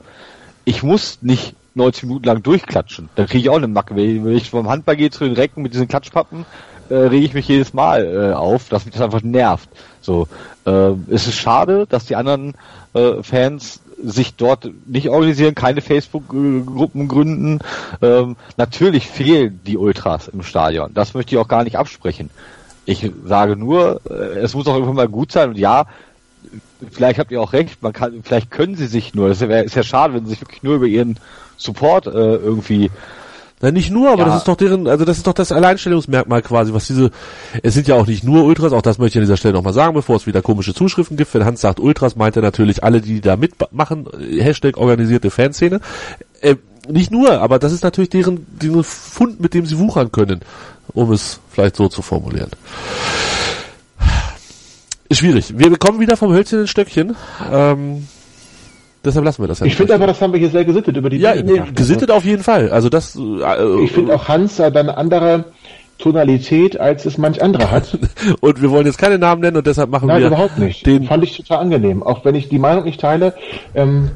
ich 0.65 0.83
muss 0.83 1.19
nicht 1.23 1.55
90 1.75 2.05
Minuten 2.05 2.27
lang 2.27 2.43
durchklatschen. 2.43 3.09
Da 3.15 3.27
kriege 3.27 3.39
ich 3.39 3.51
auch 3.51 3.57
eine 3.57 3.69
Macke. 3.69 3.95
Wenn 3.97 4.29
ich 4.29 4.51
vom 4.51 4.69
Handball 4.69 4.97
gehe 4.97 5.11
zu 5.11 5.25
den 5.25 5.35
Recken 5.35 5.63
mit 5.63 5.73
diesen 5.73 5.89
Klatschpappen, 5.89 6.45
äh, 6.91 6.95
rege 6.95 7.25
ich 7.25 7.35
mich 7.35 7.49
jedes 7.49 7.73
Mal 7.73 8.05
äh, 8.05 8.35
auf, 8.35 8.69
dass 8.69 8.85
mich 8.85 8.95
das 8.95 9.03
einfach 9.03 9.23
nervt. 9.23 9.69
So, 10.01 10.29
äh, 10.67 10.93
es 11.11 11.27
ist 11.27 11.37
schade, 11.37 11.87
dass 11.89 12.07
die 12.07 12.17
anderen 12.17 12.55
äh, 12.95 13.23
Fans 13.23 13.81
sich 14.03 14.35
dort 14.35 14.71
nicht 14.87 15.09
organisieren, 15.09 15.55
keine 15.55 15.83
Facebook-Gruppen 15.83 17.09
gründen. 17.09 17.61
Ähm, 18.01 18.37
natürlich 18.57 19.09
fehlen 19.09 19.61
die 19.67 19.77
Ultras 19.77 20.29
im 20.29 20.43
Stadion. 20.43 20.93
Das 20.95 21.15
möchte 21.15 21.35
ich 21.35 21.41
auch 21.41 21.49
gar 21.49 21.65
nicht 21.65 21.77
absprechen. 21.77 22.31
Ich 22.87 23.11
sage 23.27 23.57
nur, 23.57 24.01
äh, 24.09 24.39
es 24.39 24.55
muss 24.55 24.67
auch 24.67 24.75
irgendwann 24.75 24.97
mal 24.97 25.09
gut 25.09 25.33
sein 25.33 25.51
und 25.51 25.59
ja, 25.59 25.87
vielleicht 26.91 27.19
habt 27.19 27.31
ihr 27.31 27.41
auch 27.41 27.53
recht, 27.53 27.83
man 27.83 27.93
kann, 27.93 28.23
vielleicht 28.23 28.51
können 28.51 28.75
sie 28.75 28.87
sich 28.87 29.15
nur, 29.15 29.29
das 29.29 29.43
ist 29.43 29.77
ja 29.77 29.83
schade, 29.83 30.15
wenn 30.15 30.25
sie 30.25 30.31
sich 30.31 30.41
wirklich 30.41 30.63
nur 30.63 30.77
über 30.77 30.87
ihren 30.87 31.19
Support 31.57 32.07
äh, 32.07 32.11
irgendwie 32.11 32.91
na, 33.63 33.71
nicht 33.71 33.91
nur, 33.91 34.11
aber 34.11 34.23
ja. 34.23 34.29
das 34.29 34.39
ist 34.39 34.49
doch 34.49 34.57
deren, 34.57 34.87
also 34.87 35.05
das 35.05 35.19
ist 35.19 35.27
doch 35.27 35.35
das 35.35 35.53
Alleinstellungsmerkmal 35.53 36.41
quasi, 36.41 36.73
was 36.73 36.87
diese, 36.87 37.11
es 37.63 37.75
sind 37.75 37.87
ja 37.89 37.95
auch 37.95 38.07
nicht 38.07 38.25
nur 38.25 38.45
Ultras, 38.45 38.73
auch 38.73 38.81
das 38.81 38.99
möchte 38.99 39.19
ich 39.19 39.23
an 39.23 39.27
dieser 39.27 39.37
Stelle 39.37 39.53
nochmal 39.53 39.75
sagen, 39.75 39.93
bevor 39.93 40.17
es 40.17 40.27
wieder 40.27 40.41
komische 40.41 40.73
Zuschriften 40.73 41.19
gibt. 41.19 41.35
Wenn 41.35 41.45
Hans 41.45 41.61
sagt 41.61 41.79
Ultras, 41.79 42.17
meint 42.17 42.37
er 42.37 42.43
natürlich 42.43 42.83
alle, 42.83 43.03
die 43.03 43.21
da 43.21 43.37
mitmachen, 43.37 44.09
Hashtag 44.39 44.79
organisierte 44.79 45.31
Fanszene. 45.31 45.81
Äh, 46.41 46.57
nicht 46.89 47.11
nur, 47.11 47.41
aber 47.41 47.59
das 47.59 47.73
ist 47.73 47.85
natürlich 47.85 48.09
deren, 48.09 48.47
deren 48.51 48.83
Fund, 48.83 49.41
mit 49.41 49.53
dem 49.53 49.67
sie 49.67 49.79
wuchern 49.79 50.11
können, 50.11 50.41
um 50.95 51.13
es 51.13 51.39
vielleicht 51.51 51.77
so 51.77 51.89
zu 51.89 52.01
formulieren. 52.01 52.51
Schwierig. 55.13 55.59
Wir 55.59 55.69
bekommen 55.69 56.01
wieder 56.01 56.17
vom 56.17 56.33
Hölzchen 56.33 56.61
ein 56.61 56.67
Stöckchen. 56.67 57.17
Ähm, 57.53 58.07
Deshalb 59.05 59.25
lassen 59.25 59.43
wir 59.43 59.49
das 59.49 59.61
ja. 59.61 59.67
Ich 59.67 59.77
finde 59.77 59.95
aber, 59.95 60.07
das 60.07 60.21
haben 60.21 60.33
wir 60.33 60.41
hier 60.41 60.51
sehr 60.51 60.65
gesittet 60.65 60.97
über 60.97 61.09
die 61.09 61.17
Ja, 61.17 61.35
nee, 61.35 61.63
gesittet 61.75 62.11
auf 62.11 62.25
jeden 62.25 62.43
Fall. 62.43 62.71
Also 62.71 62.89
das. 62.89 63.17
Äh, 63.17 63.85
ich 63.85 63.93
finde 63.93 64.15
auch 64.15 64.29
Hans 64.29 64.59
hat 64.59 64.77
eine 64.77 64.97
andere 64.97 65.45
Tonalität, 66.01 66.79
als 66.79 67.07
es 67.07 67.17
manch 67.17 67.43
anderer 67.43 67.71
hat. 67.71 67.99
und 68.41 68.61
wir 68.61 68.71
wollen 68.71 68.87
jetzt 68.87 68.99
keine 68.99 69.19
Namen 69.19 69.41
nennen 69.41 69.57
und 69.57 69.67
deshalb 69.67 69.91
machen 69.91 70.09
Nein, 70.09 70.23
wir. 70.23 70.31
Nein, 70.31 70.39
überhaupt 70.39 70.59
nicht. 70.59 70.85
Den 70.85 71.05
fand 71.05 71.25
ich 71.25 71.37
total 71.37 71.59
angenehm. 71.59 72.03
Auch 72.03 72.25
wenn 72.25 72.35
ich 72.35 72.49
die 72.49 72.59
Meinung 72.59 72.85
nicht 72.85 73.01
teile, 73.01 73.35
ähm, 73.75 74.11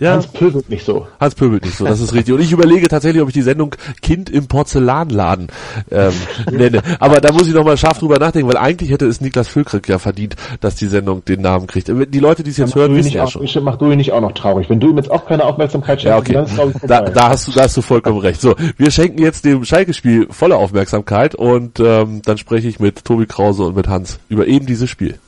ja. 0.00 0.12
Hans 0.12 0.26
pöbelt 0.26 0.68
nicht 0.70 0.84
so. 0.84 1.06
Hans 1.20 1.34
pöbelt 1.34 1.64
nicht 1.64 1.76
so, 1.76 1.84
das 1.84 2.00
ist 2.00 2.14
richtig. 2.14 2.34
Und 2.34 2.40
ich 2.40 2.52
überlege 2.52 2.88
tatsächlich, 2.88 3.22
ob 3.22 3.28
ich 3.28 3.34
die 3.34 3.42
Sendung 3.42 3.76
Kind 4.00 4.30
im 4.30 4.46
Porzellanladen 4.46 5.48
ähm, 5.90 6.12
nenne. 6.50 6.82
Aber 6.98 7.20
da 7.20 7.32
muss 7.32 7.46
ich 7.46 7.54
nochmal 7.54 7.76
scharf 7.76 7.98
drüber 7.98 8.18
nachdenken, 8.18 8.48
weil 8.48 8.56
eigentlich 8.56 8.90
hätte 8.90 9.06
es 9.06 9.20
Niklas 9.20 9.48
Füllkrug 9.48 9.86
ja 9.88 9.98
verdient, 9.98 10.36
dass 10.60 10.74
die 10.74 10.86
Sendung 10.86 11.24
den 11.24 11.42
Namen 11.42 11.66
kriegt. 11.66 11.88
Die 11.88 12.18
Leute, 12.18 12.42
die 12.42 12.50
es 12.50 12.56
jetzt 12.56 12.74
hören, 12.74 12.94
wissen 12.96 13.12
ja 13.12 13.24
auch, 13.24 13.30
schon. 13.30 13.44
Ich 13.44 13.60
mach 13.60 13.76
du 13.76 13.90
ihn 13.90 13.98
nicht 13.98 14.12
auch 14.12 14.22
noch 14.22 14.32
traurig. 14.32 14.70
Wenn 14.70 14.80
du 14.80 14.90
ihm 14.90 14.96
jetzt 14.96 15.10
auch 15.10 15.26
keine 15.26 15.44
Aufmerksamkeit 15.44 16.00
schenkst, 16.00 16.28
ja, 16.32 16.42
okay. 16.42 16.56
dann 16.56 16.70
ist 16.70 16.90
da, 16.90 17.02
da 17.02 17.28
hast 17.28 17.46
du, 17.46 17.52
da 17.52 17.62
hast 17.64 17.76
du 17.76 17.82
vollkommen 17.82 18.18
recht. 18.18 18.40
So, 18.40 18.54
wir 18.76 18.90
schenken 18.90 19.20
jetzt 19.20 19.44
dem 19.44 19.64
Schalke-Spiel 19.64 20.28
volle 20.30 20.56
Aufmerksamkeit 20.56 21.34
und 21.34 21.78
ähm, 21.78 22.22
dann 22.24 22.38
spreche 22.38 22.68
ich 22.68 22.80
mit 22.80 23.04
Tobi 23.04 23.26
Krause 23.26 23.64
und 23.64 23.76
mit 23.76 23.88
Hans 23.88 24.18
über 24.28 24.46
eben 24.46 24.66
dieses 24.66 24.88
Spiel. 24.88 25.18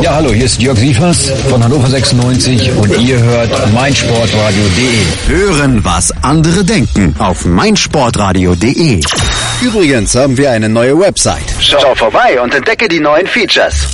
Ja, 0.00 0.14
hallo, 0.14 0.32
hier 0.32 0.46
ist 0.46 0.60
Jörg 0.60 0.76
Sievers 0.78 1.30
von 1.48 1.62
Hannover 1.62 1.88
96 1.88 2.72
und 2.72 2.98
ihr 3.00 3.18
hört 3.20 3.72
meinsportradio.de. 3.72 5.28
Hören, 5.28 5.84
was 5.84 6.10
andere 6.22 6.64
denken 6.64 7.14
auf 7.18 7.44
meinsportradio.de. 7.44 9.00
Übrigens 9.62 10.14
haben 10.16 10.36
wir 10.36 10.50
eine 10.50 10.68
neue 10.68 10.98
Website. 10.98 11.44
Schau 11.60 11.94
vorbei 11.94 12.40
und 12.40 12.54
entdecke 12.54 12.88
die 12.88 13.00
neuen 13.00 13.26
Features. 13.26 13.86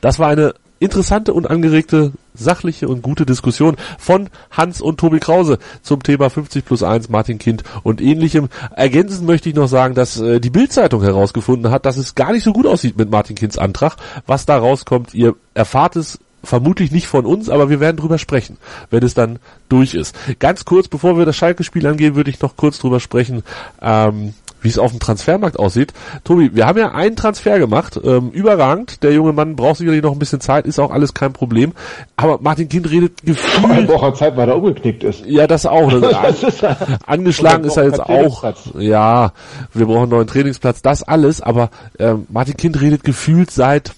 Das 0.00 0.18
war 0.18 0.28
eine 0.28 0.54
interessante 0.78 1.32
und 1.32 1.48
angeregte, 1.50 2.12
sachliche 2.38 2.88
und 2.88 3.02
gute 3.02 3.26
Diskussion 3.26 3.76
von 3.98 4.28
Hans 4.50 4.80
und 4.80 4.98
Tobi 4.98 5.18
Krause 5.18 5.58
zum 5.82 6.02
Thema 6.02 6.30
50 6.30 6.64
plus 6.64 6.82
1, 6.82 7.08
Martin 7.08 7.38
Kind 7.38 7.62
und 7.82 8.00
ähnlichem. 8.00 8.48
Ergänzend 8.74 9.26
möchte 9.26 9.48
ich 9.48 9.54
noch 9.54 9.68
sagen, 9.68 9.94
dass 9.94 10.20
äh, 10.20 10.40
die 10.40 10.50
Bildzeitung 10.50 11.02
herausgefunden 11.02 11.70
hat, 11.70 11.86
dass 11.86 11.96
es 11.96 12.14
gar 12.14 12.32
nicht 12.32 12.44
so 12.44 12.52
gut 12.52 12.66
aussieht 12.66 12.96
mit 12.96 13.10
Martin 13.10 13.36
Kinds 13.36 13.58
Antrag. 13.58 13.96
Was 14.26 14.46
da 14.46 14.58
rauskommt, 14.58 15.14
ihr 15.14 15.34
erfahrt 15.54 15.96
es 15.96 16.18
vermutlich 16.42 16.90
nicht 16.90 17.06
von 17.06 17.26
uns, 17.26 17.48
aber 17.48 17.68
wir 17.68 17.80
werden 17.80 17.96
drüber 17.96 18.18
sprechen, 18.18 18.58
wenn 18.90 19.02
es 19.02 19.14
dann 19.14 19.38
durch 19.68 19.94
ist. 19.94 20.16
Ganz 20.38 20.64
kurz, 20.64 20.88
bevor 20.88 21.18
wir 21.18 21.26
das 21.26 21.36
Schalke-Spiel 21.36 21.86
angehen, 21.86 22.14
würde 22.14 22.30
ich 22.30 22.40
noch 22.40 22.56
kurz 22.56 22.78
drüber 22.78 23.00
sprechen, 23.00 23.42
ähm, 23.82 24.34
wie 24.62 24.68
es 24.68 24.78
auf 24.78 24.90
dem 24.90 25.00
Transfermarkt 25.00 25.58
aussieht. 25.58 25.92
Tobi, 26.24 26.54
wir 26.54 26.66
haben 26.66 26.78
ja 26.78 26.92
einen 26.92 27.16
Transfer 27.16 27.58
gemacht, 27.58 27.98
ähm, 28.02 28.30
überragend. 28.30 29.02
Der 29.02 29.12
junge 29.12 29.32
Mann 29.32 29.56
braucht 29.56 29.78
sicherlich 29.78 30.02
noch 30.02 30.12
ein 30.12 30.18
bisschen 30.18 30.40
Zeit, 30.40 30.66
ist 30.66 30.78
auch 30.78 30.90
alles 30.90 31.14
kein 31.14 31.32
Problem. 31.32 31.72
Aber 32.16 32.38
Martin 32.40 32.68
Kind 32.68 32.90
redet 32.90 33.22
gefühlt... 33.22 33.70
Eine 33.70 33.88
Woche 33.88 34.14
Zeit, 34.14 34.36
weil 34.36 34.48
er 34.48 34.56
umgeknickt 34.56 35.04
ist. 35.04 35.24
Ja, 35.26 35.46
das 35.46 35.66
auch. 35.66 35.92
Das 36.00 36.42
ist, 36.42 36.64
angeschlagen 37.06 37.64
ist 37.64 37.76
er 37.76 37.84
jetzt 37.84 38.00
auch. 38.00 38.44
Ja, 38.78 39.32
wir 39.74 39.86
brauchen 39.86 40.02
einen 40.02 40.10
neuen 40.10 40.26
Trainingsplatz, 40.26 40.82
das 40.82 41.02
alles. 41.02 41.40
Aber 41.40 41.70
ähm, 41.98 42.26
Martin 42.28 42.56
Kind 42.56 42.80
redet 42.80 43.04
gefühlt 43.04 43.50
seit 43.50 43.92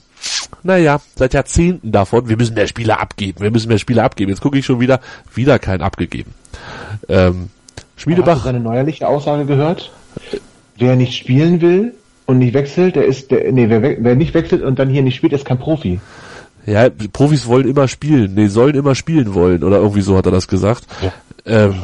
naja, 0.62 1.00
seit 1.16 1.32
Jahrzehnten 1.32 1.92
davon, 1.92 2.28
wir 2.28 2.36
müssen 2.36 2.54
mehr 2.54 2.66
Spieler 2.66 3.00
abgeben, 3.00 3.40
wir 3.40 3.50
müssen 3.50 3.68
mehr 3.68 3.78
Spieler 3.78 4.04
abgeben. 4.04 4.30
Jetzt 4.30 4.42
gucke 4.42 4.58
ich 4.58 4.66
schon 4.66 4.80
wieder, 4.80 5.00
wieder 5.34 5.58
kein 5.58 5.80
abgegeben. 5.80 6.34
Ähm, 7.08 7.48
Schmiedebach. 7.96 8.36
Hast 8.36 8.40
du 8.42 8.48
seine 8.48 8.60
neuerliche 8.60 9.08
Aussage 9.08 9.46
gehört? 9.46 9.90
Wer 10.80 10.96
nicht 10.96 11.14
spielen 11.14 11.60
will 11.60 11.94
und 12.26 12.38
nicht 12.38 12.54
wechselt, 12.54 12.96
der 12.96 13.04
ist, 13.04 13.30
der, 13.30 13.52
nee, 13.52 13.68
wer, 13.68 13.82
wer 13.82 14.16
nicht 14.16 14.34
wechselt 14.34 14.62
und 14.62 14.78
dann 14.78 14.88
hier 14.88 15.02
nicht 15.02 15.14
spielt, 15.14 15.32
ist 15.32 15.44
kein 15.44 15.58
Profi. 15.58 16.00
Ja, 16.66 16.88
Profis 17.12 17.46
wollen 17.46 17.68
immer 17.68 17.86
spielen, 17.86 18.34
nee, 18.34 18.48
sollen 18.48 18.74
immer 18.74 18.94
spielen 18.94 19.34
wollen, 19.34 19.62
oder 19.62 19.78
irgendwie 19.78 20.02
so 20.02 20.16
hat 20.16 20.26
er 20.26 20.32
das 20.32 20.48
gesagt. 20.48 20.86
Ja, 21.02 21.12
ähm, 21.46 21.74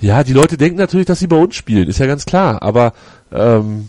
ja 0.00 0.24
die 0.24 0.32
Leute 0.32 0.56
denken 0.56 0.78
natürlich, 0.78 1.06
dass 1.06 1.18
sie 1.18 1.26
bei 1.26 1.36
uns 1.36 1.54
spielen, 1.54 1.88
ist 1.88 1.98
ja 1.98 2.06
ganz 2.06 2.24
klar, 2.24 2.62
aber 2.62 2.92
ähm, 3.32 3.88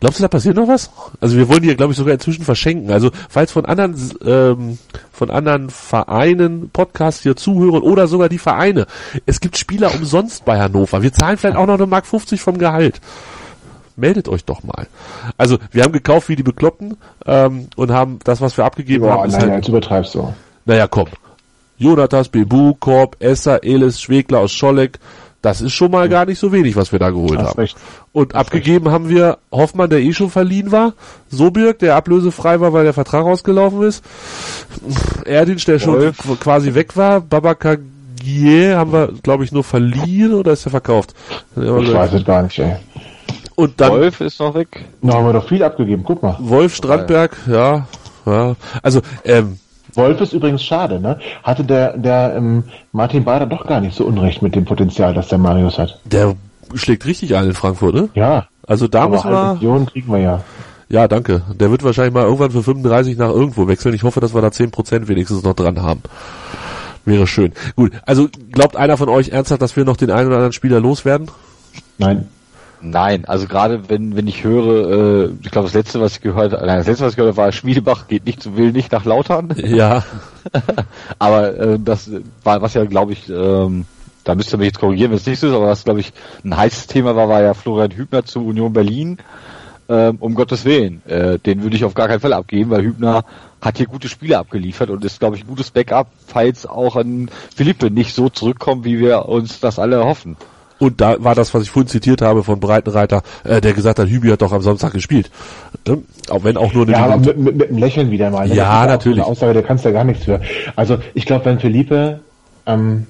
Glaubst 0.00 0.18
du, 0.18 0.22
da 0.22 0.28
passiert 0.28 0.56
noch 0.56 0.66
was? 0.66 0.90
Also 1.20 1.36
wir 1.36 1.46
wollen 1.48 1.60
die 1.60 1.68
ja, 1.68 1.74
glaube 1.74 1.92
ich, 1.92 1.98
sogar 1.98 2.14
inzwischen 2.14 2.44
verschenken. 2.44 2.90
Also 2.90 3.10
falls 3.28 3.52
von 3.52 3.66
anderen 3.66 3.94
ähm, 4.24 4.78
von 5.12 5.30
anderen 5.30 5.68
Vereinen 5.68 6.70
Podcasts 6.70 7.22
hier 7.22 7.36
zuhören 7.36 7.82
oder 7.82 8.06
sogar 8.06 8.30
die 8.30 8.38
Vereine, 8.38 8.86
es 9.26 9.40
gibt 9.40 9.58
Spieler 9.58 9.94
umsonst 9.94 10.46
bei 10.46 10.58
Hannover. 10.58 11.02
Wir 11.02 11.12
zahlen 11.12 11.36
vielleicht 11.36 11.56
auch 11.56 11.66
noch 11.66 11.74
eine 11.74 11.86
Mark 11.86 12.06
50 12.06 12.40
vom 12.40 12.56
Gehalt. 12.56 13.00
Meldet 13.96 14.28
euch 14.28 14.46
doch 14.46 14.62
mal. 14.62 14.86
Also 15.36 15.58
wir 15.70 15.82
haben 15.82 15.92
gekauft 15.92 16.30
wie 16.30 16.36
die 16.36 16.42
Bekloppten 16.42 16.96
ähm, 17.26 17.68
und 17.76 17.90
haben 17.92 18.18
das, 18.24 18.40
was 18.40 18.56
wir 18.56 18.64
abgegeben 18.64 19.04
Boah, 19.04 19.20
haben. 19.20 19.30
Nein, 19.30 19.42
halt, 19.42 19.52
jetzt 19.56 19.68
übertreibst 19.68 20.14
du. 20.14 20.32
Naja, 20.64 20.86
komm. 20.86 21.08
Jonatas, 21.76 22.28
Bebu, 22.28 22.74
Korb, 22.74 23.16
Esser, 23.20 23.62
Elis, 23.64 24.00
Schwegler 24.00 24.40
aus 24.40 24.52
Scholleck, 24.52 24.98
das 25.42 25.60
ist 25.60 25.72
schon 25.72 25.90
mal 25.90 26.08
gar 26.08 26.26
nicht 26.26 26.38
so 26.38 26.52
wenig, 26.52 26.76
was 26.76 26.92
wir 26.92 26.98
da 26.98 27.10
geholt 27.10 27.38
haben. 27.38 27.58
Recht. 27.58 27.76
Und 28.12 28.34
abgegeben 28.34 28.86
recht. 28.86 28.94
haben 28.94 29.08
wir 29.08 29.38
Hoffmann, 29.50 29.88
der 29.88 30.00
eh 30.00 30.12
schon 30.12 30.30
verliehen 30.30 30.70
war, 30.70 30.92
Sobirk, 31.30 31.78
der 31.78 31.96
ablösefrei 31.96 32.60
war, 32.60 32.72
weil 32.72 32.84
der 32.84 32.92
Vertrag 32.92 33.24
ausgelaufen 33.24 33.82
ist, 33.82 34.04
Erdinch, 35.24 35.64
der 35.64 35.78
schon 35.78 36.12
quasi 36.40 36.74
weg 36.74 36.96
war, 36.96 37.20
Babakagier 37.20 38.76
haben 38.76 38.92
wir, 38.92 39.12
glaube 39.22 39.44
ich, 39.44 39.52
nur 39.52 39.64
verliehen 39.64 40.34
oder 40.34 40.52
ist 40.52 40.66
er 40.66 40.70
verkauft? 40.70 41.14
Ich 41.56 41.62
weiß 41.62 42.12
es 42.12 42.24
gar 42.24 42.42
nicht, 42.42 42.58
ey. 42.58 42.76
Und 43.54 43.80
dann, 43.80 43.92
Wolf 43.92 44.20
ist 44.20 44.40
noch 44.40 44.54
weg. 44.54 44.84
Da 45.02 45.14
haben 45.14 45.26
wir 45.26 45.32
doch 45.34 45.48
viel 45.48 45.62
abgegeben, 45.62 46.02
guck 46.04 46.22
mal. 46.22 46.36
Wolf, 46.40 46.74
Strandberg, 46.74 47.36
ja, 47.46 47.86
ja. 48.26 48.56
Also, 48.82 49.00
ähm, 49.24 49.58
Wolf 49.94 50.20
ist 50.20 50.32
übrigens 50.32 50.62
schade, 50.62 51.00
ne? 51.00 51.18
Hatte 51.42 51.64
der, 51.64 51.96
der 51.96 52.34
ähm, 52.36 52.64
Martin 52.92 53.24
Bader 53.24 53.46
doch 53.46 53.66
gar 53.66 53.80
nicht 53.80 53.96
so 53.96 54.04
unrecht 54.04 54.42
mit 54.42 54.54
dem 54.54 54.64
Potenzial, 54.64 55.14
das 55.14 55.28
der 55.28 55.38
Marius 55.38 55.78
hat. 55.78 55.98
Der 56.04 56.34
schlägt 56.74 57.06
richtig 57.06 57.34
ein 57.34 57.46
in 57.46 57.54
Frankfurt, 57.54 57.94
ne? 57.94 58.08
Ja. 58.14 58.46
Also 58.66 58.86
da 58.86 59.08
muss 59.08 59.24
man. 59.24 59.54
Millionen 59.54 59.86
kriegen 59.86 60.12
wir 60.12 60.18
ja. 60.18 60.44
Ja, 60.88 61.06
danke. 61.06 61.42
Der 61.54 61.70
wird 61.70 61.84
wahrscheinlich 61.84 62.14
mal 62.14 62.24
irgendwann 62.24 62.50
für 62.50 62.62
35 62.62 63.16
nach 63.16 63.30
irgendwo 63.30 63.68
wechseln. 63.68 63.94
Ich 63.94 64.02
hoffe, 64.02 64.20
dass 64.20 64.34
wir 64.34 64.42
da 64.42 64.48
10% 64.48 65.06
wenigstens 65.06 65.44
noch 65.44 65.54
dran 65.54 65.80
haben. 65.80 66.02
Wäre 67.04 67.26
schön. 67.26 67.52
Gut, 67.76 67.92
also 68.06 68.28
glaubt 68.50 68.76
einer 68.76 68.96
von 68.96 69.08
euch 69.08 69.30
ernsthaft, 69.30 69.62
dass 69.62 69.76
wir 69.76 69.84
noch 69.84 69.96
den 69.96 70.10
einen 70.10 70.26
oder 70.26 70.36
anderen 70.36 70.52
Spieler 70.52 70.80
loswerden? 70.80 71.30
Nein. 71.98 72.28
Nein, 72.82 73.24
also 73.26 73.46
gerade 73.46 73.88
wenn 73.88 74.16
wenn 74.16 74.26
ich 74.26 74.42
höre, 74.42 75.26
äh, 75.26 75.30
ich 75.42 75.50
glaube 75.50 75.66
das 75.66 75.74
letzte, 75.74 76.00
was 76.00 76.16
ich 76.16 76.20
gehört, 76.22 76.52
nein, 76.52 76.78
das 76.78 76.86
letzte, 76.86 77.04
was 77.04 77.12
ich 77.12 77.16
gehört 77.16 77.36
habe, 77.36 77.46
war 77.46 77.52
Schmiedebach 77.52 78.08
geht 78.08 78.24
nicht 78.24 78.42
zu 78.42 78.56
will 78.56 78.72
nicht 78.72 78.90
nach 78.92 79.04
Lautern. 79.04 79.54
Ja. 79.56 80.04
aber 81.18 81.58
äh, 81.58 81.78
das 81.78 82.10
war 82.42 82.62
was 82.62 82.74
ja, 82.74 82.84
glaube 82.84 83.12
ich, 83.12 83.28
ähm, 83.28 83.84
da 84.24 84.34
müsst 84.34 84.52
ihr 84.52 84.58
mich 84.58 84.68
jetzt 84.68 84.80
korrigieren, 84.80 85.10
wenn 85.10 85.18
es 85.18 85.26
nicht 85.26 85.40
so 85.40 85.48
ist, 85.48 85.54
aber 85.54 85.66
was 85.66 85.84
glaube 85.84 86.00
ich 86.00 86.12
ein 86.44 86.56
heißes 86.56 86.86
Thema 86.86 87.16
war, 87.16 87.28
war 87.28 87.42
ja 87.42 87.54
Florian 87.54 87.92
Hübner 87.92 88.24
zu 88.24 88.46
Union 88.46 88.72
Berlin. 88.72 89.18
Ähm, 89.90 90.18
um 90.20 90.36
Gottes 90.36 90.64
Willen, 90.64 91.02
äh, 91.08 91.40
den 91.40 91.64
würde 91.64 91.74
ich 91.74 91.84
auf 91.84 91.94
gar 91.94 92.06
keinen 92.06 92.20
Fall 92.20 92.32
abgeben, 92.32 92.70
weil 92.70 92.82
Hübner 92.82 93.24
hat 93.60 93.76
hier 93.76 93.86
gute 93.86 94.08
Spiele 94.08 94.38
abgeliefert 94.38 94.88
und 94.88 95.04
ist, 95.04 95.18
glaube 95.18 95.34
ich, 95.34 95.42
ein 95.42 95.48
gutes 95.48 95.72
Backup, 95.72 96.06
falls 96.28 96.64
auch 96.64 96.94
an 96.94 97.28
Philippe 97.54 97.90
nicht 97.90 98.14
so 98.14 98.28
zurückkommt, 98.28 98.84
wie 98.84 99.00
wir 99.00 99.26
uns 99.26 99.58
das 99.58 99.80
alle 99.80 100.04
hoffen. 100.04 100.36
Und 100.80 101.00
da 101.00 101.22
war 101.22 101.34
das, 101.34 101.54
was 101.54 101.62
ich 101.62 101.70
vorhin 101.70 101.88
zitiert 101.88 102.22
habe 102.22 102.42
von 102.42 102.58
Breitenreiter, 102.58 103.22
äh, 103.44 103.60
der 103.60 103.74
gesagt 103.74 103.98
hat, 103.98 104.08
Hübi 104.08 104.30
hat 104.30 104.42
doch 104.42 104.52
am 104.52 104.62
Samstag 104.62 104.92
gespielt. 104.92 105.30
Ähm, 105.86 106.04
auch 106.30 106.42
wenn 106.42 106.56
auch 106.56 106.72
nur 106.72 106.84
eine 106.84 106.92
Ja, 106.92 107.04
aber 107.04 107.18
mit, 107.18 107.38
mit, 107.38 107.56
mit 107.56 107.68
einem 107.68 107.78
Lächeln 107.78 108.10
wieder 108.10 108.30
mal. 108.30 108.48
Ne? 108.48 108.54
Ja, 108.54 108.86
natürlich. 108.86 109.18
Eine 109.18 109.26
Aussage, 109.26 109.52
der 109.52 109.62
kannst 109.62 109.84
ja 109.84 109.90
gar 109.90 110.04
nichts 110.04 110.24
für. 110.24 110.40
Also 110.76 110.98
ich 111.14 111.26
glaube, 111.26 111.44
wenn 111.44 111.60
Felipe 111.60 112.20
ähm, 112.66 113.06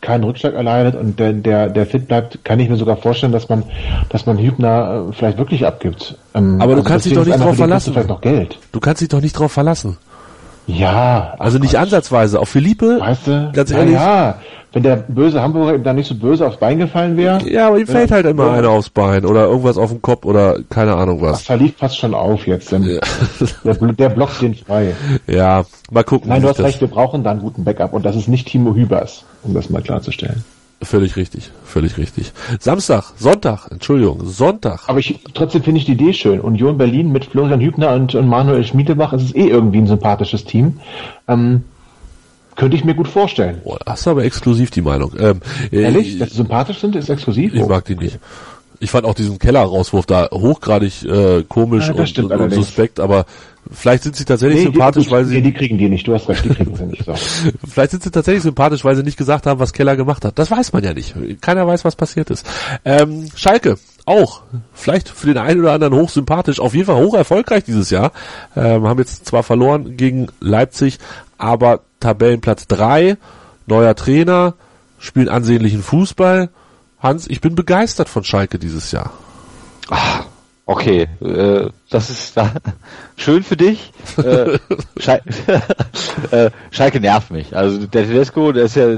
keinen 0.00 0.24
Rückschlag 0.24 0.54
erleidet 0.54 0.94
und 0.94 1.18
der, 1.18 1.32
der, 1.32 1.70
der 1.70 1.86
fit 1.86 2.06
bleibt, 2.06 2.44
kann 2.44 2.60
ich 2.60 2.68
mir 2.68 2.76
sogar 2.76 2.96
vorstellen, 2.98 3.32
dass 3.32 3.48
man, 3.48 3.64
dass 4.10 4.26
man 4.26 4.38
Hübner 4.38 5.08
äh, 5.08 5.12
vielleicht 5.12 5.38
wirklich 5.38 5.66
abgibt. 5.66 6.16
Ähm, 6.34 6.60
aber 6.60 6.74
du 6.74 6.80
also 6.80 6.90
kannst 6.90 7.06
dich 7.06 7.14
doch 7.14 7.24
nicht 7.24 7.40
drauf 7.40 7.56
verlassen. 7.56 7.94
Du 8.72 8.80
kannst 8.80 9.00
dich 9.00 9.08
doch 9.08 9.20
nicht 9.20 9.32
drauf 9.32 9.50
verlassen. 9.50 9.96
Ja. 10.68 11.34
Also 11.38 11.58
nicht 11.58 11.72
Gott. 11.72 11.82
ansatzweise. 11.82 12.38
Auf 12.38 12.50
Philippe, 12.50 13.00
weißt 13.00 13.26
du, 13.26 13.50
ganz 13.52 13.70
ehrlich. 13.70 13.94
Ja, 13.94 14.38
wenn 14.72 14.82
der 14.82 14.96
böse 14.96 15.40
Hamburger 15.42 15.74
ihm 15.74 15.82
dann 15.82 15.96
nicht 15.96 16.08
so 16.08 16.14
böse 16.14 16.46
aufs 16.46 16.58
Bein 16.58 16.78
gefallen 16.78 17.16
wäre. 17.16 17.42
Ja, 17.48 17.68
aber 17.68 17.78
ihm 17.78 17.86
fällt 17.86 18.10
halt 18.10 18.26
immer 18.26 18.48
ja. 18.48 18.52
einer 18.52 18.68
aufs 18.68 18.90
Bein 18.90 19.24
oder 19.24 19.46
irgendwas 19.46 19.78
auf 19.78 19.90
den 19.90 20.02
Kopf 20.02 20.26
oder 20.26 20.58
keine 20.68 20.94
Ahnung 20.94 21.22
was. 21.22 21.38
Das 21.38 21.42
verlief 21.42 21.76
fast 21.78 21.96
schon 21.96 22.14
auf 22.14 22.46
jetzt. 22.46 22.70
Denn 22.70 22.82
ja. 22.84 23.00
der, 23.64 23.74
der 23.74 24.08
blockt 24.10 24.42
den 24.42 24.54
frei. 24.54 24.94
Ja, 25.26 25.64
mal 25.90 26.04
gucken. 26.04 26.28
Nein, 26.28 26.42
du 26.42 26.48
hast 26.48 26.60
recht, 26.60 26.82
wir 26.82 26.88
brauchen 26.88 27.24
da 27.24 27.30
einen 27.30 27.40
guten 27.40 27.64
Backup 27.64 27.94
und 27.94 28.04
das 28.04 28.14
ist 28.14 28.28
nicht 28.28 28.46
Timo 28.46 28.74
Hübers, 28.74 29.24
um 29.42 29.54
das 29.54 29.70
mal 29.70 29.80
klarzustellen. 29.80 30.44
Völlig 30.80 31.16
richtig, 31.16 31.50
völlig 31.64 31.98
richtig. 31.98 32.32
Samstag, 32.60 33.12
Sonntag, 33.16 33.68
Entschuldigung, 33.70 34.24
Sonntag. 34.24 34.88
Aber 34.88 35.00
ich, 35.00 35.18
trotzdem 35.34 35.64
finde 35.64 35.80
ich 35.80 35.86
die 35.86 35.92
Idee 35.92 36.12
schön. 36.12 36.40
Union 36.40 36.78
Berlin 36.78 37.10
mit 37.10 37.24
Florian 37.24 37.60
Hübner 37.60 37.94
und, 37.94 38.14
und 38.14 38.28
Manuel 38.28 38.64
Schmiedebach, 38.64 39.12
es 39.12 39.24
ist 39.24 39.36
eh 39.36 39.48
irgendwie 39.48 39.78
ein 39.78 39.88
sympathisches 39.88 40.44
Team. 40.44 40.78
Ähm, 41.26 41.64
könnte 42.54 42.76
ich 42.76 42.84
mir 42.84 42.94
gut 42.94 43.08
vorstellen. 43.08 43.60
Boah, 43.64 43.78
hast 43.86 44.06
du 44.06 44.10
aber 44.10 44.24
exklusiv 44.24 44.70
die 44.70 44.82
Meinung. 44.82 45.12
Ähm, 45.18 45.40
Ehrlich? 45.72 46.14
Äh, 46.14 46.18
Dass 46.18 46.30
sie 46.30 46.36
sympathisch 46.36 46.78
sind, 46.78 46.94
ist 46.94 47.08
exklusiv? 47.08 47.54
Ich 47.54 47.66
mag 47.66 47.84
die 47.84 47.96
nicht. 47.96 48.18
Ich 48.80 48.90
fand 48.90 49.04
auch 49.04 49.14
diesen 49.14 49.38
Keller-Rauswurf 49.38 50.06
da 50.06 50.28
hochgradig 50.30 51.04
äh, 51.04 51.42
komisch 51.48 51.88
ja, 51.88 51.94
und, 51.94 52.32
und, 52.32 52.54
suspekt, 52.54 53.00
aber 53.00 53.26
vielleicht 53.72 54.04
sind 54.04 54.16
sie 54.16 54.24
tatsächlich 54.24 54.60
nee, 54.60 54.70
sympathisch, 54.70 55.06
die, 55.06 55.10
weil 55.10 55.24
sie... 55.24 55.34
Nee, 55.36 55.40
die 55.42 55.52
kriegen 55.52 55.78
die 55.78 55.88
nicht, 55.88 56.06
du 56.06 56.14
hast 56.14 56.28
recht, 56.28 56.44
die 56.44 56.50
kriegen 56.50 56.76
sie 56.76 56.84
nicht. 56.86 57.04
So. 57.04 57.14
vielleicht 57.68 57.90
sind 57.90 58.02
sie 58.02 58.10
tatsächlich 58.10 58.42
sympathisch, 58.42 58.84
weil 58.84 58.94
sie 58.96 59.02
nicht 59.02 59.16
gesagt 59.16 59.46
haben, 59.46 59.58
was 59.58 59.72
Keller 59.72 59.96
gemacht 59.96 60.24
hat. 60.24 60.38
Das 60.38 60.50
weiß 60.50 60.72
man 60.72 60.84
ja 60.84 60.94
nicht. 60.94 61.14
Keiner 61.40 61.66
weiß, 61.66 61.84
was 61.84 61.96
passiert 61.96 62.30
ist. 62.30 62.46
Ähm, 62.84 63.28
Schalke, 63.34 63.78
auch 64.06 64.42
vielleicht 64.72 65.08
für 65.08 65.26
den 65.26 65.38
einen 65.38 65.60
oder 65.60 65.72
anderen 65.72 65.94
hochsympathisch, 65.94 66.60
auf 66.60 66.74
jeden 66.74 66.86
Fall 66.86 67.02
hoch 67.04 67.14
erfolgreich 67.14 67.64
dieses 67.64 67.90
Jahr. 67.90 68.12
Ähm, 68.56 68.86
haben 68.86 68.98
jetzt 68.98 69.26
zwar 69.26 69.42
verloren 69.42 69.96
gegen 69.96 70.28
Leipzig, 70.40 70.98
aber 71.36 71.80
Tabellenplatz 72.00 72.68
drei, 72.68 73.16
neuer 73.66 73.94
Trainer, 73.94 74.54
spielen 74.98 75.28
ansehnlichen 75.28 75.82
Fußball 75.82 76.50
Hans, 77.00 77.28
ich 77.28 77.40
bin 77.40 77.54
begeistert 77.54 78.08
von 78.08 78.24
Schalke 78.24 78.58
dieses 78.58 78.90
Jahr. 78.90 79.12
Ach, 79.88 80.24
okay, 80.66 81.08
äh, 81.20 81.70
das 81.90 82.10
ist 82.10 82.36
da 82.36 82.52
schön 83.16 83.42
für 83.42 83.56
dich. 83.56 83.92
Äh, 84.16 84.58
Schal 84.98 85.22
äh, 86.30 86.50
Schalke 86.70 87.00
nervt 87.00 87.30
mich. 87.30 87.56
Also 87.56 87.86
der 87.86 88.04
Tedesco, 88.04 88.52
der 88.52 88.64
ist 88.64 88.76
ja 88.76 88.96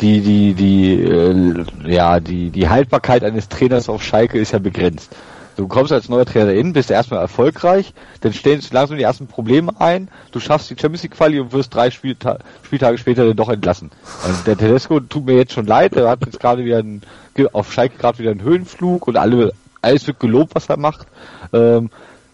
die 0.00 0.20
die 0.20 0.54
die 0.54 1.02
äh, 1.02 1.64
ja 1.84 2.20
die 2.20 2.50
die 2.50 2.68
Haltbarkeit 2.68 3.24
eines 3.24 3.48
Trainers 3.48 3.88
auf 3.88 4.02
Schalke 4.02 4.38
ist 4.38 4.52
ja 4.52 4.58
begrenzt. 4.58 5.16
Du 5.60 5.68
kommst 5.68 5.92
als 5.92 6.08
neuer 6.08 6.24
Trainer 6.24 6.54
in, 6.54 6.72
bist 6.72 6.90
erstmal 6.90 7.20
erfolgreich, 7.20 7.92
dann 8.22 8.32
stehen 8.32 8.62
langsam 8.70 8.96
die 8.96 9.02
ersten 9.02 9.26
Probleme 9.26 9.78
ein, 9.78 10.08
du 10.32 10.40
schaffst 10.40 10.70
die 10.70 10.74
Champions 10.74 11.02
League 11.02 11.12
Quali 11.12 11.38
und 11.38 11.52
wirst 11.52 11.74
drei 11.74 11.90
Spielta 11.90 12.38
Spieltage 12.62 12.96
später 12.96 13.26
dann 13.26 13.36
doch 13.36 13.50
entlassen. 13.50 13.90
Also 14.24 14.42
der 14.46 14.56
Tedesco 14.56 15.00
tut 15.00 15.26
mir 15.26 15.34
jetzt 15.34 15.52
schon 15.52 15.66
leid, 15.66 15.96
der 15.96 16.08
hat 16.08 16.24
jetzt 16.24 16.40
gerade 16.40 16.64
wieder 16.64 16.78
einen, 16.78 17.02
auf 17.52 17.74
Schalke 17.74 17.98
gerade 17.98 18.18
wieder 18.20 18.30
einen 18.30 18.40
Höhenflug 18.42 19.06
und 19.06 19.18
alle 19.18 19.52
alles 19.82 20.06
wird 20.06 20.18
gelobt, 20.18 20.54
was 20.54 20.70
er 20.70 20.78
macht. 20.78 21.06
Ähm, 21.52 21.90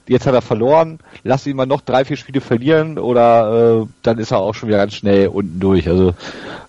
jetzt 0.06 0.28
hat 0.28 0.34
er 0.34 0.40
verloren, 0.40 1.00
lass 1.24 1.48
ihn 1.48 1.56
mal 1.56 1.66
noch 1.66 1.80
drei, 1.80 2.04
vier 2.04 2.16
Spiele 2.16 2.40
verlieren 2.40 2.96
oder 2.96 3.80
äh, 3.82 3.86
dann 4.04 4.18
ist 4.18 4.30
er 4.30 4.38
auch 4.38 4.54
schon 4.54 4.68
wieder 4.68 4.78
ganz 4.78 4.94
schnell 4.94 5.26
unten 5.26 5.58
durch. 5.58 5.88
Also 5.88 6.14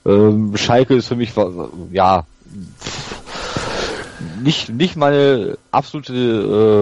ähm, 0.07 0.57
Schalke 0.57 0.95
ist 0.95 1.07
für 1.07 1.15
mich 1.15 1.33
ja 1.91 2.25
nicht 4.43 4.69
nicht 4.69 4.95
meine 4.95 5.57
absolute 5.71 6.13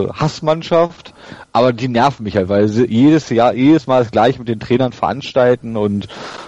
äh, 0.09 0.13
Hassmannschaft, 0.13 1.13
aber 1.53 1.73
die 1.73 1.87
nerven 1.87 2.23
mich 2.23 2.35
halt, 2.35 2.49
weil 2.49 2.67
sie 2.67 2.85
jedes 2.85 3.29
Jahr, 3.29 3.53
jedes 3.53 3.87
Mal 3.87 4.03
das 4.03 4.11
gleiche 4.11 4.39
mit 4.39 4.47
den 4.47 4.59
Trainern 4.59 4.91
veranstalten 4.91 5.77
und 5.77 6.07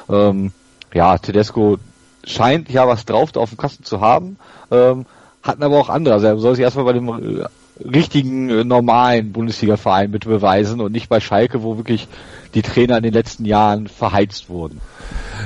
ähm, 0.09 0.51
ja, 0.93 1.17
Tedesco 1.17 1.77
scheint 2.23 2.69
ja 2.69 2.87
was 2.87 3.05
drauf 3.05 3.35
auf 3.35 3.49
dem 3.49 3.57
Kasten 3.57 3.83
zu 3.83 4.01
haben, 4.01 4.37
ähm, 4.71 5.05
hatten 5.43 5.63
aber 5.63 5.79
auch 5.79 5.89
andere. 5.89 6.15
Also 6.15 6.27
er 6.27 6.37
soll 6.37 6.55
sich 6.55 6.63
erstmal 6.63 6.85
bei 6.85 6.93
dem 6.93 7.07
äh, 7.07 7.45
richtigen, 7.83 8.49
äh, 8.49 8.63
normalen 8.63 9.31
Bundesliga-Verein 9.31 10.11
bitte 10.11 10.29
beweisen 10.29 10.81
und 10.81 10.91
nicht 10.91 11.09
bei 11.09 11.19
Schalke, 11.19 11.63
wo 11.63 11.77
wirklich 11.77 12.07
die 12.53 12.61
Trainer 12.61 12.97
in 12.97 13.03
den 13.03 13.13
letzten 13.13 13.45
Jahren 13.45 13.87
verheizt 13.87 14.49
wurden. 14.49 14.81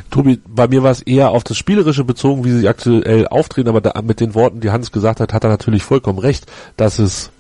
Tobi, 0.09 0.39
bei 0.47 0.67
mir 0.67 0.83
war 0.83 0.91
es 0.91 1.01
eher 1.01 1.31
auf 1.31 1.43
das 1.43 1.57
Spielerische 1.57 2.03
bezogen, 2.03 2.43
wie 2.43 2.51
sie 2.51 2.67
aktuell 2.67 3.27
auftreten, 3.27 3.69
aber 3.69 3.81
da, 3.81 4.01
mit 4.01 4.19
den 4.19 4.35
Worten, 4.35 4.61
die 4.61 4.71
Hans 4.71 4.91
gesagt 4.91 5.19
hat, 5.19 5.33
hat 5.33 5.43
er 5.43 5.49
natürlich 5.49 5.83
vollkommen 5.83 6.19
recht, 6.19 6.45
dass 6.77 6.99
es, 6.99 7.31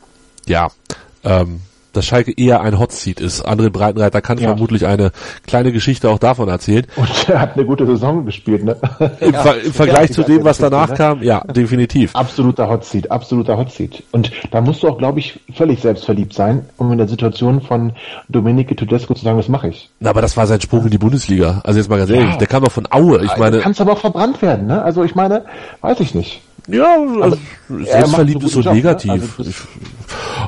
ja, 0.45 0.69
ähm, 1.23 1.61
dass 1.93 2.05
Schalke 2.05 2.31
eher 2.35 2.61
ein 2.61 2.79
Hotseat 2.79 3.19
ist. 3.19 3.45
André 3.45 3.69
Breitenreiter 3.69 4.21
kann 4.21 4.37
ja. 4.37 4.49
vermutlich 4.49 4.85
eine 4.85 5.11
kleine 5.45 5.71
Geschichte 5.71 6.09
auch 6.09 6.19
davon 6.19 6.49
erzählen. 6.49 6.85
Und 6.95 7.29
er 7.29 7.41
hat 7.41 7.55
eine 7.55 7.65
gute 7.65 7.85
Saison 7.85 8.25
gespielt, 8.25 8.63
ne? 8.63 8.77
Im, 9.19 9.33
ja, 9.33 9.41
Ver 9.41 9.61
im 9.63 9.73
Vergleich 9.73 10.09
ja, 10.09 10.15
zu 10.15 10.23
dem, 10.23 10.43
was 10.43 10.57
danach 10.57 10.89
ne? 10.89 10.95
kam, 10.95 11.23
ja, 11.23 11.41
definitiv. 11.41 12.15
Absoluter 12.15 12.69
Hotseat, 12.69 13.11
absoluter 13.11 13.57
Hotseat. 13.57 14.03
Und 14.11 14.31
da 14.51 14.61
musst 14.61 14.83
du 14.83 14.87
auch, 14.87 14.97
glaube 14.97 15.19
ich, 15.19 15.39
völlig 15.53 15.81
selbstverliebt 15.81 16.33
sein, 16.33 16.65
um 16.77 16.91
in 16.91 16.97
der 16.97 17.07
Situation 17.07 17.61
von 17.61 17.93
Domenico 18.29 18.73
Tedesco 18.73 19.13
zu 19.13 19.23
sagen, 19.23 19.37
das 19.37 19.49
mache 19.49 19.69
ich. 19.69 19.89
Na, 19.99 20.11
aber 20.11 20.21
das 20.21 20.37
war 20.37 20.47
sein 20.47 20.61
Sprung 20.61 20.85
in 20.85 20.91
die 20.91 20.97
Bundesliga. 20.97 21.61
Also 21.63 21.79
jetzt 21.79 21.89
mal 21.89 21.97
ganz 21.97 22.09
ehrlich, 22.09 22.35
der 22.35 22.47
kam 22.47 22.63
doch 22.63 22.71
von 22.71 22.87
Aue. 22.89 23.23
Ich 23.23 23.37
meine, 23.37 23.59
kannst 23.59 23.81
aber 23.81 23.93
auch 23.93 23.97
verbrannt 23.97 24.41
werden, 24.41 24.67
ne? 24.67 24.81
Also 24.81 25.03
ich 25.03 25.15
meine, 25.15 25.45
weiß 25.81 25.99
ich 25.99 26.15
nicht. 26.15 26.41
Ja, 26.67 26.95
also, 27.21 27.37
selbstverliebt 27.69 28.43
ist 28.43 28.53
so 28.53 28.61
Job, 28.61 28.73
negativ. 28.73 29.39
Ne? 29.39 29.45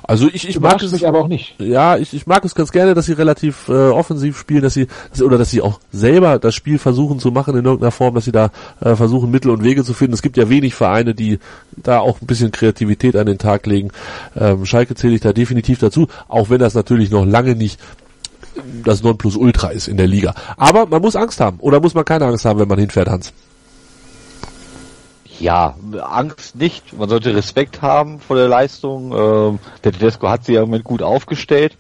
Also, 0.03 0.27
ich, 0.31 0.47
ich 0.47 0.59
mag 0.59 0.81
es 0.81 0.91
mich 0.91 1.07
aber 1.07 1.19
auch 1.19 1.27
nicht. 1.27 1.55
Ja, 1.59 1.97
ich, 1.97 2.13
ich 2.13 2.27
mag 2.27 2.45
es 2.45 2.53
ganz 2.53 2.71
gerne, 2.71 2.93
dass 2.93 3.07
sie 3.07 3.13
relativ 3.13 3.67
äh, 3.67 3.89
offensiv 3.89 4.37
spielen, 4.37 4.61
dass 4.61 4.73
sie 4.73 4.87
dass, 5.11 5.21
oder 5.21 5.37
dass 5.37 5.49
sie 5.49 5.61
auch 5.61 5.79
selber 5.91 6.37
das 6.37 6.53
Spiel 6.53 6.77
versuchen 6.77 7.19
zu 7.19 7.31
machen 7.31 7.57
in 7.57 7.65
irgendeiner 7.65 7.91
Form, 7.91 8.13
dass 8.15 8.25
sie 8.25 8.31
da 8.31 8.51
äh, 8.79 8.95
versuchen 8.95 9.31
Mittel 9.31 9.49
und 9.49 9.63
Wege 9.63 9.83
zu 9.83 9.93
finden. 9.93 10.13
Es 10.13 10.21
gibt 10.21 10.37
ja 10.37 10.49
wenig 10.49 10.75
Vereine, 10.75 11.15
die 11.15 11.39
da 11.75 11.99
auch 11.99 12.21
ein 12.21 12.27
bisschen 12.27 12.51
Kreativität 12.51 13.15
an 13.15 13.25
den 13.25 13.39
Tag 13.39 13.65
legen. 13.65 13.89
Ähm, 14.35 14.65
Schalke 14.65 14.95
zähle 14.95 15.15
ich 15.15 15.21
da 15.21 15.33
definitiv 15.33 15.79
dazu, 15.79 16.07
auch 16.27 16.49
wenn 16.49 16.59
das 16.59 16.75
natürlich 16.75 17.09
noch 17.09 17.25
lange 17.25 17.55
nicht 17.55 17.79
das 18.83 19.01
Nonplusultra 19.01 19.69
ist 19.69 19.87
in 19.87 19.97
der 19.97 20.07
Liga. 20.07 20.35
Aber 20.57 20.85
man 20.85 21.01
muss 21.01 21.15
Angst 21.15 21.39
haben 21.39 21.59
oder 21.59 21.79
muss 21.79 21.95
man 21.95 22.05
keine 22.05 22.25
Angst 22.25 22.45
haben, 22.45 22.59
wenn 22.59 22.67
man 22.67 22.77
hinfährt, 22.77 23.09
Hans? 23.09 23.33
Ja, 25.43 25.75
Angst 26.01 26.55
nicht. 26.55 26.97
Man 26.97 27.09
sollte 27.09 27.35
Respekt 27.35 27.81
haben 27.81 28.19
vor 28.21 28.37
der 28.37 28.47
Leistung. 28.47 29.11
Ähm, 29.11 29.59
der 29.83 29.91
Tedesco 29.91 30.29
hat 30.29 30.45
sie 30.45 30.53
ja 30.53 30.61
im 30.61 30.69
Moment 30.69 30.85
gut 30.85 31.01
aufgestellt. 31.01 31.77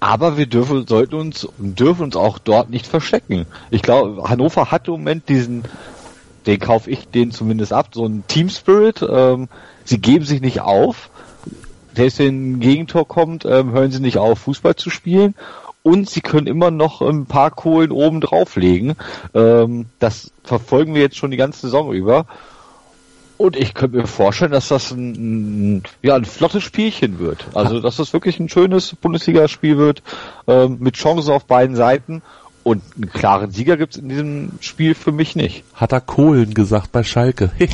Aber 0.00 0.38
wir 0.38 0.46
dürfen, 0.46 0.86
sollten 0.86 1.16
uns, 1.16 1.46
dürfen 1.58 2.04
uns 2.04 2.16
auch 2.16 2.38
dort 2.38 2.70
nicht 2.70 2.86
verstecken. 2.86 3.44
Ich 3.70 3.82
glaube, 3.82 4.30
Hannover 4.30 4.70
hat 4.70 4.88
im 4.88 4.92
Moment 4.92 5.28
diesen, 5.28 5.64
den 6.46 6.58
kaufe 6.60 6.90
ich 6.90 7.08
den 7.08 7.30
zumindest 7.30 7.74
ab, 7.74 7.88
so 7.92 8.06
einen 8.06 8.26
Team 8.26 8.48
Spirit. 8.48 9.06
Ähm, 9.06 9.48
sie 9.84 10.00
geben 10.00 10.24
sich 10.24 10.40
nicht 10.40 10.62
auf. 10.62 11.10
Selbst 11.94 12.20
wenn 12.20 12.52
ein 12.52 12.60
Gegentor 12.60 13.06
kommt, 13.06 13.44
ähm, 13.44 13.72
hören 13.72 13.90
sie 13.90 14.00
nicht 14.00 14.16
auf, 14.16 14.38
Fußball 14.38 14.76
zu 14.76 14.88
spielen 14.88 15.34
und 15.82 16.08
sie 16.08 16.22
können 16.22 16.46
immer 16.46 16.70
noch 16.70 17.02
ein 17.02 17.26
paar 17.26 17.50
Kohlen 17.50 17.90
oben 17.90 18.22
drauflegen. 18.22 18.94
Ähm, 19.34 19.86
das 19.98 20.30
verfolgen 20.42 20.94
wir 20.94 21.02
jetzt 21.02 21.16
schon 21.16 21.30
die 21.30 21.36
ganze 21.36 21.60
Saison 21.62 21.92
über. 21.92 22.24
Und 23.38 23.54
ich 23.54 23.72
könnte 23.72 23.98
mir 23.98 24.06
vorstellen, 24.06 24.50
dass 24.50 24.68
das 24.68 24.90
ein, 24.90 25.84
ja, 26.02 26.16
ein 26.16 26.24
flottes 26.24 26.64
Spielchen 26.64 27.20
wird. 27.20 27.46
Also, 27.54 27.80
dass 27.80 27.96
das 27.96 28.12
wirklich 28.12 28.40
ein 28.40 28.48
schönes 28.48 28.96
Bundesligaspiel 28.96 29.78
wird, 29.78 30.02
ähm, 30.48 30.78
mit 30.80 30.96
Chancen 30.96 31.32
auf 31.32 31.46
beiden 31.46 31.76
Seiten. 31.76 32.20
Und 32.68 32.82
einen 32.96 33.10
klaren 33.10 33.50
Sieger 33.50 33.78
gibt's 33.78 33.96
in 33.96 34.10
diesem 34.10 34.50
Spiel 34.60 34.94
für 34.94 35.10
mich 35.10 35.34
nicht. 35.34 35.64
Hat 35.72 35.90
er 35.92 36.02
Kohlen 36.02 36.52
gesagt 36.52 36.92
bei 36.92 37.02
Schalke. 37.02 37.50
ist 37.58 37.70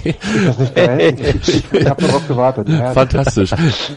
das 0.47 0.59
nicht 0.61 0.77
geil? 0.77 1.17
Ich, 1.43 1.65
ich 1.73 1.89
habe 1.89 2.07
darauf 2.07 2.29
gewartet. 2.29 2.69
Ja. 2.69 2.93
Fantastisch. 2.93 3.51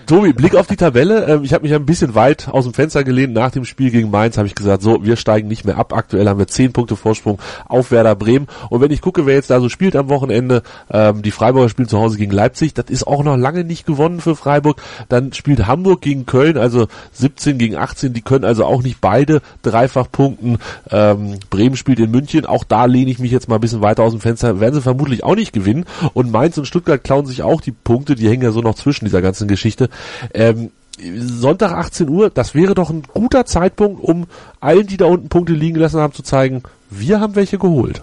Tobi, 0.08 0.34
Blick 0.34 0.56
auf 0.56 0.66
die 0.66 0.76
Tabelle. 0.76 1.28
Ähm, 1.28 1.44
ich 1.44 1.54
habe 1.54 1.62
mich 1.62 1.76
ein 1.76 1.86
bisschen 1.86 2.16
weit 2.16 2.48
aus 2.48 2.64
dem 2.64 2.74
Fenster 2.74 3.04
gelehnt. 3.04 3.32
Nach 3.32 3.52
dem 3.52 3.64
Spiel 3.64 3.92
gegen 3.92 4.10
Mainz 4.10 4.40
habe 4.40 4.48
ich 4.48 4.56
gesagt, 4.56 4.82
so, 4.82 5.04
wir 5.04 5.18
steigen 5.18 5.48
nicht 5.48 5.66
mehr 5.66 5.78
ab. 5.78 5.94
Aktuell 5.94 6.28
haben 6.28 6.40
wir 6.40 6.48
zehn 6.48 6.74
Punkte 6.74 6.96
Vorsprung 6.96 7.40
auf 7.68 7.92
Werder 7.92 8.16
Bremen. 8.16 8.48
Und 8.72 8.82
wenn 8.82 8.90
ich 8.90 9.02
gucke, 9.02 9.28
wer 9.28 9.36
jetzt 9.36 9.52
da 9.52 9.62
so 9.62 9.70
spielt 9.70 9.96
am 9.96 10.10
Wochenende, 10.10 10.64
ähm, 10.90 11.22
die 11.22 11.30
Freiburger 11.30 11.70
spielen 11.70 11.90
zu 11.90 12.00
Hause 12.00 12.18
gegen 12.18 12.32
Leipzig. 12.32 12.74
Das 12.74 12.86
ist 12.90 13.06
auch 13.06 13.24
noch 13.24 13.38
lange 13.38 13.64
nicht 13.64 13.86
gewonnen 13.86 14.20
für 14.20 14.36
Freiburg. 14.36 14.82
Dann 15.10 15.32
spielt 15.32 15.68
Hamburg 15.68 16.02
gegen 16.02 16.26
Köln, 16.26 16.58
also 16.58 16.88
17 17.12 17.60
gegen 17.60 17.76
18. 17.76 18.14
Die 18.14 18.22
können 18.22 18.46
also 18.46 18.66
auch 18.66 18.82
nicht 18.82 19.00
beide 19.00 19.44
dreifach 19.62 20.12
punkten. 20.12 20.58
Ähm, 20.92 21.40
Bremen 21.50 21.76
spielt 21.76 22.00
in 22.00 22.12
München, 22.12 22.46
auch 22.46 22.64
da 22.64 22.86
lehne 22.86 23.12
ich 23.12 23.20
mich 23.20 23.32
jetzt 23.32 23.48
mal 23.50 23.56
ein 23.56 23.62
bisschen 23.62 23.82
weiter 23.82 24.04
aus 24.04 24.12
dem 24.12 24.22
Fenster, 24.22 24.60
werden 24.60 24.76
sie 24.76 24.82
vermutlich 24.82 25.24
auch 25.24 25.36
nicht 25.36 25.54
gewinnen. 25.54 25.86
Und 26.14 26.32
Mainz 26.32 26.58
und 26.58 26.66
Stuttgart 26.66 27.04
klauen 27.04 27.26
sich 27.26 27.44
auch 27.44 27.62
die 27.62 27.72
Punkte, 27.72 28.16
die 28.16 28.30
hängen 28.30 28.44
ja 28.44 28.52
so 28.52 28.62
noch 28.62 28.76
zwischen 28.76 29.06
dieser 29.06 29.22
ganzen 29.22 29.48
Geschichte. 29.48 29.90
Ähm, 30.34 30.72
Sonntag 31.18 31.74
18 31.74 32.10
Uhr, 32.10 32.30
das 32.30 32.56
wäre 32.56 32.74
doch 32.74 32.90
ein 32.90 33.04
guter 33.14 33.46
Zeitpunkt, 33.46 34.04
um 34.04 34.26
allen, 34.60 34.88
die 34.88 34.98
da 34.98 35.06
unten 35.06 35.30
Punkte 35.30 35.54
liegen 35.54 35.76
gelassen 35.76 36.00
haben, 36.00 36.14
zu 36.14 36.24
zeigen, 36.24 36.64
wir 36.90 37.20
haben 37.20 37.36
welche 37.36 37.60
geholt. 37.60 38.02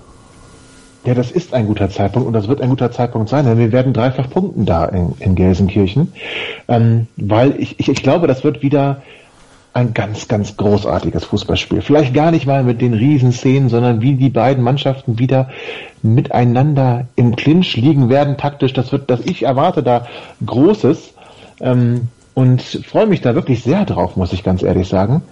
Ja, 1.05 1.13
das 1.13 1.31
ist 1.31 1.53
ein 1.53 1.67
guter 1.67 1.91
Zeitpunkt 1.91 2.27
und 2.27 2.33
das 2.33 2.49
wird 2.49 2.63
ein 2.63 2.71
guter 2.71 2.91
Zeitpunkt 2.91 3.29
sein, 3.29 3.45
denn 3.45 3.59
wir 3.59 3.73
werden 3.73 3.93
dreifach 3.93 4.31
punkten 4.31 4.65
da 4.65 4.87
in, 4.87 5.13
in 5.19 5.35
Gelsenkirchen, 5.35 6.13
ähm, 6.69 7.09
weil 7.17 7.61
ich, 7.61 7.79
ich, 7.79 7.91
ich 7.91 8.03
glaube, 8.03 8.27
das 8.27 8.43
wird 8.43 8.63
wieder 8.63 9.03
ein 9.75 9.93
ganz, 9.93 10.29
ganz 10.29 10.57
großartiges 10.57 11.25
Fußballspiel. 11.25 11.83
Vielleicht 11.83 12.15
gar 12.15 12.31
nicht 12.31 12.47
mal 12.47 12.63
mit 12.63 12.81
den 12.81 12.95
Riesenszenen, 12.95 13.69
sondern 13.69 14.01
wie 14.01 14.15
die 14.15 14.31
beiden 14.31 14.63
Mannschaften 14.63 15.19
wieder 15.19 15.51
miteinander 16.01 17.09
im 17.17 17.35
Clinch 17.35 17.77
liegen 17.77 18.09
werden 18.09 18.37
taktisch. 18.37 18.73
Das 18.73 18.93
wird, 18.93 19.11
dass 19.11 19.21
ich 19.21 19.43
erwarte 19.43 19.83
da 19.83 20.07
Großes 20.47 21.15
ähm, 21.61 22.09
und 22.35 22.63
freue 22.63 23.07
mich 23.07 23.21
da 23.21 23.35
wirklich 23.35 23.65
sehr 23.65 23.85
drauf, 23.85 24.17
muss 24.17 24.33
ich 24.33 24.45
ganz 24.45 24.63
ehrlich 24.63 24.89
sagen. 24.89 25.23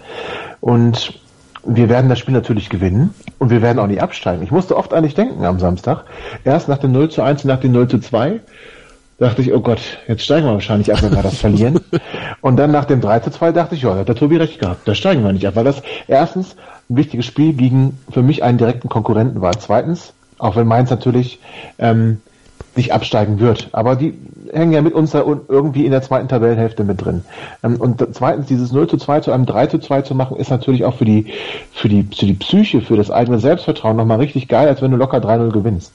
Und 0.60 1.20
wir 1.64 1.88
werden 1.88 2.08
das 2.08 2.18
Spiel 2.18 2.34
natürlich 2.34 2.68
gewinnen 2.68 3.14
und 3.38 3.50
wir 3.50 3.62
werden 3.62 3.78
auch 3.78 3.86
nicht 3.86 4.02
absteigen. 4.02 4.42
Ich 4.42 4.50
musste 4.50 4.76
oft 4.76 4.92
eigentlich 4.92 5.14
denken 5.14 5.44
am 5.44 5.60
Samstag. 5.60 6.04
Erst 6.44 6.68
nach 6.68 6.78
dem 6.78 6.90
0 6.90 7.10
zu 7.10 7.22
1 7.22 7.44
und 7.44 7.48
nach 7.48 7.60
dem 7.60 7.70
0 7.70 7.86
zu 7.86 8.00
2 8.00 8.40
dachte 9.22 9.42
ich, 9.42 9.52
oh 9.52 9.60
Gott, 9.60 9.80
jetzt 10.08 10.24
steigen 10.24 10.46
wir 10.46 10.52
wahrscheinlich 10.52 10.92
ab, 10.92 11.02
wenn 11.02 11.14
wir 11.14 11.22
das 11.22 11.38
verlieren. 11.38 11.80
Und 12.40 12.56
dann 12.56 12.70
nach 12.70 12.84
dem 12.84 13.00
3 13.00 13.20
zu 13.20 13.30
2 13.30 13.52
dachte 13.52 13.74
ich, 13.74 13.82
ja, 13.82 13.94
hat 13.94 14.08
der 14.08 14.14
Tobi 14.14 14.36
recht 14.36 14.58
gehabt, 14.58 14.86
da 14.86 14.94
steigen 14.94 15.24
wir 15.24 15.32
nicht 15.32 15.46
ab, 15.46 15.56
weil 15.56 15.64
das 15.64 15.82
erstens 16.08 16.56
ein 16.90 16.96
wichtiges 16.96 17.24
Spiel 17.24 17.54
gegen 17.54 17.98
für 18.10 18.22
mich 18.22 18.42
einen 18.42 18.58
direkten 18.58 18.88
Konkurrenten 18.88 19.40
war. 19.40 19.58
Zweitens, 19.58 20.12
auch 20.38 20.56
wenn 20.56 20.66
Mainz 20.66 20.90
natürlich 20.90 21.38
ähm, 21.78 22.20
nicht 22.74 22.92
absteigen 22.92 23.38
wird. 23.38 23.68
Aber 23.72 23.96
die 23.96 24.14
hängen 24.52 24.72
ja 24.72 24.82
mit 24.82 24.94
uns 24.94 25.12
da 25.12 25.24
irgendwie 25.48 25.84
in 25.84 25.90
der 25.90 26.02
zweiten 26.02 26.28
Tabellenhälfte 26.28 26.84
mit 26.84 27.04
drin. 27.04 27.24
Ähm, 27.62 27.76
und 27.76 28.06
zweitens, 28.12 28.46
dieses 28.46 28.72
0 28.72 28.88
zu 28.88 28.98
2 28.98 29.20
zu 29.20 29.32
einem 29.32 29.46
3 29.46 29.66
zu 29.66 29.78
2 29.78 30.02
zu 30.02 30.14
machen, 30.14 30.36
ist 30.36 30.50
natürlich 30.50 30.84
auch 30.84 30.94
für 30.94 31.04
die, 31.04 31.32
für 31.72 31.88
die, 31.88 32.06
für 32.14 32.26
die 32.26 32.34
Psyche, 32.34 32.82
für 32.82 32.96
das 32.96 33.10
eigene 33.10 33.38
Selbstvertrauen 33.38 33.96
nochmal 33.96 34.18
richtig 34.18 34.48
geil, 34.48 34.68
als 34.68 34.82
wenn 34.82 34.90
du 34.90 34.96
locker 34.96 35.18
3-0 35.18 35.50
gewinnst. 35.50 35.92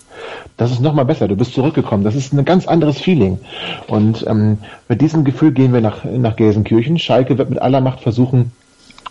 Das 0.58 0.72
ist 0.72 0.82
nochmal 0.82 1.06
besser. 1.06 1.28
Du 1.28 1.36
bist 1.36 1.54
zurückgekommen. 1.54 2.04
Das 2.04 2.16
ist 2.16 2.34
ein 2.34 2.44
ganz 2.46 2.68
anderes 2.68 3.00
Feeling. 3.00 3.40
Und 3.88 4.26
ähm, 4.28 4.58
mit 4.90 5.02
diesem 5.02 5.24
Gefühl 5.24 5.52
gehen 5.52 5.74
wir 5.74 5.82
nach, 5.82 6.04
nach 6.04 6.36
Gelsenkirchen. 6.36 6.98
Schalke 6.98 7.38
wird 7.38 7.50
mit 7.50 7.62
aller 7.62 7.82
Macht 7.82 8.02
versuchen, 8.02 8.52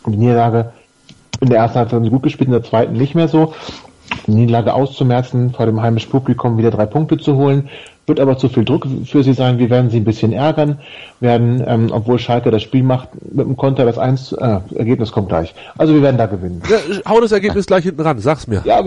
die 0.07 0.17
Niederlage 0.17 0.73
in 1.41 1.49
der 1.49 1.59
ersten 1.59 1.79
Halbzeit 1.79 2.11
gut 2.11 2.23
gespielt, 2.23 2.49
in 2.49 2.53
der 2.53 2.63
zweiten 2.63 2.95
nicht 2.95 3.15
mehr 3.15 3.29
so 3.29 3.53
die 4.27 4.33
Niederlage 4.33 4.75
auszumerzen, 4.75 5.53
vor 5.53 5.67
dem 5.67 5.83
heimischen 5.83 6.11
Publikum 6.11 6.59
wieder 6.59 6.71
drei 6.71 6.87
Punkte 6.87 7.19
zu 7.19 7.37
holen. 7.37 7.69
Wird 8.07 8.21
aber 8.21 8.39
zu 8.39 8.49
viel 8.49 8.65
Druck 8.65 8.87
für 9.05 9.25
sie 9.25 9.33
sein. 9.33 9.59
Wir 9.59 9.69
werden 9.69 9.91
sie 9.91 9.97
ein 9.97 10.05
bisschen 10.05 10.33
ärgern, 10.33 10.79
werden, 11.19 11.63
ähm, 11.67 11.89
obwohl 11.91 12.19
Schalke 12.21 12.53
das 12.53 12.63
Spiel 12.63 12.85
macht, 12.85 13.09
mit 13.33 13.47
dem 13.47 13.57
Konter 13.57 13.85
das 13.85 13.99
1, 13.99 14.33
äh, 14.33 14.61
Ergebnis 14.76 15.11
kommt 15.11 15.29
gleich. 15.29 15.55
Also 15.76 15.93
wir 15.93 16.03
werden 16.03 16.17
da 16.17 16.26
gewinnen. 16.26 16.63
Ja, 16.68 16.79
hau 17.09 17.21
das 17.21 17.33
Ergebnis 17.33 17.67
gleich 17.67 17.85
hinten 17.85 18.01
ran, 18.03 18.18
sag's 18.21 18.47
mir. 18.47 18.63
Ja, 18.64 18.85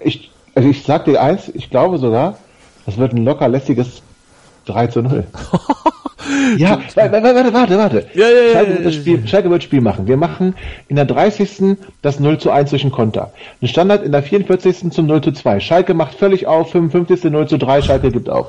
ich, 0.00 0.30
also 0.54 0.68
ich 0.68 0.84
sag 0.84 1.04
dir 1.04 1.20
eins, 1.20 1.50
ich 1.52 1.68
glaube 1.68 1.98
sogar, 1.98 2.38
das 2.86 2.96
wird 2.96 3.12
ein 3.12 3.24
locker 3.24 3.48
lässiges 3.48 4.02
3 4.64 4.86
zu 4.88 5.02
0. 5.02 5.24
ja, 6.56 6.80
warte, 6.94 7.22
warte, 7.22 7.52
warte, 7.52 7.78
warte. 7.78 8.06
Ja, 8.14 8.26
ja, 8.28 8.52
Schalke, 8.52 8.72
wird 8.74 8.86
das 8.86 8.94
Spiel, 8.94 9.28
Schalke 9.28 9.50
wird 9.50 9.62
Spiel 9.62 9.80
machen. 9.80 10.06
Wir 10.06 10.16
machen 10.16 10.54
in 10.88 10.96
der 10.96 11.04
30. 11.04 11.76
das 12.02 12.20
0 12.20 12.38
zu 12.38 12.50
1 12.50 12.70
zwischen 12.70 12.90
Konter. 12.90 13.32
Ein 13.60 13.68
Standard 13.68 14.02
in 14.02 14.12
der 14.12 14.22
44. 14.22 14.90
zum 14.92 15.06
0 15.06 15.20
zu 15.22 15.32
2. 15.32 15.60
Schalke 15.60 15.94
macht 15.94 16.14
völlig 16.14 16.46
auf, 16.46 16.70
55. 16.70 17.30
0 17.30 17.48
zu 17.48 17.58
3, 17.58 17.82
Schalke 17.82 18.10
gibt 18.10 18.28
auf. 18.28 18.48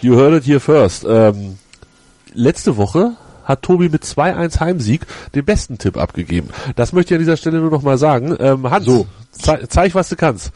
You 0.00 0.16
heard 0.16 0.34
it 0.34 0.44
here 0.46 0.60
first. 0.60 1.04
Ähm, 1.08 1.58
letzte 2.34 2.76
Woche 2.76 3.12
hat 3.44 3.62
Tobi 3.62 3.88
mit 3.90 4.02
2-1 4.04 4.58
Heimsieg 4.60 5.02
den 5.34 5.44
besten 5.44 5.78
Tipp 5.78 5.96
abgegeben. 5.98 6.48
Das 6.76 6.92
möchte 6.92 7.14
ich 7.14 7.18
an 7.18 7.24
dieser 7.24 7.36
Stelle 7.36 7.58
nur 7.60 7.70
noch 7.70 7.82
mal 7.82 7.98
sagen. 7.98 8.36
Ähm, 8.40 8.70
Hans, 8.70 8.86
So. 8.86 9.06
zei 9.32 9.64
zeig, 9.68 9.94
was 9.94 10.08
du 10.08 10.16
kannst. 10.16 10.50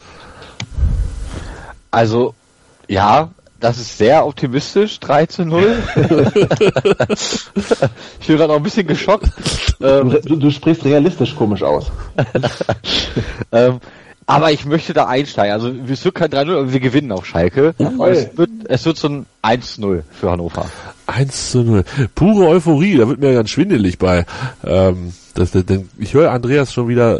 Also, 1.91 2.33
ja, 2.87 3.29
das 3.59 3.77
ist 3.77 3.97
sehr 3.97 4.25
optimistisch, 4.25 4.99
3 4.99 5.25
zu 5.25 5.45
0. 5.45 5.77
ich 8.19 8.27
bin 8.27 8.37
gerade 8.37 8.53
auch 8.53 8.57
ein 8.57 8.63
bisschen 8.63 8.87
geschockt. 8.87 9.29
Ähm, 9.81 10.17
Du, 10.25 10.35
du 10.35 10.51
sprichst 10.51 10.85
realistisch 10.85 11.35
komisch 11.35 11.63
aus. 11.63 11.91
ähm, 13.51 13.79
aber 14.25 14.51
ich 14.51 14.65
möchte 14.65 14.93
da 14.93 15.07
einsteigen. 15.07 15.53
Also 15.53 15.71
es 15.91 16.05
wird 16.05 16.15
kein 16.15 16.29
3-0, 16.29 16.51
aber 16.51 16.71
wir 16.71 16.79
gewinnen 16.79 17.11
auf 17.11 17.25
Schalke. 17.25 17.73
Es, 18.11 18.37
wird, 18.37 18.51
es 18.65 18.85
wird 18.85 18.97
so 18.97 19.09
ein 19.09 19.25
1-0 19.41 20.03
für 20.11 20.29
Hannover. 20.29 20.67
1 21.07 21.51
zu 21.51 21.63
0. 21.63 21.83
Pure 22.13 22.47
Euphorie, 22.47 22.97
da 22.97 23.07
wird 23.07 23.19
mir 23.19 23.33
ganz 23.33 23.49
schwindelig 23.49 23.97
bei. 23.97 24.25
Ähm, 24.63 25.13
das, 25.33 25.51
das, 25.51 25.65
denn 25.65 25.89
ich 25.97 26.13
höre 26.13 26.31
Andreas 26.31 26.71
schon 26.71 26.87
wieder. 26.87 27.19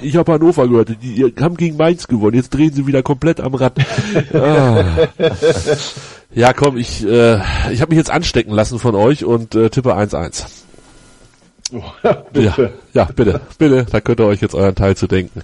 Ich 0.00 0.16
habe 0.16 0.32
Hannover 0.32 0.68
gehört, 0.68 0.96
die, 1.02 1.34
haben 1.40 1.56
gegen 1.56 1.76
Mainz 1.76 2.06
gewonnen, 2.06 2.36
jetzt 2.36 2.50
drehen 2.50 2.72
sie 2.72 2.86
wieder 2.86 3.02
komplett 3.02 3.40
am 3.40 3.54
Rad. 3.54 3.74
ah. 4.32 4.84
Ja, 6.32 6.52
komm, 6.52 6.76
ich, 6.76 7.04
äh, 7.04 7.36
ich 7.72 7.80
habe 7.80 7.88
mich 7.88 7.96
jetzt 7.98 8.10
anstecken 8.10 8.52
lassen 8.52 8.78
von 8.78 8.94
euch 8.94 9.24
und 9.24 9.54
äh, 9.54 9.70
tippe 9.70 9.94
1-1. 9.94 10.44
Ja, 12.02 12.12
Bitte. 12.32 12.72
ja, 12.94 13.04
bitte, 13.04 13.42
bitte, 13.58 13.84
da 13.90 14.00
könnt 14.00 14.20
ihr 14.20 14.26
euch 14.26 14.40
jetzt 14.40 14.54
euren 14.54 14.74
Teil 14.74 14.96
zu 14.96 15.06
denken. 15.06 15.42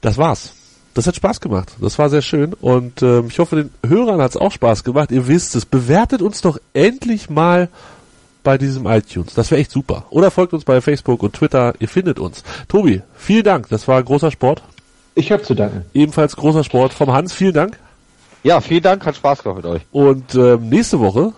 Das 0.00 0.18
war's. 0.18 0.54
Das 0.92 1.06
hat 1.06 1.14
Spaß 1.14 1.40
gemacht. 1.40 1.70
Das 1.80 2.00
war 2.00 2.10
sehr 2.10 2.22
schön 2.22 2.52
und 2.52 3.00
ähm, 3.02 3.26
ich 3.28 3.38
hoffe, 3.38 3.54
den 3.54 3.70
Hörern 3.88 4.20
hat's 4.20 4.36
auch 4.36 4.50
Spaß 4.50 4.82
gemacht. 4.82 5.12
Ihr 5.12 5.28
wisst 5.28 5.54
es. 5.54 5.66
Bewertet 5.66 6.20
uns 6.20 6.40
doch 6.40 6.58
endlich 6.74 7.30
mal 7.30 7.68
bei 8.42 8.58
diesem 8.58 8.86
iTunes. 8.86 9.34
Das 9.34 9.50
wäre 9.50 9.60
echt 9.60 9.70
super. 9.70 10.06
Oder 10.10 10.30
folgt 10.30 10.52
uns 10.52 10.64
bei 10.64 10.80
Facebook 10.80 11.22
und 11.22 11.34
Twitter. 11.34 11.74
Ihr 11.78 11.88
findet 11.88 12.18
uns. 12.18 12.42
Tobi, 12.68 13.02
vielen 13.16 13.44
Dank. 13.44 13.68
Das 13.68 13.86
war 13.88 14.02
großer 14.02 14.30
Sport. 14.30 14.62
Ich 15.14 15.32
habe 15.32 15.42
zu 15.42 15.54
danken. 15.54 15.84
Ebenfalls 15.92 16.36
großer 16.36 16.64
Sport 16.64 16.92
vom 16.92 17.12
Hans. 17.12 17.32
Vielen 17.32 17.54
Dank. 17.54 17.78
Ja, 18.42 18.60
vielen 18.60 18.82
Dank, 18.82 19.04
hat 19.04 19.16
Spaß 19.16 19.42
gemacht 19.42 19.58
mit 19.58 19.66
euch. 19.66 19.82
Und 19.92 20.34
ähm, 20.34 20.68
nächste 20.70 20.98
Woche 21.00 21.32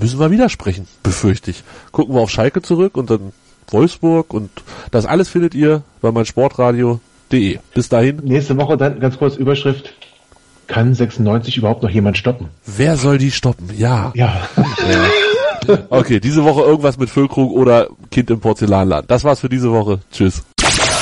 müssen 0.00 0.20
wir 0.20 0.30
wieder 0.30 0.48
sprechen, 0.48 0.86
befürchte 1.02 1.50
ich. 1.50 1.64
Gucken 1.90 2.14
wir 2.14 2.20
auf 2.20 2.30
Schalke 2.30 2.62
zurück 2.62 2.96
und 2.96 3.10
dann 3.10 3.32
Wolfsburg 3.70 4.32
und 4.32 4.50
das 4.92 5.06
alles 5.06 5.28
findet 5.28 5.54
ihr 5.54 5.82
bei 6.00 6.12
meinsportradio.de. 6.12 7.58
Bis 7.74 7.88
dahin, 7.88 8.16
Nächste 8.22 8.56
Woche 8.56 8.76
dann 8.76 9.00
ganz 9.00 9.18
kurz 9.18 9.34
Überschrift. 9.36 9.92
Kann 10.68 10.94
96 10.94 11.56
überhaupt 11.56 11.82
noch 11.82 11.90
jemand 11.90 12.18
stoppen? 12.18 12.48
wer 12.66 12.96
soll 12.96 13.18
die 13.18 13.30
stoppen? 13.30 13.70
Ja. 13.76 14.12
Ja. 14.14 14.42
Okay, 15.90 16.20
diese 16.20 16.44
Woche 16.44 16.62
irgendwas 16.62 16.98
mit 16.98 17.10
Füllkrug 17.10 17.52
oder 17.52 17.88
Kind 18.10 18.30
im 18.30 18.40
Porzellanladen. 18.40 19.06
Das 19.08 19.24
war's 19.24 19.40
für 19.40 19.48
diese 19.48 19.70
Woche. 19.72 20.00
Tschüss. 20.12 20.42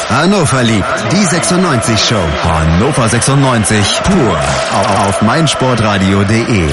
Hannover 0.08 0.62
liebt 0.62 0.84
die 1.12 1.24
96 1.24 1.98
Show. 1.98 2.14
Hannover 2.44 3.08
96 3.08 4.00
pur 4.04 4.38
auf 5.08 5.22
meinsportradio.de. 5.22 6.68